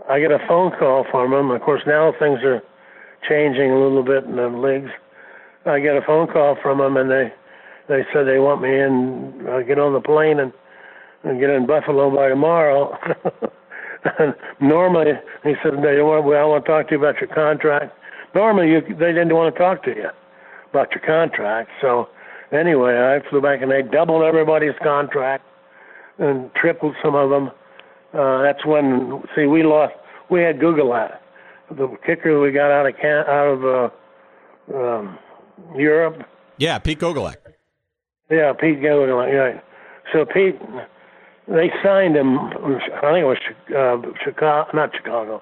I 0.09 0.19
get 0.19 0.31
a 0.31 0.39
phone 0.47 0.71
call 0.79 1.05
from 1.11 1.31
them. 1.31 1.51
Of 1.51 1.61
course, 1.61 1.81
now 1.85 2.13
things 2.17 2.39
are 2.43 2.61
changing 3.29 3.71
a 3.71 3.79
little 3.79 4.03
bit 4.03 4.23
in 4.23 4.37
the 4.37 4.47
leagues. 4.47 4.91
I 5.65 5.79
get 5.79 5.95
a 5.95 6.01
phone 6.01 6.27
call 6.27 6.57
from 6.61 6.79
them, 6.79 6.97
and 6.97 7.11
they 7.11 7.33
they 7.89 8.05
said 8.13 8.25
they 8.25 8.39
want 8.39 8.61
me 8.61 8.79
in. 8.79 9.45
Uh, 9.47 9.59
get 9.59 9.77
on 9.77 9.93
the 9.93 10.01
plane 10.01 10.39
and, 10.39 10.53
and 11.23 11.39
get 11.39 11.49
in 11.49 11.67
Buffalo 11.67 12.09
by 12.15 12.29
tomorrow. 12.29 12.97
and 14.19 14.33
normally, 14.61 15.11
he 15.43 15.53
said 15.61 15.73
want. 15.75 16.25
Well, 16.25 16.41
I 16.41 16.45
want 16.45 16.65
to 16.65 16.71
talk 16.71 16.87
to 16.87 16.95
you 16.95 16.99
about 16.99 17.19
your 17.19 17.33
contract. 17.33 17.93
Normally, 18.35 18.69
you, 18.71 18.81
they 18.81 19.13
didn't 19.13 19.33
want 19.33 19.53
to 19.53 19.59
talk 19.59 19.83
to 19.83 19.91
you 19.91 20.09
about 20.69 20.91
your 20.91 21.01
contract. 21.05 21.69
So 21.81 22.09
anyway, 22.51 22.95
I 22.97 23.27
flew 23.29 23.41
back 23.41 23.61
and 23.61 23.71
they 23.71 23.81
doubled 23.81 24.23
everybody's 24.23 24.75
contract 24.83 25.45
and 26.17 26.51
tripled 26.55 26.95
some 27.03 27.15
of 27.15 27.29
them. 27.29 27.51
Uh, 28.13 28.41
that's 28.43 28.65
when 28.65 29.23
see 29.35 29.45
we 29.45 29.63
lost. 29.63 29.93
We 30.29 30.41
had 30.41 30.59
Guggenheim, 30.59 31.11
the 31.69 31.95
kicker 32.05 32.39
we 32.39 32.51
got 32.51 32.71
out 32.71 32.87
of 32.87 32.95
can 32.99 33.25
out 33.27 33.47
of 33.47 33.91
uh, 34.73 34.77
um, 34.77 35.19
Europe. 35.75 36.23
Yeah, 36.57 36.77
Pete 36.79 36.99
Gogolak. 36.99 37.37
Yeah, 38.29 38.53
Pete 38.53 38.79
Gogolak. 38.79 39.33
Yeah. 39.33 39.61
So 40.11 40.25
Pete, 40.25 40.59
they 41.47 41.71
signed 41.83 42.15
him. 42.15 42.37
I 42.37 43.11
think 43.11 43.23
it 43.23 43.25
was 43.25 43.37
uh, 43.75 43.97
Chicago, 44.23 44.69
not 44.73 44.91
Chicago, 44.95 45.41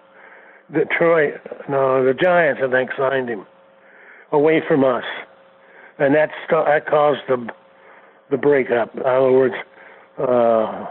Detroit. 0.74 1.36
No, 1.70 2.04
the 2.04 2.14
Giants. 2.14 2.62
I 2.64 2.70
think 2.72 2.92
signed 2.98 3.30
him 3.30 3.46
away 4.32 4.62
from 4.68 4.84
us, 4.84 5.04
and 6.00 6.16
that 6.16 6.30
st- 6.48 6.66
that 6.66 6.88
caused 6.88 7.22
the 7.28 7.48
the 8.30 8.38
breakup. 8.38 8.96
In 8.96 9.02
other 9.02 9.32
words, 9.32 9.56
uh, 10.18 10.86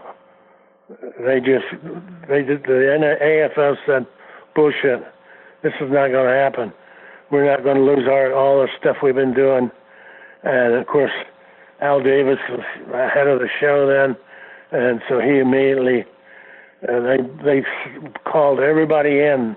they 1.24 1.40
just 1.40 1.66
they 2.28 2.42
did 2.42 2.62
the 2.64 3.16
AFL 3.56 3.76
said 3.86 4.06
bullshit. 4.54 5.02
This 5.62 5.72
is 5.80 5.90
not 5.90 6.08
going 6.08 6.26
to 6.26 6.34
happen. 6.34 6.72
We're 7.30 7.46
not 7.46 7.62
going 7.62 7.76
to 7.76 7.82
lose 7.82 8.08
our 8.08 8.32
all 8.34 8.60
the 8.60 8.68
stuff 8.78 8.96
we've 9.02 9.14
been 9.14 9.34
doing, 9.34 9.70
and 10.42 10.74
of 10.74 10.86
course, 10.86 11.12
Al 11.80 12.02
Davis 12.02 12.38
was 12.50 12.60
ahead 12.92 13.26
of 13.26 13.38
the 13.40 13.48
show 13.60 13.86
then, 13.86 14.16
and 14.72 15.00
so 15.08 15.20
he 15.20 15.38
immediately 15.38 16.04
uh, 16.88 17.00
they 17.00 17.18
they 17.44 17.62
called 18.24 18.60
everybody 18.60 19.20
in 19.20 19.56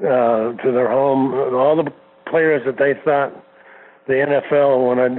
uh, 0.00 0.52
to 0.62 0.72
their 0.72 0.90
home, 0.90 1.32
all 1.54 1.76
the 1.76 1.92
players 2.28 2.62
that 2.66 2.78
they 2.78 2.94
thought 3.04 3.32
the 4.06 4.14
NFL 4.14 4.84
wanted. 4.84 5.18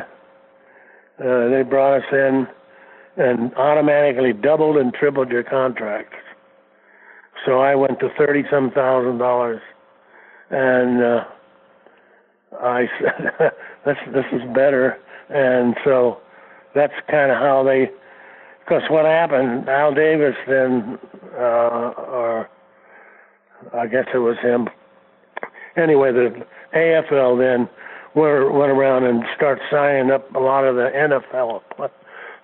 Uh, 1.19 1.49
they 1.49 1.63
brought 1.63 1.97
us 1.97 2.05
in 2.11 2.47
and 3.17 3.53
automatically 3.55 4.33
doubled 4.33 4.77
and 4.77 4.93
tripled 4.93 5.29
your 5.29 5.43
contract. 5.43 6.13
So 7.45 7.59
I 7.59 7.75
went 7.75 7.99
to 7.99 8.09
thirty 8.17 8.43
some 8.51 8.71
thousand 8.71 9.17
dollars, 9.17 9.61
and 10.49 11.03
uh, 11.03 11.23
I 12.59 12.87
said, 12.99 13.51
"This 13.85 13.97
this 14.13 14.25
is 14.31 14.41
better." 14.53 14.97
And 15.29 15.75
so 15.83 16.19
that's 16.75 16.93
kind 17.09 17.31
of 17.31 17.37
how 17.37 17.63
they. 17.63 17.89
Because 18.59 18.83
what 18.89 19.05
happened, 19.05 19.67
Al 19.67 19.93
Davis 19.93 20.35
then, 20.47 20.99
uh, 21.33 21.93
or 21.97 22.49
I 23.73 23.87
guess 23.87 24.05
it 24.13 24.19
was 24.19 24.37
him. 24.41 24.67
Anyway, 25.77 26.11
the 26.11 26.45
AFL 26.75 27.37
then 27.39 27.69
went, 28.15 28.53
went 28.53 28.71
around 28.71 29.05
and 29.05 29.23
started 29.35 29.63
signing 29.71 30.11
up 30.11 30.33
a 30.35 30.39
lot 30.39 30.65
of 30.65 30.75
the 30.75 30.89
NFL 30.93 31.61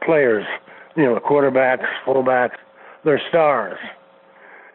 players, 0.06 0.46
you 0.96 1.04
know, 1.04 1.20
quarterbacks, 1.20 1.86
fullbacks, 2.06 2.58
their 3.04 3.22
stars, 3.30 3.78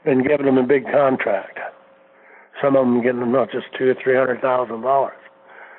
and 0.05 0.27
giving 0.27 0.47
them 0.47 0.59
a 0.59 0.67
big 0.67 0.85
contract. 0.85 1.59
Some 2.63 2.77
of 2.77 2.85
them 2.85 3.03
getting 3.03 3.21
them 3.21 3.33
not 3.33 3.51
just 3.51 3.67
two 3.79 3.89
or 3.89 3.95
three 4.03 4.17
hundred 4.17 4.41
thousand 4.41 4.83
dollars. 4.83 5.17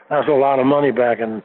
That's 0.10 0.28
a 0.28 0.32
lot 0.32 0.60
of 0.60 0.66
money 0.66 0.92
back 0.92 1.20
in 1.20 1.42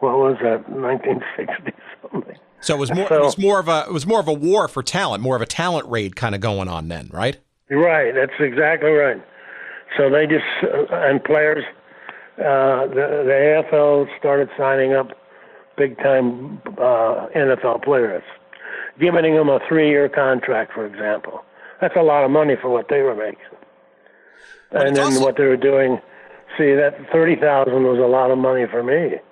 what 0.00 0.18
was 0.18 0.36
that, 0.42 0.70
nineteen 0.70 1.22
sixty 1.36 1.72
something. 2.02 2.36
So 2.60 2.74
it 2.74 2.78
was 2.78 2.92
more. 2.94 3.08
So, 3.08 3.14
it 3.16 3.24
was 3.24 3.38
more 3.38 3.60
of 3.60 3.68
a. 3.68 3.84
It 3.88 3.92
was 3.92 4.06
more 4.06 4.20
of 4.20 4.28
a 4.28 4.32
war 4.32 4.68
for 4.68 4.82
talent, 4.82 5.22
more 5.22 5.36
of 5.36 5.42
a 5.42 5.46
talent 5.46 5.88
raid 5.88 6.16
kind 6.16 6.34
of 6.34 6.40
going 6.40 6.68
on 6.68 6.88
then, 6.88 7.10
right? 7.12 7.38
Right. 7.70 8.14
That's 8.14 8.38
exactly 8.40 8.90
right. 8.90 9.22
So 9.96 10.10
they 10.10 10.26
just 10.26 10.44
uh, 10.62 10.86
and 10.90 11.22
players, 11.22 11.64
uh, 12.38 12.86
the, 12.88 13.22
the 13.24 13.64
AFL 13.72 14.06
started 14.18 14.48
signing 14.58 14.92
up 14.92 15.08
big 15.76 15.96
time 15.98 16.60
uh, 16.78 17.28
NFL 17.34 17.84
players, 17.84 18.22
giving 19.00 19.34
them 19.34 19.48
a 19.48 19.60
three 19.68 19.88
year 19.88 20.08
contract, 20.08 20.72
for 20.72 20.86
example. 20.86 21.44
That's 21.80 21.96
a 21.96 22.02
lot 22.02 22.24
of 22.24 22.30
money 22.30 22.54
for 22.60 22.70
what 22.70 22.88
they 22.88 23.02
were 23.02 23.14
making. 23.14 23.38
But 24.70 24.88
and 24.88 24.96
then 24.96 25.20
what 25.20 25.36
they 25.36 25.44
were 25.44 25.56
doing, 25.56 26.00
see 26.58 26.74
that 26.74 26.94
thirty 27.12 27.36
thousand 27.36 27.84
was 27.84 27.98
a 27.98 28.06
lot 28.06 28.30
of 28.30 28.38
money 28.38 28.66
for 28.70 28.82
me. 28.82 29.16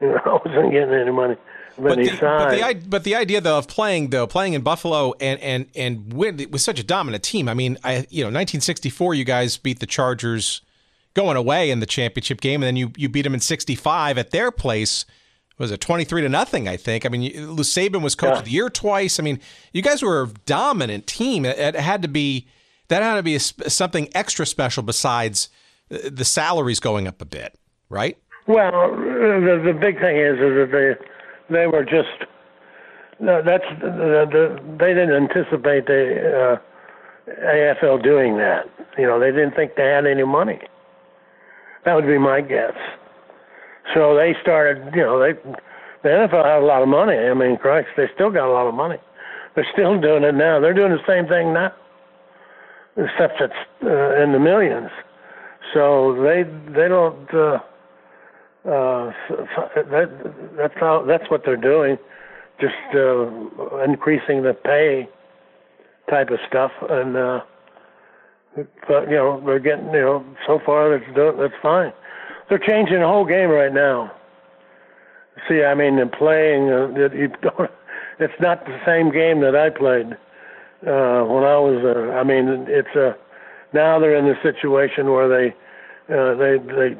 You 0.00 0.08
know, 0.08 0.20
I 0.24 0.48
wasn't 0.48 0.72
getting 0.72 0.94
any 0.94 1.10
money. 1.10 1.36
But 1.82 1.96
the, 1.98 2.18
but 2.20 2.50
the, 2.50 2.88
but 2.88 3.04
the 3.04 3.14
idea 3.14 3.40
though 3.40 3.58
of 3.58 3.68
playing 3.68 4.10
though 4.10 4.26
playing 4.26 4.54
in 4.54 4.62
Buffalo 4.62 5.14
and 5.20 5.40
and 5.40 5.66
and 5.74 6.12
with, 6.12 6.40
with 6.50 6.60
such 6.60 6.78
a 6.78 6.84
dominant 6.84 7.22
team. 7.22 7.48
I 7.48 7.54
mean, 7.54 7.78
I 7.84 8.06
you 8.10 8.22
know 8.22 8.28
1964 8.28 9.14
you 9.14 9.24
guys 9.24 9.56
beat 9.56 9.80
the 9.80 9.86
Chargers 9.86 10.62
going 11.14 11.36
away 11.36 11.70
in 11.70 11.80
the 11.80 11.86
championship 11.86 12.40
game, 12.40 12.62
and 12.62 12.66
then 12.68 12.76
you 12.76 12.92
you 12.96 13.08
beat 13.08 13.22
them 13.22 13.34
in 13.34 13.40
'65 13.40 14.18
at 14.18 14.30
their 14.30 14.50
place. 14.50 15.04
Was 15.58 15.70
it 15.70 15.80
23 15.80 16.22
to 16.22 16.28
nothing? 16.28 16.68
I 16.68 16.76
think. 16.76 17.04
I 17.04 17.10
mean, 17.10 17.54
Lou 17.54 17.62
Saban 17.62 18.00
was 18.02 18.14
coach 18.14 18.32
yeah. 18.32 18.38
of 18.38 18.44
the 18.46 18.50
year 18.50 18.70
twice. 18.70 19.20
I 19.20 19.22
mean, 19.22 19.40
you 19.72 19.82
guys 19.82 20.02
were 20.02 20.22
a 20.22 20.28
dominant 20.46 21.06
team. 21.06 21.44
It, 21.44 21.58
it 21.58 21.74
had 21.74 22.00
to 22.02 22.08
be 22.08 22.46
that 22.88 23.02
had 23.02 23.16
to 23.16 23.22
be 23.22 23.36
a, 23.36 23.40
something 23.40 24.08
extra 24.14 24.46
special 24.46 24.82
besides 24.82 25.48
the 25.88 26.24
salaries 26.24 26.80
going 26.80 27.06
up 27.06 27.20
a 27.20 27.24
bit, 27.24 27.58
right? 27.88 28.16
Well, 28.46 28.90
the 28.90 29.62
the 29.64 29.72
big 29.72 30.00
thing 30.00 30.16
is 30.16 30.34
is 30.34 30.54
that 30.56 30.70
they 30.72 30.94
they 31.50 31.66
were 31.66 31.84
just 31.84 32.30
no, 33.20 33.42
that's 33.44 33.64
the, 33.80 34.26
the, 34.32 34.76
they 34.78 34.94
didn't 34.94 35.12
anticipate 35.12 35.86
the 35.86 36.58
uh, 36.58 37.34
AFL 37.44 38.02
doing 38.02 38.38
that. 38.38 38.64
You 38.96 39.06
know, 39.06 39.20
they 39.20 39.30
didn't 39.30 39.54
think 39.54 39.76
they 39.76 39.88
had 39.88 40.06
any 40.06 40.24
money. 40.24 40.58
That 41.84 41.94
would 41.94 42.06
be 42.06 42.18
my 42.18 42.40
guess. 42.40 42.72
So 43.94 44.16
they 44.16 44.34
started. 44.40 44.94
You 44.94 45.02
know, 45.02 45.20
they 45.20 45.32
the 46.02 46.08
NFL 46.08 46.44
had 46.44 46.62
a 46.62 46.66
lot 46.66 46.82
of 46.82 46.88
money. 46.88 47.16
I 47.16 47.34
mean, 47.34 47.58
Christ, 47.58 47.88
they 47.96 48.06
still 48.14 48.30
got 48.30 48.48
a 48.48 48.52
lot 48.52 48.66
of 48.66 48.74
money. 48.74 48.98
They're 49.54 49.68
still 49.72 50.00
doing 50.00 50.24
it 50.24 50.34
now. 50.34 50.60
They're 50.60 50.74
doing 50.74 50.92
the 50.92 51.04
same 51.06 51.26
thing 51.26 51.52
now, 51.52 51.74
except 52.96 53.40
it's 53.40 53.52
uh, 53.84 54.22
in 54.22 54.32
the 54.32 54.38
millions. 54.38 54.90
So 55.74 56.14
they 56.22 56.44
they 56.72 56.88
don't. 56.88 57.34
Uh, 57.34 57.58
uh, 58.64 59.10
that 59.90 60.10
that's 60.56 60.74
how 60.78 61.04
that's 61.06 61.30
what 61.30 61.42
they're 61.44 61.56
doing, 61.56 61.96
just 62.60 62.74
uh, 62.94 63.82
increasing 63.84 64.42
the 64.42 64.54
pay 64.64 65.08
type 66.10 66.30
of 66.30 66.38
stuff, 66.46 66.72
and 66.90 67.16
uh, 67.16 67.40
but 68.86 69.08
you 69.08 69.16
know 69.16 69.42
they're 69.46 69.60
getting 69.60 69.86
you 69.86 70.00
know 70.00 70.24
so 70.46 70.60
far 70.64 70.98
that's 70.98 71.10
that's 71.38 71.54
fine. 71.62 71.92
They're 72.48 72.58
changing 72.58 73.00
the 73.00 73.06
whole 73.06 73.24
game 73.24 73.48
right 73.48 73.72
now. 73.72 74.12
See, 75.48 75.62
I 75.62 75.74
mean, 75.74 75.98
in 75.98 76.10
playing, 76.10 76.68
uh, 76.68 76.88
you 77.14 77.28
don't, 77.40 77.70
it's 78.18 78.40
not 78.40 78.64
the 78.66 78.78
same 78.84 79.10
game 79.10 79.40
that 79.40 79.56
I 79.56 79.70
played 79.70 80.12
uh, 80.86 81.24
when 81.24 81.44
I 81.44 81.56
was. 81.56 81.80
Uh, 81.84 82.12
I 82.12 82.24
mean, 82.24 82.66
it's 82.68 82.94
a 82.94 83.10
uh, 83.10 83.14
now 83.72 84.00
they're 84.00 84.16
in 84.16 84.26
the 84.26 84.34
situation 84.42 85.10
where 85.12 85.28
they 85.28 85.54
uh, 86.10 86.34
they 86.34 86.58
they 86.58 86.94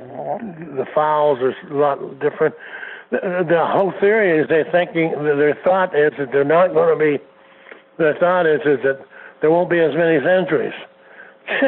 the 0.78 0.86
fouls 0.94 1.38
are 1.40 1.54
a 1.70 1.74
lot 1.74 1.98
different. 2.20 2.54
The, 3.10 3.44
the 3.48 3.66
whole 3.66 3.92
theory 3.98 4.40
is 4.40 4.48
they're 4.48 4.70
thinking 4.70 5.12
their 5.24 5.58
thought 5.64 5.96
is 5.98 6.12
that 6.18 6.30
they're 6.30 6.44
not 6.44 6.72
going 6.72 6.96
to 6.96 7.18
be. 7.18 7.24
Their 7.98 8.14
thought 8.14 8.46
is 8.46 8.60
is 8.60 8.78
that 8.84 9.04
there 9.40 9.50
won't 9.50 9.68
be 9.68 9.80
as 9.80 9.94
many 9.94 10.16
entries. 10.16 10.72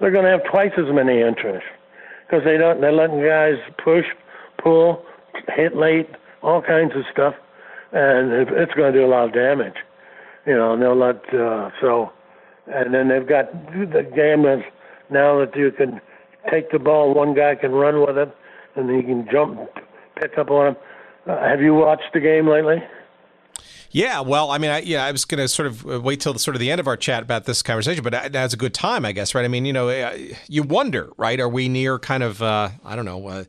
they're 0.00 0.10
going 0.10 0.24
to 0.24 0.30
have 0.30 0.44
twice 0.44 0.72
as 0.76 0.92
many 0.92 1.22
entries 1.22 1.62
because 2.26 2.44
they 2.44 2.58
don't. 2.58 2.82
They're 2.82 2.92
letting 2.92 3.24
guys 3.24 3.56
push, 3.82 4.04
pull, 4.62 5.02
hit 5.56 5.74
late, 5.74 6.10
all 6.42 6.60
kinds 6.60 6.92
of 6.94 7.04
stuff, 7.10 7.34
and 7.92 8.30
it's 8.32 8.74
going 8.74 8.92
to 8.92 8.98
do 8.98 9.06
a 9.06 9.08
lot 9.08 9.24
of 9.24 9.32
damage. 9.32 9.76
You 10.44 10.54
know, 10.54 10.74
and 10.74 10.82
they'll 10.82 10.98
let 10.98 11.16
uh, 11.32 11.70
so, 11.80 12.12
and 12.66 12.92
then 12.92 13.08
they've 13.08 13.26
got 13.26 13.50
the 13.72 14.02
game 14.14 14.44
is 14.44 14.62
now 15.10 15.38
that 15.40 15.56
you 15.56 15.72
can 15.72 16.00
take 16.50 16.70
the 16.70 16.78
ball. 16.78 17.14
One 17.14 17.34
guy 17.34 17.54
can 17.54 17.72
run 17.72 18.00
with 18.00 18.16
it, 18.16 18.34
and 18.76 18.90
he 18.90 19.02
can 19.02 19.28
jump, 19.30 19.58
pick 20.20 20.38
up 20.38 20.50
on 20.50 20.68
him. 20.68 20.76
Uh, 21.26 21.40
have 21.40 21.60
you 21.60 21.74
watched 21.74 22.12
the 22.14 22.20
game 22.20 22.48
lately? 22.48 22.82
Yeah, 23.90 24.20
well, 24.20 24.50
I 24.50 24.58
mean, 24.58 24.70
I, 24.70 24.80
yeah, 24.80 25.04
I 25.04 25.12
was 25.12 25.24
going 25.24 25.38
to 25.38 25.48
sort 25.48 25.66
of 25.66 25.86
uh, 25.86 26.00
wait 26.00 26.20
till 26.20 26.34
the, 26.34 26.38
sort 26.38 26.54
of 26.54 26.60
the 26.60 26.70
end 26.70 26.78
of 26.78 26.86
our 26.86 26.96
chat 26.96 27.22
about 27.22 27.44
this 27.44 27.62
conversation, 27.62 28.04
but 28.04 28.32
now's 28.32 28.52
a 28.52 28.58
good 28.58 28.74
time, 28.74 29.04
I 29.04 29.12
guess, 29.12 29.34
right? 29.34 29.44
I 29.44 29.48
mean, 29.48 29.64
you 29.64 29.72
know, 29.72 29.88
uh, 29.88 30.16
you 30.46 30.62
wonder, 30.62 31.10
right? 31.16 31.40
Are 31.40 31.48
we 31.48 31.68
near 31.68 31.98
kind 31.98 32.22
of, 32.22 32.42
uh, 32.42 32.70
I 32.84 32.96
don't 32.96 33.06
know, 33.06 33.26
uh, 33.26 33.44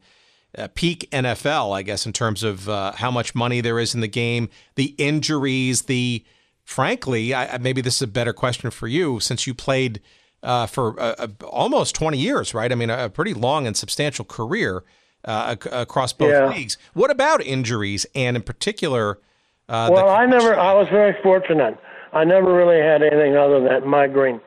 uh, 0.58 0.68
peak 0.74 1.10
NFL, 1.12 1.76
I 1.76 1.82
guess, 1.82 2.06
in 2.06 2.14
terms 2.14 2.44
of 2.44 2.70
uh, 2.70 2.94
how 2.94 3.12
much 3.12 3.36
money 3.36 3.62
there 3.62 3.80
is 3.80 3.94
in 3.94 4.02
the 4.02 4.08
game, 4.08 4.50
the 4.76 4.96
injuries, 4.98 5.84
the 5.84 6.24
frankly, 6.64 7.34
I, 7.34 7.58
maybe 7.58 7.82
this 7.82 7.98
is 7.98 8.02
a 8.04 8.08
better 8.08 8.34
question 8.34 8.72
for 8.72 8.88
you 8.88 9.20
since 9.20 9.46
you 9.46 9.54
played 9.54 10.02
uh, 10.44 10.68
for 10.68 11.00
uh, 11.00 11.16
uh, 11.18 11.28
almost 11.46 11.96
20 11.96 12.18
years, 12.18 12.54
right? 12.54 12.72
I 12.72 12.76
mean, 12.76 12.90
a, 12.90 13.10
pretty 13.10 13.34
long 13.34 13.68
and 13.68 13.76
substantial 13.76 14.26
career 14.26 14.84
uh, 15.26 15.56
across 15.72 16.14
both 16.14 16.32
yeah. 16.32 16.48
leagues. 16.48 16.78
What 16.94 17.12
about 17.12 17.42
injuries, 17.42 18.06
and 18.16 18.38
in 18.38 18.44
particular? 18.44 19.20
well, 19.68 19.94
the- 19.94 20.06
I 20.06 20.26
never. 20.26 20.58
I 20.58 20.74
was 20.74 20.88
very 20.90 21.16
fortunate. 21.22 21.78
I 22.14 22.24
never 22.24 22.54
really 22.54 22.80
had 22.80 23.04
anything 23.04 23.36
other 23.36 23.60
than 23.60 23.66
that 23.66 23.86
migraine 23.86 24.42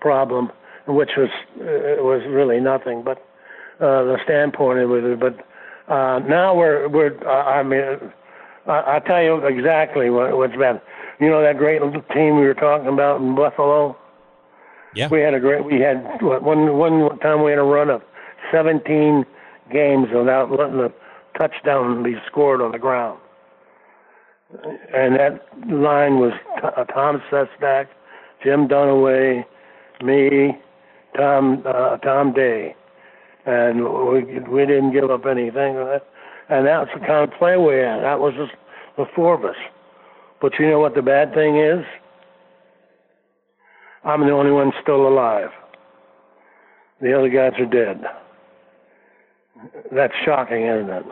problem, 0.00 0.50
which 0.86 1.10
was 1.16 1.30
was 1.56 2.22
really 2.28 2.60
nothing 2.60 3.02
but 3.02 3.18
uh, 3.80 4.04
the 4.04 4.16
standpoint 4.24 4.78
of 4.78 4.90
it. 4.90 5.20
But 5.20 5.46
uh, 5.92 6.18
now 6.20 6.54
we're 6.54 6.88
we're. 6.88 7.16
Uh, 7.26 7.44
I 7.44 7.62
mean, 7.62 7.82
I, 8.66 8.72
I'll 8.72 9.00
tell 9.00 9.22
you 9.22 9.46
exactly 9.46 10.10
what, 10.10 10.36
what's 10.36 10.56
been. 10.56 10.80
You 11.20 11.28
know 11.30 11.42
that 11.42 11.58
great 11.58 11.82
little 11.82 12.02
team 12.14 12.36
we 12.36 12.46
were 12.46 12.54
talking 12.54 12.88
about 12.88 13.20
in 13.20 13.34
Buffalo. 13.34 13.96
Yeah. 14.96 15.08
We 15.08 15.20
had 15.20 15.34
a 15.34 15.40
great. 15.40 15.64
We 15.64 15.80
had 15.80 16.02
what, 16.20 16.42
one 16.42 16.76
one 16.78 17.18
time 17.20 17.44
we 17.44 17.50
had 17.50 17.58
a 17.58 17.62
run 17.62 17.90
of 17.90 18.02
17 18.50 19.24
games 19.72 20.08
without 20.14 20.50
letting 20.50 20.80
a 20.80 20.90
touchdown 21.38 22.02
be 22.02 22.14
scored 22.26 22.60
on 22.62 22.72
the 22.72 22.78
ground. 22.78 23.18
And 24.94 25.16
that 25.16 25.44
line 25.68 26.18
was 26.18 26.32
uh, 26.62 26.84
Tom 26.84 27.20
Sestak, 27.30 27.88
Jim 28.42 28.68
Dunaway, 28.68 29.44
me, 30.02 30.58
Tom 31.16 31.62
uh, 31.66 31.98
Tom 31.98 32.32
Day 32.32 32.74
and 33.46 33.84
we 33.84 34.40
we 34.50 34.66
didn't 34.66 34.92
give 34.92 35.10
up 35.10 35.24
anything. 35.24 35.78
And 36.48 36.66
that's 36.66 36.90
the 36.92 37.00
kind 37.00 37.30
of 37.30 37.38
play 37.38 37.56
we 37.56 37.76
had. 37.76 38.02
That 38.02 38.18
was 38.20 38.34
just 38.36 38.52
the 38.96 39.06
four 39.14 39.34
of 39.34 39.44
us. 39.44 39.56
But 40.40 40.52
you 40.58 40.68
know 40.68 40.80
what 40.80 40.94
the 40.94 41.02
bad 41.02 41.32
thing 41.32 41.56
is? 41.56 41.84
I'm 44.04 44.20
the 44.20 44.32
only 44.32 44.52
one 44.52 44.72
still 44.82 45.08
alive. 45.08 45.50
The 47.00 47.16
other 47.16 47.28
guys 47.28 47.52
are 47.58 47.66
dead. 47.66 48.04
That's 49.92 50.12
shocking, 50.24 50.66
isn't 50.66 50.90
it? 50.90 51.04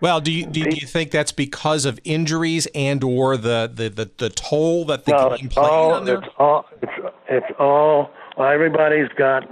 Well, 0.00 0.20
do 0.20 0.32
you, 0.32 0.46
do 0.46 0.60
you, 0.60 0.66
do 0.66 0.76
you 0.76 0.86
think 0.86 1.12
that's 1.12 1.30
because 1.30 1.84
of 1.84 2.00
injuries 2.02 2.66
and 2.74 3.04
or 3.04 3.36
the, 3.36 3.70
the, 3.72 3.88
the, 3.88 4.10
the 4.18 4.30
toll 4.30 4.84
that 4.86 5.04
the 5.04 5.12
no, 5.12 5.36
game 5.36 5.48
played 5.48 5.64
all, 5.64 5.94
on 5.94 6.04
there? 6.04 6.18
It's 6.18 6.26
all, 6.38 6.66
it's, 6.82 6.92
it's 7.28 7.46
all, 7.60 8.10
everybody's 8.36 9.08
got 9.16 9.44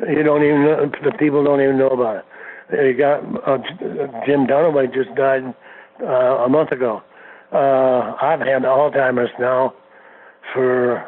you 0.00 0.22
don't 0.22 0.42
even 0.44 0.64
know, 0.64 0.90
the 1.04 1.12
people 1.18 1.42
don't 1.42 1.60
even 1.60 1.78
know 1.78 1.88
about 1.88 2.24
it. 2.70 2.86
You 2.86 2.98
got 2.98 3.20
uh, 3.48 3.58
Jim 4.26 4.46
Dunaway 4.46 4.92
just 4.92 5.14
died 5.14 5.54
uh, 6.02 6.44
a 6.44 6.48
month 6.48 6.72
ago. 6.72 7.02
Uh, 7.52 8.14
I've 8.20 8.40
had 8.40 8.62
Alzheimer's 8.62 9.30
now 9.38 9.72
for 10.52 11.06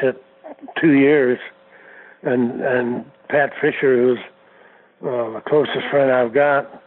shit 0.00 0.22
two 0.80 0.92
years, 0.92 1.38
and 2.22 2.60
and 2.60 3.04
Pat 3.28 3.52
Fischer, 3.60 3.96
who's 3.96 4.18
uh, 5.02 5.30
the 5.34 5.42
closest 5.46 5.86
friend 5.90 6.10
I've 6.10 6.34
got, 6.34 6.82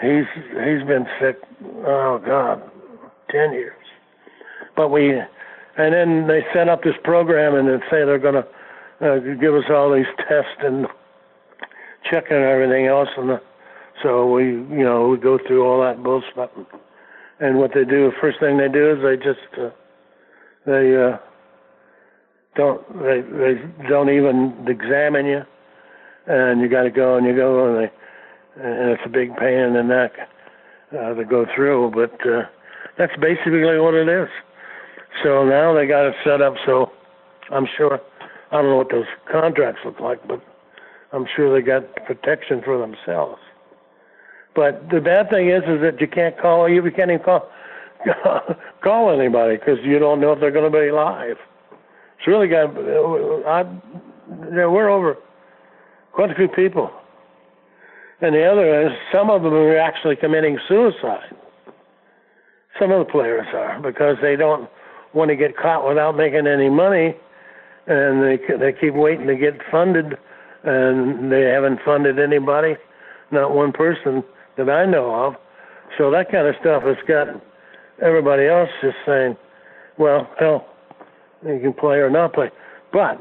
he's 0.00 0.26
he's 0.34 0.86
been 0.86 1.06
sick. 1.20 1.40
Oh 1.86 2.20
God, 2.24 2.62
ten 3.30 3.52
years. 3.52 3.76
But 4.76 4.88
we, 4.88 5.10
and 5.10 5.94
then 5.94 6.26
they 6.26 6.44
set 6.54 6.68
up 6.68 6.82
this 6.82 6.94
program 7.04 7.54
and 7.54 7.68
they 7.68 7.84
say 7.90 8.04
they're 8.04 8.18
going 8.18 8.42
to 8.42 8.46
uh, 9.06 9.18
give 9.40 9.54
us 9.54 9.64
all 9.70 9.92
these 9.92 10.06
tests 10.16 10.56
and 10.60 10.86
checking 12.10 12.36
everything 12.36 12.86
else, 12.86 13.08
and 13.16 13.30
the, 13.30 13.40
so 14.02 14.30
we, 14.32 14.44
you 14.44 14.84
know, 14.84 15.08
we 15.08 15.18
go 15.18 15.38
through 15.46 15.64
all 15.64 15.80
that 15.82 16.02
bullshit. 16.02 16.50
And 17.40 17.58
what 17.58 17.72
they 17.74 17.84
do, 17.84 18.12
first 18.20 18.40
thing 18.40 18.56
they 18.56 18.68
do 18.68 18.92
is 18.92 19.02
they 19.02 19.16
just 19.16 19.40
uh, 19.58 19.70
they 20.64 20.96
uh, 20.96 21.18
don't 22.54 22.82
they 23.02 23.22
they 23.22 23.88
don't 23.88 24.10
even 24.10 24.66
examine 24.68 25.26
you, 25.26 25.42
and 26.26 26.60
you 26.60 26.68
got 26.68 26.82
to 26.82 26.90
go 26.90 27.16
and 27.16 27.26
you 27.26 27.34
go 27.34 27.68
and 27.68 27.84
they 27.84 27.92
and 28.62 28.90
it's 28.90 29.02
a 29.06 29.08
big 29.08 29.34
pain 29.36 29.58
in 29.58 29.74
the 29.74 29.82
neck 29.82 30.12
uh, 30.92 31.14
to 31.14 31.24
go 31.24 31.46
through, 31.54 31.90
but 31.94 32.12
uh, 32.26 32.42
that's 32.98 33.16
basically 33.16 33.78
what 33.78 33.94
it 33.94 34.08
is. 34.08 34.28
So 35.22 35.44
now 35.44 35.74
they 35.74 35.86
got 35.86 36.06
it 36.06 36.14
set 36.24 36.42
up 36.42 36.54
so 36.66 36.90
I'm 37.50 37.66
sure 37.76 38.00
I 38.50 38.56
don't 38.56 38.70
know 38.70 38.76
what 38.76 38.90
those 38.90 39.06
contracts 39.30 39.80
look 39.84 40.00
like, 40.00 40.26
but 40.28 40.42
I'm 41.12 41.26
sure 41.34 41.52
they 41.52 41.64
got 41.64 41.84
protection 42.06 42.62
for 42.62 42.78
themselves. 42.78 43.40
But 44.54 44.90
the 44.90 45.00
bad 45.00 45.30
thing 45.30 45.48
is, 45.48 45.62
is 45.62 45.80
that 45.80 46.00
you 46.00 46.06
can't 46.06 46.38
call 46.38 46.68
you 46.68 46.82
can't 46.90 47.10
even 47.10 47.24
call 47.24 47.48
call 48.82 49.10
anybody 49.10 49.56
because 49.56 49.78
you 49.82 49.98
don't 49.98 50.20
know 50.20 50.32
if 50.32 50.40
they're 50.40 50.50
going 50.50 50.70
to 50.70 50.78
be 50.78 50.88
alive. 50.88 51.36
It's 52.22 52.28
really 52.28 52.46
got. 52.46 52.76
Uh, 52.76 52.80
uh, 52.80 53.48
I, 53.48 53.62
you 54.46 54.56
know, 54.56 54.70
we're 54.70 54.88
over 54.88 55.16
quite 56.12 56.30
a 56.30 56.34
few 56.36 56.46
people, 56.46 56.88
and 58.20 58.32
the 58.32 58.44
other 58.44 58.86
is 58.86 58.92
some 59.12 59.28
of 59.28 59.42
them 59.42 59.52
are 59.52 59.76
actually 59.76 60.14
committing 60.14 60.56
suicide. 60.68 61.34
Some 62.78 62.92
of 62.92 63.04
the 63.04 63.10
players 63.10 63.46
are 63.52 63.80
because 63.82 64.18
they 64.22 64.36
don't 64.36 64.70
want 65.14 65.30
to 65.30 65.36
get 65.36 65.56
caught 65.56 65.86
without 65.86 66.16
making 66.16 66.46
any 66.46 66.70
money 66.70 67.16
and 67.86 68.22
they 68.22 68.38
they 68.56 68.72
keep 68.72 68.94
waiting 68.94 69.26
to 69.26 69.34
get 69.34 69.54
funded, 69.70 70.16
and 70.62 71.32
they 71.32 71.42
haven't 71.42 71.80
funded 71.84 72.18
anybody, 72.18 72.76
not 73.30 73.54
one 73.54 73.72
person 73.72 74.22
that 74.56 74.70
I 74.70 74.86
know 74.86 75.14
of. 75.14 75.34
So 75.98 76.10
that 76.12 76.30
kind 76.30 76.46
of 76.46 76.54
stuff 76.60 76.84
has 76.84 76.96
got 77.08 77.28
everybody 78.00 78.46
else 78.46 78.68
just 78.80 78.96
saying, 79.04 79.36
"Well, 79.98 80.30
hell, 80.38 80.66
you 81.46 81.60
can 81.60 81.72
play 81.72 81.96
or 81.98 82.10
not 82.10 82.32
play," 82.32 82.50
but 82.92 83.20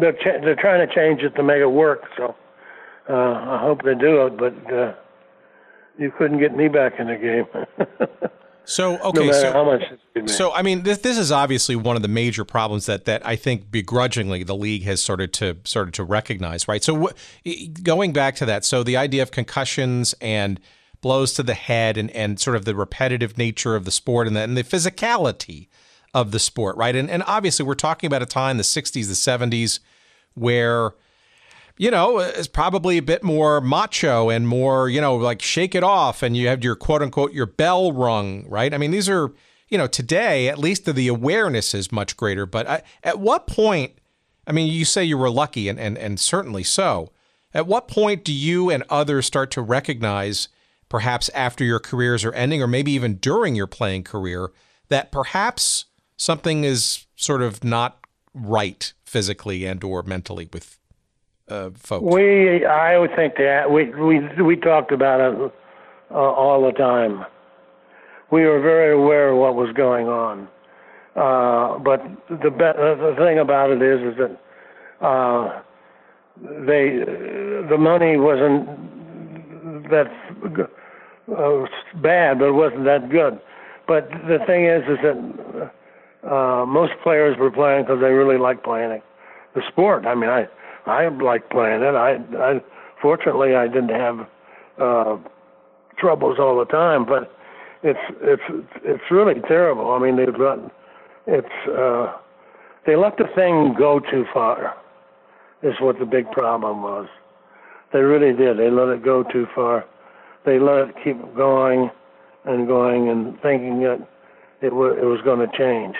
they're 0.00 0.12
ch- 0.12 0.42
they're 0.42 0.56
trying 0.56 0.86
to 0.86 0.94
change 0.94 1.22
it 1.22 1.34
to 1.36 1.42
make 1.42 1.60
it 1.60 1.66
work. 1.66 2.02
So 2.16 2.34
uh, 3.08 3.12
I 3.12 3.58
hope 3.60 3.82
they 3.82 3.94
do 3.94 4.26
it, 4.26 4.36
but 4.36 4.72
uh, 4.72 4.94
you 5.98 6.12
couldn't 6.16 6.38
get 6.38 6.56
me 6.56 6.68
back 6.68 6.94
in 6.98 7.06
the 7.08 7.16
game. 7.16 7.46
So 8.70 8.98
okay, 8.98 9.26
no 9.26 9.32
so, 9.32 10.26
so 10.26 10.52
I 10.52 10.62
mean, 10.62 10.84
this 10.84 10.98
this 10.98 11.18
is 11.18 11.32
obviously 11.32 11.74
one 11.74 11.96
of 11.96 12.02
the 12.02 12.08
major 12.08 12.44
problems 12.44 12.86
that 12.86 13.04
that 13.06 13.26
I 13.26 13.34
think 13.34 13.68
begrudgingly 13.68 14.44
the 14.44 14.54
league 14.54 14.84
has 14.84 15.00
started 15.00 15.32
to 15.34 15.56
started 15.64 15.92
to 15.94 16.04
recognize, 16.04 16.68
right? 16.68 16.82
So 16.84 16.94
w- 16.94 17.68
going 17.82 18.12
back 18.12 18.36
to 18.36 18.46
that, 18.46 18.64
so 18.64 18.84
the 18.84 18.96
idea 18.96 19.22
of 19.22 19.32
concussions 19.32 20.14
and 20.20 20.60
blows 21.00 21.32
to 21.34 21.42
the 21.42 21.54
head 21.54 21.96
and 21.96 22.12
and 22.12 22.38
sort 22.38 22.54
of 22.54 22.64
the 22.64 22.76
repetitive 22.76 23.36
nature 23.36 23.74
of 23.74 23.84
the 23.84 23.90
sport 23.90 24.28
and 24.28 24.36
the, 24.36 24.40
and 24.40 24.56
the 24.56 24.62
physicality 24.62 25.66
of 26.14 26.32
the 26.32 26.38
sport, 26.38 26.76
right? 26.76 26.94
And 26.96 27.10
and 27.10 27.22
obviously 27.26 27.64
we're 27.64 27.74
talking 27.74 28.06
about 28.06 28.22
a 28.22 28.26
time 28.26 28.56
the 28.56 28.62
'60s, 28.62 28.92
the 28.92 29.14
'70s, 29.14 29.80
where 30.34 30.92
you 31.80 31.90
know, 31.90 32.18
is 32.18 32.46
probably 32.46 32.98
a 32.98 33.02
bit 33.02 33.22
more 33.22 33.58
macho 33.58 34.28
and 34.28 34.46
more, 34.46 34.90
you 34.90 35.00
know, 35.00 35.16
like 35.16 35.40
shake 35.40 35.74
it 35.74 35.82
off 35.82 36.22
and 36.22 36.36
you 36.36 36.46
have 36.46 36.62
your 36.62 36.76
quote 36.76 37.00
unquote 37.00 37.32
your 37.32 37.46
bell 37.46 37.90
rung, 37.90 38.46
right? 38.50 38.74
I 38.74 38.76
mean, 38.76 38.90
these 38.90 39.08
are, 39.08 39.32
you 39.70 39.78
know, 39.78 39.86
today 39.86 40.50
at 40.50 40.58
least 40.58 40.84
the 40.84 41.08
awareness 41.08 41.72
is 41.72 41.90
much 41.90 42.18
greater. 42.18 42.44
But 42.44 42.68
I, 42.68 42.82
at 43.02 43.18
what 43.18 43.46
point, 43.46 43.92
I 44.46 44.52
mean, 44.52 44.70
you 44.70 44.84
say 44.84 45.04
you 45.04 45.16
were 45.16 45.30
lucky 45.30 45.70
and, 45.70 45.80
and, 45.80 45.96
and 45.96 46.20
certainly 46.20 46.64
so. 46.64 47.12
At 47.54 47.66
what 47.66 47.88
point 47.88 48.24
do 48.24 48.32
you 48.34 48.68
and 48.68 48.84
others 48.90 49.24
start 49.24 49.50
to 49.52 49.62
recognize, 49.62 50.48
perhaps 50.90 51.30
after 51.30 51.64
your 51.64 51.80
careers 51.80 52.26
are 52.26 52.32
ending 52.34 52.62
or 52.62 52.66
maybe 52.66 52.92
even 52.92 53.14
during 53.14 53.54
your 53.54 53.66
playing 53.66 54.04
career, 54.04 54.50
that 54.90 55.10
perhaps 55.10 55.86
something 56.20 56.64
is 56.64 57.06
sort 57.16 57.40
of 57.40 57.64
not 57.64 57.98
right 58.34 58.92
physically 59.04 59.64
and 59.64 59.82
or 59.82 60.02
mentally 60.02 60.48
with 60.52 60.78
uh, 61.48 61.70
folks? 61.74 62.14
We, 62.14 62.64
I 62.66 62.98
would 62.98 63.10
think 63.16 63.36
that 63.36 63.70
we 63.70 63.86
we 63.94 64.20
we 64.42 64.56
talked 64.56 64.92
about 64.92 65.20
it 65.20 65.52
uh, 66.10 66.14
all 66.14 66.62
the 66.64 66.72
time. 66.72 67.24
We 68.30 68.42
were 68.42 68.60
very 68.60 68.94
aware 68.94 69.30
of 69.30 69.38
what 69.38 69.56
was 69.56 69.72
going 69.74 70.06
on, 70.06 70.46
uh, 71.16 71.78
but 71.78 72.00
the 72.28 72.50
be- 72.50 72.58
the 72.58 73.14
thing 73.18 73.38
about 73.38 73.70
it 73.70 73.82
is 73.82 74.12
is 74.12 74.18
that 74.18 75.04
uh, 75.04 75.62
they 76.66 77.00
the 77.68 77.78
money 77.78 78.16
wasn't 78.16 78.68
that 79.90 80.06
uh, 81.36 81.64
bad, 82.00 82.38
but 82.38 82.48
it 82.48 82.52
wasn't 82.52 82.84
that 82.84 83.08
good. 83.10 83.40
But 83.88 84.08
the 84.28 84.38
thing 84.46 84.66
is, 84.66 84.82
is 84.84 84.98
that 85.02 85.72
uh, 86.28 86.64
most 86.66 86.92
players 87.02 87.36
were 87.38 87.50
playing 87.50 87.84
because 87.84 88.00
they 88.00 88.10
really 88.10 88.38
liked 88.38 88.64
playing 88.64 88.90
it, 88.90 89.02
the 89.54 89.62
sport. 89.68 90.06
I 90.06 90.14
mean, 90.14 90.30
I 90.30 90.46
I 90.86 91.08
like 91.08 91.48
playing 91.50 91.82
it. 91.82 91.94
I, 91.94 92.16
I 92.38 92.60
fortunately 93.00 93.54
I 93.54 93.66
didn't 93.68 93.90
have 93.90 94.26
uh, 94.78 95.16
troubles 95.98 96.38
all 96.38 96.58
the 96.58 96.66
time, 96.66 97.04
but 97.04 97.32
it's 97.82 97.98
it's 98.22 98.42
it's 98.84 99.10
really 99.10 99.40
terrible. 99.48 99.92
I 99.92 99.98
mean, 99.98 100.16
they've 100.16 100.36
got 100.36 100.58
it's 101.26 101.68
uh, 101.68 102.12
they 102.86 102.96
let 102.96 103.16
the 103.16 103.28
thing 103.34 103.74
go 103.78 104.00
too 104.00 104.24
far. 104.32 104.76
Is 105.62 105.74
what 105.78 105.98
the 105.98 106.06
big 106.06 106.30
problem 106.30 106.82
was. 106.82 107.06
They 107.92 108.00
really 108.00 108.34
did. 108.36 108.58
They 108.58 108.70
let 108.70 108.88
it 108.88 109.04
go 109.04 109.22
too 109.24 109.46
far. 109.54 109.84
They 110.46 110.58
let 110.58 110.88
it 110.88 110.94
keep 111.04 111.18
going 111.36 111.90
and 112.44 112.66
going 112.66 113.08
and 113.10 113.38
thinking 113.42 113.80
that 113.80 114.06
it, 114.62 114.70
w- 114.70 114.94
it 114.94 115.04
was 115.04 115.20
going 115.22 115.46
to 115.46 115.58
change, 115.58 115.96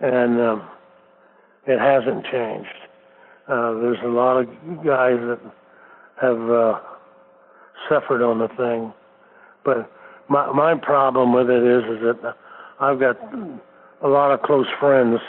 and 0.00 0.40
um, 0.40 0.68
it 1.66 1.78
hasn't 1.78 2.24
changed. 2.26 2.68
Uh, 3.48 3.74
there's 3.74 3.98
a 4.04 4.08
lot 4.08 4.38
of 4.38 4.46
guys 4.84 5.18
that 5.20 5.40
have 6.20 6.50
uh, 6.50 6.80
suffered 7.88 8.22
on 8.22 8.38
the 8.38 8.48
thing, 8.56 8.92
but 9.64 9.90
my 10.28 10.50
my 10.52 10.74
problem 10.74 11.32
with 11.32 11.48
it 11.48 11.62
is 11.62 11.84
is 11.96 12.02
that 12.02 12.36
I've 12.80 12.98
got 12.98 13.16
a 14.02 14.08
lot 14.08 14.32
of 14.32 14.42
close 14.42 14.66
friends 14.80 15.20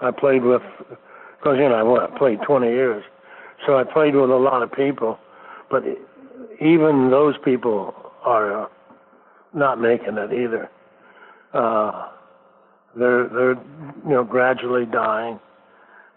I 0.00 0.10
played 0.10 0.42
with 0.42 0.62
because 1.38 1.58
you 1.58 1.68
know 1.68 1.96
I 1.96 2.18
played 2.18 2.40
20 2.46 2.66
years, 2.66 3.04
so 3.66 3.78
I 3.78 3.84
played 3.84 4.14
with 4.14 4.30
a 4.30 4.36
lot 4.36 4.62
of 4.62 4.72
people, 4.72 5.18
but 5.70 5.84
even 6.60 7.10
those 7.10 7.36
people 7.44 7.94
are 8.24 8.64
uh, 8.64 8.68
not 9.54 9.80
making 9.80 10.18
it 10.18 10.32
either. 10.32 10.70
Uh, 11.52 12.08
they're 12.96 13.28
they're 13.28 13.54
you 14.04 14.10
know 14.10 14.24
gradually 14.24 14.86
dying, 14.86 15.38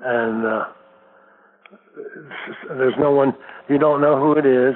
and 0.02 0.46
uh, 0.46 0.66
there's 2.70 2.96
no 3.00 3.12
one 3.12 3.34
you 3.70 3.78
don't 3.78 4.02
know 4.02 4.20
who 4.20 4.34
it 4.34 4.46
is 4.46 4.76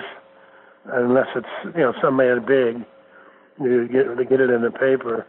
unless 0.85 1.27
it's 1.35 1.75
you 1.75 1.81
know 1.81 1.93
somebody 2.01 2.39
big 2.39 2.85
you 3.61 3.87
get 3.87 4.15
to 4.15 4.25
get 4.25 4.39
it 4.39 4.49
in 4.49 4.61
the 4.61 4.71
paper. 4.71 5.25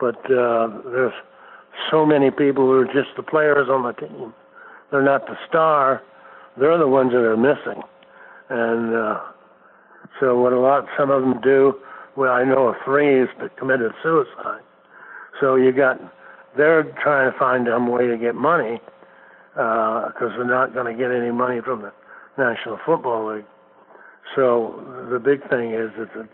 But 0.00 0.18
uh, 0.30 0.68
there's 0.90 1.14
so 1.90 2.04
many 2.04 2.30
people 2.30 2.64
who 2.64 2.72
are 2.72 2.84
just 2.84 3.16
the 3.16 3.22
players 3.22 3.68
on 3.70 3.82
the 3.82 3.92
team. 3.92 4.34
They're 4.90 5.02
not 5.02 5.26
the 5.26 5.36
star. 5.48 6.02
They're 6.58 6.78
the 6.78 6.88
ones 6.88 7.12
that 7.12 7.24
are 7.24 7.36
missing. 7.36 7.82
And 8.50 8.94
uh, 8.94 9.20
so 10.20 10.38
what 10.40 10.52
a 10.52 10.60
lot 10.60 10.86
some 10.98 11.10
of 11.10 11.22
them 11.22 11.40
do. 11.40 11.74
Well, 12.16 12.32
I 12.32 12.44
know 12.44 12.68
of 12.68 12.74
three 12.84 13.24
that 13.40 13.56
committed 13.56 13.92
suicide. 14.02 14.60
So 15.42 15.56
you 15.56 15.72
got 15.72 15.98
they're 16.56 16.84
trying 17.02 17.32
to 17.32 17.36
find 17.36 17.66
some 17.68 17.90
way 17.90 18.06
to 18.06 18.16
get 18.16 18.36
money 18.36 18.80
because 19.54 20.30
uh, 20.30 20.36
they're 20.36 20.46
not 20.46 20.72
going 20.72 20.86
to 20.86 20.96
get 20.96 21.10
any 21.10 21.32
money 21.32 21.60
from 21.60 21.82
the 21.82 21.92
National 22.38 22.78
Football 22.86 23.34
League. 23.34 23.44
So 24.36 24.80
the 25.10 25.18
big 25.18 25.40
thing 25.50 25.74
is 25.74 25.90
that 25.98 26.28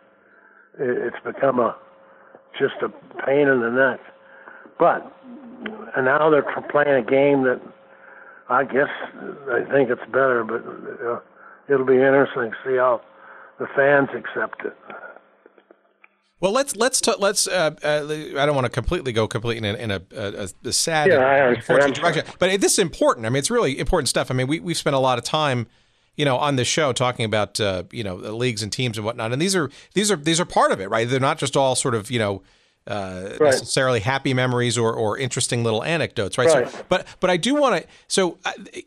it's 0.78 1.16
become 1.24 1.58
a 1.58 1.74
just 2.60 2.74
a 2.82 2.90
pain 3.24 3.48
in 3.48 3.60
the 3.60 3.70
neck. 3.70 4.00
But 4.78 5.10
and 5.96 6.04
now 6.04 6.28
they're 6.28 6.44
playing 6.70 7.02
a 7.02 7.10
game 7.10 7.44
that 7.44 7.62
I 8.50 8.64
guess 8.64 8.92
I 9.50 9.64
think 9.72 9.88
it's 9.88 10.04
better, 10.12 10.44
but 10.44 10.60
uh, 11.02 11.20
it'll 11.72 11.86
be 11.86 11.94
interesting 11.94 12.50
to 12.50 12.56
see 12.62 12.76
how 12.76 13.00
the 13.58 13.66
fans 13.74 14.10
accept 14.12 14.66
it. 14.66 14.76
Well, 16.40 16.52
let's 16.52 16.76
let's 16.76 17.00
t- 17.00 17.14
let's. 17.18 17.48
Uh, 17.48 17.74
uh, 17.82 18.06
I 18.40 18.46
don't 18.46 18.54
want 18.54 18.66
to 18.66 18.70
completely 18.70 19.12
go 19.12 19.26
completely 19.26 19.68
in, 19.68 19.74
in 19.74 19.90
a, 19.90 20.02
a, 20.16 20.48
a 20.64 20.72
sad, 20.72 21.08
yeah, 21.08 21.48
unfortunate 21.48 21.96
direction, 21.96 22.24
but 22.38 22.60
this 22.60 22.74
is 22.74 22.78
important. 22.78 23.26
I 23.26 23.28
mean, 23.28 23.38
it's 23.38 23.50
really 23.50 23.78
important 23.78 24.08
stuff. 24.08 24.30
I 24.30 24.34
mean, 24.34 24.46
we 24.46 24.60
we've 24.60 24.76
spent 24.76 24.94
a 24.94 25.00
lot 25.00 25.18
of 25.18 25.24
time, 25.24 25.66
you 26.16 26.24
know, 26.24 26.36
on 26.36 26.54
this 26.54 26.68
show 26.68 26.92
talking 26.92 27.24
about 27.24 27.58
uh, 27.58 27.84
you 27.90 28.04
know 28.04 28.14
leagues 28.14 28.62
and 28.62 28.70
teams 28.70 28.96
and 28.96 29.04
whatnot, 29.04 29.32
and 29.32 29.42
these 29.42 29.56
are 29.56 29.68
these 29.94 30.12
are 30.12 30.16
these 30.16 30.38
are 30.38 30.44
part 30.44 30.70
of 30.70 30.80
it, 30.80 30.88
right? 30.88 31.08
They're 31.08 31.18
not 31.18 31.38
just 31.38 31.56
all 31.56 31.74
sort 31.74 31.94
of 31.94 32.10
you 32.10 32.18
know. 32.18 32.42
Uh, 32.86 33.36
right. 33.38 33.50
necessarily 33.50 34.00
happy 34.00 34.32
memories 34.32 34.78
or, 34.78 34.94
or 34.94 35.18
interesting 35.18 35.62
little 35.62 35.84
anecdotes, 35.84 36.38
right? 36.38 36.48
right. 36.48 36.70
So, 36.70 36.86
but 36.88 37.06
but 37.20 37.28
I 37.28 37.36
do 37.36 37.54
want 37.54 37.82
to. 37.82 37.88
So, 38.06 38.38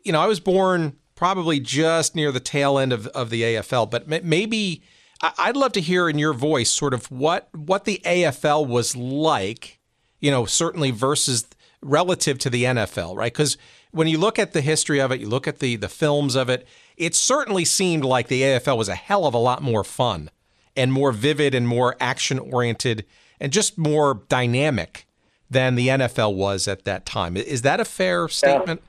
you 0.02 0.10
know, 0.10 0.20
I 0.20 0.26
was 0.26 0.40
born 0.40 0.96
probably 1.14 1.60
just 1.60 2.16
near 2.16 2.32
the 2.32 2.40
tail 2.40 2.78
end 2.78 2.92
of, 2.92 3.06
of 3.08 3.30
the 3.30 3.42
AFL, 3.42 3.88
but 3.88 4.08
maybe 4.08 4.82
I'd 5.22 5.56
love 5.56 5.72
to 5.72 5.80
hear 5.80 6.08
in 6.08 6.18
your 6.18 6.32
voice 6.32 6.70
sort 6.70 6.94
of 6.94 7.10
what 7.10 7.48
what 7.54 7.84
the 7.84 8.00
AFL 8.04 8.66
was 8.66 8.96
like, 8.96 9.78
you 10.20 10.30
know, 10.30 10.46
certainly 10.46 10.90
versus 10.90 11.46
relative 11.80 12.38
to 12.38 12.50
the 12.50 12.64
NFL, 12.64 13.16
right? 13.16 13.32
Because 13.32 13.56
when 13.92 14.08
you 14.08 14.18
look 14.18 14.38
at 14.38 14.52
the 14.52 14.60
history 14.60 15.00
of 15.00 15.12
it, 15.12 15.20
you 15.20 15.28
look 15.28 15.46
at 15.46 15.60
the 15.60 15.76
the 15.76 15.88
films 15.88 16.34
of 16.34 16.48
it, 16.48 16.66
it 16.96 17.14
certainly 17.14 17.64
seemed 17.64 18.04
like 18.04 18.28
the 18.28 18.42
AFL 18.42 18.76
was 18.76 18.88
a 18.88 18.94
hell 18.94 19.26
of 19.26 19.34
a 19.34 19.38
lot 19.38 19.62
more 19.62 19.84
fun 19.84 20.30
and 20.76 20.92
more 20.92 21.12
vivid 21.12 21.54
and 21.54 21.68
more 21.68 21.96
action 22.00 22.38
oriented 22.38 23.04
and 23.38 23.52
just 23.52 23.78
more 23.78 24.22
dynamic 24.28 25.06
than 25.50 25.74
the 25.74 25.88
NFL 25.88 26.34
was 26.34 26.66
at 26.66 26.84
that 26.84 27.04
time. 27.04 27.36
Is 27.36 27.62
that 27.62 27.78
a 27.78 27.84
fair 27.84 28.28
statement? 28.28 28.80
Yeah. 28.82 28.88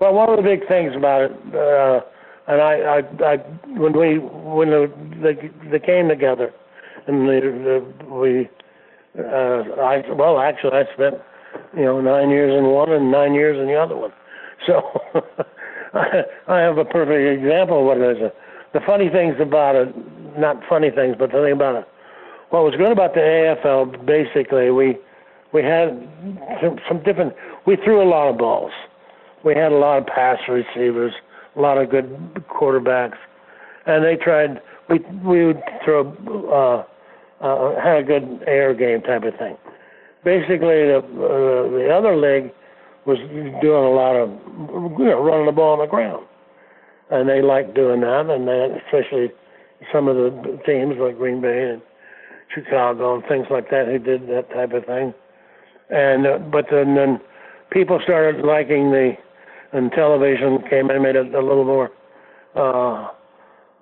Well, 0.00 0.14
one 0.14 0.30
of 0.30 0.36
the 0.36 0.42
big 0.42 0.66
things 0.68 0.94
about 0.94 1.22
it. 1.22 1.32
Uh, 1.54 2.00
and 2.48 2.62
I, 2.62 2.74
I, 2.80 2.98
I 3.24 3.36
when 3.78 3.92
we 3.92 4.18
when 4.18 4.70
the, 4.70 4.90
they 5.22 5.50
they 5.70 5.78
came 5.78 6.08
together, 6.08 6.52
and 7.06 7.28
the, 7.28 7.40
the, 8.00 8.14
we, 8.14 8.48
uh, 9.18 9.80
I 9.82 10.02
well 10.14 10.40
actually 10.40 10.72
I 10.72 10.84
spent 10.94 11.16
you 11.76 11.84
know 11.84 12.00
nine 12.00 12.30
years 12.30 12.56
in 12.56 12.64
one 12.70 12.90
and 12.90 13.12
nine 13.12 13.34
years 13.34 13.58
in 13.60 13.66
the 13.66 13.74
other 13.74 13.96
one, 13.96 14.12
so 14.66 14.80
I, 15.92 16.22
I 16.48 16.58
have 16.60 16.78
a 16.78 16.84
perfect 16.86 17.42
example 17.42 17.80
of 17.80 17.84
what 17.84 17.98
it 17.98 18.16
is. 18.16 18.32
The 18.72 18.80
funny 18.86 19.10
things 19.10 19.36
about 19.40 19.76
it, 19.76 19.94
not 20.38 20.56
funny 20.68 20.90
things, 20.90 21.16
but 21.18 21.30
the 21.32 21.42
thing 21.42 21.52
about 21.52 21.76
it, 21.76 21.88
what 22.50 22.64
was 22.64 22.74
good 22.76 22.92
about 22.92 23.12
the 23.12 23.20
AFL, 23.20 24.06
basically 24.06 24.70
we 24.70 24.96
we 25.52 25.62
had 25.62 26.08
some, 26.62 26.78
some 26.88 27.02
different. 27.02 27.34
We 27.66 27.76
threw 27.76 28.02
a 28.02 28.08
lot 28.08 28.28
of 28.28 28.38
balls. 28.38 28.72
We 29.44 29.54
had 29.54 29.70
a 29.70 29.76
lot 29.76 29.98
of 29.98 30.06
pass 30.06 30.38
receivers 30.48 31.12
a 31.56 31.60
lot 31.60 31.78
of 31.78 31.90
good 31.90 32.08
quarterbacks, 32.48 33.16
and 33.86 34.04
they 34.04 34.16
tried. 34.16 34.60
We 34.88 34.98
we 35.24 35.46
would 35.46 35.62
throw 35.84 36.08
uh, 36.50 37.44
uh, 37.44 37.80
had 37.80 37.98
a 37.98 38.02
good 38.02 38.42
air 38.46 38.74
game 38.74 39.02
type 39.02 39.24
of 39.24 39.36
thing. 39.38 39.56
Basically, 40.24 40.86
the 40.86 40.98
uh, 40.98 41.70
the 41.70 41.90
other 41.92 42.16
league 42.16 42.52
was 43.06 43.18
doing 43.62 43.84
a 43.84 43.90
lot 43.90 44.16
of 44.16 44.28
you 44.98 45.06
know 45.06 45.22
running 45.22 45.46
the 45.46 45.52
ball 45.52 45.74
on 45.74 45.78
the 45.78 45.86
ground, 45.86 46.26
and 47.10 47.28
they 47.28 47.42
liked 47.42 47.74
doing 47.74 48.00
that, 48.00 48.28
and 48.28 48.46
then 48.46 48.80
especially 48.84 49.30
some 49.92 50.08
of 50.08 50.16
the 50.16 50.60
teams 50.66 50.96
like 50.98 51.16
Green 51.16 51.40
Bay 51.40 51.70
and 51.72 51.82
Chicago 52.54 53.14
and 53.14 53.24
things 53.26 53.46
like 53.50 53.70
that 53.70 53.86
who 53.86 53.98
did 53.98 54.28
that 54.28 54.50
type 54.50 54.72
of 54.72 54.84
thing. 54.86 55.14
And 55.90 56.26
uh, 56.26 56.38
but 56.38 56.66
then, 56.70 56.94
then 56.94 57.20
people 57.70 58.00
started 58.02 58.44
liking 58.44 58.90
the 58.90 59.12
and 59.72 59.92
television 59.92 60.58
came 60.68 60.90
and 60.90 61.02
made 61.02 61.16
it 61.16 61.34
a 61.34 61.40
little 61.40 61.64
more 61.64 61.90
uh, 62.56 63.08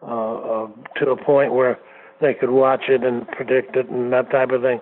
uh, 0.03 0.64
uh, 0.64 0.68
to 0.97 1.11
a 1.11 1.16
point 1.16 1.53
where 1.53 1.78
they 2.20 2.34
could 2.34 2.51
watch 2.51 2.82
it 2.89 3.05
and 3.05 3.26
predict 3.28 3.76
it 3.76 3.89
and 3.89 4.12
that 4.12 4.30
type 4.30 4.51
of 4.51 4.62
thing. 4.62 4.80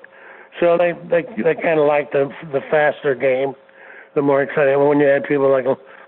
So 0.60 0.78
they 0.78 0.92
they 1.08 1.22
they 1.42 1.54
kind 1.54 1.80
of 1.80 1.86
liked 1.86 2.12
the 2.12 2.30
the 2.52 2.60
faster 2.70 3.14
game, 3.14 3.54
the 4.14 4.22
more 4.22 4.42
exciting. 4.42 4.86
When 4.86 5.00
you 5.00 5.06
had 5.06 5.24
people 5.24 5.50
like 5.50 5.64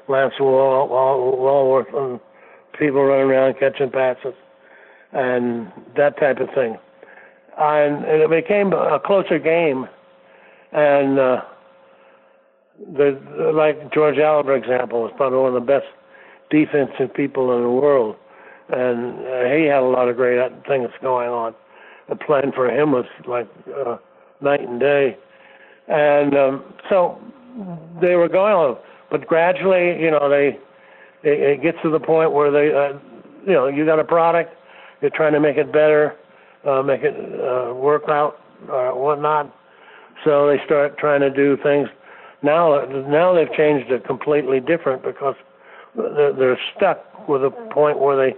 Lance 0.08 0.34
Wall, 0.38 0.88
Wall, 0.88 1.36
Alworth 1.38 1.92
and 1.94 2.20
people 2.78 3.02
running 3.04 3.30
around 3.30 3.54
catching 3.58 3.90
passes 3.90 4.34
and 5.12 5.72
that 5.96 6.18
type 6.18 6.38
of 6.38 6.48
thing, 6.54 6.76
and 7.58 8.04
it 8.04 8.30
became 8.30 8.72
a 8.72 9.00
closer 9.04 9.38
game, 9.38 9.86
and. 10.72 11.18
Uh, 11.18 11.40
the, 12.78 13.18
like 13.54 13.92
George 13.92 14.18
Allen, 14.18 14.44
for 14.44 14.56
example, 14.56 15.06
is 15.06 15.12
probably 15.16 15.38
one 15.38 15.54
of 15.54 15.54
the 15.54 15.66
best 15.66 15.86
defensive 16.50 17.12
people 17.14 17.56
in 17.56 17.62
the 17.62 17.70
world, 17.70 18.16
and 18.68 19.18
uh, 19.26 19.56
he 19.56 19.64
had 19.64 19.82
a 19.82 19.86
lot 19.86 20.08
of 20.08 20.16
great 20.16 20.38
things 20.66 20.88
going 21.02 21.28
on. 21.28 21.54
The 22.08 22.16
plan 22.16 22.52
for 22.52 22.70
him 22.70 22.92
was 22.92 23.06
like 23.26 23.48
uh, 23.74 23.96
night 24.40 24.60
and 24.60 24.78
day, 24.78 25.16
and 25.88 26.36
um, 26.36 26.64
so 26.88 27.18
they 28.00 28.14
were 28.14 28.28
going 28.28 28.52
on. 28.52 28.76
But 29.10 29.26
gradually, 29.26 30.00
you 30.00 30.10
know, 30.10 30.28
they 30.28 30.58
it, 31.22 31.40
it 31.40 31.62
gets 31.62 31.78
to 31.82 31.90
the 31.90 32.00
point 32.00 32.32
where 32.32 32.50
they, 32.50 32.72
uh, 32.72 32.98
you 33.46 33.52
know, 33.52 33.66
you 33.66 33.84
got 33.84 33.98
a 33.98 34.04
product, 34.04 34.54
you're 35.00 35.10
trying 35.10 35.32
to 35.32 35.40
make 35.40 35.56
it 35.56 35.72
better, 35.72 36.14
uh, 36.64 36.82
make 36.82 37.02
it 37.02 37.14
uh, 37.16 37.74
work 37.74 38.04
out 38.08 38.40
or 38.68 38.94
whatnot. 38.94 39.54
So 40.24 40.48
they 40.48 40.58
start 40.64 40.98
trying 40.98 41.20
to 41.20 41.30
do 41.30 41.56
things 41.62 41.88
now, 42.46 42.84
now 43.08 43.34
they've 43.34 43.52
changed 43.56 43.90
it 43.90 44.06
completely 44.06 44.60
different 44.60 45.02
because 45.02 45.34
they're 45.94 46.58
stuck 46.76 47.28
with 47.28 47.42
a 47.44 47.50
point 47.72 47.98
where 47.98 48.16
they 48.16 48.36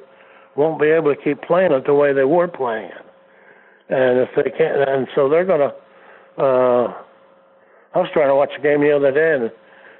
won't 0.56 0.80
be 0.80 0.88
able 0.88 1.14
to 1.14 1.20
keep 1.22 1.42
playing 1.42 1.72
it 1.72 1.86
the 1.86 1.94
way 1.94 2.12
they 2.12 2.24
were 2.24 2.48
playing 2.48 2.90
it. 2.90 3.04
And 3.90 4.18
if 4.18 4.28
they 4.36 4.50
can't, 4.50 4.88
and 4.88 5.08
so 5.14 5.28
they're 5.28 5.44
gonna. 5.44 5.72
Uh, 6.36 6.92
I 7.94 7.98
was 7.98 8.08
trying 8.12 8.28
to 8.28 8.34
watch 8.34 8.50
a 8.58 8.60
game 8.60 8.80
the 8.82 8.94
other 8.94 9.12
day, 9.12 9.34
and 9.34 9.50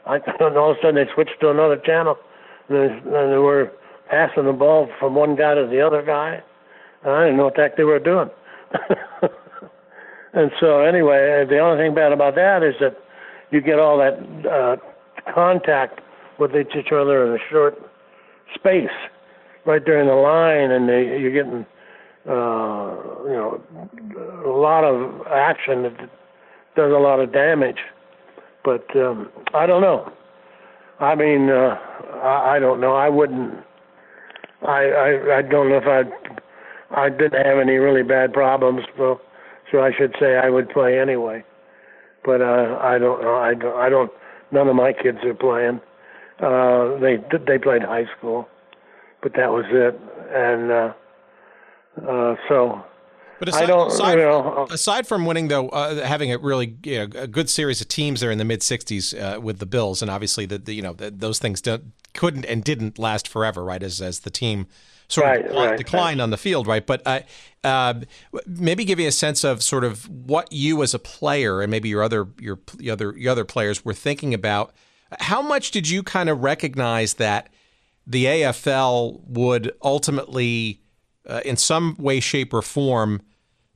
I 0.07 0.17
and 0.45 0.57
all 0.59 0.73
of 0.73 0.77
a 0.77 0.81
sudden 0.81 0.97
they 0.97 1.11
switched 1.15 1.41
to 1.41 1.51
another 1.51 1.79
channel, 1.79 2.17
and 2.69 2.77
they, 2.77 2.95
and 2.95 3.33
they 3.33 3.39
were 3.39 3.73
passing 4.11 4.45
the 4.45 4.53
ball 4.53 4.89
from 4.99 5.15
one 5.15 5.37
guy 5.37 5.55
to 5.55 5.67
the 5.67 5.81
other 5.81 6.03
guy, 6.03 6.43
and 7.03 7.13
I 7.13 7.25
didn't 7.25 7.39
know 7.39 7.45
what 7.45 7.57
the 7.57 7.63
heck 7.63 7.77
they 7.77 7.85
were 7.85 7.99
doing. 7.99 8.29
And 10.33 10.51
so 10.61 10.81
anyway, 10.81 11.45
the 11.49 11.59
only 11.59 11.83
thing 11.83 11.95
bad 11.95 12.13
about 12.13 12.35
that 12.35 12.63
is 12.63 12.75
that 12.81 12.97
you 13.51 13.61
get 13.61 13.79
all 13.79 13.99
that 13.99 14.19
uh, 14.51 14.77
contact 15.33 16.01
with 16.39 16.53
each 16.55 16.93
other 16.93 17.27
in 17.27 17.41
a 17.41 17.45
short 17.51 17.79
space, 18.55 18.89
right 19.67 19.85
during 19.85 20.07
the 20.07 20.15
line, 20.15 20.71
and 20.71 20.89
they, 20.89 21.19
you're 21.21 21.33
getting 21.33 21.67
uh, 22.27 22.95
you 23.25 23.37
know 23.37 23.63
a 24.45 24.49
lot 24.49 24.85
of 24.85 25.27
action 25.29 25.83
that 25.83 25.99
does 26.77 26.93
a 26.93 26.99
lot 26.99 27.21
of 27.21 27.33
damage. 27.33 27.79
But 28.65 28.85
um, 28.97 29.31
I 29.55 29.67
don't 29.67 29.83
know. 29.83 30.13
I 31.01 31.15
mean, 31.15 31.49
uh, 31.49 31.77
I, 32.23 32.57
I 32.57 32.59
don't 32.59 32.81
know. 32.81 32.95
I 32.95 33.09
wouldn't. 33.09 33.55
I, 34.67 34.85
I 34.91 35.39
I 35.39 35.43
don't 35.43 35.69
know 35.69 35.79
if 35.79 35.87
I 35.87 36.03
I 36.91 37.09
didn't 37.09 37.45
have 37.45 37.59
any 37.59 37.77
really 37.77 38.03
bad 38.03 38.33
problems, 38.33 38.83
so 38.97 39.21
so 39.71 39.81
I 39.81 39.91
should 39.97 40.15
say 40.21 40.37
I 40.37 40.51
would 40.51 40.69
play 40.71 40.99
anyway. 40.99 41.45
But 42.29 42.43
uh, 42.43 42.79
I 42.83 42.99
don't 42.99 43.23
know. 43.23 43.37
I 43.37 43.55
don't. 43.55 43.77
I 43.79 43.89
don't. 43.89 44.13
None 44.51 44.69
of 44.69 44.77
my 44.77 44.93
kids 44.93 45.17
are 45.25 45.33
playing. 45.33 45.81
Uh, 46.41 47.01
they 47.01 47.17
they 47.47 47.57
played 47.57 47.81
high 47.81 48.05
school, 48.19 48.47
but 49.23 49.33
that 49.33 49.51
was 49.51 49.65
it. 49.71 49.99
And 50.31 50.71
uh, 50.71 50.93
uh, 52.07 52.37
so 52.47 52.85
but 53.39 53.49
aside, 53.49 53.63
I 53.63 53.67
don't, 53.67 53.91
aside, 53.91 54.19
you 54.19 54.25
know, 54.27 54.67
aside 54.71 55.07
from 55.07 55.25
winning, 55.25 55.49
though, 55.49 55.71
uh, 55.71 56.05
having 56.05 56.31
a 56.31 56.37
really 56.37 56.77
you 56.85 56.99
know, 56.99 57.19
a 57.19 57.27
good 57.27 57.49
series 57.49 57.81
of 57.81 57.89
teams 57.89 58.21
there 58.21 58.31
in 58.31 58.37
the 58.37 58.45
mid 58.45 58.61
'60s 58.61 59.19
uh, 59.19 59.41
with 59.41 59.59
the 59.59 59.65
Bills, 59.65 60.03
and 60.03 60.11
obviously 60.11 60.45
the 60.45 60.71
you 60.71 60.83
know 60.83 60.93
the, 60.93 61.11
those 61.11 61.39
things 61.39 61.63
couldn't 62.13 62.45
and 62.45 62.63
didn't 62.63 62.99
last 62.99 63.27
forever, 63.27 63.65
right? 63.65 63.83
As 63.83 64.03
as 64.03 64.21
the 64.21 64.31
team 64.31 64.67
sort 65.09 65.27
right, 65.27 65.47
of 65.47 65.55
right, 65.57 65.79
declined 65.79 66.19
right. 66.19 66.25
on 66.25 66.31
the 66.31 66.37
field, 66.37 66.67
right? 66.67 66.87
But 66.87 67.03
uh, 67.07 67.21
uh, 67.65 67.95
maybe 68.47 68.85
give 68.85 69.01
you 69.01 69.09
a 69.09 69.13
sense 69.13 69.43
of 69.43 69.63
sort 69.63 69.85
of 69.85 70.09
what 70.09 70.53
you 70.53 70.83
as 70.83 70.95
a 70.95 70.99
player 70.99 71.61
and 71.61 71.71
maybe 71.71 71.89
your 71.89 72.03
other 72.03 72.29
your, 72.39 72.59
your 72.79 72.93
other 72.93 73.15
your 73.17 73.33
other 73.33 73.45
players 73.45 73.85
were 73.85 73.95
thinking 73.95 74.35
about. 74.35 74.73
How 75.21 75.41
much 75.41 75.71
did 75.71 75.89
you 75.89 76.03
kind 76.03 76.29
of 76.29 76.43
recognize 76.43 77.15
that 77.15 77.49
the 78.07 78.27
AFL 78.27 79.21
would 79.27 79.73
ultimately, 79.83 80.83
uh, 81.27 81.41
in 81.45 81.57
some 81.57 81.97
way, 81.99 82.21
shape, 82.21 82.53
or 82.53 82.63
form, 82.63 83.23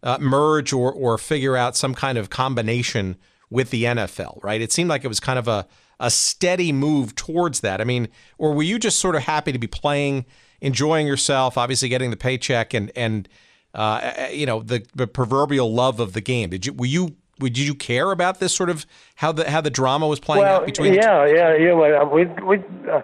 uh, 0.03 0.19
merge 0.21 0.73
or 0.73 0.93
or 0.93 1.17
figure 1.17 1.57
out 1.57 1.77
some 1.77 1.95
kind 1.95 2.19
of 2.19 2.29
combination 2.29 3.17
with 3.49 3.71
the 3.71 3.85
NFL? 3.85 4.43
Right? 4.45 4.61
It 4.61 4.71
seemed 4.71 4.91
like 4.91 5.05
it 5.05 5.09
was 5.09 5.21
kind 5.21 5.39
of 5.39 5.49
a 5.49 5.67
a 5.99 6.11
steady 6.11 6.73
move 6.73 7.15
towards 7.15 7.61
that. 7.61 7.81
I 7.81 7.85
mean, 7.85 8.09
or 8.37 8.53
were 8.53 8.65
you 8.65 8.79
just 8.79 8.99
sort 8.99 9.15
of 9.15 9.23
happy 9.23 9.53
to 9.53 9.59
be 9.59 9.69
playing? 9.69 10.27
Enjoying 10.63 11.07
yourself, 11.07 11.59
obviously 11.59 11.91
getting 11.91 12.11
the 12.11 12.17
paycheck, 12.17 12.73
and 12.73 12.91
and 12.97 13.29
uh, 13.75 14.29
you 14.31 14.47
know 14.47 14.63
the, 14.63 14.87
the 14.95 15.07
proverbial 15.07 15.73
love 15.73 16.01
of 16.01 16.15
the 16.15 16.23
game. 16.23 16.49
Did 16.49 16.65
you 16.65 16.73
were 16.73 16.87
you 16.87 17.17
did 17.39 17.59
you 17.59 17.75
care 17.75 18.11
about 18.13 18.41
this 18.41 18.55
sort 18.55 18.71
of 18.71 18.87
how 19.17 19.33
the 19.33 19.51
how 19.51 19.61
the 19.61 19.71
drama 19.71 20.07
was 20.09 20.21
playing 20.21 20.45
well, 20.45 20.61
out 20.61 20.67
between? 20.67 20.95
Yeah, 20.95 21.27
yeah, 21.27 21.55
yeah. 21.57 21.73
Well, 21.73 22.07
we 22.09 22.25
we 22.25 22.59
uh, 22.89 23.03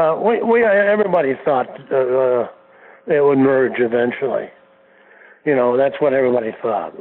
uh, 0.00 0.16
we 0.16 0.42
we 0.42 0.64
everybody 0.64 1.34
thought 1.44 1.68
uh, 1.90 1.96
uh, 1.96 2.48
it 3.06 3.22
would 3.22 3.38
merge 3.38 3.78
eventually. 3.78 4.48
You 5.44 5.56
know, 5.56 5.76
that's 5.76 5.96
what 6.00 6.12
everybody 6.12 6.54
thought. 6.62 6.94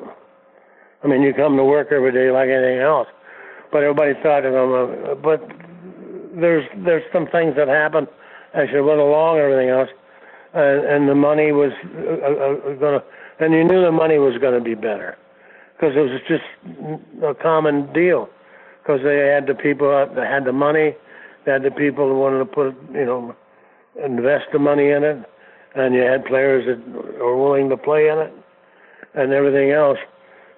I 1.04 1.08
mean, 1.08 1.22
you 1.22 1.34
come 1.34 1.56
to 1.58 1.64
work 1.64 1.90
every 1.92 2.12
day 2.12 2.32
like 2.32 2.50
anything 2.50 2.80
else, 2.80 3.08
but 3.72 3.84
everybody 3.84 4.14
thought, 4.22 4.46
um, 4.46 4.74
uh, 4.74 5.16
but 5.16 5.42
there's 6.34 6.66
there's 6.78 7.04
some 7.14 7.28
things 7.28 7.56
that 7.58 7.68
happen 7.68 8.08
as 8.54 8.68
you 8.74 8.84
went 8.84 9.00
along 9.00 9.38
and 9.38 9.46
everything 9.46 9.70
else 9.70 9.90
and, 10.54 10.86
and 10.86 11.10
the 11.10 11.16
money 11.16 11.52
was 11.52 11.72
uh, 11.84 12.00
uh, 12.00 12.76
going 12.76 13.00
to, 13.00 13.04
and 13.40 13.54
you 13.54 13.64
knew 13.64 13.82
the 13.82 13.92
money 13.92 14.18
was 14.18 14.38
going 14.40 14.54
to 14.54 14.64
be 14.64 14.76
better 14.76 15.18
because 15.74 15.96
it 15.96 16.00
was 16.00 16.22
just 16.28 16.44
a 17.24 17.34
common 17.36 17.92
deal 17.94 18.30
because 18.82 19.02
they 19.04 19.18
had 19.28 19.48
the 19.48 19.54
people 19.54 19.88
that 19.88 20.28
had 20.28 20.46
the 20.46 20.52
money, 20.52 20.96
they 21.46 21.52
had 21.52 21.64
the 21.64 21.72
people 21.72 22.08
who 22.08 22.20
wanted 22.20 22.40
to 22.40 22.46
put, 22.46 22.76
you 22.94 23.06
know, 23.06 23.36
invest 24.04 24.46
the 24.52 24.60
money 24.60 24.90
in 24.90 25.04
it, 25.04 25.24
and 25.76 25.94
you 25.94 26.02
had 26.02 26.26
players 26.26 26.66
that 26.66 27.20
were 27.20 27.38
willing 27.38 27.70
to 27.70 27.78
play 27.78 28.10
in 28.10 28.18
it, 28.18 28.34
and 29.14 29.32
everything 29.32 29.72
else. 29.72 30.00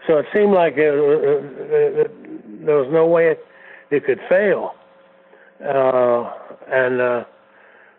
So 0.07 0.17
it 0.17 0.25
seemed 0.33 0.53
like 0.53 0.73
it, 0.77 0.93
it, 0.93 1.97
it, 1.99 2.65
there 2.65 2.77
was 2.77 2.87
no 2.91 3.05
way 3.05 3.27
it, 3.31 3.45
it 3.91 4.05
could 4.05 4.19
fail, 4.29 4.73
uh, 5.63 6.31
and 6.67 7.01
uh, 7.01 7.23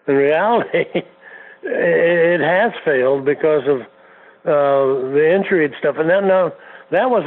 in 0.09 0.15
reality. 0.15 0.85
it 1.63 2.41
has 2.41 2.73
failed 2.85 3.25
because 3.25 3.63
of 3.69 3.81
uh, 4.45 5.11
the 5.15 5.33
injury 5.35 5.65
and 5.65 5.75
stuff. 5.79 5.97
And 5.99 6.11
then 6.11 6.27
now 6.27 6.53
that 6.91 7.11
was 7.11 7.25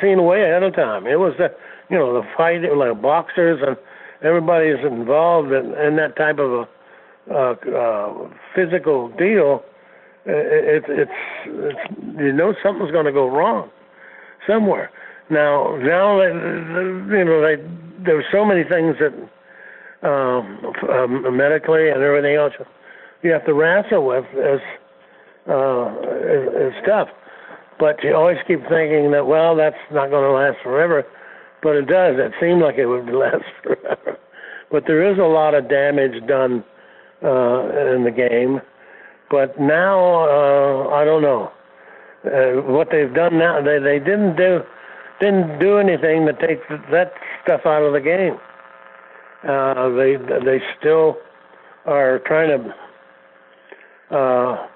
seen 0.00 0.24
way 0.24 0.42
ahead 0.42 0.62
of 0.62 0.74
time. 0.74 1.06
It 1.06 1.18
was 1.18 1.34
the 1.38 1.54
you 1.90 1.98
know 1.98 2.14
the 2.14 2.26
fight 2.36 2.62
like 2.76 3.00
boxers 3.02 3.60
and 3.66 3.76
everybody's 4.22 4.84
involved 4.84 5.52
in, 5.52 5.74
in 5.74 5.96
that 5.96 6.16
type 6.16 6.38
of 6.38 6.52
a 6.52 6.68
uh, 7.30 7.54
uh, 7.54 8.30
physical 8.54 9.08
deal. 9.10 9.62
It, 10.24 10.84
it, 10.84 10.84
it's, 10.88 11.10
it's 11.46 12.18
you 12.18 12.32
know 12.32 12.54
something's 12.62 12.92
going 12.92 13.06
to 13.06 13.12
go 13.12 13.28
wrong 13.28 13.70
somewhere. 14.46 14.90
Now 15.30 15.76
now 15.76 16.22
you 16.22 17.24
know 17.24 17.42
they 17.42 17.56
there's 18.04 18.24
so 18.32 18.44
many 18.44 18.64
things 18.64 18.96
that 18.98 19.12
um, 20.08 20.72
um, 20.90 21.36
medically 21.36 21.90
and 21.90 22.02
everything 22.02 22.34
else 22.34 22.54
you 23.22 23.30
have 23.30 23.44
to 23.46 23.54
wrestle 23.54 24.06
with 24.06 24.24
as 24.34 24.60
uh, 25.48 25.86
as, 25.86 26.72
stuff. 26.82 27.08
But 27.78 28.02
you 28.04 28.14
always 28.14 28.38
keep 28.46 28.60
thinking 28.68 29.10
that 29.12 29.26
well, 29.26 29.56
that's 29.56 29.76
not 29.90 30.10
going 30.10 30.24
to 30.24 30.32
last 30.32 30.62
forever, 30.62 31.04
but 31.62 31.76
it 31.76 31.86
does. 31.86 32.16
It 32.18 32.32
seemed 32.40 32.62
like 32.62 32.76
it 32.76 32.86
would 32.86 33.06
last 33.12 33.44
forever. 33.62 34.18
But 34.70 34.84
there 34.86 35.10
is 35.10 35.18
a 35.18 35.22
lot 35.22 35.54
of 35.54 35.68
damage 35.68 36.26
done 36.26 36.64
uh, 37.22 37.94
in 37.94 38.04
the 38.04 38.12
game. 38.14 38.60
But 39.30 39.58
now 39.58 39.98
uh, 39.98 40.88
I 40.94 41.04
don't 41.04 41.22
know 41.22 41.50
uh, 42.24 42.62
what 42.70 42.88
they've 42.90 43.12
done 43.14 43.38
now. 43.38 43.62
They 43.62 43.78
they 43.78 43.98
didn't 43.98 44.36
do 44.36 44.60
didn't 45.20 45.58
do 45.58 45.78
anything 45.78 46.26
to 46.26 46.32
take 46.34 46.66
that 46.90 47.12
stuff 47.42 47.62
out 47.64 47.82
of 47.82 47.92
the 47.92 48.00
game. 48.00 48.38
Uh, 49.48 49.88
they 49.90 50.16
they 50.44 50.62
still 50.78 51.16
are 51.86 52.20
trying 52.26 52.48
to 52.48 52.74
uh, 54.12 54.66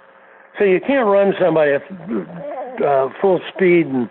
so 0.58 0.64
you 0.64 0.80
can't 0.80 1.06
run 1.06 1.34
somebody 1.40 1.72
at 1.72 1.82
uh, 2.82 3.08
full 3.20 3.40
speed 3.54 3.86
and, 3.86 4.08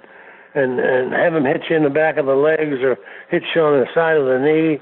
and 0.53 0.79
and 0.79 1.13
have 1.13 1.33
them 1.33 1.45
hit 1.45 1.61
you 1.69 1.75
in 1.75 1.83
the 1.83 1.89
back 1.89 2.17
of 2.17 2.27
the 2.27 2.35
legs 2.35 2.81
or 2.83 2.97
hit 3.29 3.43
you 3.55 3.61
on 3.61 3.79
the 3.79 3.87
side 3.93 4.17
of 4.17 4.25
the 4.25 4.39
knee 4.39 4.79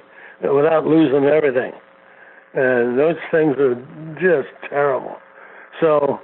without 0.50 0.86
losing 0.86 1.26
everything. 1.26 1.72
And 2.54 3.00
those 3.00 3.16
things 3.32 3.56
are 3.58 3.76
just 4.20 4.54
terrible. 4.70 5.16
So 5.82 6.20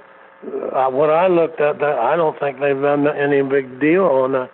uh, 0.76 0.90
what 0.90 1.10
I 1.10 1.26
looked 1.26 1.60
at, 1.60 1.78
that 1.80 1.98
I 1.98 2.16
don't 2.16 2.38
think 2.38 2.60
they've 2.60 2.80
done 2.80 3.06
any 3.08 3.42
big 3.42 3.80
deal 3.80 4.04
on 4.04 4.32
the. 4.32 4.50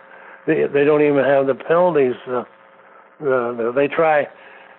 They, 0.47 0.63
they 0.73 0.85
don't 0.85 1.01
even 1.01 1.25
have 1.25 1.47
the 1.47 1.55
penalties. 1.55 2.15
Uh, 2.25 2.43
uh, 3.19 3.71
they 3.73 3.87
try, 3.87 4.25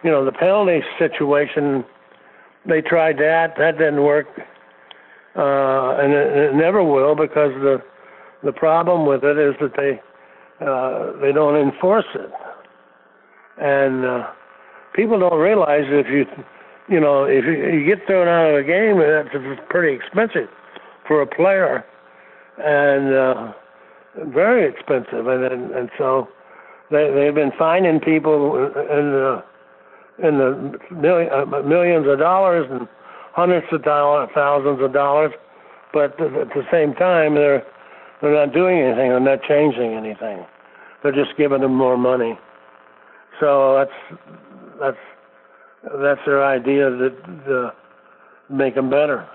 you 0.03 0.11
know, 0.11 0.25
the 0.25 0.33
penalty 0.33 0.81
situation. 0.99 1.85
They 2.67 2.81
tried 2.81 3.19
that. 3.19 3.55
That 3.59 3.73
didn't 3.73 4.03
work 4.03 4.27
uh, 5.39 5.97
and 6.01 6.13
it, 6.13 6.37
it 6.37 6.55
never 6.55 6.83
will 6.83 7.15
because 7.15 7.53
the 7.63 7.81
the 8.43 8.53
problem 8.53 9.07
with 9.07 9.23
it 9.25 9.39
is 9.39 9.55
that 9.61 9.73
they 9.77 10.01
uh, 10.65 11.13
they 11.21 11.33
don't 11.33 11.57
enforce 11.57 12.07
it, 12.15 12.31
and 13.59 14.05
uh, 14.05 14.27
people 14.95 15.19
don't 15.21 15.39
realize 15.39 15.85
if 15.87 16.07
you 16.09 16.27
you 16.89 16.99
know 16.99 17.25
if 17.25 17.45
you, 17.45 17.53
you 17.53 17.87
get 17.87 18.05
thrown 18.07 18.27
out 18.27 18.51
of 18.51 18.57
a 18.57 18.65
game, 18.65 18.99
that's 18.99 19.61
pretty 19.71 19.95
expensive 19.95 20.49
for 21.07 21.23
a 21.23 21.27
player, 21.27 21.85
and 22.59 23.15
uh, 23.15 23.53
very 24.35 24.69
expensive, 24.69 25.29
and 25.29 25.45
and, 25.45 25.71
and 25.71 25.91
so 25.97 26.29
they 26.91 27.11
they've 27.15 27.35
been 27.35 27.53
finding 27.57 28.01
people 28.01 28.57
in 28.57 29.13
the 29.13 29.45
in 30.19 30.39
the 30.39 30.79
million, 30.93 31.33
uh, 31.33 31.63
millions 31.63 32.09
of 32.09 32.19
dollars 32.19 32.67
and 32.71 32.89
hundreds 33.39 33.67
of 33.71 33.85
dollars, 33.85 34.29
thousands 34.35 34.83
of 34.83 34.93
dollars, 34.93 35.31
but 35.93 36.21
at 36.21 36.49
the 36.59 36.67
same 36.73 36.93
time, 36.95 37.37
they're 37.37 37.65
they're 38.21 38.35
not 38.35 38.53
doing 38.53 38.81
anything. 38.81 39.11
They're 39.11 39.21
not 39.21 39.43
changing 39.47 39.95
anything. 39.95 40.45
They're 41.03 41.13
just 41.13 41.37
giving 41.39 41.61
them 41.61 41.75
more 41.75 41.97
money. 41.97 42.37
So 43.39 43.77
that's 43.79 44.21
that's 44.81 44.97
that's 46.03 46.21
their 46.27 46.45
idea 46.45 46.91
that 46.91 47.73
make 48.51 48.75
them 48.75 48.91
better. 48.91 49.29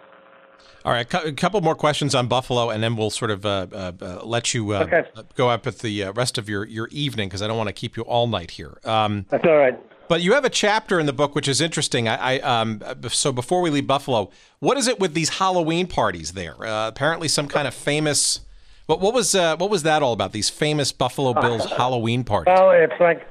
All 0.84 0.91
right, 0.91 1.14
a 1.14 1.32
couple 1.32 1.62
more 1.62 1.76
questions 1.76 2.14
on 2.14 2.28
Buffalo, 2.28 2.70
and 2.70 2.84
then 2.84 2.97
we'll 2.97 3.10
sort 3.10 3.32
of 3.32 3.45
uh, 3.45 3.68
uh, 3.72 3.91
uh 4.01 4.26
let 4.26 4.54
you 4.54 4.72
uh, 4.72 4.84
okay. 4.84 5.04
go 5.36 5.49
up 5.49 5.66
with 5.66 5.80
the 5.80 6.04
uh, 6.04 6.12
rest 6.12 6.38
of 6.38 6.49
your, 6.49 6.66
your 6.66 6.89
evening 6.91 7.30
because 7.30 7.41
I 7.41 7.47
don't 7.47 7.56
want 7.56 7.70
to 7.70 7.74
keep 7.74 7.95
you 7.95 8.04
all 8.04 8.28
night 8.28 8.51
here. 8.51 8.78
Um, 8.84 9.26
That's 9.30 9.45
all 9.45 9.56
right. 9.56 9.80
But 10.08 10.22
you 10.22 10.34
have 10.34 10.45
a 10.45 10.49
chapter 10.49 10.99
in 10.99 11.06
the 11.06 11.14
book 11.14 11.34
which 11.34 11.47
is 11.47 11.62
interesting. 11.62 12.08
I, 12.08 12.38
I 12.38 12.39
um, 12.41 12.82
so 13.10 13.32
before 13.32 13.62
we 13.62 13.70
leave 13.70 13.88
Buffalo, 13.88 14.30
what 14.60 14.78
is 14.78 14.88
it 14.88 14.99
with 14.99 15.14
these 15.14 15.30
Halloween 15.30 15.88
parties 15.88 16.34
there? 16.34 16.56
Uh, 16.66 16.88
apparently, 16.88 17.28
some 17.28 17.47
kind 17.47 17.68
of 17.68 17.74
famous 17.74 18.41
But 18.88 18.99
what 18.99 19.14
was 19.14 19.34
uh, 19.34 19.56
what 19.58 19.70
was 19.70 19.84
that 19.84 20.04
all 20.04 20.14
about? 20.14 20.34
These 20.34 20.49
famous 20.49 20.91
Buffalo 20.91 21.34
Bills 21.34 21.66
Halloween 21.72 22.24
parties. 22.24 22.54
Well, 22.54 22.72
it's 22.72 22.99
like 22.99 23.26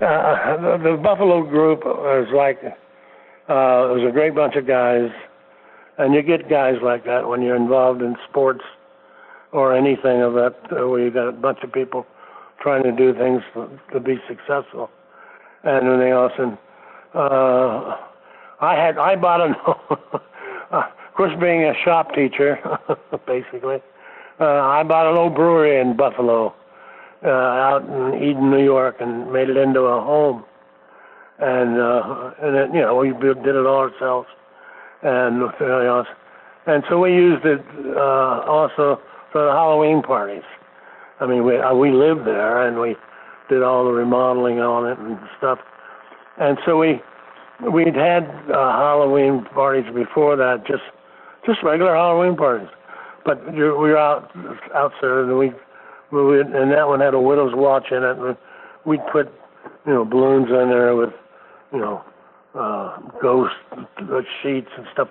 uh, 0.00 0.56
the, 0.56 0.90
the 0.90 0.96
Buffalo 1.02 1.42
group 1.42 1.84
was 1.84 2.28
like 2.34 2.58
uh, 2.64 3.90
it 3.90 3.94
was 3.98 4.06
a 4.08 4.12
great 4.12 4.34
bunch 4.34 4.56
of 4.56 4.66
guys, 4.66 5.10
and 5.98 6.14
you 6.14 6.22
get 6.22 6.48
guys 6.50 6.76
like 6.82 7.04
that 7.06 7.28
when 7.28 7.40
you're 7.42 7.56
involved 7.56 8.02
in 8.02 8.14
sports 8.28 8.62
or 9.52 9.74
anything 9.74 10.22
of 10.22 10.34
that, 10.34 10.54
uh, 10.70 10.86
where 10.86 11.00
you 11.02 11.10
got 11.10 11.28
a 11.28 11.32
bunch 11.32 11.58
of 11.64 11.72
people 11.72 12.06
trying 12.60 12.82
to 12.84 12.92
do 12.92 13.12
things 13.14 13.42
to, 13.54 13.68
to 13.92 13.98
be 13.98 14.16
successful, 14.28 14.90
and 15.64 15.86
everything 15.86 16.12
else. 16.12 16.32
And 16.38 16.58
uh, 17.14 17.96
I 18.60 18.74
had 18.74 18.98
I 18.98 19.16
bought 19.16 19.40
a, 19.40 19.54
of 20.76 21.14
course, 21.14 21.32
being 21.40 21.64
a 21.64 21.74
shop 21.84 22.14
teacher, 22.14 22.58
basically, 23.26 23.82
uh, 24.40 24.44
I 24.44 24.82
bought 24.84 25.10
an 25.10 25.16
old 25.18 25.34
brewery 25.34 25.80
in 25.80 25.96
Buffalo 25.96 26.54
uh, 27.24 27.28
out 27.28 27.82
in 27.82 28.22
Eden, 28.22 28.50
New 28.50 28.64
York, 28.64 28.96
and 29.00 29.30
made 29.30 29.50
it 29.50 29.56
into 29.56 29.80
a 29.80 30.00
home. 30.00 30.44
And 31.38 31.78
uh, 31.78 32.32
and 32.42 32.56
it, 32.56 32.74
you 32.74 32.80
know 32.80 32.96
we 32.96 33.10
did 33.12 33.54
it 33.54 33.66
all 33.66 33.90
ourselves, 33.90 34.28
and 35.02 35.42
everything 35.42 35.86
else. 35.86 36.08
And 36.66 36.84
so 36.88 36.98
we 36.98 37.12
used 37.12 37.44
it 37.44 37.60
uh, 37.96 38.44
also 38.46 39.00
for 39.32 39.44
the 39.44 39.52
Halloween 39.52 40.02
parties. 40.02 40.42
I 41.20 41.26
mean, 41.26 41.44
we 41.44 41.58
uh, 41.58 41.74
we 41.74 41.92
lived 41.92 42.26
there, 42.26 42.66
and 42.66 42.78
we 42.78 42.96
did 43.50 43.62
all 43.62 43.84
the 43.84 43.90
remodeling 43.90 44.60
on 44.60 44.86
it 44.90 44.98
and 44.98 45.18
stuff. 45.36 45.58
And 46.38 46.56
so 46.64 46.78
we 46.78 47.02
we'd 47.70 47.94
had 47.94 48.24
uh, 48.48 48.72
Halloween 48.78 49.44
parties 49.52 49.84
before 49.94 50.36
that, 50.36 50.64
just 50.66 50.84
just 51.44 51.62
regular 51.62 51.94
Halloween 51.94 52.36
parties. 52.36 52.68
But 53.24 53.44
we 53.52 53.60
were 53.60 53.98
out 53.98 54.30
out 54.74 54.92
there, 55.02 55.24
and 55.24 55.36
we 55.36 55.52
we 56.12 56.40
and 56.40 56.72
that 56.72 56.88
one 56.88 57.00
had 57.00 57.12
a 57.12 57.20
widow's 57.20 57.54
watch 57.54 57.90
in 57.90 58.02
it, 58.02 58.16
and 58.16 58.36
we'd 58.86 59.04
put 59.12 59.30
you 59.86 59.92
know 59.92 60.04
balloons 60.04 60.48
in 60.48 60.70
there 60.70 60.96
with 60.96 61.10
you 61.72 61.80
know 61.80 62.02
uh, 62.54 62.98
ghost 63.20 63.54
sheets 64.42 64.70
and 64.76 64.86
stuff. 64.92 65.08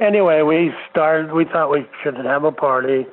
Anyway, 0.00 0.42
we 0.42 0.70
started. 0.90 1.32
We 1.32 1.44
thought 1.44 1.70
we 1.70 1.86
should 2.04 2.14
have 2.14 2.44
a 2.44 2.52
party 2.52 3.06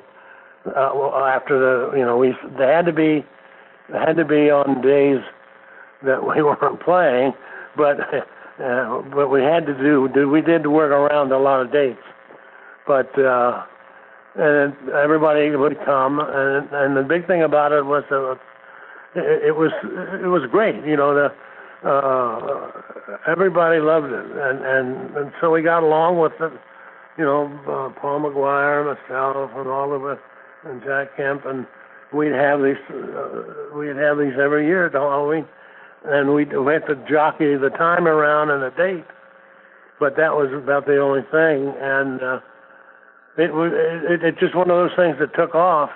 uh, 0.66 0.90
after 1.26 1.58
the 1.58 1.96
you 1.98 2.04
know 2.04 2.16
we 2.16 2.34
they 2.56 2.66
had 2.66 2.86
to 2.86 2.92
be 2.92 3.24
they 3.90 3.98
had 3.98 4.16
to 4.16 4.24
be 4.24 4.50
on 4.50 4.80
days 4.82 5.20
that 6.04 6.22
we 6.22 6.42
weren't 6.42 6.80
playing, 6.80 7.32
but 7.76 7.96
uh, 8.62 9.02
but 9.14 9.28
we 9.28 9.42
had 9.42 9.66
to 9.66 9.74
do, 9.74 10.08
do 10.14 10.28
we 10.28 10.40
did 10.40 10.66
work 10.66 10.90
around 10.90 11.32
a 11.32 11.38
lot 11.38 11.60
of 11.60 11.72
dates, 11.72 12.02
but. 12.86 13.18
uh 13.18 13.64
and 14.38 14.74
everybody 14.90 15.50
would 15.56 15.78
come, 15.84 16.20
and 16.20 16.68
and 16.70 16.96
the 16.96 17.02
big 17.02 17.26
thing 17.26 17.42
about 17.42 17.72
it 17.72 17.84
was 17.84 18.04
that 18.10 18.38
it, 19.14 19.48
it 19.48 19.56
was 19.56 19.72
it 20.22 20.28
was 20.28 20.42
great. 20.50 20.84
You 20.84 20.96
know, 20.96 21.14
the 21.14 21.32
uh, 21.88 22.70
everybody 23.30 23.80
loved 23.80 24.12
it, 24.12 24.26
and 24.26 24.64
and 24.64 25.16
and 25.16 25.32
so 25.40 25.50
we 25.50 25.62
got 25.62 25.82
along 25.82 26.18
with 26.18 26.32
it. 26.40 26.52
You 27.16 27.24
know, 27.24 27.46
uh, 27.66 27.98
Paul 28.00 28.20
Maguire, 28.20 28.84
myself, 28.84 29.50
and 29.56 29.68
all 29.68 29.94
of 29.94 30.04
us, 30.04 30.18
and 30.64 30.82
Jack 30.82 31.16
Kemp, 31.16 31.46
and 31.46 31.66
we'd 32.16 32.32
have 32.32 32.62
these 32.62 32.82
uh, 32.90 33.76
we'd 33.76 33.96
have 33.96 34.18
these 34.18 34.34
every 34.40 34.66
year 34.66 34.86
at 34.86 34.92
Halloween, 34.92 35.46
and 36.06 36.34
we'd 36.34 36.52
we 36.56 36.72
had 36.72 36.86
to 36.86 36.96
jockey 37.08 37.56
the 37.56 37.70
time 37.70 38.08
around 38.08 38.50
and 38.50 38.62
the 38.62 38.70
date, 38.76 39.04
but 40.00 40.16
that 40.16 40.34
was 40.34 40.50
about 40.52 40.86
the 40.86 40.98
only 40.98 41.22
thing, 41.30 41.74
and. 41.80 42.22
uh 42.22 42.40
it 43.38 43.52
was 43.52 43.70
it, 43.74 44.24
it's 44.24 44.40
just 44.40 44.54
one 44.54 44.70
of 44.70 44.76
those 44.76 44.96
things 44.96 45.16
that 45.18 45.34
took 45.34 45.54
off, 45.54 45.90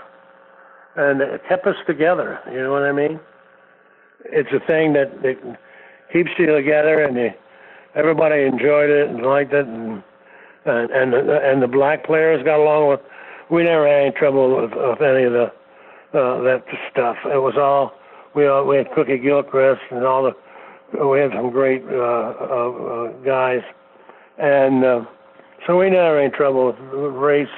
and 0.96 1.22
it 1.22 1.40
kept 1.48 1.66
us 1.66 1.76
together. 1.86 2.38
You 2.52 2.60
know 2.62 2.72
what 2.72 2.82
I 2.82 2.92
mean? 2.92 3.18
It's 4.26 4.50
a 4.52 4.60
thing 4.66 4.92
that, 4.92 5.22
that 5.22 5.58
keeps 6.12 6.30
you 6.38 6.46
together, 6.46 7.02
and 7.02 7.16
you, 7.16 7.30
everybody 7.94 8.42
enjoyed 8.42 8.90
it 8.90 9.08
and 9.08 9.22
liked 9.22 9.54
it, 9.54 9.66
and 9.66 10.02
and 10.66 10.90
and 10.90 11.12
the, 11.14 11.40
and 11.42 11.62
the 11.62 11.66
black 11.66 12.04
players 12.04 12.44
got 12.44 12.60
along 12.60 12.90
with. 12.90 13.00
We 13.50 13.64
never 13.64 13.88
had 13.88 14.02
any 14.02 14.10
trouble 14.12 14.60
with, 14.60 14.72
with 14.72 15.00
any 15.00 15.24
of 15.24 15.32
the 15.32 15.50
uh, 16.14 16.40
that 16.42 16.64
stuff. 16.90 17.16
It 17.24 17.38
was 17.38 17.54
all 17.56 17.92
we 18.34 18.46
all, 18.46 18.66
we 18.66 18.76
had 18.76 18.90
Cookie 18.94 19.18
Gilchrist 19.18 19.82
and 19.90 20.04
all 20.04 20.22
the 20.24 20.34
we 21.04 21.20
had 21.20 21.30
some 21.32 21.50
great 21.50 21.84
uh, 21.84 21.94
uh, 21.96 22.70
uh, 22.70 23.12
guys, 23.24 23.62
and. 24.38 24.84
Uh, 24.84 25.04
so 25.66 25.76
we 25.76 25.90
never 25.90 26.16
had 26.16 26.24
any 26.24 26.30
trouble 26.34 26.66
with 26.68 26.76
race 27.14 27.48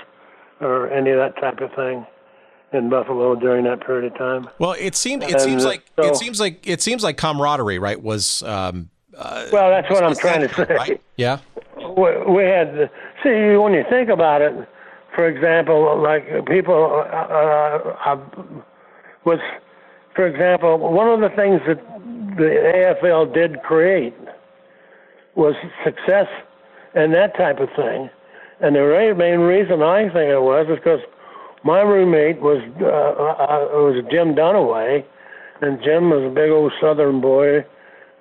or 0.61 0.91
any 0.91 1.11
of 1.11 1.19
that 1.19 1.37
type 1.41 1.61
of 1.61 1.73
thing 1.75 2.07
in 2.73 2.91
Buffalo 2.91 3.35
during 3.35 3.65
that 3.65 3.85
period 3.87 4.11
of 4.11 4.19
time. 4.19 4.49
Well, 4.59 4.75
it 4.79 4.97
seemed 4.97 5.23
it 5.23 5.33
and 5.33 5.41
seems 5.41 5.65
like 5.65 5.85
so, 5.97 6.09
it 6.09 6.17
seems 6.17 6.41
like 6.41 6.67
it 6.67 6.83
seems 6.83 7.05
like 7.05 7.17
camaraderie, 7.17 7.79
right? 7.79 8.01
Was 8.01 8.43
um, 8.43 8.91
uh, 9.17 9.47
well, 9.53 9.71
that's 9.71 9.89
what 9.91 10.03
I'm 10.05 10.17
trying 10.17 10.49
to 10.49 10.55
say. 10.55 10.67
Right? 10.75 11.01
Yeah, 11.17 11.39
we, 11.77 12.25
we 12.27 12.43
had 12.43 12.91
see 13.23 13.57
when 13.57 13.73
you 13.73 13.85
think 13.89 14.09
about 14.09 14.43
it. 14.43 14.69
For 15.15 15.29
example, 15.29 16.01
like 16.03 16.25
people 16.47 17.05
uh, 17.05 17.17
uh, 17.17 17.97
uh, 18.07 18.17
was, 19.25 19.39
for 20.15 20.27
example, 20.27 20.79
one 20.79 21.09
of 21.09 21.21
the 21.21 21.35
things 21.37 21.61
that 21.67 21.79
the 22.37 22.97
AFL 23.03 23.33
did 23.35 23.63
create 23.63 24.15
was 25.35 25.55
success 25.85 26.27
and 26.95 27.13
that 27.15 27.37
type 27.37 27.59
of 27.59 27.69
thing. 27.77 28.11
And 28.61 28.77
the 28.77 29.15
main 29.17 29.41
reason 29.41 29.83
I 29.83 30.05
think 30.05 30.31
it 30.31 30.41
was 30.41 30.67
is 30.71 30.77
because 30.77 31.01
my 31.65 31.81
roommate 31.81 32.41
was 32.41 32.63
uh, 32.81 32.87
uh, 32.87 33.83
was 33.83 34.03
Jim 34.11 34.35
Dunaway, 34.35 35.05
and 35.61 35.79
Jim 35.83 36.11
was 36.11 36.25
a 36.25 36.35
big 36.35 36.51
old 36.51 36.73
Southern 36.81 37.21
boy 37.21 37.61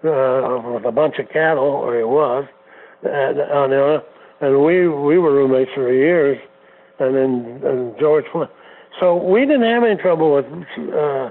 uh, 0.04 0.62
with 0.74 0.86
a 0.86 0.92
bunch 0.92 1.20
of 1.20 1.30
cattle, 1.30 1.64
or 1.64 1.98
he 1.98 2.04
was, 2.04 2.46
and, 3.04 3.40
and, 3.40 4.02
and 4.42 4.64
we 4.64 4.88
we 4.88 5.18
were 5.20 5.34
roommates 5.34 5.72
for 5.76 5.92
years, 5.92 6.38
and 7.02 7.16
then 7.16 7.62
and 7.64 7.96
George. 8.00 8.26
So 9.00 9.16
we 9.16 9.40
didn't 9.46 9.64
have 9.64 9.86
any 9.86 9.96
trouble 9.96 10.36
with 10.36 10.46
uh, 10.46 11.30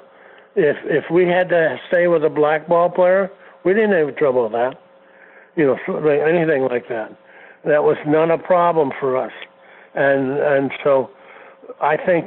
if 0.56 0.78
if 0.86 1.04
we 1.10 1.26
had 1.26 1.50
to 1.50 1.76
stay 1.88 2.08
with 2.08 2.24
a 2.24 2.30
black 2.30 2.66
ball 2.66 2.88
player, 2.88 3.30
we 3.66 3.74
didn't 3.74 3.92
have 3.92 4.16
trouble 4.16 4.44
with 4.44 4.52
that. 4.52 4.80
You 5.56 5.66
know, 5.66 6.08
anything 6.08 6.62
like 6.62 6.88
that 6.88 7.14
that 7.64 7.84
was 7.84 7.96
not 8.06 8.30
a 8.30 8.38
problem 8.38 8.92
for 8.98 9.16
us. 9.16 9.32
And 9.94 10.38
and 10.38 10.70
so 10.82 11.10
I 11.80 11.96
think 11.96 12.26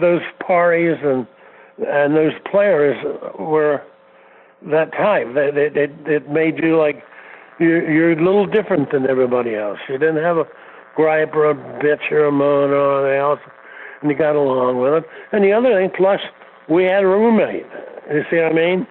those 0.00 0.22
parties 0.46 0.96
and 1.02 1.26
and 1.88 2.14
those 2.14 2.32
players 2.50 2.96
were 3.38 3.82
that 4.70 4.92
type. 4.92 5.28
They 5.34 5.50
they 5.50 5.68
they 5.68 6.14
it 6.14 6.28
made 6.30 6.58
you 6.58 6.78
like 6.78 7.02
you're 7.58 7.90
you're 7.90 8.12
a 8.12 8.22
little 8.22 8.46
different 8.46 8.90
than 8.92 9.08
everybody 9.08 9.54
else. 9.54 9.78
You 9.88 9.98
didn't 9.98 10.22
have 10.22 10.38
a 10.38 10.44
gripe 10.96 11.34
or 11.34 11.50
a 11.50 11.54
bitch 11.54 12.10
or 12.10 12.26
a 12.26 12.32
moan 12.32 12.70
or 12.70 13.06
anything 13.06 13.20
else, 13.20 13.40
and 14.00 14.10
you 14.10 14.16
got 14.16 14.36
along 14.36 14.80
with 14.80 14.94
it. 14.94 15.04
And 15.32 15.44
the 15.44 15.52
other 15.52 15.74
thing, 15.74 15.90
plus 15.96 16.20
we 16.68 16.84
had 16.84 17.02
a 17.02 17.06
roommate. 17.06 17.66
You 18.10 18.22
see 18.30 18.36
what 18.36 18.52
I 18.52 18.54
mean? 18.54 18.86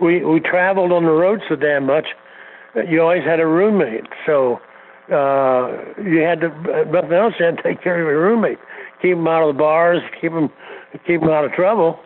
We 0.00 0.24
we 0.24 0.40
traveled 0.40 0.92
on 0.92 1.04
the 1.04 1.10
road 1.10 1.40
so 1.48 1.56
damn 1.56 1.86
much. 1.86 2.06
You 2.88 3.00
always 3.00 3.24
had 3.24 3.40
a 3.40 3.46
roommate, 3.46 4.04
so 4.26 4.60
uh, 5.10 5.70
you 6.02 6.20
had 6.20 6.40
to, 6.40 6.48
nothing 6.90 7.12
else, 7.12 7.34
you 7.38 7.46
had 7.46 7.56
to 7.56 7.62
take 7.62 7.82
care 7.82 7.94
of 7.94 8.06
your 8.06 8.20
roommate, 8.20 8.58
keep 9.00 9.12
him 9.12 9.26
out 9.26 9.48
of 9.48 9.54
the 9.54 9.58
bars, 9.58 10.02
keep 10.20 10.32
him, 10.32 10.50
keep 11.06 11.22
him 11.22 11.30
out 11.30 11.44
of 11.44 11.52
trouble. 11.52 11.98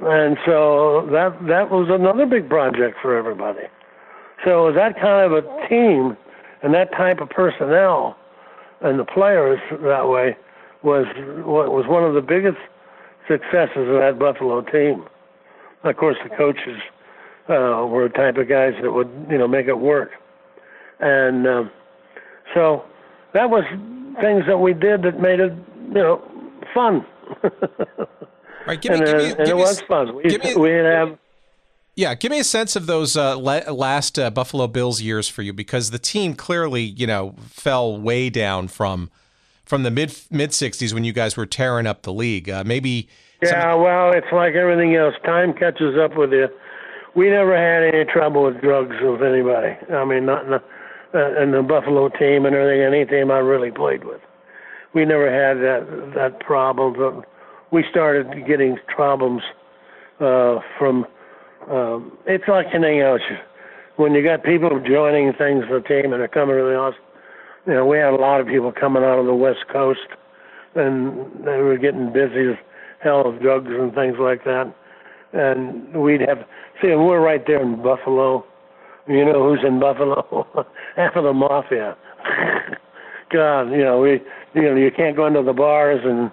And 0.00 0.36
so 0.46 1.08
that 1.12 1.36
that 1.46 1.70
was 1.70 1.88
another 1.90 2.26
big 2.26 2.48
project 2.48 2.96
for 3.02 3.16
everybody. 3.16 3.68
So 4.44 4.66
it 4.66 4.72
was 4.72 4.74
that 4.74 4.94
kind 5.00 5.30
of 5.30 5.44
a 5.44 5.68
team 5.68 6.16
and 6.62 6.72
that 6.74 6.90
type 6.92 7.20
of 7.20 7.28
personnel 7.28 8.16
and 8.80 8.98
the 8.98 9.04
players 9.04 9.60
that 9.82 10.08
way 10.08 10.36
was 10.82 11.06
what 11.44 11.72
was 11.72 11.84
one 11.86 12.04
of 12.04 12.14
the 12.14 12.22
biggest 12.22 12.58
successes 13.28 13.88
of 13.88 14.00
that 14.00 14.18
Buffalo 14.18 14.62
team. 14.62 15.04
Of 15.84 15.96
course, 15.96 16.16
the 16.22 16.34
coaches 16.34 16.80
uh, 17.48 17.86
were 17.86 18.08
the 18.08 18.14
type 18.14 18.36
of 18.36 18.48
guys 18.48 18.72
that 18.82 18.90
would 18.90 19.10
you 19.30 19.38
know 19.38 19.48
make 19.48 19.66
it 19.66 19.78
work, 19.78 20.10
and 21.00 21.46
um, 21.46 21.70
so 22.54 22.84
that 23.32 23.50
was 23.50 23.64
things 24.20 24.44
that 24.46 24.58
we 24.58 24.72
did 24.74 25.02
that 25.02 25.20
made 25.20 25.40
it, 25.40 25.52
you 25.88 25.94
know, 25.94 26.22
fun. 26.74 27.06
right, 28.66 28.80
give 28.80 28.92
me, 28.92 28.98
and, 28.98 29.06
give 29.06 29.22
me, 29.22 29.30
and 29.38 29.48
it 29.48 29.56
was 29.56 29.80
fun. 29.82 30.14
We, 30.16 30.24
me, 30.24 30.56
we 30.56 30.70
have. 30.70 31.18
Yeah, 32.00 32.14
give 32.14 32.30
me 32.30 32.40
a 32.40 32.44
sense 32.44 32.76
of 32.76 32.86
those 32.86 33.14
uh, 33.14 33.34
le- 33.34 33.70
last 33.70 34.18
uh, 34.18 34.30
Buffalo 34.30 34.66
Bills 34.66 35.02
years 35.02 35.28
for 35.28 35.42
you, 35.42 35.52
because 35.52 35.90
the 35.90 35.98
team 35.98 36.32
clearly, 36.32 36.80
you 36.80 37.06
know, 37.06 37.34
fell 37.42 38.00
way 38.00 38.30
down 38.30 38.68
from 38.68 39.10
from 39.66 39.82
the 39.82 39.90
mid 39.90 40.18
mid 40.30 40.52
'60s 40.52 40.94
when 40.94 41.04
you 41.04 41.12
guys 41.12 41.36
were 41.36 41.44
tearing 41.44 41.86
up 41.86 42.00
the 42.00 42.12
league. 42.14 42.48
Uh, 42.48 42.64
maybe. 42.64 43.06
Yeah, 43.42 43.72
some... 43.72 43.82
well, 43.82 44.12
it's 44.12 44.32
like 44.32 44.54
everything 44.54 44.96
else. 44.96 45.14
Time 45.26 45.52
catches 45.52 45.98
up 45.98 46.16
with 46.16 46.32
you. 46.32 46.48
We 47.14 47.28
never 47.28 47.54
had 47.54 47.94
any 47.94 48.10
trouble 48.10 48.44
with 48.44 48.62
drugs 48.62 48.96
with 49.02 49.22
anybody. 49.22 49.76
I 49.92 50.02
mean, 50.06 50.24
not, 50.24 50.48
not 50.48 50.64
uh, 51.12 51.34
and 51.36 51.52
the 51.52 51.60
Buffalo 51.60 52.08
team 52.08 52.46
and 52.46 52.56
everything, 52.56 52.80
any 52.80 53.04
team 53.04 53.30
I 53.30 53.40
really 53.40 53.72
played 53.72 54.04
with. 54.04 54.22
We 54.94 55.04
never 55.04 55.30
had 55.30 55.58
that 55.58 56.14
that 56.14 56.40
problem. 56.40 56.94
But 56.96 57.28
we 57.70 57.84
started 57.90 58.46
getting 58.46 58.78
problems 58.88 59.42
uh, 60.18 60.60
from. 60.78 61.04
Um, 61.68 62.16
it's 62.26 62.44
like 62.48 62.66
anything 62.72 63.00
else. 63.00 63.22
When 63.96 64.14
you 64.14 64.22
got 64.22 64.44
people 64.44 64.70
joining 64.80 65.32
things 65.34 65.64
for 65.68 65.80
the 65.80 65.86
team 65.86 66.12
and 66.12 66.20
they're 66.20 66.28
coming 66.28 66.56
really 66.56 66.74
awesome. 66.74 67.00
You 67.66 67.74
know, 67.74 67.86
we 67.86 67.98
had 67.98 68.14
a 68.14 68.16
lot 68.16 68.40
of 68.40 68.46
people 68.46 68.72
coming 68.72 69.02
out 69.02 69.18
of 69.18 69.26
the 69.26 69.34
West 69.34 69.68
Coast, 69.70 70.00
and 70.74 71.44
they 71.44 71.58
were 71.58 71.76
getting 71.76 72.12
busy 72.12 72.52
as 72.52 72.56
hell 73.02 73.30
with 73.30 73.42
drugs 73.42 73.68
and 73.68 73.94
things 73.94 74.16
like 74.18 74.44
that. 74.44 74.74
And 75.32 75.94
we'd 75.94 76.22
have 76.22 76.38
see, 76.80 76.88
we're 76.88 77.20
right 77.20 77.46
there 77.46 77.62
in 77.62 77.82
Buffalo. 77.82 78.44
You 79.06 79.24
know 79.24 79.48
who's 79.48 79.64
in 79.66 79.78
Buffalo? 79.78 80.46
Half 80.96 81.16
of 81.16 81.24
the 81.24 81.32
mafia. 81.32 81.96
God, 83.30 83.70
you 83.70 83.84
know 83.84 84.00
we, 84.00 84.20
you 84.54 84.62
know, 84.62 84.76
you 84.76 84.90
can't 84.90 85.14
go 85.14 85.26
into 85.26 85.42
the 85.42 85.52
bars 85.52 86.00
and 86.04 86.30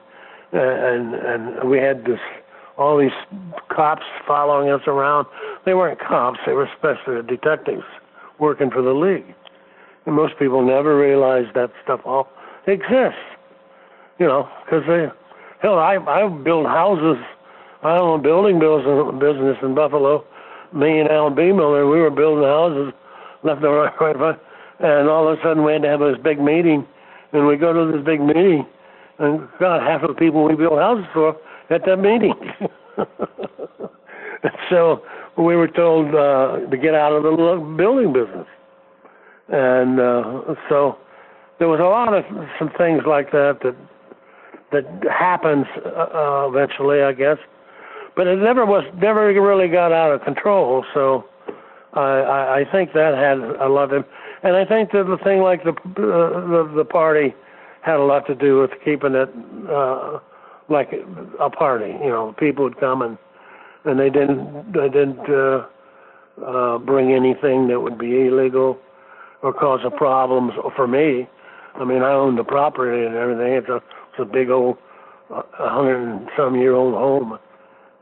and 0.53 1.13
and 1.13 1.69
we 1.69 1.77
had 1.77 2.05
this 2.05 2.19
all 2.77 2.97
these 2.97 3.11
cops 3.69 4.03
following 4.27 4.69
us 4.69 4.81
around. 4.87 5.27
They 5.65 5.73
weren't 5.73 5.99
cops; 5.99 6.39
they 6.45 6.53
were 6.53 6.69
special 6.77 7.21
detectives 7.21 7.83
working 8.39 8.69
for 8.69 8.81
the 8.81 8.93
league. 8.93 9.25
And 10.05 10.15
most 10.15 10.37
people 10.39 10.65
never 10.65 10.97
realize 10.97 11.45
that 11.55 11.71
stuff 11.83 12.01
all 12.05 12.29
exists. 12.67 13.19
You 14.19 14.27
know, 14.27 14.49
because 14.65 14.83
they, 14.87 15.07
hell, 15.61 15.79
I 15.79 15.97
I 15.97 16.27
build 16.27 16.65
houses. 16.65 17.23
I 17.83 17.97
own 17.97 18.19
a 18.19 18.23
building 18.23 18.59
business 18.59 19.57
in 19.61 19.75
Buffalo. 19.75 20.25
Me 20.73 20.99
and 20.99 21.09
Alan 21.09 21.35
B. 21.35 21.51
Miller, 21.51 21.87
we 21.87 21.99
were 21.99 22.09
building 22.09 22.43
houses 22.43 22.93
left 23.43 23.63
and 23.63 23.73
right, 23.73 23.93
right, 24.01 24.19
right. 24.19 24.39
And 24.79 25.09
all 25.09 25.27
of 25.27 25.37
a 25.37 25.41
sudden, 25.41 25.63
we 25.63 25.73
had 25.73 25.83
to 25.83 25.87
have 25.87 25.99
this 25.99 26.17
big 26.23 26.39
meeting. 26.39 26.85
And 27.33 27.47
we 27.47 27.57
go 27.57 27.73
to 27.73 27.91
this 27.91 28.05
big 28.05 28.21
meeting, 28.21 28.65
and 29.19 29.47
God, 29.59 29.83
half 29.83 30.01
of 30.01 30.09
the 30.09 30.15
people 30.15 30.45
we 30.45 30.55
built 30.55 30.79
houses 30.79 31.05
for 31.13 31.35
at 31.69 31.81
that 31.85 31.97
meeting. 31.97 32.33
so 34.69 35.01
we 35.37 35.55
were 35.55 35.67
told 35.67 36.07
uh, 36.13 36.69
to 36.69 36.77
get 36.77 36.93
out 36.95 37.13
of 37.13 37.23
the 37.23 37.75
building 37.77 38.13
business, 38.13 38.47
and 39.49 39.99
uh, 39.99 40.55
so 40.69 40.97
there 41.59 41.67
was 41.67 41.79
a 41.79 41.83
lot 41.83 42.13
of 42.13 42.23
some 42.59 42.69
things 42.77 43.03
like 43.05 43.31
that 43.31 43.59
that 43.63 43.75
that 44.71 44.85
happens 45.09 45.65
uh, 45.85 46.47
eventually, 46.49 47.01
I 47.01 47.13
guess. 47.13 47.37
But 48.15 48.27
it 48.27 48.37
never 48.37 48.65
was 48.65 48.83
never 48.99 49.27
really 49.27 49.67
got 49.67 49.91
out 49.91 50.11
of 50.11 50.21
control. 50.23 50.83
So 50.93 51.25
I, 51.93 52.01
I, 52.01 52.59
I 52.59 52.71
think 52.71 52.93
that 52.93 53.13
had 53.15 53.37
a 53.37 53.69
lot 53.69 53.93
of, 53.93 54.05
and 54.43 54.55
I 54.55 54.65
think 54.65 54.91
that 54.91 55.05
the 55.05 55.17
thing 55.23 55.41
like 55.41 55.63
the 55.63 55.71
uh, 55.71 56.47
the, 56.47 56.73
the 56.77 56.85
party 56.85 57.33
had 57.81 57.97
a 57.97 58.03
lot 58.03 58.25
to 58.27 58.35
do 58.35 58.59
with 58.59 58.71
keeping 58.83 59.13
it 59.13 59.29
uh, 59.69 60.19
like 60.69 60.89
a 61.39 61.49
party. 61.49 61.91
You 62.03 62.09
know, 62.09 62.35
people 62.37 62.63
would 62.63 62.79
come 62.79 63.01
and 63.01 63.17
and 63.85 63.99
they 63.99 64.09
didn't 64.09 64.73
they 64.73 64.89
didn't 64.89 65.29
uh, 65.29 65.65
uh, 66.45 66.77
bring 66.79 67.13
anything 67.13 67.67
that 67.69 67.79
would 67.79 67.97
be 67.97 68.27
illegal 68.27 68.77
or 69.41 69.53
cause 69.53 69.79
a 69.85 69.91
problems 69.91 70.53
for 70.75 70.87
me. 70.87 71.27
I 71.75 71.85
mean, 71.85 72.01
I 72.01 72.11
owned 72.11 72.37
the 72.37 72.43
property 72.43 73.05
and 73.05 73.15
everything. 73.15 73.53
It's 73.53 73.69
a 73.69 73.77
it's 73.77 74.19
a 74.19 74.25
big 74.25 74.49
old, 74.49 74.77
a 75.29 75.35
uh, 75.35 75.43
hundred 75.69 76.03
and 76.03 76.29
some 76.35 76.55
year 76.55 76.73
old 76.73 76.93
home. 76.93 77.39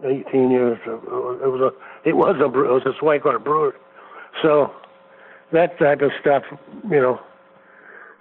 18 0.04 0.52
years. 0.52 0.78
It 0.86 0.90
was 0.92 1.62
a 1.62 2.10
it 2.10 2.16
was 2.16 2.36
a 2.38 2.46
it 2.46 2.72
was 2.72 2.84
a 2.86 3.04
Swanquart 3.04 3.44
brewery. 3.44 3.74
So 4.42 4.72
that 5.52 5.78
type 5.80 6.02
of 6.02 6.12
stuff, 6.20 6.44
you 6.90 7.00
know, 7.02 7.20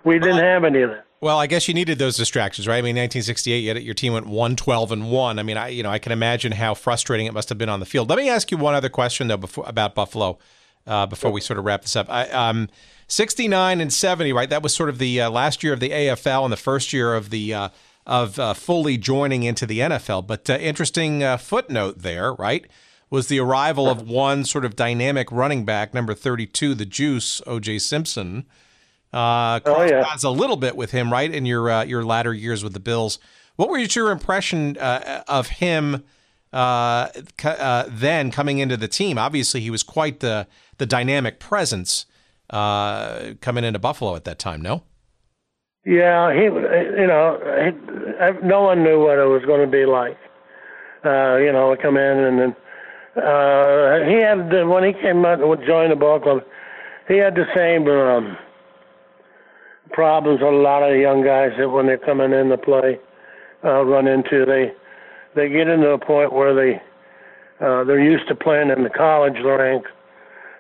we 0.05 0.19
didn't 0.19 0.45
have 0.45 0.65
any 0.65 0.83
of 0.83 0.91
that. 0.91 1.05
Well, 1.25 1.39
I 1.39 1.47
guess 1.47 1.69
you 1.69 1.73
needed 1.73 1.99
those 1.99 2.19
distractions, 2.19 2.69
right? 2.69 2.77
I 2.77 2.83
mean, 2.83 2.97
1968, 2.97 3.83
your 3.83 3.95
team 3.95 4.13
went 4.13 4.27
112 4.27 4.93
and 4.93 5.11
one. 5.11 5.39
I 5.39 5.43
mean, 5.43 5.57
I 5.57 5.69
you 5.69 5.83
know 5.83 5.89
I 5.89 5.99
can 5.99 6.13
imagine 6.13 6.53
how 6.53 6.75
frustrating 6.75 7.25
it 7.25 7.33
must 7.33 7.49
have 7.49 7.57
been 7.57 7.71
on 7.71 7.81
the 7.81 7.87
field. 7.87 8.11
Let 8.11 8.19
me 8.19 8.29
ask 8.29 8.51
you 8.51 8.59
one 8.59 8.75
other 8.75 8.91
question 8.91 9.29
though 9.29 9.39
before 9.39 9.65
about 9.67 9.95
Buffalo, 9.95 10.39
uh, 10.87 11.07
before 11.07 11.31
we 11.31 11.41
sort 11.41 11.59
of 11.59 11.65
wrap 11.65 11.81
this 11.81 11.97
up. 11.97 12.11
I, 12.11 12.29
um, 12.29 12.69
69 13.07 13.81
and 13.81 13.91
70, 13.91 14.35
right? 14.35 14.51
That 14.51 14.63
was 14.63 14.75
sort 14.75 14.91
of 14.91 14.99
the 14.99 15.23
uh, 15.23 15.31
last 15.31 15.63
year 15.63 15.73
of 15.73 15.81
the 15.81 15.89
AFL 15.89 16.45
and 16.45 16.53
the 16.53 16.59
first 16.59 16.93
year 16.93 17.15
of 17.15 17.31
the 17.31 17.55
uh, 17.55 17.69
of 18.05 18.39
uh, 18.39 18.53
fully 18.53 18.99
joining 18.99 19.45
into 19.45 19.65
the 19.65 19.79
NFL. 19.79 20.27
But 20.27 20.51
uh, 20.51 20.59
interesting 20.59 21.23
uh, 21.23 21.39
footnote 21.39 22.01
there, 22.01 22.35
right? 22.35 22.67
Was 23.09 23.29
the 23.29 23.41
arrival 23.41 23.89
of 23.89 24.07
one 24.07 24.45
sort 24.45 24.67
of 24.67 24.77
dynamic 24.77 25.33
running 25.33 25.65
back, 25.65 25.95
number 25.95 26.13
32, 26.13 26.75
the 26.75 26.85
Juice, 26.85 27.41
O.J. 27.47 27.79
Simpson. 27.79 28.45
Uh, 29.15 29.61
oh, 29.67 29.85
yeah. 29.85 30.05
a 30.25 30.29
little 30.29 30.57
bit 30.57 30.75
with 30.75 30.91
him, 30.91 31.13
right, 31.13 31.31
in 31.31 31.47
your 31.47 31.71
uh, 31.71 31.85
your 31.85 32.05
latter 32.05 32.35
years 32.35 32.65
with 32.65 32.73
the 32.73 32.81
Bills. 32.81 33.21
What 33.55 33.69
were 33.69 33.79
your 33.79 34.11
impression 34.11 34.77
uh, 34.77 35.23
of 35.29 35.47
him 35.47 36.03
uh, 36.53 37.11
uh, 37.45 37.85
then 37.89 38.33
coming 38.33 38.59
into 38.59 38.77
the 38.77 38.89
team? 38.89 39.17
Obviously, 39.17 39.61
he 39.61 39.71
was 39.71 39.85
quite 39.85 40.19
the 40.19 40.49
the 40.79 40.87
dynamic 40.87 41.39
presence 41.39 42.07
uh, 42.51 43.35
coming 43.41 43.63
into 43.63 43.79
Buffalo 43.79 44.17
at 44.17 44.25
that 44.25 44.41
time. 44.41 44.61
No. 44.61 44.83
Yeah, 45.87 46.33
he, 46.33 46.45
you 46.45 47.07
know, 47.07 47.39
he, 47.63 48.47
no 48.47 48.63
one 48.63 48.83
knew 48.83 48.99
what 49.01 49.19
it 49.19 49.27
was 49.27 49.43
going 49.47 49.61
to 49.61 49.71
be 49.71 49.85
like. 49.87 50.19
Uh, 51.05 51.37
you 51.37 51.53
know, 51.53 51.77
come 51.81 51.97
in 51.99 52.19
and 52.19 52.39
then 52.41 52.57
uh, 53.23 54.03
he 54.09 54.15
had 54.15 54.67
when 54.67 54.83
he 54.83 54.93
came 54.95 55.25
out 55.25 55.41
and 55.41 55.67
joined 55.67 55.93
the 55.93 55.97
ball 55.97 56.19
club, 56.19 56.43
he 57.07 57.19
had 57.19 57.35
the 57.35 57.45
same 57.55 57.87
um, 57.87 58.37
problems 59.93 60.41
a 60.41 60.47
lot 60.47 60.83
of 60.83 60.97
young 60.97 61.25
guys 61.25 61.53
that 61.59 61.69
when 61.69 61.87
they're 61.87 61.99
coming 61.99 62.33
in 62.33 62.49
to 62.49 62.59
play 62.59 62.99
uh, 63.65 63.85
run 63.85 64.07
into. 64.07 64.45
They 64.45 64.73
they 65.35 65.49
get 65.49 65.69
into 65.69 65.91
a 65.91 65.99
point 65.99 66.33
where 66.33 66.55
they 66.55 66.77
uh, 67.65 67.85
they're 67.85 68.03
used 68.03 68.29
to 68.29 68.35
playing 68.35 68.71
in 68.71 68.85
the 68.85 68.91
college 68.91 69.37
rank 69.45 69.85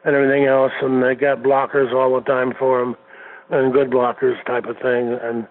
and 0.05 0.15
everything 0.15 0.47
else, 0.47 0.73
and 0.83 1.03
they 1.03 1.15
got 1.15 1.43
blockers 1.43 1.93
all 1.93 2.15
the 2.15 2.27
time 2.27 2.53
for 2.59 2.81
them 2.81 2.97
and 3.51 3.73
good 3.73 3.91
blockers 3.91 4.43
type 4.47 4.65
of 4.67 4.77
thing, 4.79 5.19
and 5.23 5.47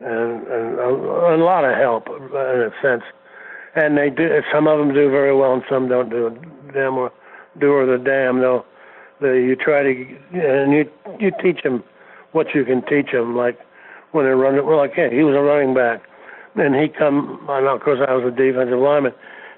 and, 0.00 0.46
and 0.46 0.78
a, 0.78 0.88
a 1.34 1.36
lot 1.36 1.64
of 1.64 1.76
help 1.76 2.08
in 2.08 2.36
a 2.36 2.70
sense. 2.82 3.02
And 3.76 3.98
they 3.98 4.10
do. 4.10 4.40
Some 4.52 4.68
of 4.68 4.78
them 4.78 4.94
do 4.94 5.10
very 5.10 5.34
well, 5.34 5.54
and 5.54 5.62
some 5.68 5.88
don't 5.88 6.10
do 6.10 6.30
damn 6.72 6.94
or 6.94 7.12
do 7.58 7.72
or 7.72 7.86
the 7.86 8.02
damn. 8.02 8.40
They'll, 8.40 8.64
they 9.20 9.42
you 9.42 9.56
try 9.56 9.82
to 9.82 10.16
and 10.32 10.72
you 10.72 10.90
you 11.18 11.32
teach 11.42 11.62
them 11.62 11.82
what 12.34 12.54
you 12.54 12.64
can 12.64 12.82
teach 12.82 13.12
them. 13.12 13.36
Like 13.36 13.58
when 14.12 14.26
they're 14.26 14.36
running, 14.36 14.66
well, 14.66 14.78
like 14.78 14.94
hey, 14.94 15.10
he 15.10 15.22
was 15.22 15.34
a 15.34 15.40
running 15.40 15.74
back, 15.74 16.02
and 16.56 16.74
he 16.74 16.88
come. 16.88 17.46
I 17.48 17.60
know, 17.60 17.76
of 17.76 17.82
course, 17.82 18.00
I 18.06 18.12
was 18.12 18.24
a 18.26 18.36
defensive 18.36 18.78
lineman, 18.78 19.12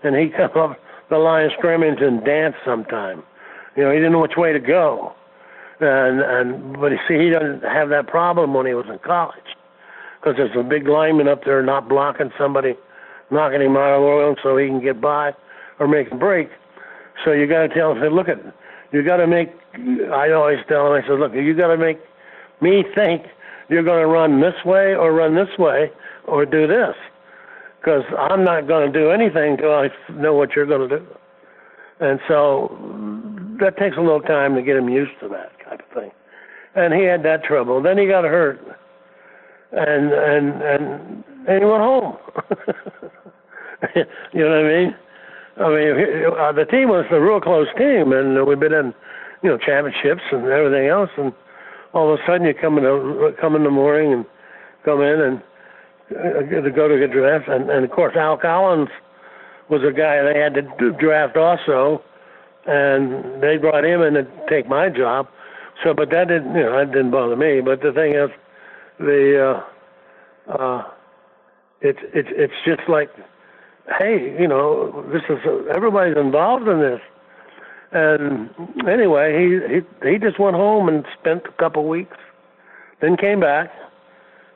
and 0.05 0.15
he 0.17 0.29
come 0.37 0.51
up 0.57 0.79
the 1.11 1.19
line 1.19 1.47
of 1.47 1.53
scrimmage 1.59 2.01
and 2.01 2.25
dance 2.25 2.55
sometime. 2.65 3.23
You 3.77 3.85
know, 3.85 3.91
he 3.91 3.97
didn't 3.99 4.13
know 4.13 4.21
which 4.21 4.37
way 4.37 4.53
to 4.53 4.61
go 4.61 5.15
and 5.81 6.21
and 6.21 6.81
but 6.81 6.93
you 6.93 6.99
see, 7.09 7.19
he 7.19 7.31
doesn't 7.31 7.63
have 7.63 7.89
that 7.91 8.07
problem 8.07 8.55
when 8.55 8.67
he 8.67 8.75
was 8.75 8.87
in 8.89 8.99
college, 9.01 9.57
because 10.21 10.37
there's 10.37 10.57
a 10.57 10.63
big 10.63 10.89
lineman 10.89 11.29
up 11.29 11.45
there 11.45 11.63
not 11.63 11.89
blocking 11.89 12.31
somebody, 12.39 12.75
knocking 13.31 13.61
him 13.61 13.77
out 13.77 13.97
of 13.97 14.03
the 14.03 14.07
oil 14.07 14.37
so 14.43 14.57
he 14.57 14.69
can 14.69 14.81
get 14.81 15.01
by 15.01 15.33
or 15.79 15.89
make 15.89 16.11
a 16.11 16.17
break. 16.17 16.49
So 17.25 17.33
you 17.33 17.47
got 17.47 17.67
to 17.67 17.69
tell 17.69 17.93
him, 17.93 18.01
say, 18.01 18.11
look 18.11 18.29
at, 18.29 18.39
you 18.93 19.03
got 19.03 19.19
to 19.19 19.27
make. 19.27 19.51
I 19.75 20.31
always 20.33 20.59
tell 20.69 20.87
him, 20.87 21.03
I 21.03 21.07
said, 21.07 21.19
look, 21.19 21.35
you 21.35 21.55
got 21.55 21.69
to 21.69 21.77
make 21.77 21.99
me 22.61 22.85
think 22.95 23.23
you're 23.69 23.83
going 23.83 24.01
to 24.01 24.07
run 24.07 24.41
this 24.41 24.55
way 24.65 24.95
or 24.95 25.13
run 25.13 25.35
this 25.35 25.59
way 25.59 25.91
or 26.27 26.47
do 26.47 26.67
this, 26.67 26.95
because 27.79 28.03
I'm 28.19 28.45
not 28.45 28.67
going 28.67 28.93
to 28.93 28.99
do 28.99 29.11
anything 29.11 29.53
until 29.53 29.73
I 29.73 29.89
know 30.13 30.35
what 30.35 30.55
you're 30.55 30.67
going 30.67 30.89
to 30.89 30.99
do. 30.99 31.07
And 32.01 32.21
so 32.29 32.77
that 33.61 33.77
takes 33.79 33.97
a 33.97 34.01
little 34.01 34.21
time 34.21 34.55
to 34.55 34.63
get 34.63 34.77
him 34.77 34.89
used 34.89 35.19
to 35.21 35.29
that 35.29 35.53
type 35.65 35.81
of 35.81 36.03
thing. 36.03 36.11
And 36.75 36.93
he 36.93 37.05
had 37.05 37.23
that 37.23 37.43
trouble. 37.43 37.83
Then 37.83 37.97
he 37.97 38.07
got 38.07 38.25
hurt, 38.25 38.61
and 39.73 40.13
and 40.13 40.63
and 40.63 41.25
and 41.49 41.59
he 41.59 41.65
went 41.65 41.83
home. 41.83 42.19
you 43.97 44.45
know 44.45 44.51
what 44.51 44.59
I 44.59 44.63
mean? 44.63 44.97
I 45.59 45.69
mean, 45.71 46.25
uh, 46.39 46.53
the 46.53 46.67
team 46.67 46.91
was 46.91 47.07
a 47.11 47.21
real 47.21 47.41
close 47.41 47.69
team, 47.79 48.13
and 48.13 48.47
we've 48.47 48.61
been 48.61 48.75
in, 48.75 48.93
you 49.43 49.49
know, 49.49 49.57
championships 49.57 50.21
and 50.31 50.45
everything 50.47 50.89
else. 50.89 51.09
And 51.17 51.33
all 51.97 52.13
of 52.13 52.21
a 52.21 52.23
sudden, 52.27 52.47
you 52.47 52.55
come 52.55 52.79
in 52.79 52.85
the 52.85 53.35
come 53.41 53.57
in 53.57 53.65
the 53.65 53.71
morning 53.71 54.13
and 54.13 54.25
come 54.85 55.01
in 55.01 55.21
and 55.21 55.43
uh, 56.11 56.63
to 56.63 56.71
go 56.71 56.89
to 56.89 56.99
get 56.99 57.13
draft, 57.13 57.49
and, 57.49 57.71
and 57.71 57.85
of 57.85 57.91
course, 57.91 58.15
Al 58.17 58.39
Cowlings 58.39 58.91
was 59.69 59.83
a 59.83 59.93
guy 59.93 60.23
they 60.23 60.39
had 60.39 60.55
to 60.55 60.93
draft 60.93 61.37
also 61.37 62.03
and 62.67 63.43
they 63.43 63.57
brought 63.57 63.85
him 63.85 64.03
in 64.03 64.15
to 64.15 64.27
take 64.49 64.69
my 64.69 64.89
job. 64.89 65.29
So, 65.85 65.95
but 65.95 66.11
that 66.11 66.29
didn't, 66.29 66.55
you 66.55 66.63
know, 66.63 66.79
that 66.79 66.93
didn't 66.93 67.11
bother 67.11 67.37
me. 67.37 67.61
But 67.61 67.81
the 67.83 67.93
thing 67.93 68.15
is, 68.15 68.31
the 68.99 69.63
uh, 70.49 70.53
uh, 70.53 70.85
it's 71.81 71.99
it's 72.15 72.29
it's 72.33 72.55
just 72.65 72.89
like, 72.89 73.11
hey, 73.99 74.37
you 74.39 74.49
know, 74.49 75.05
this 75.13 75.23
is 75.29 75.39
everybody's 75.75 76.17
involved 76.17 76.67
in 76.67 76.81
this. 76.81 77.01
And 77.97 78.51
anyway, 78.87 79.33
he 79.41 79.49
he 79.75 80.11
he 80.11 80.19
just 80.19 80.39
went 80.39 80.55
home 80.55 80.87
and 80.87 81.07
spent 81.19 81.47
a 81.47 81.53
couple 81.53 81.89
weeks, 81.89 82.19
then 83.01 83.17
came 83.17 83.41
back. 83.41 83.71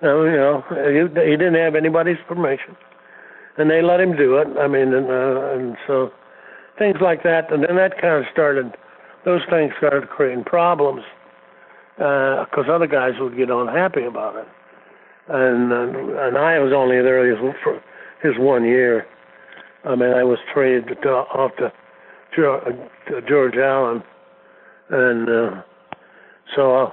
Uh, 0.03 0.25
you 0.25 0.37
know, 0.37 0.63
he, 0.69 1.31
he 1.31 1.37
didn't 1.39 1.55
have 1.55 1.75
anybody's 1.75 2.21
permission, 2.29 2.77
and 3.57 3.71
they 3.71 3.81
let 3.81 3.99
him 3.99 4.15
do 4.15 4.37
it. 4.37 4.49
I 4.59 4.67
mean, 4.69 4.93
and, 4.93 5.09
uh, 5.09 5.53
and 5.55 5.77
so 5.87 6.11
things 6.79 6.99
like 7.01 7.23
that, 7.23 7.51
and 7.51 7.65
then 7.65 7.77
that 7.77 7.99
kind 7.99 8.23
of 8.23 8.25
started. 8.31 8.75
Those 9.25 9.41
things 9.49 9.73
started 9.79 10.11
creating 10.11 10.45
problems 10.45 11.03
because 11.97 12.67
uh, 12.69 12.73
other 12.73 12.87
guys 12.87 13.13
would 13.21 13.39
get 13.39 13.49
unhappy 13.49 14.05
about 14.05 14.37
it, 14.37 14.49
and 15.29 15.73
uh, 15.73 16.27
and 16.27 16.37
I 16.37 16.59
was 16.59 16.75
only 16.75 17.01
there 17.01 17.25
for 17.65 17.83
his 18.23 18.37
one 18.39 18.65
year. 18.65 19.07
I 19.85 19.95
mean, 19.97 20.13
I 20.13 20.25
was 20.25 20.39
traded 20.53 21.01
to, 21.03 21.09
off 21.09 21.57
to 21.57 21.73
George 22.35 23.57
Allen, 23.57 24.03
and 24.91 25.29
uh, 25.29 25.63
so 26.55 26.77
uh, 26.77 26.91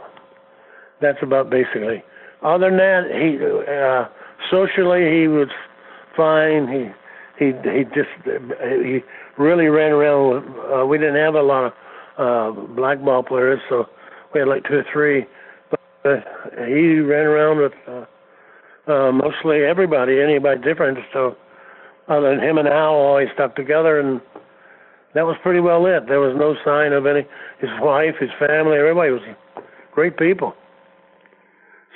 that's 1.02 1.20
about 1.22 1.50
basically. 1.50 2.04
Other 2.44 2.70
than 2.70 2.78
that, 2.78 3.04
he 3.12 3.38
uh, 3.72 4.06
socially 4.52 5.22
he 5.22 5.28
was 5.28 5.50
fine. 6.16 6.68
He 6.68 7.46
he 7.46 7.52
he 7.72 7.84
just 7.86 8.10
he 8.26 9.00
really 9.38 9.68
ran 9.68 9.92
around. 9.92 10.30
With, 10.30 10.44
uh, 10.72 10.86
we 10.86 10.98
didn't 10.98 11.16
have 11.16 11.36
a 11.36 11.42
lot 11.42 11.66
of 11.66 11.74
uh, 12.18 12.62
black 12.76 13.04
ball 13.04 13.24
players, 13.24 13.60
so 13.70 13.86
we 14.34 14.40
had 14.40 14.50
like 14.50 14.64
two 14.68 14.76
or 14.76 14.86
three. 14.92 15.26
But 15.70 15.80
uh, 16.06 16.22
he 16.66 17.00
ran 17.00 17.26
around 17.26 17.60
with 17.60 17.74
uh, 17.88 18.92
uh, 18.92 19.12
mostly 19.12 19.64
everybody, 19.64 20.20
anybody 20.22 20.62
different. 20.62 20.98
So 21.14 21.36
other 22.08 22.36
than 22.36 22.44
him 22.44 22.58
and 22.58 22.68
Al 22.68 22.94
always 22.94 23.28
stuck 23.34 23.56
together, 23.56 24.00
and 24.00 24.22
that 25.18 25.26
was 25.26 25.36
pretty 25.42 25.60
well 25.60 25.88
it. 25.88 26.08
There 26.08 26.20
was 26.20 26.36
no 26.38 26.56
sign 26.64 26.94
of 26.94 27.08
any. 27.08 27.26
His 27.60 27.72
wife, 27.82 28.16
his 28.20 28.30
family, 28.38 28.78
everybody 28.78 29.12
was 29.12 29.22
great 29.92 30.16
people. 30.16 30.54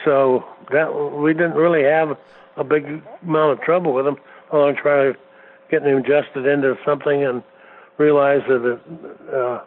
So 0.03 0.43
that 0.71 0.89
we 0.89 1.33
didn't 1.33 1.53
really 1.53 1.83
have 1.83 2.17
a 2.57 2.63
big 2.63 3.03
amount 3.21 3.59
of 3.59 3.61
trouble 3.61 3.93
with 3.93 4.07
him. 4.07 4.15
Although 4.51 4.73
trying 4.73 5.13
to 5.13 5.19
get 5.69 5.83
him 5.83 5.97
adjusted 5.97 6.47
into 6.47 6.75
something 6.83 7.23
and 7.23 7.43
realize 7.99 8.41
that 8.47 8.79
uh, 9.31 9.63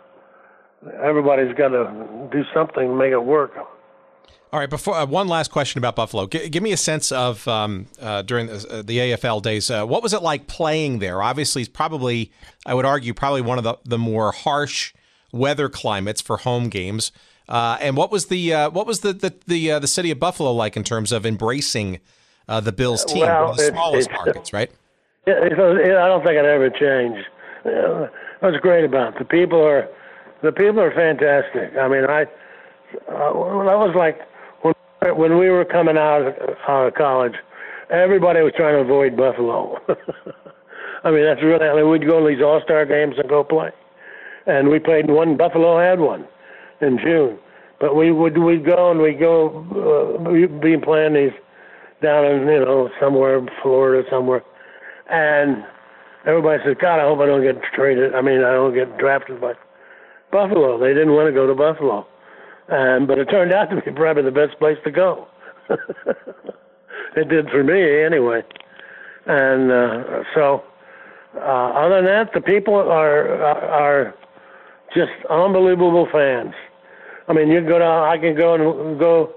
everybody's 1.00 1.54
got 1.54 1.68
to 1.68 2.28
do 2.32 2.42
something 2.52 2.88
to 2.88 2.94
make 2.94 3.12
it 3.12 3.24
work. 3.24 3.52
All 4.54 4.60
right. 4.60 4.70
Before 4.70 4.94
uh, 4.94 5.04
one 5.04 5.26
last 5.26 5.50
question 5.50 5.80
about 5.80 5.96
Buffalo, 5.96 6.28
G- 6.28 6.48
give 6.48 6.62
me 6.62 6.70
a 6.70 6.76
sense 6.76 7.10
of 7.10 7.48
um, 7.48 7.86
uh, 8.00 8.22
during 8.22 8.46
the, 8.46 8.64
uh, 8.70 8.82
the, 8.82 8.98
AFL 8.98 9.42
days. 9.42 9.68
Uh, 9.68 9.84
what 9.84 10.00
was 10.00 10.12
it 10.12 10.22
like 10.22 10.46
playing 10.46 11.00
there? 11.00 11.20
Obviously, 11.20 11.62
it's 11.62 11.68
probably 11.68 12.30
I 12.64 12.72
would 12.74 12.84
argue 12.84 13.14
probably 13.14 13.40
one 13.40 13.58
of 13.58 13.64
the, 13.64 13.78
the 13.84 13.98
more 13.98 14.30
harsh 14.30 14.94
weather 15.32 15.68
climates 15.68 16.20
for 16.20 16.36
home 16.36 16.68
games. 16.68 17.10
Uh, 17.48 17.78
and 17.80 17.96
what 17.96 18.12
was 18.12 18.26
the 18.26 18.54
uh, 18.54 18.70
what 18.70 18.86
was 18.86 19.00
the 19.00 19.12
the 19.12 19.34
the, 19.48 19.80
the, 19.80 19.88
city 19.88 20.12
of 20.12 20.20
Buffalo 20.20 20.52
like 20.52 20.76
in 20.76 20.84
terms 20.84 21.10
of 21.10 21.26
embracing 21.26 21.98
the 22.46 22.70
Bills 22.70 23.04
team, 23.04 23.22
well, 23.22 23.46
one 23.46 23.50
of 23.50 23.56
the 23.56 23.64
smallest 23.64 24.12
markets, 24.12 24.52
right? 24.52 24.70
It, 25.26 25.52
I 25.52 26.06
don't 26.06 26.22
think 26.22 26.36
it 26.36 26.44
ever 26.44 26.70
changed. 26.70 27.26
what's 28.38 28.58
great 28.58 28.84
about 28.84 29.16
it, 29.16 29.18
the 29.18 29.24
people 29.24 29.60
are 29.60 29.88
the 30.44 30.52
people 30.52 30.78
are 30.80 30.94
fantastic. 30.94 31.76
I 31.76 31.88
mean, 31.88 32.04
I 32.04 32.22
uh, 33.08 33.64
that 33.64 33.78
was 33.78 33.96
like 33.96 34.20
when 35.12 35.38
we 35.38 35.48
were 35.50 35.64
coming 35.64 35.96
out 35.96 36.22
of, 36.22 36.34
out 36.68 36.86
of 36.88 36.94
college, 36.94 37.34
everybody 37.90 38.40
was 38.40 38.52
trying 38.56 38.74
to 38.74 38.80
avoid 38.80 39.16
Buffalo. 39.16 39.78
I 41.04 41.10
mean, 41.10 41.24
that's 41.24 41.42
really. 41.42 41.66
I 41.66 41.74
mean, 41.74 41.90
we'd 41.90 42.06
go 42.06 42.20
to 42.20 42.28
these 42.28 42.42
All 42.42 42.60
Star 42.64 42.86
games 42.86 43.16
and 43.18 43.28
go 43.28 43.44
play, 43.44 43.70
and 44.46 44.68
we 44.68 44.78
played 44.78 45.10
one. 45.10 45.36
Buffalo 45.36 45.78
had 45.78 46.00
one 46.00 46.26
in 46.80 46.98
June, 46.98 47.38
but 47.80 47.94
we 47.94 48.10
would 48.10 48.38
we'd 48.38 48.64
go 48.64 48.90
and 48.90 49.00
we'd 49.00 49.20
go. 49.20 49.66
Uh, 49.76 50.30
we'd 50.30 50.60
be 50.60 50.76
playing 50.78 51.14
these 51.14 51.36
down 52.02 52.24
in 52.24 52.48
you 52.48 52.64
know 52.64 52.88
somewhere 53.00 53.40
Florida 53.62 54.08
somewhere, 54.10 54.42
and 55.10 55.64
everybody 56.26 56.62
says, 56.64 56.76
God, 56.80 57.00
I 57.00 57.04
hope 57.04 57.20
I 57.20 57.26
don't 57.26 57.42
get 57.42 57.62
traded. 57.74 58.14
I 58.14 58.22
mean, 58.22 58.42
I 58.42 58.52
don't 58.52 58.74
get 58.74 58.96
drafted 58.98 59.40
by 59.40 59.52
Buffalo. 60.32 60.78
They 60.78 60.94
didn't 60.94 61.12
want 61.12 61.28
to 61.28 61.32
go 61.32 61.46
to 61.46 61.54
Buffalo, 61.54 62.06
um, 62.68 63.06
but 63.06 63.18
it 63.18 63.26
turned 63.26 63.52
out 63.52 63.70
to 63.70 63.76
be 63.80 63.90
probably 63.92 64.22
the 64.22 64.30
best 64.30 64.58
place 64.58 64.78
to 64.84 64.90
go. 64.90 65.28
it 67.16 67.28
did 67.28 67.48
for 67.50 67.64
me 67.64 68.04
anyway, 68.04 68.42
and 69.26 69.70
uh, 69.70 70.22
so 70.34 70.62
uh, 71.36 71.72
other 71.74 71.96
than 71.96 72.04
that, 72.06 72.30
the 72.32 72.40
people 72.40 72.74
are 72.74 73.42
are 73.42 74.14
just 74.94 75.12
unbelievable 75.28 76.08
fans. 76.12 76.54
I 77.28 77.32
mean, 77.32 77.48
you 77.48 77.60
go 77.60 77.78
down. 77.78 78.04
I 78.08 78.18
can 78.18 78.36
go 78.36 78.54
and 78.54 78.98
go 78.98 79.34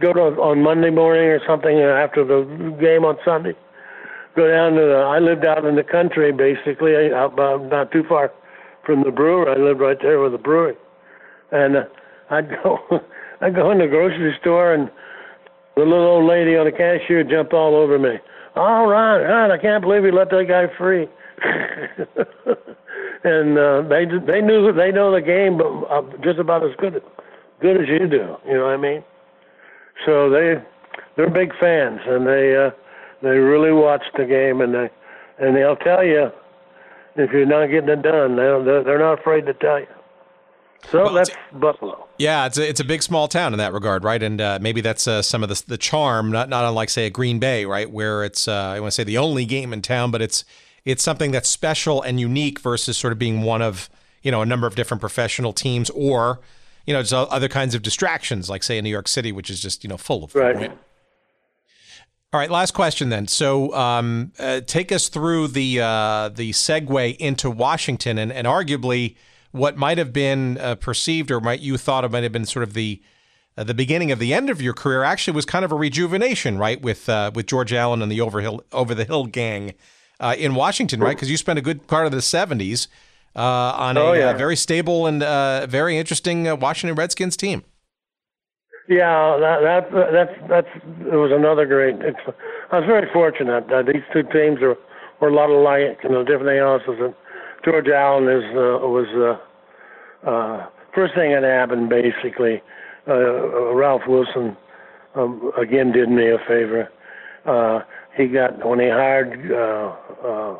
go 0.00 0.12
to 0.12 0.20
on 0.40 0.62
Monday 0.62 0.90
morning 0.90 1.24
or 1.24 1.40
something 1.46 1.78
after 1.78 2.24
the 2.24 2.44
game 2.80 3.04
on 3.04 3.16
Sunday. 3.24 3.54
Go 4.36 4.48
down 4.48 4.72
to 4.72 4.80
the. 4.80 4.96
I 5.08 5.18
lived 5.18 5.44
out 5.44 5.64
in 5.64 5.76
the 5.76 5.82
country, 5.82 6.32
basically, 6.32 6.94
out, 7.12 7.38
uh, 7.38 7.56
not 7.56 7.90
too 7.90 8.04
far 8.08 8.32
from 8.84 9.02
the 9.02 9.10
brewery. 9.10 9.50
I 9.50 9.58
lived 9.58 9.80
right 9.80 9.98
there 10.00 10.20
with 10.20 10.32
the 10.32 10.38
brewery, 10.38 10.76
and 11.50 11.76
uh, 11.76 11.84
I'd 12.30 12.48
go, 12.48 12.78
I'd 13.40 13.54
go 13.54 13.70
in 13.70 13.78
the 13.78 13.86
grocery 13.86 14.34
store, 14.40 14.74
and 14.74 14.90
the 15.76 15.82
little 15.82 16.06
old 16.06 16.28
lady 16.28 16.56
on 16.56 16.66
the 16.66 16.72
cashier 16.72 17.24
jumped 17.24 17.52
all 17.52 17.74
over 17.74 17.98
me. 17.98 18.16
All 18.56 18.86
right, 18.88 19.50
I 19.50 19.58
can't 19.58 19.82
believe 19.82 20.04
you 20.04 20.12
let 20.12 20.30
that 20.30 20.46
guy 20.48 20.66
free. 20.76 21.06
and 23.24 23.56
uh, 23.56 23.82
they 23.88 24.04
they 24.26 24.40
knew 24.40 24.72
they 24.72 24.90
know 24.90 25.12
the 25.14 25.20
game, 25.20 25.56
but 25.56 25.66
uh, 25.86 26.02
just 26.24 26.40
about 26.40 26.64
as 26.64 26.74
good 26.78 27.00
good 27.60 27.76
as 27.76 27.88
you 27.88 28.08
do. 28.08 28.36
You 28.46 28.54
know 28.54 28.64
what 28.64 28.74
I 28.74 28.76
mean? 28.76 29.04
So 30.04 30.28
they 30.30 30.54
they're 31.16 31.30
big 31.30 31.52
fans, 31.60 32.00
and 32.06 32.26
they 32.26 32.56
uh, 32.56 32.70
they 33.22 33.38
really 33.38 33.72
watch 33.72 34.02
the 34.16 34.24
game, 34.24 34.60
and 34.60 34.74
they 34.74 34.90
and 35.38 35.56
they'll 35.56 35.76
tell 35.76 36.04
you 36.04 36.30
if 37.18 37.32
you're 37.32 37.46
not 37.46 37.66
getting 37.66 37.88
it 37.88 38.02
done, 38.02 38.36
they're, 38.36 38.84
they're 38.84 38.98
not 38.98 39.20
afraid 39.20 39.44
to 39.46 39.54
tell 39.54 39.80
you. 39.80 39.86
So 40.90 41.04
well, 41.04 41.12
that's 41.12 41.30
Buffalo. 41.52 42.08
Yeah, 42.18 42.46
it's 42.46 42.56
a, 42.56 42.68
it's 42.68 42.80
a 42.80 42.84
big 42.84 43.02
small 43.02 43.28
town 43.28 43.52
in 43.52 43.58
that 43.58 43.72
regard, 43.72 44.04
right? 44.04 44.22
And 44.22 44.40
uh, 44.40 44.58
maybe 44.60 44.80
that's 44.80 45.06
uh, 45.06 45.22
some 45.22 45.42
of 45.42 45.48
the 45.48 45.62
the 45.66 45.78
charm, 45.78 46.30
not 46.30 46.48
not 46.48 46.64
unlike 46.64 46.88
say 46.88 47.06
a 47.06 47.10
Green 47.10 47.38
Bay, 47.38 47.64
right, 47.64 47.90
where 47.90 48.24
it's 48.24 48.48
uh, 48.48 48.54
I 48.54 48.80
want 48.80 48.92
to 48.92 48.94
say 48.94 49.04
the 49.04 49.18
only 49.18 49.44
game 49.44 49.72
in 49.72 49.82
town, 49.82 50.10
but 50.10 50.22
it's 50.22 50.44
it's 50.84 51.02
something 51.02 51.30
that's 51.30 51.48
special 51.48 52.00
and 52.00 52.18
unique 52.18 52.60
versus 52.60 52.96
sort 52.96 53.12
of 53.12 53.18
being 53.18 53.42
one 53.42 53.60
of 53.60 53.90
you 54.22 54.30
know 54.30 54.40
a 54.40 54.46
number 54.46 54.66
of 54.66 54.74
different 54.74 55.00
professional 55.00 55.52
teams 55.52 55.90
or 55.90 56.40
you 56.86 56.94
know 56.94 57.02
just 57.02 57.12
other 57.12 57.48
kinds 57.48 57.74
of 57.74 57.82
distractions, 57.82 58.48
like 58.48 58.62
say 58.62 58.78
in 58.78 58.84
New 58.84 58.90
York 58.90 59.08
City, 59.08 59.30
which 59.30 59.50
is 59.50 59.60
just 59.60 59.84
you 59.84 59.88
know 59.88 59.98
full 59.98 60.24
of 60.24 60.34
right. 60.34 60.56
right? 60.56 60.78
All 62.30 62.38
right, 62.38 62.50
last 62.50 62.74
question 62.74 63.08
then. 63.08 63.26
So, 63.26 63.74
um, 63.74 64.32
uh, 64.38 64.60
take 64.60 64.92
us 64.92 65.08
through 65.08 65.48
the 65.48 65.80
uh, 65.80 66.28
the 66.28 66.50
segue 66.50 67.16
into 67.16 67.50
Washington, 67.50 68.18
and, 68.18 68.30
and 68.30 68.46
arguably 68.46 69.16
what 69.52 69.76
might 69.76 69.98
have 69.98 70.12
been 70.12 70.58
uh, 70.58 70.74
perceived, 70.76 71.30
or 71.30 71.40
might 71.40 71.60
you 71.60 71.76
thought 71.76 72.04
it 72.04 72.10
might 72.10 72.22
have 72.22 72.32
been 72.32 72.46
sort 72.46 72.62
of 72.62 72.74
the 72.74 73.00
uh, 73.56 73.64
the 73.64 73.74
beginning 73.74 74.12
of 74.12 74.18
the 74.18 74.32
end 74.32 74.50
of 74.50 74.62
your 74.62 74.74
career. 74.74 75.02
Actually, 75.02 75.34
was 75.34 75.44
kind 75.44 75.64
of 75.64 75.72
a 75.72 75.74
rejuvenation, 75.74 76.58
right, 76.58 76.80
with 76.80 77.08
uh, 77.08 77.30
with 77.34 77.46
George 77.46 77.72
Allen 77.72 78.02
and 78.02 78.10
the 78.10 78.20
Overhill 78.20 78.62
Over 78.72 78.94
the 78.94 79.04
Hill 79.04 79.26
gang 79.26 79.74
uh, 80.20 80.34
in 80.38 80.54
Washington, 80.54 81.00
right? 81.00 81.16
Because 81.16 81.30
you 81.30 81.36
spent 81.36 81.58
a 81.58 81.62
good 81.62 81.86
part 81.86 82.06
of 82.06 82.12
the 82.12 82.18
'70s 82.18 82.88
on 83.34 83.96
oh, 83.96 84.12
a 84.12 84.18
yeah. 84.18 84.32
very 84.32 84.56
stable 84.56 85.06
and 85.06 85.20
very 85.70 85.98
interesting 85.98 86.44
Washington 86.60 86.96
Redskins 86.96 87.36
team. 87.36 87.64
Yeah, 88.88 89.36
that 89.38 89.60
that 89.60 90.12
that's 90.12 90.48
that's 90.48 90.84
it 91.12 91.16
was 91.16 91.30
another 91.30 91.66
great. 91.66 91.96
It's, 92.00 92.18
I 92.72 92.78
was 92.78 92.86
very 92.86 93.06
fortunate. 93.12 93.70
Uh, 93.70 93.82
these 93.82 94.02
two 94.14 94.22
teams 94.22 94.62
are 94.62 94.76
were 95.20 95.28
a 95.28 95.34
lot 95.34 95.50
alike 95.50 95.98
you 96.02 96.08
know, 96.08 96.24
different 96.24 96.58
else. 96.58 96.82
And 96.86 97.14
George 97.68 97.88
Allen 97.88 98.28
is 98.28 98.44
uh, 98.54 98.86
was 98.88 99.38
uh, 100.24 100.28
uh, 100.28 100.66
first 100.94 101.14
thing 101.14 101.32
that 101.32 101.42
happened 101.42 101.90
basically. 101.90 102.62
Uh, 103.06 103.74
Ralph 103.74 104.02
Wilson 104.08 104.56
um, 105.14 105.52
again 105.60 105.92
did 105.92 106.08
me 106.08 106.30
a 106.30 106.38
favor. 106.38 106.88
Uh, 107.44 107.80
he 108.16 108.26
got 108.26 108.66
when 108.66 108.80
he 108.80 108.88
hired. 108.88 109.52
Uh, 109.52 109.94
uh, 110.26 110.56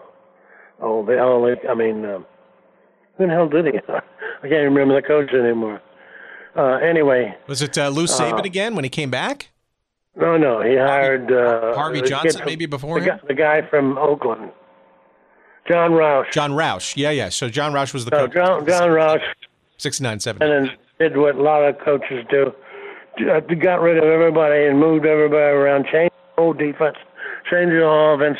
oh, 0.80 1.04
the 1.06 1.18
only 1.18 1.54
I 1.68 1.74
mean, 1.74 2.04
uh, 2.04 2.18
who 3.16 3.26
the 3.26 3.32
hell 3.32 3.48
did 3.48 3.66
he? 3.66 3.80
I 3.88 4.48
can't 4.48 4.64
remember 4.64 5.00
the 5.00 5.06
coach 5.06 5.32
anymore. 5.32 5.80
Uh, 6.56 6.76
anyway, 6.76 7.34
was 7.46 7.62
it 7.62 7.78
uh, 7.78 7.88
Lou 7.88 8.04
Saban 8.04 8.40
uh, 8.40 8.42
again 8.42 8.74
when 8.74 8.84
he 8.84 8.90
came 8.90 9.10
back? 9.10 9.48
No, 10.16 10.36
no, 10.36 10.60
he 10.60 10.76
hired 10.76 11.30
uh, 11.32 11.74
Harvey 11.74 12.02
Johnson 12.02 12.42
maybe 12.44 12.66
before 12.66 13.00
the 13.00 13.06
guy, 13.06 13.20
the 13.28 13.34
guy, 13.34 13.62
from 13.70 13.96
Oakland, 13.96 14.50
John 15.68 15.92
Rauch. 15.92 16.26
John 16.32 16.54
Rauch, 16.54 16.96
yeah, 16.96 17.10
yeah. 17.10 17.28
So 17.28 17.48
John 17.48 17.72
Rauch 17.72 17.92
was 17.92 18.04
the 18.04 18.10
coach. 18.10 18.32
John, 18.32 18.66
John 18.66 18.90
Rauch, 18.90 19.20
69, 19.76 20.20
70. 20.20 20.44
and 20.44 20.68
then 20.68 20.76
did 20.98 21.16
what 21.16 21.36
a 21.36 21.42
lot 21.42 21.62
of 21.62 21.78
coaches 21.78 22.24
do: 22.30 22.52
uh, 23.30 23.40
got 23.40 23.80
rid 23.80 23.98
of 23.98 24.04
everybody 24.04 24.66
and 24.66 24.80
moved 24.80 25.04
everybody 25.06 25.52
around, 25.52 25.86
changed 25.92 26.14
the 26.36 26.42
whole 26.42 26.52
defense, 26.54 26.96
changed 27.50 27.72
the 27.72 27.86
offense. 27.86 28.38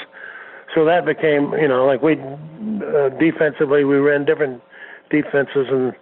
So 0.74 0.84
that 0.84 1.04
became, 1.06 1.52
you 1.54 1.68
know, 1.68 1.86
like 1.86 2.02
we 2.02 2.14
uh, 2.14 3.10
defensively 3.18 3.84
we 3.84 3.96
ran 3.96 4.24
different 4.24 4.62
defenses 5.10 5.66
and 5.70 5.92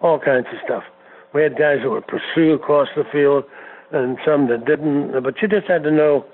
all 0.00 0.18
kinds 0.18 0.46
of 0.52 0.58
stuff. 0.64 0.84
We 1.32 1.42
had 1.42 1.58
guys 1.58 1.78
that 1.82 1.90
would 1.90 2.06
pursue 2.06 2.54
across 2.54 2.88
the 2.96 3.04
field 3.10 3.44
and 3.90 4.18
some 4.24 4.48
that 4.48 4.64
didn't, 4.64 5.12
but 5.22 5.34
you 5.40 5.48
just 5.48 5.66
had 5.66 5.82
to 5.84 5.90
know. 5.90 6.24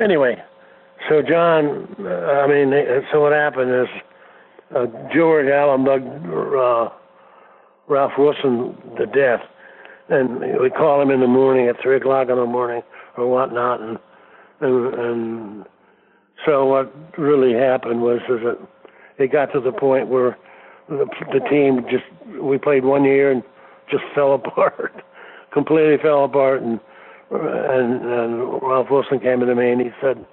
Anyway, 0.00 0.36
so 1.08 1.22
John, 1.22 1.86
I 2.00 2.46
mean, 2.46 2.72
so 3.12 3.20
what 3.20 3.32
happened 3.32 3.70
is 3.70 3.88
uh, 4.74 4.86
George 5.14 5.46
Allen 5.46 5.84
dug 5.84 6.02
uh, 6.04 6.88
Ralph 7.88 8.12
Wilson 8.18 8.76
to 8.98 9.06
death, 9.06 9.40
and 10.08 10.60
we 10.60 10.70
call 10.70 11.00
him 11.00 11.10
in 11.10 11.20
the 11.20 11.26
morning 11.26 11.68
at 11.68 11.76
three 11.82 11.96
o'clock 11.96 12.28
in 12.28 12.36
the 12.36 12.46
morning 12.46 12.82
or 13.16 13.26
whatnot, 13.26 13.80
and 13.80 13.98
and, 14.60 14.94
and 14.94 15.66
so 16.44 16.66
what 16.66 16.92
really 17.18 17.54
happened 17.54 18.02
was 18.02 18.20
is 18.28 18.40
that 18.44 18.58
it 19.18 19.32
got 19.32 19.46
to 19.52 19.60
the 19.60 19.72
point 19.72 20.08
where 20.08 20.36
the, 20.88 21.06
the 21.32 21.40
team 21.48 21.84
just 21.90 22.04
we 22.40 22.58
played 22.58 22.84
one 22.84 23.04
year 23.04 23.30
and 23.30 23.42
just 23.90 24.04
fell 24.14 24.34
apart, 24.34 24.92
completely 25.52 25.96
fell 26.02 26.24
apart, 26.24 26.62
and 26.62 26.80
and 27.30 28.04
and 28.04 28.62
Ralph 28.62 28.88
Wilson 28.90 29.20
came 29.20 29.40
to 29.40 29.54
me 29.54 29.70
and 29.70 29.80
he 29.80 29.90
said, 30.00 30.24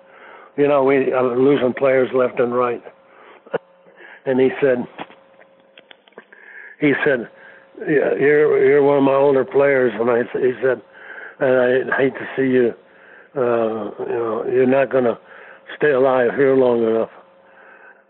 you 0.58 0.68
know, 0.68 0.84
we 0.84 1.12
are 1.12 1.38
losing 1.38 1.74
players 1.74 2.10
left 2.14 2.40
and 2.40 2.56
right, 2.56 2.84
and 4.26 4.40
he 4.40 4.50
said, 4.62 4.86
he 6.80 6.94
said, 7.06 7.30
yeah, 7.80 8.14
you're 8.20 8.66
you're 8.66 8.84
one 8.84 8.98
of 8.98 9.04
my 9.04 9.14
older 9.14 9.46
players, 9.46 9.94
and 10.00 10.10
I 10.10 10.24
he 10.40 10.54
said, 10.62 10.82
and 11.40 11.92
I 11.92 11.98
hate 11.98 12.14
to 12.14 12.28
see 12.36 12.50
you, 12.52 12.74
uh, 13.36 13.92
you 14.00 14.16
know, 14.16 14.46
you're 14.52 14.66
not 14.66 14.92
gonna 14.92 15.18
stay 15.78 15.92
alive 15.92 16.32
here 16.36 16.56
long 16.56 16.84
enough. 16.84 17.10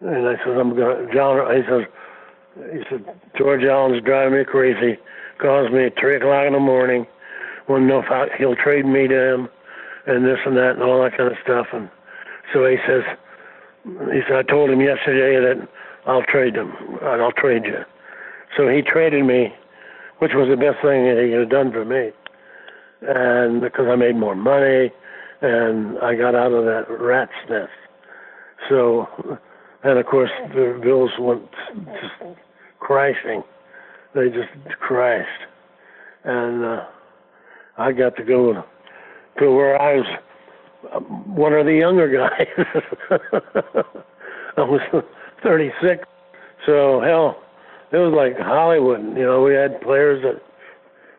And 0.02 0.28
I 0.28 0.36
said, 0.44 0.58
I'm 0.58 0.76
gonna, 0.76 1.08
John. 1.14 1.56
He 1.56 1.64
says, 1.68 1.86
he 2.72 2.84
said, 2.90 3.06
George 3.38 3.64
Allen's 3.64 4.04
driving 4.04 4.38
me 4.38 4.46
crazy. 4.46 5.00
Calls 5.40 5.72
me 5.72 5.86
at 5.86 5.98
three 6.00 6.18
o'clock 6.18 6.46
in 6.48 6.54
the 6.54 6.60
morning. 6.60 7.08
Want 7.68 7.84
to 7.84 7.88
know 7.88 8.00
if 8.00 8.12
I, 8.12 8.28
he'll 8.38 8.56
trade 8.56 8.86
me 8.86 9.08
to 9.08 9.34
him, 9.34 9.50
and 10.06 10.26
this 10.26 10.38
and 10.46 10.56
that 10.58 10.72
and 10.72 10.84
all 10.84 11.02
that 11.02 11.18
kind 11.18 11.32
of 11.32 11.38
stuff. 11.44 11.68
And 11.74 11.90
so 12.54 12.66
he 12.66 12.78
says, 12.88 13.04
he 14.14 14.22
said, 14.28 14.38
I 14.38 14.44
told 14.44 14.70
him 14.70 14.82
yesterday 14.82 15.40
that 15.40 15.68
I'll 16.06 16.24
trade 16.24 16.56
him. 16.56 16.72
I'll 17.04 17.32
trade 17.32 17.66
you. 17.66 17.80
So 18.58 18.70
he 18.70 18.82
traded 18.82 19.26
me, 19.26 19.54
which 20.20 20.32
was 20.34 20.48
the 20.50 20.58
best 20.58 20.82
thing 20.82 21.06
that 21.06 21.22
he 21.22 21.32
could 21.32 21.40
have 21.42 21.50
done 21.50 21.72
for 21.72 21.86
me. 21.86 22.12
And 23.02 23.62
because 23.62 23.86
I 23.90 23.96
made 23.96 24.16
more 24.16 24.36
money, 24.36 24.92
and 25.42 25.98
I 26.00 26.16
got 26.16 26.36
out 26.36 26.54
of 26.54 26.66
that 26.66 26.86
rat's 26.90 27.32
nest. 27.50 27.70
So, 28.70 29.08
and 29.84 30.00
of 30.00 30.06
course 30.06 30.32
the 30.50 30.80
bills 30.82 31.12
went 31.20 31.44
just 32.02 32.38
crashing. 32.80 33.44
They 34.16 34.30
just 34.30 34.50
crashed, 34.80 35.30
and 36.24 36.64
uh, 36.64 36.86
I 37.78 37.92
got 37.92 38.16
to 38.16 38.24
go 38.24 38.64
to 39.40 39.52
where 39.52 39.80
I 39.80 39.96
was 39.96 40.06
Um, 40.94 41.36
one 41.36 41.54
of 41.54 41.66
the 41.66 41.74
younger 41.74 42.10
guys. 42.10 42.48
I 44.58 44.62
was 44.62 45.04
36, 45.44 46.04
so 46.66 47.02
hell, 47.02 47.42
it 47.92 47.98
was 47.98 48.14
like 48.16 48.38
Hollywood. 48.40 49.02
You 49.18 49.26
know, 49.26 49.44
we 49.44 49.54
had 49.54 49.82
players 49.82 50.24
that 50.24 50.42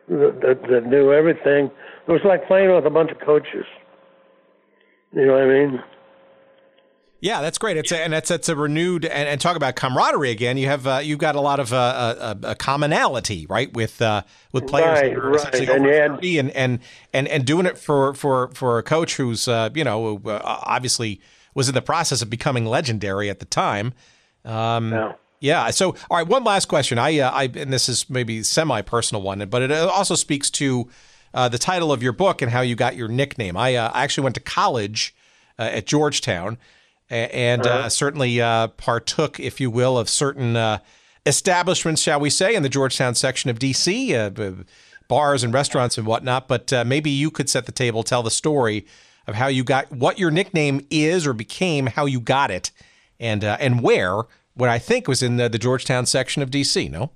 that, 0.09 0.61
that 0.69 0.85
knew 0.87 1.11
everything. 1.11 1.69
It 2.07 2.11
was 2.11 2.21
like 2.23 2.47
playing 2.47 2.73
with 2.73 2.85
a 2.85 2.89
bunch 2.89 3.11
of 3.11 3.19
coaches. 3.19 3.65
You 5.11 5.25
know 5.25 5.33
what 5.33 5.43
I 5.43 5.47
mean? 5.47 5.79
Yeah, 7.19 7.41
that's 7.41 7.57
great. 7.57 7.77
It's 7.77 7.91
a, 7.91 7.97
and 7.97 8.13
it's 8.13 8.29
it's 8.29 8.47
a 8.47 8.55
renewed 8.55 9.03
and, 9.03 9.27
and 9.27 9.41
talk 9.41 9.55
about 9.55 9.75
camaraderie 9.75 10.29
again. 10.29 10.57
You 10.57 10.67
have 10.67 10.85
uh, 10.85 10.99
you've 11.03 11.19
got 11.19 11.35
a 11.35 11.41
lot 11.41 11.59
of 11.59 11.73
uh, 11.73 11.75
a, 11.75 11.79
uh, 11.79 12.15
uh, 12.19 12.35
a, 12.51 12.55
commonality, 12.55 13.47
right, 13.47 13.73
with 13.73 14.01
uh, 14.01 14.21
with 14.51 14.67
players 14.67 15.01
right, 15.01 15.17
right. 15.17 15.69
and, 15.69 15.85
had, 15.85 16.23
and, 16.23 16.51
and 16.51 16.79
and 17.13 17.27
and 17.27 17.45
doing 17.45 17.65
it 17.65 17.77
for 17.77 18.13
for 18.13 18.49
for 18.49 18.77
a 18.77 18.83
coach 18.83 19.15
who's 19.15 19.47
uh, 19.47 19.69
you 19.73 19.83
know 19.83 20.21
obviously 20.25 21.19
was 21.55 21.67
in 21.67 21.73
the 21.73 21.81
process 21.81 22.21
of 22.21 22.29
becoming 22.29 22.65
legendary 22.65 23.31
at 23.31 23.39
the 23.39 23.45
time. 23.45 23.93
Um, 24.45 24.91
yeah. 24.91 25.13
Yeah. 25.39 25.69
So, 25.69 25.95
all 26.09 26.17
right. 26.17 26.27
One 26.27 26.43
last 26.43 26.67
question. 26.67 26.97
I, 26.97 27.19
uh, 27.19 27.31
I, 27.31 27.43
and 27.43 27.71
this 27.71 27.89
is 27.89 28.09
maybe 28.09 28.43
semi 28.43 28.81
personal 28.81 29.21
one, 29.21 29.47
but 29.49 29.61
it 29.61 29.71
also 29.71 30.15
speaks 30.15 30.49
to 30.51 30.89
uh, 31.33 31.49
the 31.49 31.57
title 31.57 31.91
of 31.91 32.01
your 32.01 32.13
book 32.13 32.41
and 32.41 32.51
how 32.51 32.61
you 32.61 32.75
got 32.75 32.95
your 32.95 33.07
nickname. 33.07 33.55
I, 33.55 33.75
uh, 33.75 33.91
actually 33.93 34.23
went 34.23 34.35
to 34.35 34.41
college 34.41 35.15
uh, 35.59 35.63
at 35.63 35.85
Georgetown, 35.85 36.57
and 37.09 37.65
uh, 37.65 37.69
uh-huh. 37.69 37.89
certainly 37.89 38.41
uh, 38.41 38.67
partook, 38.69 39.39
if 39.39 39.59
you 39.59 39.71
will, 39.71 39.97
of 39.97 40.09
certain 40.09 40.79
establishments, 41.25 42.01
shall 42.01 42.19
we 42.19 42.29
say, 42.29 42.55
in 42.55 42.63
the 42.63 42.69
Georgetown 42.69 43.15
section 43.15 43.49
of 43.49 43.59
D.C. 43.59 44.29
bars 45.07 45.43
and 45.43 45.53
restaurants 45.53 45.97
and 45.97 46.05
whatnot. 46.05 46.47
But 46.47 46.71
maybe 46.85 47.09
you 47.09 47.31
could 47.31 47.49
set 47.49 47.65
the 47.65 47.71
table, 47.71 48.03
tell 48.03 48.23
the 48.23 48.31
story 48.31 48.85
of 49.25 49.35
how 49.35 49.47
you 49.47 49.63
got 49.63 49.91
what 49.91 50.19
your 50.19 50.31
nickname 50.31 50.85
is 50.89 51.27
or 51.27 51.33
became, 51.33 51.87
how 51.87 52.05
you 52.05 52.19
got 52.19 52.51
it, 52.51 52.71
and 53.19 53.43
and 53.43 53.81
where 53.81 54.23
what 54.57 54.69
I 54.69 54.79
think 54.79 55.07
was 55.07 55.21
in 55.21 55.37
the, 55.37 55.47
the 55.47 55.59
Georgetown 55.59 56.05
section 56.05 56.41
of 56.41 56.51
D.C. 56.51 56.89
No. 56.89 57.11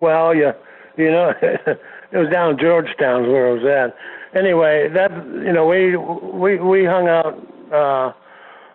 Well, 0.00 0.34
yeah, 0.34 0.52
you 0.96 1.10
know, 1.10 1.32
it 1.42 2.16
was 2.16 2.28
down 2.30 2.52
in 2.52 2.58
Georgetown 2.58 3.30
where 3.30 3.48
I 3.48 3.52
was 3.52 3.64
at. 3.64 4.38
Anyway, 4.38 4.88
that 4.94 5.10
you 5.10 5.52
know, 5.52 5.66
we 5.66 5.96
we 5.96 6.58
we 6.58 6.84
hung 6.84 7.08
out. 7.08 7.46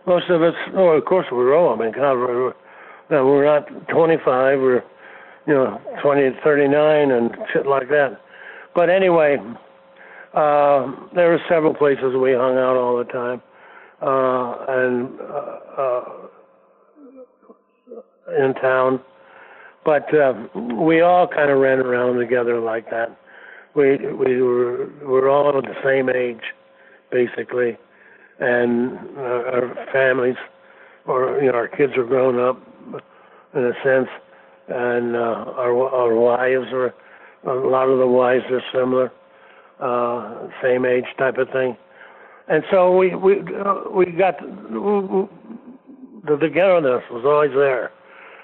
Most 0.08 0.30
of 0.30 0.42
us, 0.44 0.54
oh, 0.76 0.90
of 0.90 1.06
course, 1.06 1.26
we 1.32 1.38
were 1.38 1.56
all. 1.56 1.74
I 1.74 1.78
mean, 1.84 1.92
God, 1.92 2.14
we're, 2.14 2.54
we're 3.10 3.46
not 3.46 3.68
25. 3.90 4.60
We're 4.60 4.84
you 5.48 5.54
know 5.54 5.80
20 6.02 6.22
to 6.22 6.42
39 6.44 7.12
and 7.12 7.32
shit 7.54 7.66
like 7.66 7.90
that. 7.90 8.20
But 8.74 8.90
anyway, 8.90 9.38
uh, 10.34 10.92
there 11.14 11.30
were 11.30 11.40
several 11.50 11.74
places 11.74 12.16
we 12.22 12.34
hung 12.34 12.58
out 12.58 12.76
all 12.78 12.98
the 12.98 13.06
time, 13.06 13.42
uh, 14.02 14.66
and 14.68 15.20
uh, 15.22 15.60
uh, 15.82 16.04
in 18.38 18.54
town. 18.56 19.00
But 19.86 20.14
uh, 20.14 20.34
we 20.56 21.02
all 21.02 21.28
kind 21.28 21.52
of 21.52 21.60
ran 21.60 21.80
around 21.80 22.18
together 22.18 22.60
like 22.60 22.90
that. 22.90 23.18
We 23.76 23.98
we 23.98 24.42
were 24.42 24.90
we're 25.04 25.30
all 25.30 25.52
the 25.62 25.76
same 25.84 26.10
age, 26.10 26.44
basically, 27.12 27.78
and 28.40 28.98
uh, 29.18 29.22
our 29.22 29.88
families, 29.92 30.36
or 31.06 31.40
you 31.42 31.52
know, 31.52 31.58
our 31.58 31.68
kids 31.68 31.94
are 31.98 32.04
grown 32.04 32.40
up, 32.40 32.62
in 33.56 33.66
a 33.66 33.74
sense, 33.84 34.10
and 34.68 35.16
uh, 35.16 35.54
our 35.58 35.74
our 35.90 36.16
wives 36.16 36.68
are 36.74 36.94
a 37.48 37.54
lot 37.68 37.88
of 37.90 38.00
the 38.00 38.08
wives 38.08 38.44
are 38.52 38.62
similar, 38.74 39.12
uh, 39.80 40.48
same 40.62 40.86
age 40.86 41.06
type 41.18 41.38
of 41.38 41.50
thing, 41.52 41.78
and 42.48 42.64
so 42.72 42.96
we 42.96 43.16
we 43.16 43.40
uh, 43.40 43.90
we 43.92 44.06
got 44.08 44.40
the 44.40 46.38
togetherness 46.40 47.04
was 47.12 47.24
always 47.26 47.52
there. 47.52 47.92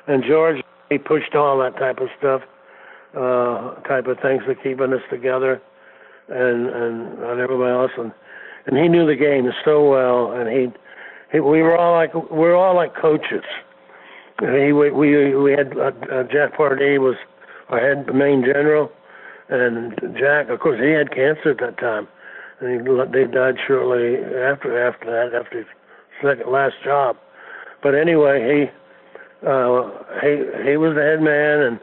And 0.07 0.23
George 0.27 0.61
he 0.89 0.97
pushed 0.97 1.35
all 1.35 1.57
that 1.59 1.77
type 1.77 1.99
of 1.99 2.09
stuff, 2.19 2.41
uh, 3.15 3.76
type 3.88 4.07
of 4.07 4.19
things 4.19 4.43
to 4.47 4.55
keeping 4.55 4.93
us 4.93 5.01
together, 5.09 5.61
and 6.27 6.68
and 6.68 7.19
and 7.23 7.39
everybody 7.39 7.72
else, 7.72 7.91
and 7.97 8.11
and 8.65 8.77
he 8.77 8.88
knew 8.88 9.05
the 9.05 9.15
game 9.15 9.49
so 9.65 9.89
well, 9.89 10.31
and 10.31 10.49
he, 10.49 10.67
he 11.31 11.39
we 11.39 11.61
were 11.61 11.77
all 11.77 11.93
like 11.93 12.13
we 12.13 12.38
were 12.38 12.55
all 12.55 12.75
like 12.75 12.95
coaches. 12.95 13.43
He 14.39 14.73
we 14.73 14.91
we, 14.91 15.51
had 15.51 15.77
uh, 15.77 15.91
uh, 16.11 16.23
Jack 16.23 16.57
Pardee 16.57 16.97
was 16.97 17.15
our 17.69 17.79
head 17.79 18.13
main 18.13 18.43
general, 18.43 18.91
and 19.49 19.99
Jack, 20.17 20.49
of 20.49 20.59
course, 20.59 20.79
he 20.81 20.91
had 20.91 21.11
cancer 21.11 21.51
at 21.51 21.59
that 21.59 21.77
time, 21.77 22.07
and 22.59 22.71
he 22.71 23.11
they 23.11 23.31
died 23.31 23.55
shortly 23.67 24.17
after 24.17 24.88
after 24.88 25.05
that 25.05 25.38
after 25.38 25.59
his 25.59 25.67
second 26.23 26.51
last 26.51 26.75
job. 26.83 27.17
But 27.83 27.95
anyway, 27.95 28.41
he 28.41 29.47
uh, 29.47 29.89
he 30.21 30.69
he 30.69 30.77
was 30.77 30.95
the 30.95 31.01
head 31.01 31.21
man, 31.21 31.59
and 31.61 31.79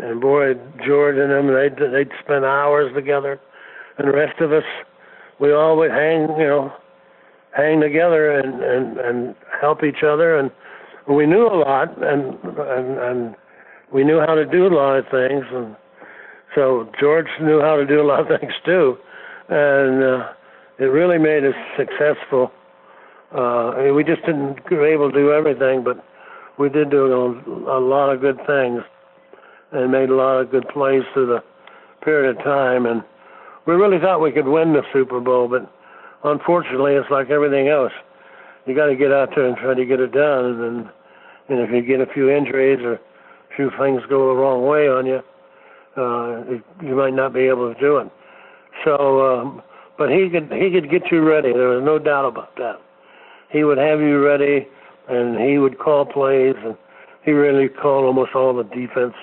and 0.00 0.20
boy, 0.20 0.54
George 0.86 1.16
and 1.16 1.32
him, 1.32 1.52
they'd 1.52 1.76
they'd 1.76 2.12
spend 2.22 2.44
hours 2.44 2.92
together, 2.94 3.40
and 3.98 4.08
the 4.08 4.12
rest 4.12 4.40
of 4.40 4.52
us, 4.52 4.64
we 5.40 5.52
all 5.52 5.76
would 5.76 5.90
hang, 5.90 6.22
you 6.38 6.46
know, 6.46 6.72
hang 7.56 7.80
together 7.80 8.38
and 8.38 8.62
and 8.62 8.98
and 8.98 9.34
help 9.60 9.82
each 9.82 10.02
other, 10.02 10.38
and 10.38 10.50
we 11.08 11.26
knew 11.26 11.46
a 11.46 11.58
lot, 11.58 11.88
and 12.02 12.38
and 12.44 12.98
and 12.98 13.36
we 13.92 14.04
knew 14.04 14.20
how 14.20 14.34
to 14.34 14.44
do 14.44 14.66
a 14.66 14.74
lot 14.74 14.96
of 14.96 15.04
things, 15.10 15.44
and 15.52 15.76
so 16.54 16.90
George 17.00 17.28
knew 17.40 17.60
how 17.60 17.76
to 17.76 17.86
do 17.86 18.00
a 18.00 18.06
lot 18.06 18.20
of 18.20 18.28
things 18.40 18.52
too, 18.64 18.96
and 19.48 20.02
uh, 20.02 20.32
it 20.78 20.84
really 20.84 21.18
made 21.18 21.44
us 21.44 21.54
successful. 21.76 22.50
Uh, 23.34 23.70
I 23.76 23.84
mean, 23.84 23.94
we 23.94 24.04
just 24.04 24.24
didn't 24.24 24.68
be 24.68 24.76
able 24.76 25.10
to 25.10 25.18
do 25.18 25.32
everything, 25.32 25.84
but 25.84 26.02
we 26.58 26.68
did 26.68 26.90
do 26.90 27.06
a, 27.06 27.78
a 27.78 27.80
lot 27.80 28.10
of 28.10 28.20
good 28.20 28.38
things 28.46 28.82
and 29.72 29.92
made 29.92 30.08
a 30.08 30.14
lot 30.14 30.40
of 30.40 30.50
good 30.50 30.66
plays 30.68 31.02
through 31.12 31.26
the 31.26 31.42
period 32.02 32.36
of 32.36 32.42
time. 32.42 32.86
And 32.86 33.02
we 33.68 33.74
really 33.74 33.98
thought 33.98 34.22
we 34.22 34.32
could 34.32 34.48
win 34.48 34.72
the 34.72 34.80
Super 34.94 35.20
Bowl, 35.20 35.46
but 35.46 35.70
unfortunately, 36.24 36.94
it's 36.94 37.10
like 37.10 37.28
everything 37.28 37.68
else. 37.68 37.92
You 38.64 38.74
got 38.74 38.86
to 38.86 38.96
get 38.96 39.12
out 39.12 39.28
there 39.36 39.46
and 39.46 39.58
try 39.58 39.74
to 39.74 39.84
get 39.84 40.00
it 40.00 40.12
done. 40.12 40.60
And, 40.62 40.88
and 41.50 41.60
if 41.60 41.70
you 41.70 41.82
get 41.82 42.00
a 42.00 42.10
few 42.10 42.30
injuries 42.30 42.80
or 42.82 42.94
a 42.94 43.00
few 43.54 43.70
things 43.78 44.00
go 44.08 44.28
the 44.28 44.40
wrong 44.40 44.66
way 44.66 44.88
on 44.88 45.04
you, 45.04 45.20
uh, 45.98 46.86
you 46.86 46.96
might 46.96 47.12
not 47.12 47.34
be 47.34 47.40
able 47.40 47.74
to 47.74 47.78
do 47.78 47.98
it. 47.98 48.08
So, 48.86 49.26
um, 49.26 49.62
but 49.98 50.08
he 50.08 50.30
could 50.30 50.50
he 50.50 50.70
could 50.70 50.90
get 50.90 51.10
you 51.10 51.20
ready. 51.20 51.52
There 51.52 51.68
was 51.68 51.84
no 51.84 51.98
doubt 51.98 52.24
about 52.24 52.56
that. 52.56 52.80
he 53.50 53.64
would 53.64 53.78
have 53.78 54.00
you 54.00 54.24
ready, 54.24 54.66
and 55.08 55.38
he 55.38 55.58
would 55.58 55.78
call 55.78 56.06
plays, 56.06 56.54
and 56.64 56.74
he 57.22 57.32
really 57.32 57.68
called 57.68 58.06
almost 58.06 58.34
all 58.34 58.54
the 58.54 58.62
defense 58.62 59.14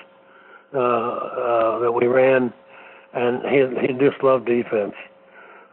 uh, 0.74 0.78
uh, 0.78 1.80
that 1.80 1.92
we 1.94 2.06
ran, 2.06 2.54
and 3.16 3.42
he 3.44 3.88
he 3.88 3.94
just 3.94 4.22
loved 4.24 4.46
defense. 4.46 4.94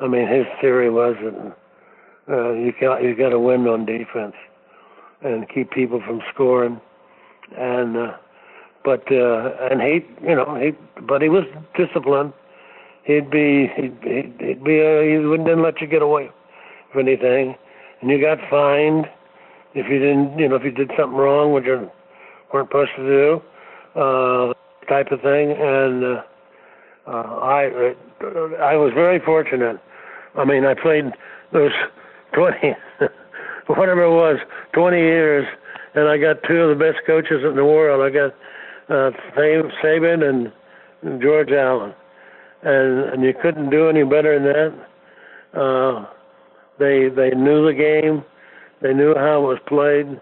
I 0.00 0.06
mean, 0.06 0.26
his 0.26 0.46
theory 0.60 0.90
was 0.90 1.16
that 1.22 1.56
uh, 2.32 2.52
you 2.52 2.72
got 2.80 3.02
you 3.02 3.14
got 3.14 3.30
to 3.30 3.38
win 3.38 3.66
on 3.66 3.84
defense 3.84 4.34
and 5.22 5.48
keep 5.48 5.70
people 5.70 6.00
from 6.06 6.20
scoring, 6.32 6.80
and 7.56 7.96
uh, 7.96 8.12
but 8.84 9.10
uh, 9.12 9.50
and 9.70 9.82
he 9.82 10.00
you 10.22 10.36
know 10.36 10.54
he 10.54 10.72
but 11.02 11.20
he 11.20 11.28
was 11.28 11.44
disciplined. 11.76 12.32
He'd 13.04 13.30
be 13.30 13.68
he'd, 13.76 13.98
he'd, 14.02 14.34
he'd 14.38 14.64
be 14.64 14.80
uh, 14.80 15.02
he 15.02 15.18
wouldn't 15.18 15.48
didn't 15.48 15.62
let 15.62 15.80
you 15.80 15.88
get 15.88 16.02
away 16.02 16.30
with 16.94 17.06
anything, 17.06 17.56
and 18.00 18.10
you 18.10 18.20
got 18.20 18.38
fined 18.48 19.06
if 19.74 19.86
you 19.90 19.98
didn't 19.98 20.38
you 20.38 20.48
know 20.48 20.56
if 20.56 20.62
you 20.62 20.70
did 20.70 20.90
something 20.96 21.18
wrong 21.18 21.52
which 21.52 21.64
you 21.64 21.90
weren't 22.52 22.68
supposed 22.68 22.90
to 22.96 23.02
do, 23.02 24.00
uh, 24.00 24.52
type 24.88 25.10
of 25.10 25.20
thing. 25.22 25.52
And 25.52 26.04
uh, 26.04 26.22
uh, 27.06 27.10
I 27.10 27.94
I 28.60 28.76
was 28.76 28.92
very 28.94 29.20
fortunate. 29.20 29.80
I 30.36 30.44
mean 30.44 30.64
I 30.64 30.74
played 30.74 31.04
those 31.52 31.72
twenty 32.34 32.74
whatever 33.66 34.04
it 34.04 34.10
was 34.10 34.38
twenty 34.72 34.98
years, 34.98 35.46
and 35.94 36.08
I 36.08 36.18
got 36.18 36.42
two 36.46 36.62
of 36.62 36.78
the 36.78 36.84
best 36.84 37.04
coaches 37.06 37.44
in 37.44 37.56
the 37.56 37.64
world. 37.64 38.02
I 38.02 38.10
got 38.10 38.32
uh, 38.88 39.10
Saban 39.36 40.22
and 40.22 41.22
George 41.22 41.50
Allen, 41.50 41.94
and 42.62 43.12
and 43.12 43.22
you 43.22 43.34
couldn't 43.40 43.70
do 43.70 43.88
any 43.88 44.04
better 44.04 44.38
than 44.38 44.44
that. 44.52 45.60
Uh, 45.60 46.06
they 46.78 47.08
they 47.08 47.30
knew 47.36 47.66
the 47.66 47.74
game, 47.74 48.24
they 48.80 48.94
knew 48.94 49.14
how 49.14 49.38
it 49.38 49.46
was 49.46 49.58
played, 49.66 50.20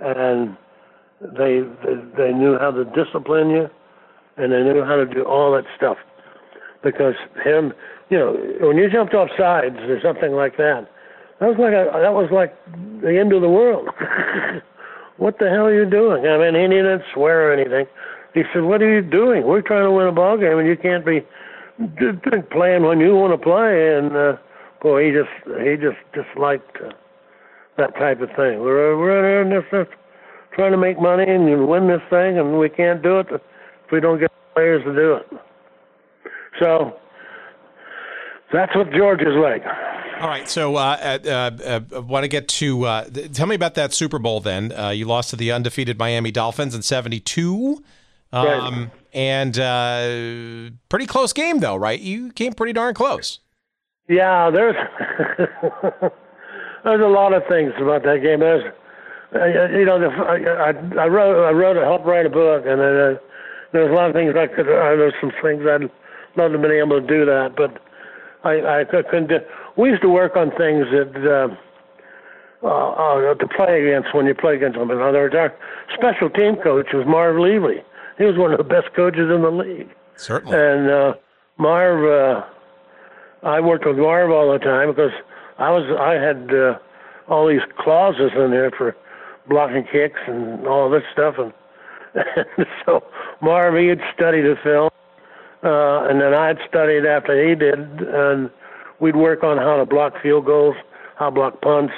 and 0.00 0.56
they 1.20 1.60
they, 1.84 1.94
they 2.16 2.32
knew 2.32 2.58
how 2.58 2.70
to 2.70 2.84
discipline 2.84 3.50
you, 3.50 3.68
and 4.36 4.52
they 4.52 4.62
knew 4.62 4.84
how 4.84 4.96
to 4.96 5.06
do 5.06 5.24
all 5.24 5.52
that 5.52 5.64
stuff. 5.76 5.96
Because 6.82 7.14
him, 7.42 7.72
you 8.10 8.18
know, 8.18 8.36
when 8.60 8.76
you 8.76 8.88
jumped 8.90 9.14
off 9.14 9.28
sides 9.36 9.76
or 9.88 10.00
something 10.00 10.32
like 10.32 10.56
that, 10.58 10.88
that 11.40 11.48
was 11.48 11.58
like 11.58 11.72
a, 11.72 11.90
that 12.00 12.14
was 12.14 12.30
like 12.32 12.54
the 13.02 13.18
end 13.18 13.32
of 13.32 13.42
the 13.42 13.48
world. 13.48 13.88
what 15.16 15.38
the 15.38 15.48
hell 15.48 15.66
are 15.66 15.74
you 15.74 15.88
doing? 15.88 16.26
I 16.26 16.38
mean, 16.38 16.54
he 16.54 16.76
didn't 16.76 17.02
swear 17.12 17.50
or 17.50 17.52
anything. 17.52 17.86
He 18.34 18.42
said, 18.52 18.62
"What 18.62 18.82
are 18.82 18.88
you 18.88 19.02
doing? 19.02 19.46
We're 19.46 19.62
trying 19.62 19.84
to 19.84 19.90
win 19.90 20.06
a 20.06 20.12
ball 20.12 20.36
game, 20.36 20.58
and 20.58 20.68
you 20.68 20.76
can't 20.76 21.04
be 21.04 21.24
playing 22.50 22.84
when 22.84 23.00
you 23.00 23.16
want 23.16 23.32
to 23.32 23.38
play." 23.38 23.96
And 23.96 24.16
uh, 24.16 24.36
boy, 24.80 25.06
he 25.06 25.12
just 25.12 25.32
he 25.60 25.76
just 25.76 25.98
disliked 26.12 26.76
uh, 26.84 26.92
that 27.76 27.94
type 27.96 28.20
of 28.20 28.28
thing. 28.30 28.60
We're 28.60 28.96
we're 28.96 29.42
in 29.42 29.50
this, 29.50 29.64
this 29.72 29.88
trying 30.54 30.72
to 30.72 30.78
make 30.78 31.00
money 31.00 31.28
and 31.28 31.68
win 31.68 31.88
this 31.88 32.02
thing, 32.08 32.38
and 32.38 32.58
we 32.58 32.68
can't 32.68 33.02
do 33.02 33.20
it 33.20 33.26
if 33.86 33.92
we 33.92 34.00
don't 34.00 34.18
get 34.18 34.30
players 34.54 34.82
to 34.84 34.94
do 34.94 35.14
it. 35.14 35.26
So 36.60 36.96
that's 38.52 38.74
what 38.74 38.90
George 38.92 39.20
is 39.20 39.34
like. 39.36 39.62
All 40.20 40.28
right, 40.28 40.48
so 40.48 40.76
uh, 40.76 41.18
uh, 41.26 41.28
uh, 41.28 41.80
uh 41.96 42.02
want 42.02 42.24
to 42.24 42.28
get 42.28 42.48
to 42.48 42.84
uh, 42.84 43.04
tell 43.34 43.46
me 43.46 43.54
about 43.54 43.74
that 43.74 43.92
Super 43.92 44.18
Bowl. 44.18 44.40
Then 44.40 44.72
uh, 44.72 44.88
you 44.88 45.04
lost 45.04 45.30
to 45.30 45.36
the 45.36 45.52
undefeated 45.52 45.98
Miami 45.98 46.30
Dolphins 46.30 46.74
in 46.74 46.80
'72, 46.80 47.84
um, 48.32 48.46
right. 48.46 48.90
and 49.12 50.78
pretty 50.88 51.04
close 51.04 51.34
game 51.34 51.58
though, 51.58 51.76
right? 51.76 52.00
You 52.00 52.32
came 52.32 52.54
pretty 52.54 52.72
darn 52.72 52.94
close. 52.94 53.40
Yeah, 54.08 54.50
there's 54.50 54.76
there's 56.84 57.02
a 57.02 57.08
lot 57.08 57.34
of 57.34 57.42
things 57.46 57.72
about 57.78 58.02
that 58.04 58.22
game. 58.22 58.40
There's 58.40 58.64
you 59.32 59.84
know, 59.84 59.98
the, 59.98 60.06
I, 60.06 61.02
I 61.02 61.08
wrote 61.08 61.44
I 61.44 61.50
wrote 61.50 61.76
I 61.76 61.84
helped 61.84 62.06
write 62.06 62.24
a 62.24 62.30
book, 62.30 62.64
and 62.64 62.80
uh, 62.80 63.20
there's 63.76 63.92
a 63.92 63.94
lot 63.94 64.08
of 64.08 64.14
things 64.14 64.34
I 64.36 64.46
could. 64.46 64.66
Uh, 64.66 64.96
there's 64.96 65.14
some 65.20 65.32
things 65.42 65.62
I'd 65.68 65.82
love 66.36 66.52
to 66.52 66.58
have 66.58 66.62
been 66.62 66.72
able 66.72 67.00
to 67.00 67.06
do 67.06 67.24
that, 67.26 67.54
but 67.56 67.76
I 68.44 68.80
I 68.80 68.84
couldn't. 68.84 69.28
Do, 69.28 69.38
we 69.76 69.90
used 69.90 70.02
to 70.02 70.08
work 70.08 70.36
on 70.36 70.50
things 70.56 70.86
that 70.92 71.12
uh, 71.20 71.54
uh, 72.62 72.68
uh, 72.68 73.34
to 73.34 73.48
play 73.48 73.84
against 73.84 74.14
when 74.14 74.26
you 74.26 74.34
play 74.34 74.56
against 74.56 74.78
them. 74.78 74.90
In 74.90 75.00
other 75.00 75.28
words, 75.28 75.34
our 75.34 75.54
special 75.94 76.30
team 76.30 76.56
coach 76.56 76.86
was 76.92 77.04
Marv 77.06 77.36
Levy. 77.38 77.82
He 78.18 78.24
was 78.24 78.36
one 78.38 78.52
of 78.52 78.58
the 78.58 78.64
best 78.64 78.88
coaches 78.96 79.28
in 79.30 79.42
the 79.42 79.50
league. 79.50 79.90
Certainly. 80.16 80.56
And 80.56 80.90
uh, 80.90 81.14
Marv, 81.58 82.00
uh, 82.04 83.46
I 83.46 83.60
worked 83.60 83.86
with 83.86 83.98
Marv 83.98 84.30
all 84.30 84.52
the 84.52 84.58
time 84.58 84.88
because 84.88 85.12
I 85.58 85.70
was 85.70 85.84
I 86.00 86.14
had 86.14 86.48
uh, 86.54 86.78
all 87.28 87.46
these 87.46 87.64
clauses 87.78 88.32
in 88.34 88.50
there 88.50 88.70
for 88.70 88.96
blocking 89.48 89.84
kicks 89.92 90.20
and 90.26 90.66
all 90.66 90.88
this 90.88 91.04
stuff, 91.12 91.34
and 91.38 91.52
so 92.86 93.04
Marv 93.40 93.74
he 93.76 93.88
had 93.88 94.00
studied 94.14 94.42
the 94.42 94.56
film, 94.62 94.90
uh, 95.62 96.08
and 96.08 96.20
then 96.20 96.34
I'd 96.34 96.58
studied 96.68 97.04
after 97.04 97.36
he 97.36 97.54
did, 97.54 97.78
and 97.78 98.50
we'd 99.00 99.16
work 99.16 99.42
on 99.42 99.58
how 99.58 99.76
to 99.76 99.86
block 99.86 100.14
field 100.22 100.46
goals, 100.46 100.76
how 101.16 101.26
to 101.26 101.34
block 101.34 101.60
punts, 101.60 101.94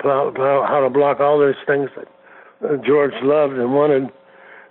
how, 0.00 0.30
to 0.30 0.90
block 0.90 1.20
all 1.20 1.38
those 1.38 1.54
things 1.66 1.90
that 1.96 2.08
uh, 2.68 2.76
George 2.84 3.14
loved 3.22 3.54
and 3.54 3.72
wanted. 3.72 4.10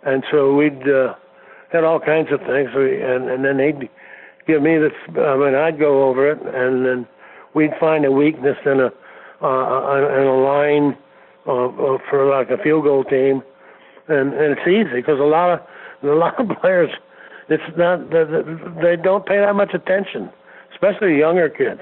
And 0.04 0.24
so 0.32 0.54
we'd 0.56 0.88
uh, 0.88 1.16
had 1.72 1.84
all 1.84 2.00
kinds 2.00 2.32
of 2.32 2.40
things. 2.42 2.70
We, 2.76 3.02
and, 3.02 3.30
and 3.30 3.46
then 3.46 3.60
he'd 3.60 3.90
give 4.48 4.62
me 4.62 4.78
this. 4.78 4.94
I 5.18 5.38
mean, 5.38 5.56
I'd 5.56 5.80
go 5.80 6.10
over 6.10 6.32
it, 6.32 6.40
and 6.42 6.86
then 6.86 7.08
we'd 7.54 7.72
find 7.80 8.06
a 8.06 8.12
weakness 8.12 8.58
in 8.66 8.80
a 8.80 8.92
uh, 9.44 10.20
in 10.22 10.28
a 10.28 10.38
line 10.38 10.98
uh, 11.48 11.66
uh, 11.66 11.98
for 12.10 12.30
like 12.30 12.52
a 12.52 12.62
field 12.62 12.84
goal 12.84 13.04
team, 13.04 13.42
and 14.12 14.34
and 14.34 14.58
it's 14.58 14.68
easy 14.68 15.02
because 15.02 15.20
a 15.20 15.24
lot 15.24 15.54
of 15.54 15.60
a 16.04 16.16
lot 16.16 16.40
of 16.40 16.48
players, 16.62 16.90
it's 17.50 17.64
not 17.78 18.10
they 18.82 18.96
don't 18.96 19.26
pay 19.26 19.40
that 19.40 19.56
much 19.56 19.74
attention 19.74 20.30
especially 20.82 21.18
younger 21.18 21.50
kids. 21.50 21.82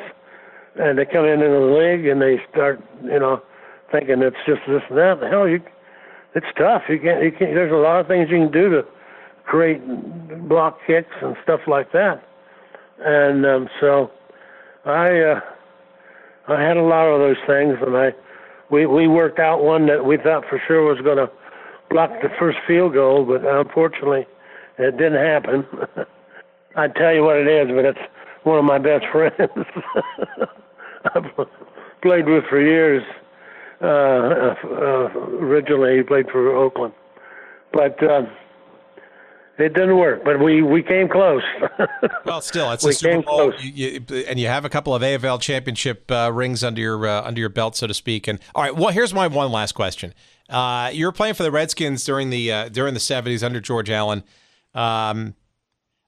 And 0.76 0.98
they 0.98 1.06
come 1.06 1.26
into 1.26 1.48
the 1.48 1.60
league 1.60 2.06
and 2.06 2.22
they 2.22 2.38
start, 2.52 2.82
you 3.04 3.20
know, 3.20 3.42
thinking 3.92 4.22
it's 4.22 4.38
just 4.46 4.62
this 4.68 4.82
and 4.90 4.98
that. 4.98 5.18
Hell, 5.30 5.48
you, 5.48 5.62
it's 6.36 6.46
tough. 6.58 6.84
You 6.90 7.00
can't, 7.00 7.24
you 7.24 7.32
can't. 7.32 7.56
There's 7.56 7.72
a 7.72 7.76
lot 7.76 8.00
of 8.00 8.08
things 8.08 8.30
you 8.30 8.38
can 8.38 8.52
do 8.52 8.70
to 8.70 8.84
create 9.46 9.82
block 10.48 10.78
kicks 10.86 11.16
and 11.22 11.36
stuff 11.44 11.62
like 11.68 11.92
that. 11.94 12.24
And 13.00 13.46
um, 13.46 13.70
so, 13.80 14.12
I, 14.86 15.20
uh, 15.20 15.40
I 16.48 16.62
had 16.62 16.78
a 16.78 16.84
lot 16.84 17.08
of 17.08 17.20
those 17.20 17.38
things, 17.48 17.78
and 17.86 17.96
I, 17.96 18.12
we 18.70 18.86
we 18.86 19.08
worked 19.08 19.40
out 19.40 19.64
one 19.64 19.88
that 19.88 20.06
we 20.06 20.18
thought 20.18 20.44
for 20.50 20.62
sure 20.68 20.84
was 20.84 21.02
going 21.02 21.18
to 21.18 21.30
block 21.90 22.12
the 22.22 22.30
first 22.40 22.58
field 22.68 22.94
goal, 22.94 23.26
but 23.26 23.44
unfortunately, 23.46 24.26
it 24.78 24.98
didn't 24.98 25.24
happen. 25.24 25.66
I'd 26.76 26.96
tell 26.96 27.14
you 27.14 27.24
what 27.24 27.38
it 27.38 27.48
is, 27.48 27.68
but 27.76 27.86
it's 27.86 28.00
one 28.44 28.60
of 28.60 28.66
my 28.66 28.78
best 28.78 29.06
friends. 29.12 29.36
I've 31.16 31.24
played 32.02 32.28
with 32.28 32.46
for 32.50 32.62
years. 32.62 33.04
Uh, 33.82 33.86
uh, 33.86 35.10
originally, 35.40 35.98
he 35.98 36.04
played 36.04 36.30
for 36.30 36.54
Oakland, 36.56 36.94
but 37.72 38.02
uh, 38.04 38.24
it 39.58 39.74
didn't 39.74 39.98
work. 39.98 40.26
But 40.26 40.40
we 40.42 40.62
we 40.62 40.84
came 40.84 41.08
close. 41.08 41.44
well, 42.26 42.42
still, 42.42 42.72
it's 42.72 42.84
we 42.84 42.92
a 42.92 42.94
Super 42.94 43.22
Bowl, 43.22 43.54
you, 43.60 44.04
you, 44.10 44.26
and 44.28 44.38
you 44.38 44.48
have 44.48 44.66
a 44.66 44.70
couple 44.70 44.94
of 44.94 45.02
AFL 45.02 45.40
championship 45.40 46.12
uh, 46.12 46.30
rings 46.34 46.62
under 46.62 46.82
your 46.82 47.08
uh, 47.08 47.22
under 47.24 47.40
your 47.40 47.50
belt, 47.50 47.78
so 47.78 47.88
to 47.88 47.94
speak. 47.94 48.28
And 48.28 48.40
all 48.54 48.64
right, 48.64 48.76
well, 48.76 48.90
here's 48.90 49.14
my 49.14 49.28
one 49.28 49.52
last 49.52 49.74
question. 49.74 50.14
Uh, 50.50 50.90
you 50.94 51.06
were 51.06 51.12
playing 51.12 51.36
for 51.36 51.44
the 51.44 51.52
Redskins 51.52 52.04
during 52.04 52.30
the 52.30 52.52
uh, 52.52 52.70
during 52.70 52.94
the 52.94 53.00
'70s 53.00 53.44
under 53.44 53.60
George 53.60 53.90
Allen. 53.90 54.24
Um, 54.74 55.36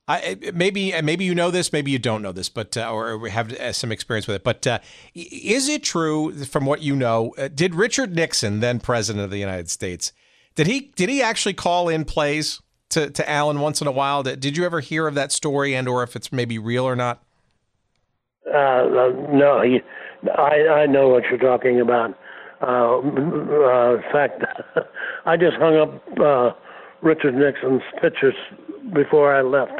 I, 0.07 0.38
maybe 0.53 0.99
maybe 1.01 1.23
you 1.23 1.35
know 1.35 1.51
this, 1.51 1.72
maybe 1.72 1.91
you 1.91 1.99
don't 1.99 2.22
know 2.22 2.31
this, 2.31 2.49
but 2.49 2.76
uh, 2.76 2.91
or 2.91 3.30
have 3.30 3.53
uh, 3.53 3.72
some 3.72 3.91
experience 3.91 4.27
with 4.27 4.35
it. 4.35 4.43
But 4.43 4.65
uh, 4.68 4.80
is 5.13 5.69
it 5.69 5.84
true, 5.84 6.34
from 6.45 6.65
what 6.65 6.81
you 6.81 6.95
know, 6.95 7.34
uh, 7.38 7.47
did 7.47 7.76
Richard 7.76 8.15
Nixon, 8.15 8.59
then 8.59 8.80
president 8.80 9.23
of 9.23 9.31
the 9.31 9.38
United 9.38 9.69
States, 9.69 10.11
did 10.55 10.68
he 10.68 10.91
did 10.95 11.07
he 11.07 11.22
actually 11.22 11.53
call 11.53 11.88
in 11.88 12.03
plays 12.03 12.61
to, 12.89 13.09
to 13.09 13.30
Allen 13.30 13.61
once 13.61 13.80
in 13.80 13.88
a 13.88 13.91
while? 13.91 14.23
Did 14.23 14.57
you 14.57 14.65
ever 14.65 14.81
hear 14.81 15.07
of 15.07 15.15
that 15.15 15.31
story, 15.31 15.76
and 15.76 15.88
or 15.88 16.03
if 16.03 16.15
it's 16.15 16.31
maybe 16.31 16.57
real 16.57 16.84
or 16.84 16.95
not? 16.95 17.23
Uh, 18.47 18.57
uh, 18.57 19.09
no, 19.31 19.63
I 20.35 20.68
I 20.68 20.85
know 20.88 21.07
what 21.07 21.23
you're 21.30 21.38
talking 21.38 21.80
about. 21.80 22.18
In 22.61 24.03
fact, 24.11 24.43
I 25.25 25.38
just 25.38 25.57
hung 25.57 25.77
up 25.77 26.19
uh, 26.19 26.51
Richard 27.01 27.35
Nixon's 27.35 27.81
pictures 28.01 28.35
before 28.93 29.33
I 29.35 29.41
left 29.41 29.73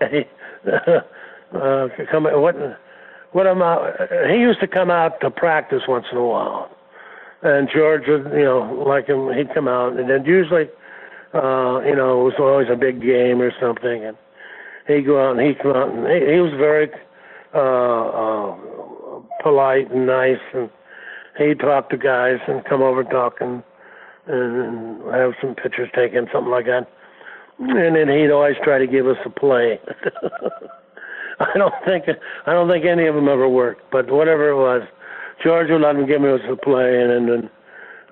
today. 0.00 0.28
Uh, 1.50 1.88
come 2.10 2.24
what 2.24 2.54
what 3.32 3.46
am 3.46 3.62
I? 3.62 4.06
He 4.30 4.36
used 4.36 4.60
to 4.60 4.66
come 4.66 4.90
out 4.90 5.18
to 5.22 5.30
practice 5.30 5.80
once 5.88 6.04
in 6.12 6.18
a 6.18 6.22
while, 6.22 6.68
and 7.42 7.68
George 7.74 8.02
would 8.06 8.32
you 8.32 8.44
know 8.44 8.84
like 8.86 9.06
him 9.06 9.32
he'd 9.32 9.52
come 9.54 9.68
out 9.68 9.96
and 9.96 10.10
then 10.10 10.24
usually 10.24 10.64
uh, 11.34 11.80
you 11.86 11.94
know 11.94 12.20
it 12.20 12.24
was 12.24 12.34
always 12.38 12.68
a 12.70 12.76
big 12.76 13.00
game 13.00 13.40
or 13.40 13.52
something 13.60 14.04
and 14.04 14.16
he'd 14.86 15.06
go 15.06 15.24
out 15.24 15.38
and 15.38 15.46
he'd 15.46 15.58
come 15.60 15.76
out 15.76 15.88
and 15.90 16.06
he, 16.06 16.32
he 16.34 16.40
was 16.40 16.52
very 16.58 16.90
uh, 17.54 17.58
uh, 17.58 19.42
polite 19.42 19.90
and 19.90 20.06
nice 20.06 20.40
and 20.54 20.68
he'd 21.38 21.60
talk 21.60 21.90
to 21.90 21.96
guys 21.96 22.38
and 22.46 22.64
come 22.64 22.82
over 22.82 23.00
and 23.00 23.10
talk 23.10 23.40
and, 23.40 23.62
and 24.26 25.02
have 25.14 25.32
some 25.40 25.54
pictures 25.54 25.88
taken, 25.94 26.28
something 26.32 26.50
like 26.50 26.66
that. 26.66 26.88
And 27.58 27.96
then 27.96 28.08
he'd 28.08 28.30
always 28.30 28.56
try 28.62 28.78
to 28.78 28.86
give 28.86 29.06
us 29.06 29.16
a 29.24 29.30
play. 29.30 29.80
I 31.40 31.56
don't 31.56 31.74
think 31.84 32.04
I 32.46 32.52
don't 32.52 32.68
think 32.68 32.84
any 32.84 33.06
of 33.06 33.14
them 33.14 33.28
ever 33.28 33.48
worked, 33.48 33.82
but 33.92 34.10
whatever 34.10 34.50
it 34.50 34.56
was, 34.56 34.82
George 35.42 35.70
would 35.70 35.80
let 35.80 35.94
him 35.94 36.06
give 36.06 36.22
us 36.24 36.40
a 36.50 36.56
play, 36.56 37.00
and 37.00 37.28
then 37.28 37.50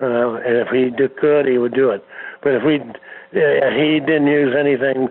uh, 0.01 0.35
and 0.35 0.57
if 0.57 0.67
he 0.69 0.89
did 0.95 1.15
good, 1.19 1.45
he 1.45 1.57
would 1.57 1.73
do 1.73 1.89
it. 1.89 2.03
But 2.41 2.53
if 2.53 2.63
we 2.63 2.79
he 3.31 3.99
didn't 3.99 4.27
use 4.27 4.55
anything, 4.57 5.09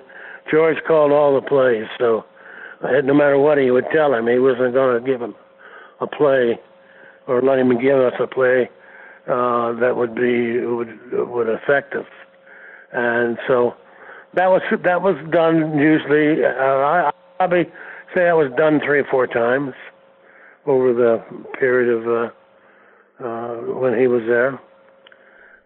George 0.51 0.78
called 0.86 1.12
all 1.12 1.34
the 1.34 1.47
plays, 1.47 1.86
so 1.98 2.24
uh, 2.82 3.01
no 3.05 3.12
matter 3.12 3.38
what 3.38 3.59
he 3.59 3.70
would 3.70 3.86
tell 3.93 4.14
him, 4.14 4.26
he 4.26 4.38
wasn't 4.38 4.72
going 4.72 5.02
to 5.02 5.06
give 5.06 5.20
him 5.20 5.34
a 6.01 6.06
play 6.06 6.59
or 7.27 7.43
let 7.43 7.59
him 7.59 7.78
give 7.81 7.98
us 7.98 8.15
a 8.20 8.27
play 8.27 8.70
uh, 9.27 9.73
that 9.73 9.97
would 9.97 10.15
be 10.15 10.61
would 10.61 10.98
would 11.12 11.48
affect 11.48 11.94
us. 11.94 12.07
And 12.93 13.39
so 13.47 13.74
that 14.35 14.48
was 14.48 14.62
that 14.85 15.03
was 15.03 15.16
done 15.31 15.78
usually. 15.78 16.44
Uh, 16.44 16.48
I, 16.48 17.09
I 17.09 17.12
probably 17.39 17.65
say 18.15 18.24
that 18.24 18.36
was 18.36 18.53
done 18.57 18.81
three 18.81 19.01
or 19.01 19.07
four 19.11 19.27
times 19.27 19.74
over 20.66 20.93
the 20.93 21.24
period 21.59 21.89
of 21.93 22.09
uh, 22.09 23.24
uh, 23.24 23.55
when 23.78 23.98
he 23.98 24.07
was 24.07 24.23
there. 24.27 24.61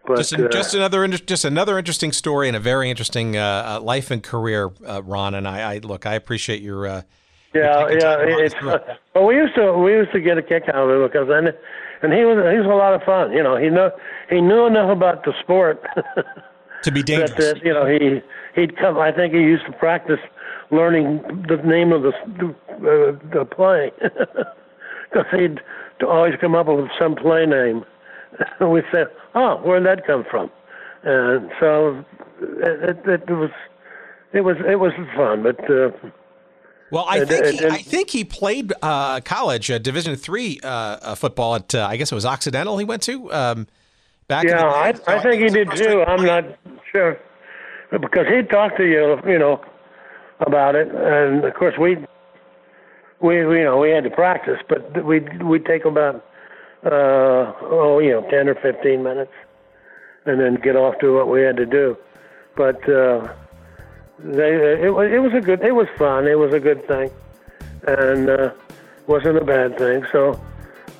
But, 0.05 0.17
just, 0.17 0.33
uh, 0.33 0.47
just 0.49 0.73
another 0.73 1.07
just 1.07 1.45
another 1.45 1.77
interesting 1.77 2.11
story 2.11 2.47
and 2.47 2.57
a 2.57 2.59
very 2.59 2.89
interesting 2.89 3.37
uh, 3.37 3.77
uh, 3.77 3.81
life 3.81 4.09
and 4.09 4.23
career, 4.23 4.71
uh, 4.85 5.03
Ron. 5.03 5.35
And 5.35 5.47
I, 5.47 5.75
I, 5.75 5.77
look, 5.77 6.05
I 6.05 6.15
appreciate 6.15 6.61
your. 6.61 7.03
Uh, 7.53 7.59
yeah, 7.59 7.87
yeah. 7.89 8.17
It's, 8.39 8.55
well, 8.61 9.25
we 9.27 9.35
used 9.35 9.55
to 9.55 9.73
we 9.73 9.91
used 9.91 10.11
to 10.13 10.21
get 10.21 10.37
a 10.37 10.41
kick 10.41 10.63
out 10.69 10.87
of 10.87 11.01
it 11.01 11.11
because 11.11 11.27
then, 11.27 11.47
and 12.01 12.13
he 12.13 12.23
was 12.23 12.37
he 12.37 12.57
was 12.57 12.65
a 12.65 12.75
lot 12.75 12.93
of 12.93 13.03
fun. 13.03 13.33
You 13.33 13.43
know, 13.43 13.57
he 13.57 13.69
know 13.69 13.91
he 14.29 14.39
knew 14.39 14.67
enough 14.67 14.89
about 14.89 15.25
the 15.25 15.33
sport 15.41 15.83
to 16.83 16.91
be 16.91 17.03
dangerous. 17.03 17.31
that, 17.31 17.55
that, 17.55 17.65
you 17.65 17.73
know, 17.73 17.85
he 17.85 18.21
he'd 18.55 18.77
come. 18.77 18.97
I 18.97 19.11
think 19.11 19.33
he 19.33 19.41
used 19.41 19.65
to 19.65 19.73
practice 19.73 20.19
learning 20.71 21.21
the 21.49 21.57
name 21.57 21.91
of 21.91 22.03
the 22.03 22.13
uh, 22.13 23.19
the 23.33 23.45
play 23.45 23.91
because 23.99 25.27
he'd 25.31 25.59
always 26.07 26.33
come 26.39 26.55
up 26.55 26.67
with 26.67 26.87
some 26.97 27.15
play 27.15 27.45
name. 27.45 27.83
we 28.61 28.81
said, 28.93 29.07
"Oh, 29.35 29.57
where'd 29.57 29.85
that 29.85 30.07
come 30.07 30.23
from?" 30.31 30.49
And 31.03 31.51
so 31.59 32.05
it, 32.39 32.97
it, 33.05 33.23
it 33.27 33.33
was 33.33 33.51
it 34.31 34.41
was 34.41 34.55
it 34.65 34.79
was 34.79 34.93
fun, 35.17 35.43
but. 35.43 35.59
Uh, 35.69 36.11
well, 36.91 37.05
I 37.07 37.25
think 37.25 37.45
he, 37.45 37.65
I 37.65 37.77
think 37.77 38.09
he 38.09 38.23
played 38.23 38.73
uh, 38.81 39.21
college 39.21 39.71
uh, 39.71 39.77
Division 39.77 40.15
three 40.15 40.59
uh, 40.63 41.15
football 41.15 41.55
at 41.55 41.73
uh, 41.73 41.87
I 41.89 41.97
guess 41.97 42.11
it 42.11 42.15
was 42.15 42.25
Occidental. 42.25 42.77
He 42.77 42.85
went 42.85 43.01
to 43.03 43.31
um, 43.33 43.67
back. 44.27 44.45
Yeah, 44.45 44.63
I, 44.63 44.93
I 45.07 45.21
think 45.21 45.41
he 45.41 45.49
did 45.49 45.71
too. 45.75 46.03
I'm 46.03 46.25
not 46.25 46.43
sure 46.91 47.17
because 47.91 48.27
he 48.27 48.43
talked 48.43 48.77
to 48.77 48.85
you, 48.85 49.17
you 49.25 49.39
know, 49.39 49.63
about 50.39 50.75
it, 50.75 50.87
and 50.89 51.43
of 51.45 51.53
course 51.55 51.75
we 51.79 51.97
we, 53.21 53.37
you 53.37 53.63
know 53.63 53.79
we 53.79 53.89
had 53.89 54.03
to 54.03 54.09
practice, 54.09 54.59
but 54.67 55.05
we 55.05 55.21
we 55.43 55.59
take 55.59 55.85
about 55.85 56.25
uh, 56.85 57.53
oh, 57.61 57.99
you 57.99 58.11
know, 58.11 58.27
10 58.29 58.49
or 58.49 58.55
15 58.55 59.03
minutes 59.03 59.31
and 60.25 60.39
then 60.39 60.55
get 60.63 60.75
off 60.75 60.95
to 60.99 61.13
what 61.15 61.29
we 61.29 61.41
had 61.41 61.57
to 61.57 61.65
do. 61.65 61.95
But 62.55 62.87
uh, 62.89 63.33
they, 64.23 64.83
it, 64.83 64.93
was, 64.93 65.11
it 65.11 65.19
was 65.19 65.33
a 65.33 65.41
good, 65.41 65.61
it 65.61 65.73
was 65.73 65.87
fun. 65.97 66.27
It 66.27 66.37
was 66.37 66.53
a 66.53 66.59
good 66.59 66.87
thing. 66.87 67.09
And 67.87 68.29
uh, 68.29 68.51
wasn't 69.07 69.37
a 69.37 69.45
bad 69.45 69.77
thing. 69.77 70.05
So 70.11 70.39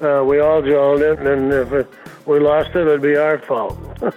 uh, 0.01 0.23
we 0.25 0.39
all 0.39 0.61
joined 0.61 1.01
it, 1.01 1.19
and 1.19 1.53
if 1.53 1.71
it, 1.71 1.87
we 2.25 2.39
lost 2.39 2.71
it, 2.71 2.87
it'd 2.87 3.01
be 3.01 3.15
our 3.15 3.39
fault. 3.39 3.77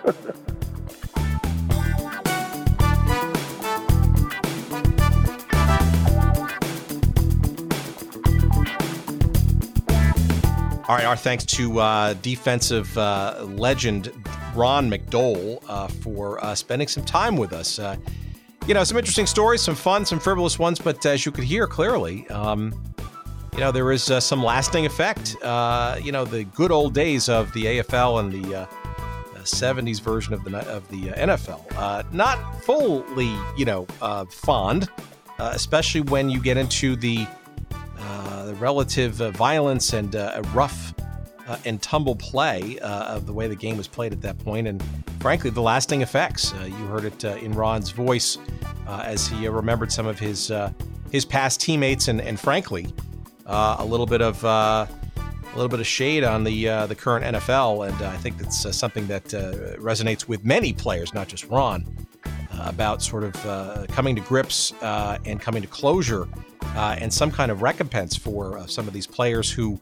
All 10.86 10.94
right, 10.96 11.06
our 11.06 11.16
thanks 11.16 11.46
to 11.46 11.80
uh, 11.80 12.12
defensive 12.20 12.96
uh, 12.98 13.46
legend 13.48 14.12
Ron 14.54 14.90
McDole 14.90 15.64
uh, 15.66 15.88
for 15.88 16.44
uh, 16.44 16.54
spending 16.54 16.88
some 16.88 17.06
time 17.06 17.38
with 17.38 17.54
us. 17.54 17.78
Uh, 18.64 18.68
you 18.68 18.74
know, 18.74 18.84
some 18.84 18.96
interesting 18.96 19.26
stories, 19.26 19.60
some 19.60 19.74
fun, 19.74 20.04
some 20.06 20.18
frivolous 20.18 20.58
ones, 20.58 20.78
but 20.78 21.04
as 21.06 21.26
you 21.26 21.32
could 21.32 21.44
hear 21.44 21.66
clearly, 21.66 22.26
um, 22.28 22.72
you 23.52 23.60
know, 23.60 23.70
there 23.70 23.92
is 23.92 24.10
uh, 24.10 24.18
some 24.20 24.42
lasting 24.42 24.86
effect. 24.86 25.36
you 26.02 26.12
know, 26.12 26.24
the 26.24 26.44
good 26.54 26.72
old 26.72 26.94
days 26.94 27.28
of 27.28 27.52
the 27.52 27.64
AFL 27.64 28.20
and 28.20 28.32
the 28.32 28.68
70s 29.42 30.00
version 30.00 30.32
of 30.32 30.42
the 30.44 30.56
of 30.70 30.88
the 30.88 31.08
NFL. 31.08 32.12
not 32.12 32.62
fully, 32.62 33.32
you 33.56 33.64
know, 33.64 33.84
fond, 34.30 34.88
especially 35.38 36.00
when 36.00 36.30
you 36.30 36.40
get 36.40 36.56
into 36.56 36.96
the 36.96 37.26
the 38.44 38.54
relative 38.60 39.20
uh, 39.20 39.30
violence 39.32 39.92
and 39.92 40.14
uh, 40.14 40.40
rough 40.52 40.93
uh, 41.46 41.56
and 41.64 41.80
tumble 41.82 42.16
play 42.16 42.78
uh, 42.80 43.14
of 43.14 43.26
the 43.26 43.32
way 43.32 43.48
the 43.48 43.56
game 43.56 43.76
was 43.76 43.88
played 43.88 44.12
at 44.12 44.20
that 44.22 44.38
point, 44.38 44.66
and 44.66 44.82
frankly, 45.20 45.50
the 45.50 45.62
lasting 45.62 46.02
effects. 46.02 46.52
Uh, 46.54 46.64
you 46.64 46.86
heard 46.86 47.04
it 47.04 47.24
in 47.24 47.52
Ron's 47.52 47.90
voice 47.90 48.38
as 48.88 49.26
he 49.26 49.48
remembered 49.48 49.92
some 49.92 50.06
of 50.06 50.18
his 50.18 50.52
his 51.10 51.24
past 51.24 51.60
teammates, 51.60 52.08
and, 52.08 52.20
and 52.20 52.40
frankly, 52.40 52.92
a 53.46 53.84
little 53.84 54.06
bit 54.06 54.22
of 54.22 54.44
a 55.54 55.56
little 55.56 55.68
bit 55.68 55.80
of 55.80 55.86
shade 55.86 56.24
on 56.24 56.44
the 56.44 56.68
uh, 56.68 56.86
the 56.86 56.94
current 56.94 57.24
NFL, 57.36 57.88
and 57.88 58.02
uh, 58.02 58.08
I 58.08 58.16
think 58.16 58.38
that's 58.38 58.66
uh, 58.66 58.72
something 58.72 59.06
that 59.06 59.24
resonates 59.78 60.26
with 60.26 60.44
many 60.44 60.72
players, 60.72 61.14
not 61.14 61.28
just 61.28 61.44
Ron, 61.44 61.86
about 62.60 63.02
sort 63.02 63.24
of 63.24 63.88
coming 63.88 64.14
to 64.14 64.22
grips 64.22 64.72
and 64.82 65.40
coming 65.40 65.62
to 65.62 65.68
closure 65.68 66.28
uh, 66.74 66.96
and 66.98 67.12
some 67.12 67.30
kind 67.30 67.50
of 67.50 67.62
recompense 67.62 68.16
for 68.16 68.58
uh, 68.58 68.66
some 68.66 68.88
of 68.88 68.94
these 68.94 69.06
players 69.06 69.50
who 69.50 69.78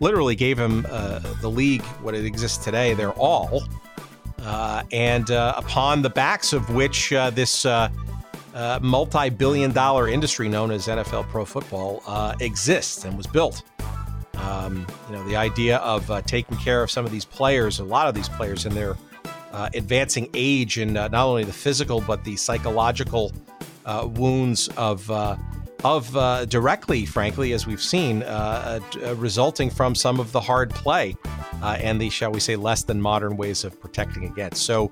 literally 0.00 0.36
gave 0.36 0.58
him 0.58 0.86
uh, 0.90 1.18
the 1.40 1.50
league 1.50 1.82
what 2.02 2.14
it 2.14 2.24
exists 2.24 2.62
today, 2.64 2.94
their 2.94 3.12
all. 3.12 3.64
Uh, 4.42 4.84
and 4.92 5.30
uh, 5.30 5.54
upon 5.56 6.02
the 6.02 6.10
backs 6.10 6.52
of 6.52 6.68
which 6.70 7.12
uh, 7.12 7.30
this 7.30 7.66
multi 8.80 9.28
billion 9.30 9.72
dollar 9.72 10.08
industry 10.08 10.48
known 10.48 10.70
as 10.70 10.86
NFL 10.86 11.28
pro 11.28 11.44
football 11.44 12.02
exists 12.40 13.04
and 13.04 13.16
was 13.16 13.26
built. 13.26 13.62
Um, 14.34 14.86
you 15.08 15.16
know, 15.16 15.26
the 15.26 15.34
idea 15.34 15.78
of 15.78 16.08
taking 16.26 16.56
care 16.58 16.82
of 16.82 16.90
some 16.90 17.04
of 17.04 17.10
these 17.10 17.24
players, 17.24 17.80
a 17.80 17.84
lot 17.84 18.06
of 18.06 18.14
these 18.14 18.28
players 18.28 18.66
in 18.66 18.74
their 18.74 18.96
advancing 19.52 20.28
age, 20.34 20.78
and 20.78 20.94
not 20.94 21.14
only 21.14 21.44
the 21.44 21.52
physical, 21.52 22.00
but 22.00 22.24
the 22.24 22.36
psychological 22.36 23.32
wounds 23.86 24.68
of 24.76 25.10
of 25.84 26.16
uh, 26.16 26.44
directly, 26.46 27.06
frankly, 27.06 27.52
as 27.52 27.66
we've 27.66 27.82
seen, 27.82 28.22
uh, 28.22 28.80
uh, 29.04 29.14
resulting 29.16 29.70
from 29.70 29.94
some 29.94 30.18
of 30.18 30.32
the 30.32 30.40
hard 30.40 30.70
play 30.70 31.14
uh, 31.62 31.76
and 31.80 32.00
the, 32.00 32.10
shall 32.10 32.32
we 32.32 32.40
say, 32.40 32.56
less 32.56 32.82
than 32.82 33.00
modern 33.00 33.36
ways 33.36 33.64
of 33.64 33.78
protecting 33.80 34.24
against. 34.24 34.64
So, 34.64 34.90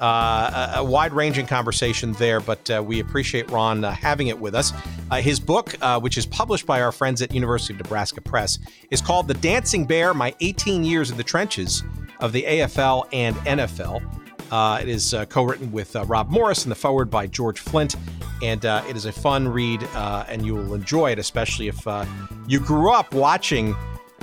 uh, 0.00 0.70
a, 0.76 0.80
a 0.80 0.84
wide 0.84 1.12
ranging 1.14 1.46
conversation 1.46 2.12
there, 2.14 2.38
but 2.38 2.70
uh, 2.70 2.82
we 2.84 3.00
appreciate 3.00 3.50
Ron 3.50 3.82
having 3.82 4.26
it 4.26 4.38
with 4.38 4.54
us. 4.54 4.72
his 5.14 5.40
book, 5.40 5.74
which 6.00 6.18
is 6.18 6.26
published 6.26 6.66
by 6.66 6.82
our 6.82 6.92
friends 6.92 7.22
at 7.22 7.32
University 7.32 7.72
of 7.72 7.78
Nebraska 7.78 8.20
Press, 8.20 8.58
is 8.90 9.00
called 9.00 9.26
The 9.26 9.34
Dancing 9.34 9.86
Bear 9.86 10.12
My 10.12 10.34
18 10.40 10.84
Years 10.84 11.10
in 11.10 11.16
the 11.16 11.24
Trenches 11.24 11.82
of 12.20 12.32
the 12.32 12.42
AFL 12.42 13.08
and 13.12 13.36
NFL. 13.36 14.02
Uh, 14.50 14.78
it 14.80 14.88
is 14.88 15.12
uh, 15.12 15.24
co 15.26 15.42
written 15.42 15.72
with 15.72 15.94
uh, 15.96 16.04
Rob 16.04 16.30
Morris 16.30 16.64
and 16.64 16.70
the 16.70 16.76
foreword 16.76 17.10
by 17.10 17.26
George 17.26 17.60
Flint. 17.60 17.96
And 18.42 18.64
uh, 18.66 18.84
it 18.88 18.96
is 18.96 19.06
a 19.06 19.12
fun 19.12 19.48
read, 19.48 19.82
uh, 19.94 20.24
and 20.28 20.44
you 20.44 20.54
will 20.54 20.74
enjoy 20.74 21.10
it, 21.12 21.18
especially 21.18 21.68
if 21.68 21.86
uh, 21.86 22.04
you 22.46 22.60
grew 22.60 22.92
up 22.92 23.14
watching 23.14 23.74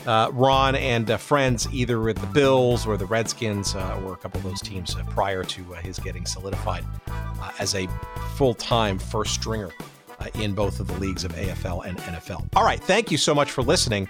Ron 0.06 0.76
and 0.76 1.10
friends 1.20 1.68
either 1.72 2.00
with 2.00 2.20
the 2.20 2.28
Bills 2.28 2.86
or 2.86 2.96
the 2.96 3.06
Redskins 3.06 3.74
or 3.74 4.14
a 4.14 4.18
couple 4.18 4.38
of 4.38 4.44
those 4.44 4.62
teams 4.62 4.96
prior 5.10 5.44
to 5.44 5.64
his 5.82 5.98
getting 5.98 6.26
solidified 6.26 6.86
as 7.58 7.74
a 7.74 7.88
full 8.36 8.54
time 8.54 9.00
first 9.00 9.34
stringer. 9.34 9.72
in 10.36 10.54
both 10.54 10.80
of 10.80 10.88
the 10.88 10.94
leagues 11.00 11.24
of 11.24 11.34
AFL 11.34 11.86
and 11.86 11.98
NFL. 11.98 12.48
All 12.56 12.64
right, 12.64 12.80
thank 12.80 13.12
you 13.12 13.18
so 13.18 13.34
much 13.34 13.52
for 13.52 13.62
listening. 13.64 14.08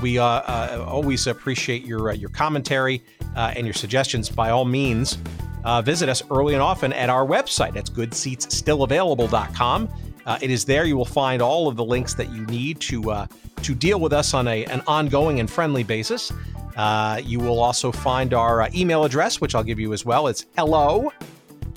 We 0.00 0.18
always 0.18 1.26
appreciate 1.26 1.84
your 1.84 2.12
your 2.12 2.30
commentary 2.30 3.02
and 3.34 3.66
your 3.66 3.74
suggestions. 3.74 4.28
By 4.28 4.50
all 4.50 4.64
means, 4.64 5.18
uh, 5.66 5.82
visit 5.82 6.08
us 6.08 6.22
early 6.30 6.54
and 6.54 6.62
often 6.62 6.92
at 6.92 7.10
our 7.10 7.26
website. 7.26 7.74
That's 7.74 7.90
goodseatsstillavailable.com. 7.90 9.88
Uh, 10.24 10.38
it 10.40 10.50
is 10.50 10.64
there 10.64 10.84
you 10.84 10.96
will 10.96 11.04
find 11.04 11.42
all 11.42 11.66
of 11.66 11.76
the 11.76 11.84
links 11.84 12.14
that 12.14 12.32
you 12.32 12.46
need 12.46 12.80
to 12.80 13.10
uh, 13.10 13.26
to 13.62 13.74
deal 13.74 13.98
with 14.00 14.12
us 14.12 14.32
on 14.32 14.46
a, 14.46 14.64
an 14.66 14.80
ongoing 14.86 15.40
and 15.40 15.50
friendly 15.50 15.82
basis. 15.82 16.32
Uh, 16.76 17.20
you 17.24 17.40
will 17.40 17.58
also 17.58 17.90
find 17.90 18.32
our 18.32 18.62
uh, 18.62 18.70
email 18.74 19.04
address, 19.04 19.40
which 19.40 19.56
I'll 19.56 19.64
give 19.64 19.80
you 19.80 19.92
as 19.92 20.04
well. 20.04 20.28
It's 20.28 20.46
hello 20.56 21.12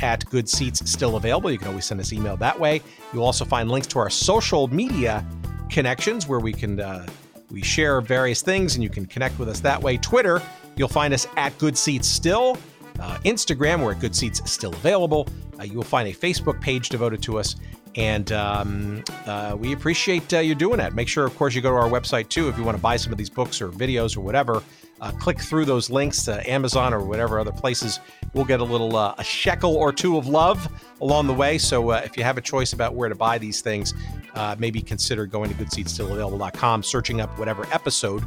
at 0.02 0.24
Good 0.30 0.48
Seats 0.48 0.88
Still 0.90 1.16
Available. 1.16 1.50
You 1.52 1.58
can 1.58 1.70
always 1.70 1.86
send 1.86 2.00
us 2.00 2.14
email 2.14 2.38
that 2.38 2.60
way. 2.60 2.82
You'll 3.12 3.26
also 3.26 3.44
find 3.44 3.72
links 3.72 3.88
to 3.88 4.00
our 4.00 4.10
social 4.10 4.68
media 4.68 5.26
connections 5.70 6.28
where 6.28 6.40
we 6.40 6.54
can 6.54 6.80
uh, 6.80 7.08
we 7.52 7.62
share 7.62 8.02
various 8.02 8.42
things 8.42 8.76
and 8.76 8.84
you 8.84 8.90
can 8.90 9.06
connect 9.06 9.40
with 9.40 9.50
us 9.50 9.60
that 9.62 9.82
way. 9.82 9.98
Twitter 9.98 10.42
You'll 10.80 10.88
find 10.88 11.14
us 11.14 11.28
at 11.36 11.56
Good 11.58 11.78
Seats 11.78 12.08
Still. 12.08 12.58
Uh, 13.02 13.18
Instagram, 13.26 13.84
we're 13.84 13.92
at 13.92 14.00
Good 14.00 14.16
Seats 14.16 14.50
Still 14.50 14.72
Available. 14.72 15.28
Uh, 15.60 15.64
you 15.64 15.74
will 15.74 15.84
find 15.84 16.08
a 16.08 16.14
Facebook 16.14 16.62
page 16.62 16.88
devoted 16.88 17.22
to 17.24 17.38
us. 17.38 17.58
And 17.96 18.32
um, 18.32 19.04
uh, 19.26 19.58
we 19.60 19.74
appreciate 19.74 20.34
uh, 20.34 20.40
you 20.40 20.56
doing 20.56 20.78
that. 20.78 20.96
Make 20.96 21.10
sure, 21.10 21.26
of 21.26 21.36
course, 21.36 21.54
you 21.54 21.62
go 21.62 21.72
to 21.72 21.76
our 21.76 21.90
website 21.90 22.30
too 22.30 22.48
if 22.48 22.58
you 22.58 22.64
want 22.64 22.78
to 22.78 22.82
buy 22.82 22.96
some 22.96 23.12
of 23.12 23.18
these 23.18 23.30
books 23.30 23.62
or 23.62 23.68
videos 23.68 24.16
or 24.16 24.22
whatever. 24.22 24.64
Uh, 25.02 25.12
click 25.12 25.40
through 25.40 25.66
those 25.66 25.90
links 25.90 26.24
to 26.26 26.50
Amazon 26.50 26.94
or 26.94 27.04
whatever 27.04 27.40
other 27.40 27.52
places. 27.52 28.00
We'll 28.34 28.46
get 28.46 28.60
a 28.60 28.64
little 28.64 28.96
uh, 28.96 29.16
a 29.18 29.24
shekel 29.24 29.76
or 29.76 29.94
two 29.94 30.18
of 30.18 30.28
love 30.28 30.68
along 31.02 31.28
the 31.28 31.34
way. 31.34 31.58
So 31.58 31.92
uh, 31.92 32.02
if 32.04 32.18
you 32.18 32.24
have 32.24 32.38
a 32.38 32.42
choice 32.42 32.74
about 32.74 32.96
where 32.96 33.10
to 33.10 33.16
buy 33.16 33.38
these 33.38 33.62
things, 33.62 33.94
uh, 34.36 34.56
maybe 34.60 34.82
consider 34.82 35.26
going 35.26 35.50
to 35.50 35.56
goodseatsstillavailable.com, 35.56 36.84
searching 36.84 37.22
up 37.22 37.38
whatever 37.40 37.66
episode, 37.72 38.24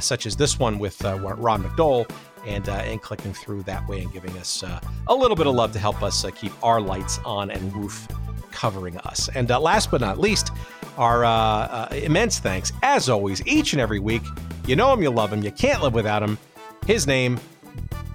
such 0.00 0.26
as 0.26 0.36
this 0.36 0.58
one 0.58 0.78
with 0.78 1.02
Ron 1.02 1.62
McDole, 1.62 2.06
and 2.46 2.68
uh, 2.68 2.72
and 2.72 3.00
clicking 3.02 3.32
through 3.32 3.62
that 3.64 3.86
way 3.88 4.00
and 4.00 4.12
giving 4.12 4.36
us 4.38 4.62
uh, 4.62 4.80
a 5.08 5.14
little 5.14 5.36
bit 5.36 5.46
of 5.46 5.54
love 5.54 5.72
to 5.72 5.78
help 5.78 6.02
us 6.02 6.24
uh, 6.24 6.30
keep 6.30 6.52
our 6.64 6.80
lights 6.80 7.20
on 7.24 7.50
and 7.50 7.74
roof 7.74 8.08
covering 8.50 8.98
us. 8.98 9.28
And 9.34 9.50
uh, 9.50 9.60
last 9.60 9.90
but 9.90 10.00
not 10.00 10.18
least, 10.18 10.50
our 10.96 11.24
uh, 11.24 11.30
uh, 11.30 11.88
immense 11.92 12.38
thanks, 12.38 12.72
as 12.82 13.08
always, 13.08 13.46
each 13.46 13.72
and 13.72 13.80
every 13.80 13.98
week. 13.98 14.22
You 14.66 14.76
know 14.76 14.92
him, 14.92 15.02
you 15.02 15.10
love 15.10 15.32
him, 15.32 15.42
you 15.42 15.52
can't 15.52 15.82
live 15.82 15.94
without 15.94 16.22
him. 16.22 16.38
His 16.86 17.06
name, 17.06 17.38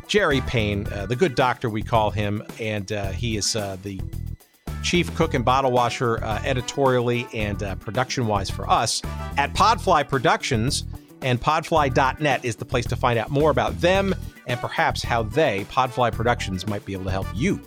Jerry 0.07 0.41
Payne, 0.41 0.83
the 0.83 1.15
good 1.15 1.35
doctor 1.35 1.69
we 1.69 1.81
call 1.81 2.11
him, 2.11 2.43
and 2.59 2.89
he 3.15 3.37
is 3.37 3.53
the 3.53 4.01
chief 4.83 5.15
cook 5.15 5.33
and 5.33 5.45
bottle 5.45 5.71
washer 5.71 6.23
editorially 6.43 7.27
and 7.33 7.59
production 7.79 8.27
wise 8.27 8.49
for 8.49 8.69
us 8.69 9.01
at 9.37 9.53
Podfly 9.53 10.07
Productions 10.07 10.85
and 11.23 11.41
podfly.net 11.41 12.45
is 12.45 12.55
the 12.55 12.65
place 12.65 12.85
to 12.87 12.95
find 12.95 13.17
out 13.17 13.29
more 13.29 13.49
about 13.49 13.79
them 13.79 14.13
and 14.47 14.59
perhaps 14.59 15.01
how 15.01 15.23
they, 15.23 15.65
Podfly 15.69 16.11
Productions, 16.11 16.67
might 16.67 16.85
be 16.85 16.93
able 16.93 17.05
to 17.05 17.11
help 17.11 17.27
you 17.33 17.61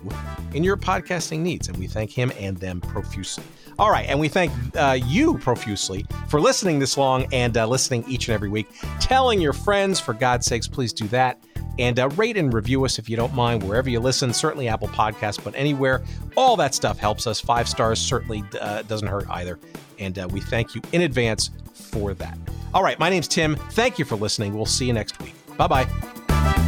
in 0.53 0.63
your 0.63 0.77
podcasting 0.77 1.39
needs. 1.39 1.67
And 1.67 1.77
we 1.77 1.87
thank 1.87 2.11
him 2.11 2.31
and 2.37 2.57
them 2.57 2.81
profusely. 2.81 3.43
All 3.79 3.91
right, 3.91 4.07
and 4.07 4.19
we 4.19 4.27
thank 4.27 4.51
uh, 4.75 4.97
you 5.05 5.37
profusely 5.37 6.05
for 6.29 6.41
listening 6.41 6.79
this 6.79 6.97
long 6.97 7.27
and 7.31 7.55
uh, 7.55 7.67
listening 7.67 8.03
each 8.07 8.27
and 8.27 8.33
every 8.33 8.49
week. 8.49 8.67
Telling 8.99 9.39
your 9.39 9.53
friends, 9.53 9.99
for 9.99 10.13
God's 10.13 10.47
sakes, 10.47 10.67
please 10.67 10.93
do 10.93 11.07
that. 11.09 11.39
And 11.79 11.99
uh, 11.99 12.09
rate 12.09 12.37
and 12.37 12.53
review 12.53 12.85
us 12.85 12.97
if 12.99 13.09
you 13.09 13.15
don't 13.15 13.33
mind, 13.33 13.63
wherever 13.63 13.89
you 13.89 13.99
listen, 13.99 14.33
certainly 14.33 14.67
Apple 14.67 14.87
Podcasts, 14.89 15.43
but 15.43 15.53
anywhere. 15.55 16.03
All 16.35 16.55
that 16.57 16.73
stuff 16.73 16.97
helps 16.97 17.27
us. 17.27 17.39
Five 17.39 17.67
stars 17.67 17.99
certainly 17.99 18.43
uh, 18.59 18.81
doesn't 18.83 19.07
hurt 19.07 19.29
either. 19.29 19.59
And 19.99 20.17
uh, 20.17 20.27
we 20.31 20.41
thank 20.41 20.75
you 20.75 20.81
in 20.91 21.01
advance 21.01 21.51
for 21.73 22.13
that. 22.15 22.37
All 22.73 22.83
right, 22.83 22.99
my 22.99 23.09
name's 23.09 23.27
Tim. 23.27 23.55
Thank 23.71 23.97
you 23.97 24.05
for 24.05 24.15
listening. 24.15 24.53
We'll 24.53 24.65
see 24.65 24.85
you 24.85 24.93
next 24.93 25.21
week. 25.21 25.33
Bye 25.57 25.67
bye. 25.67 26.67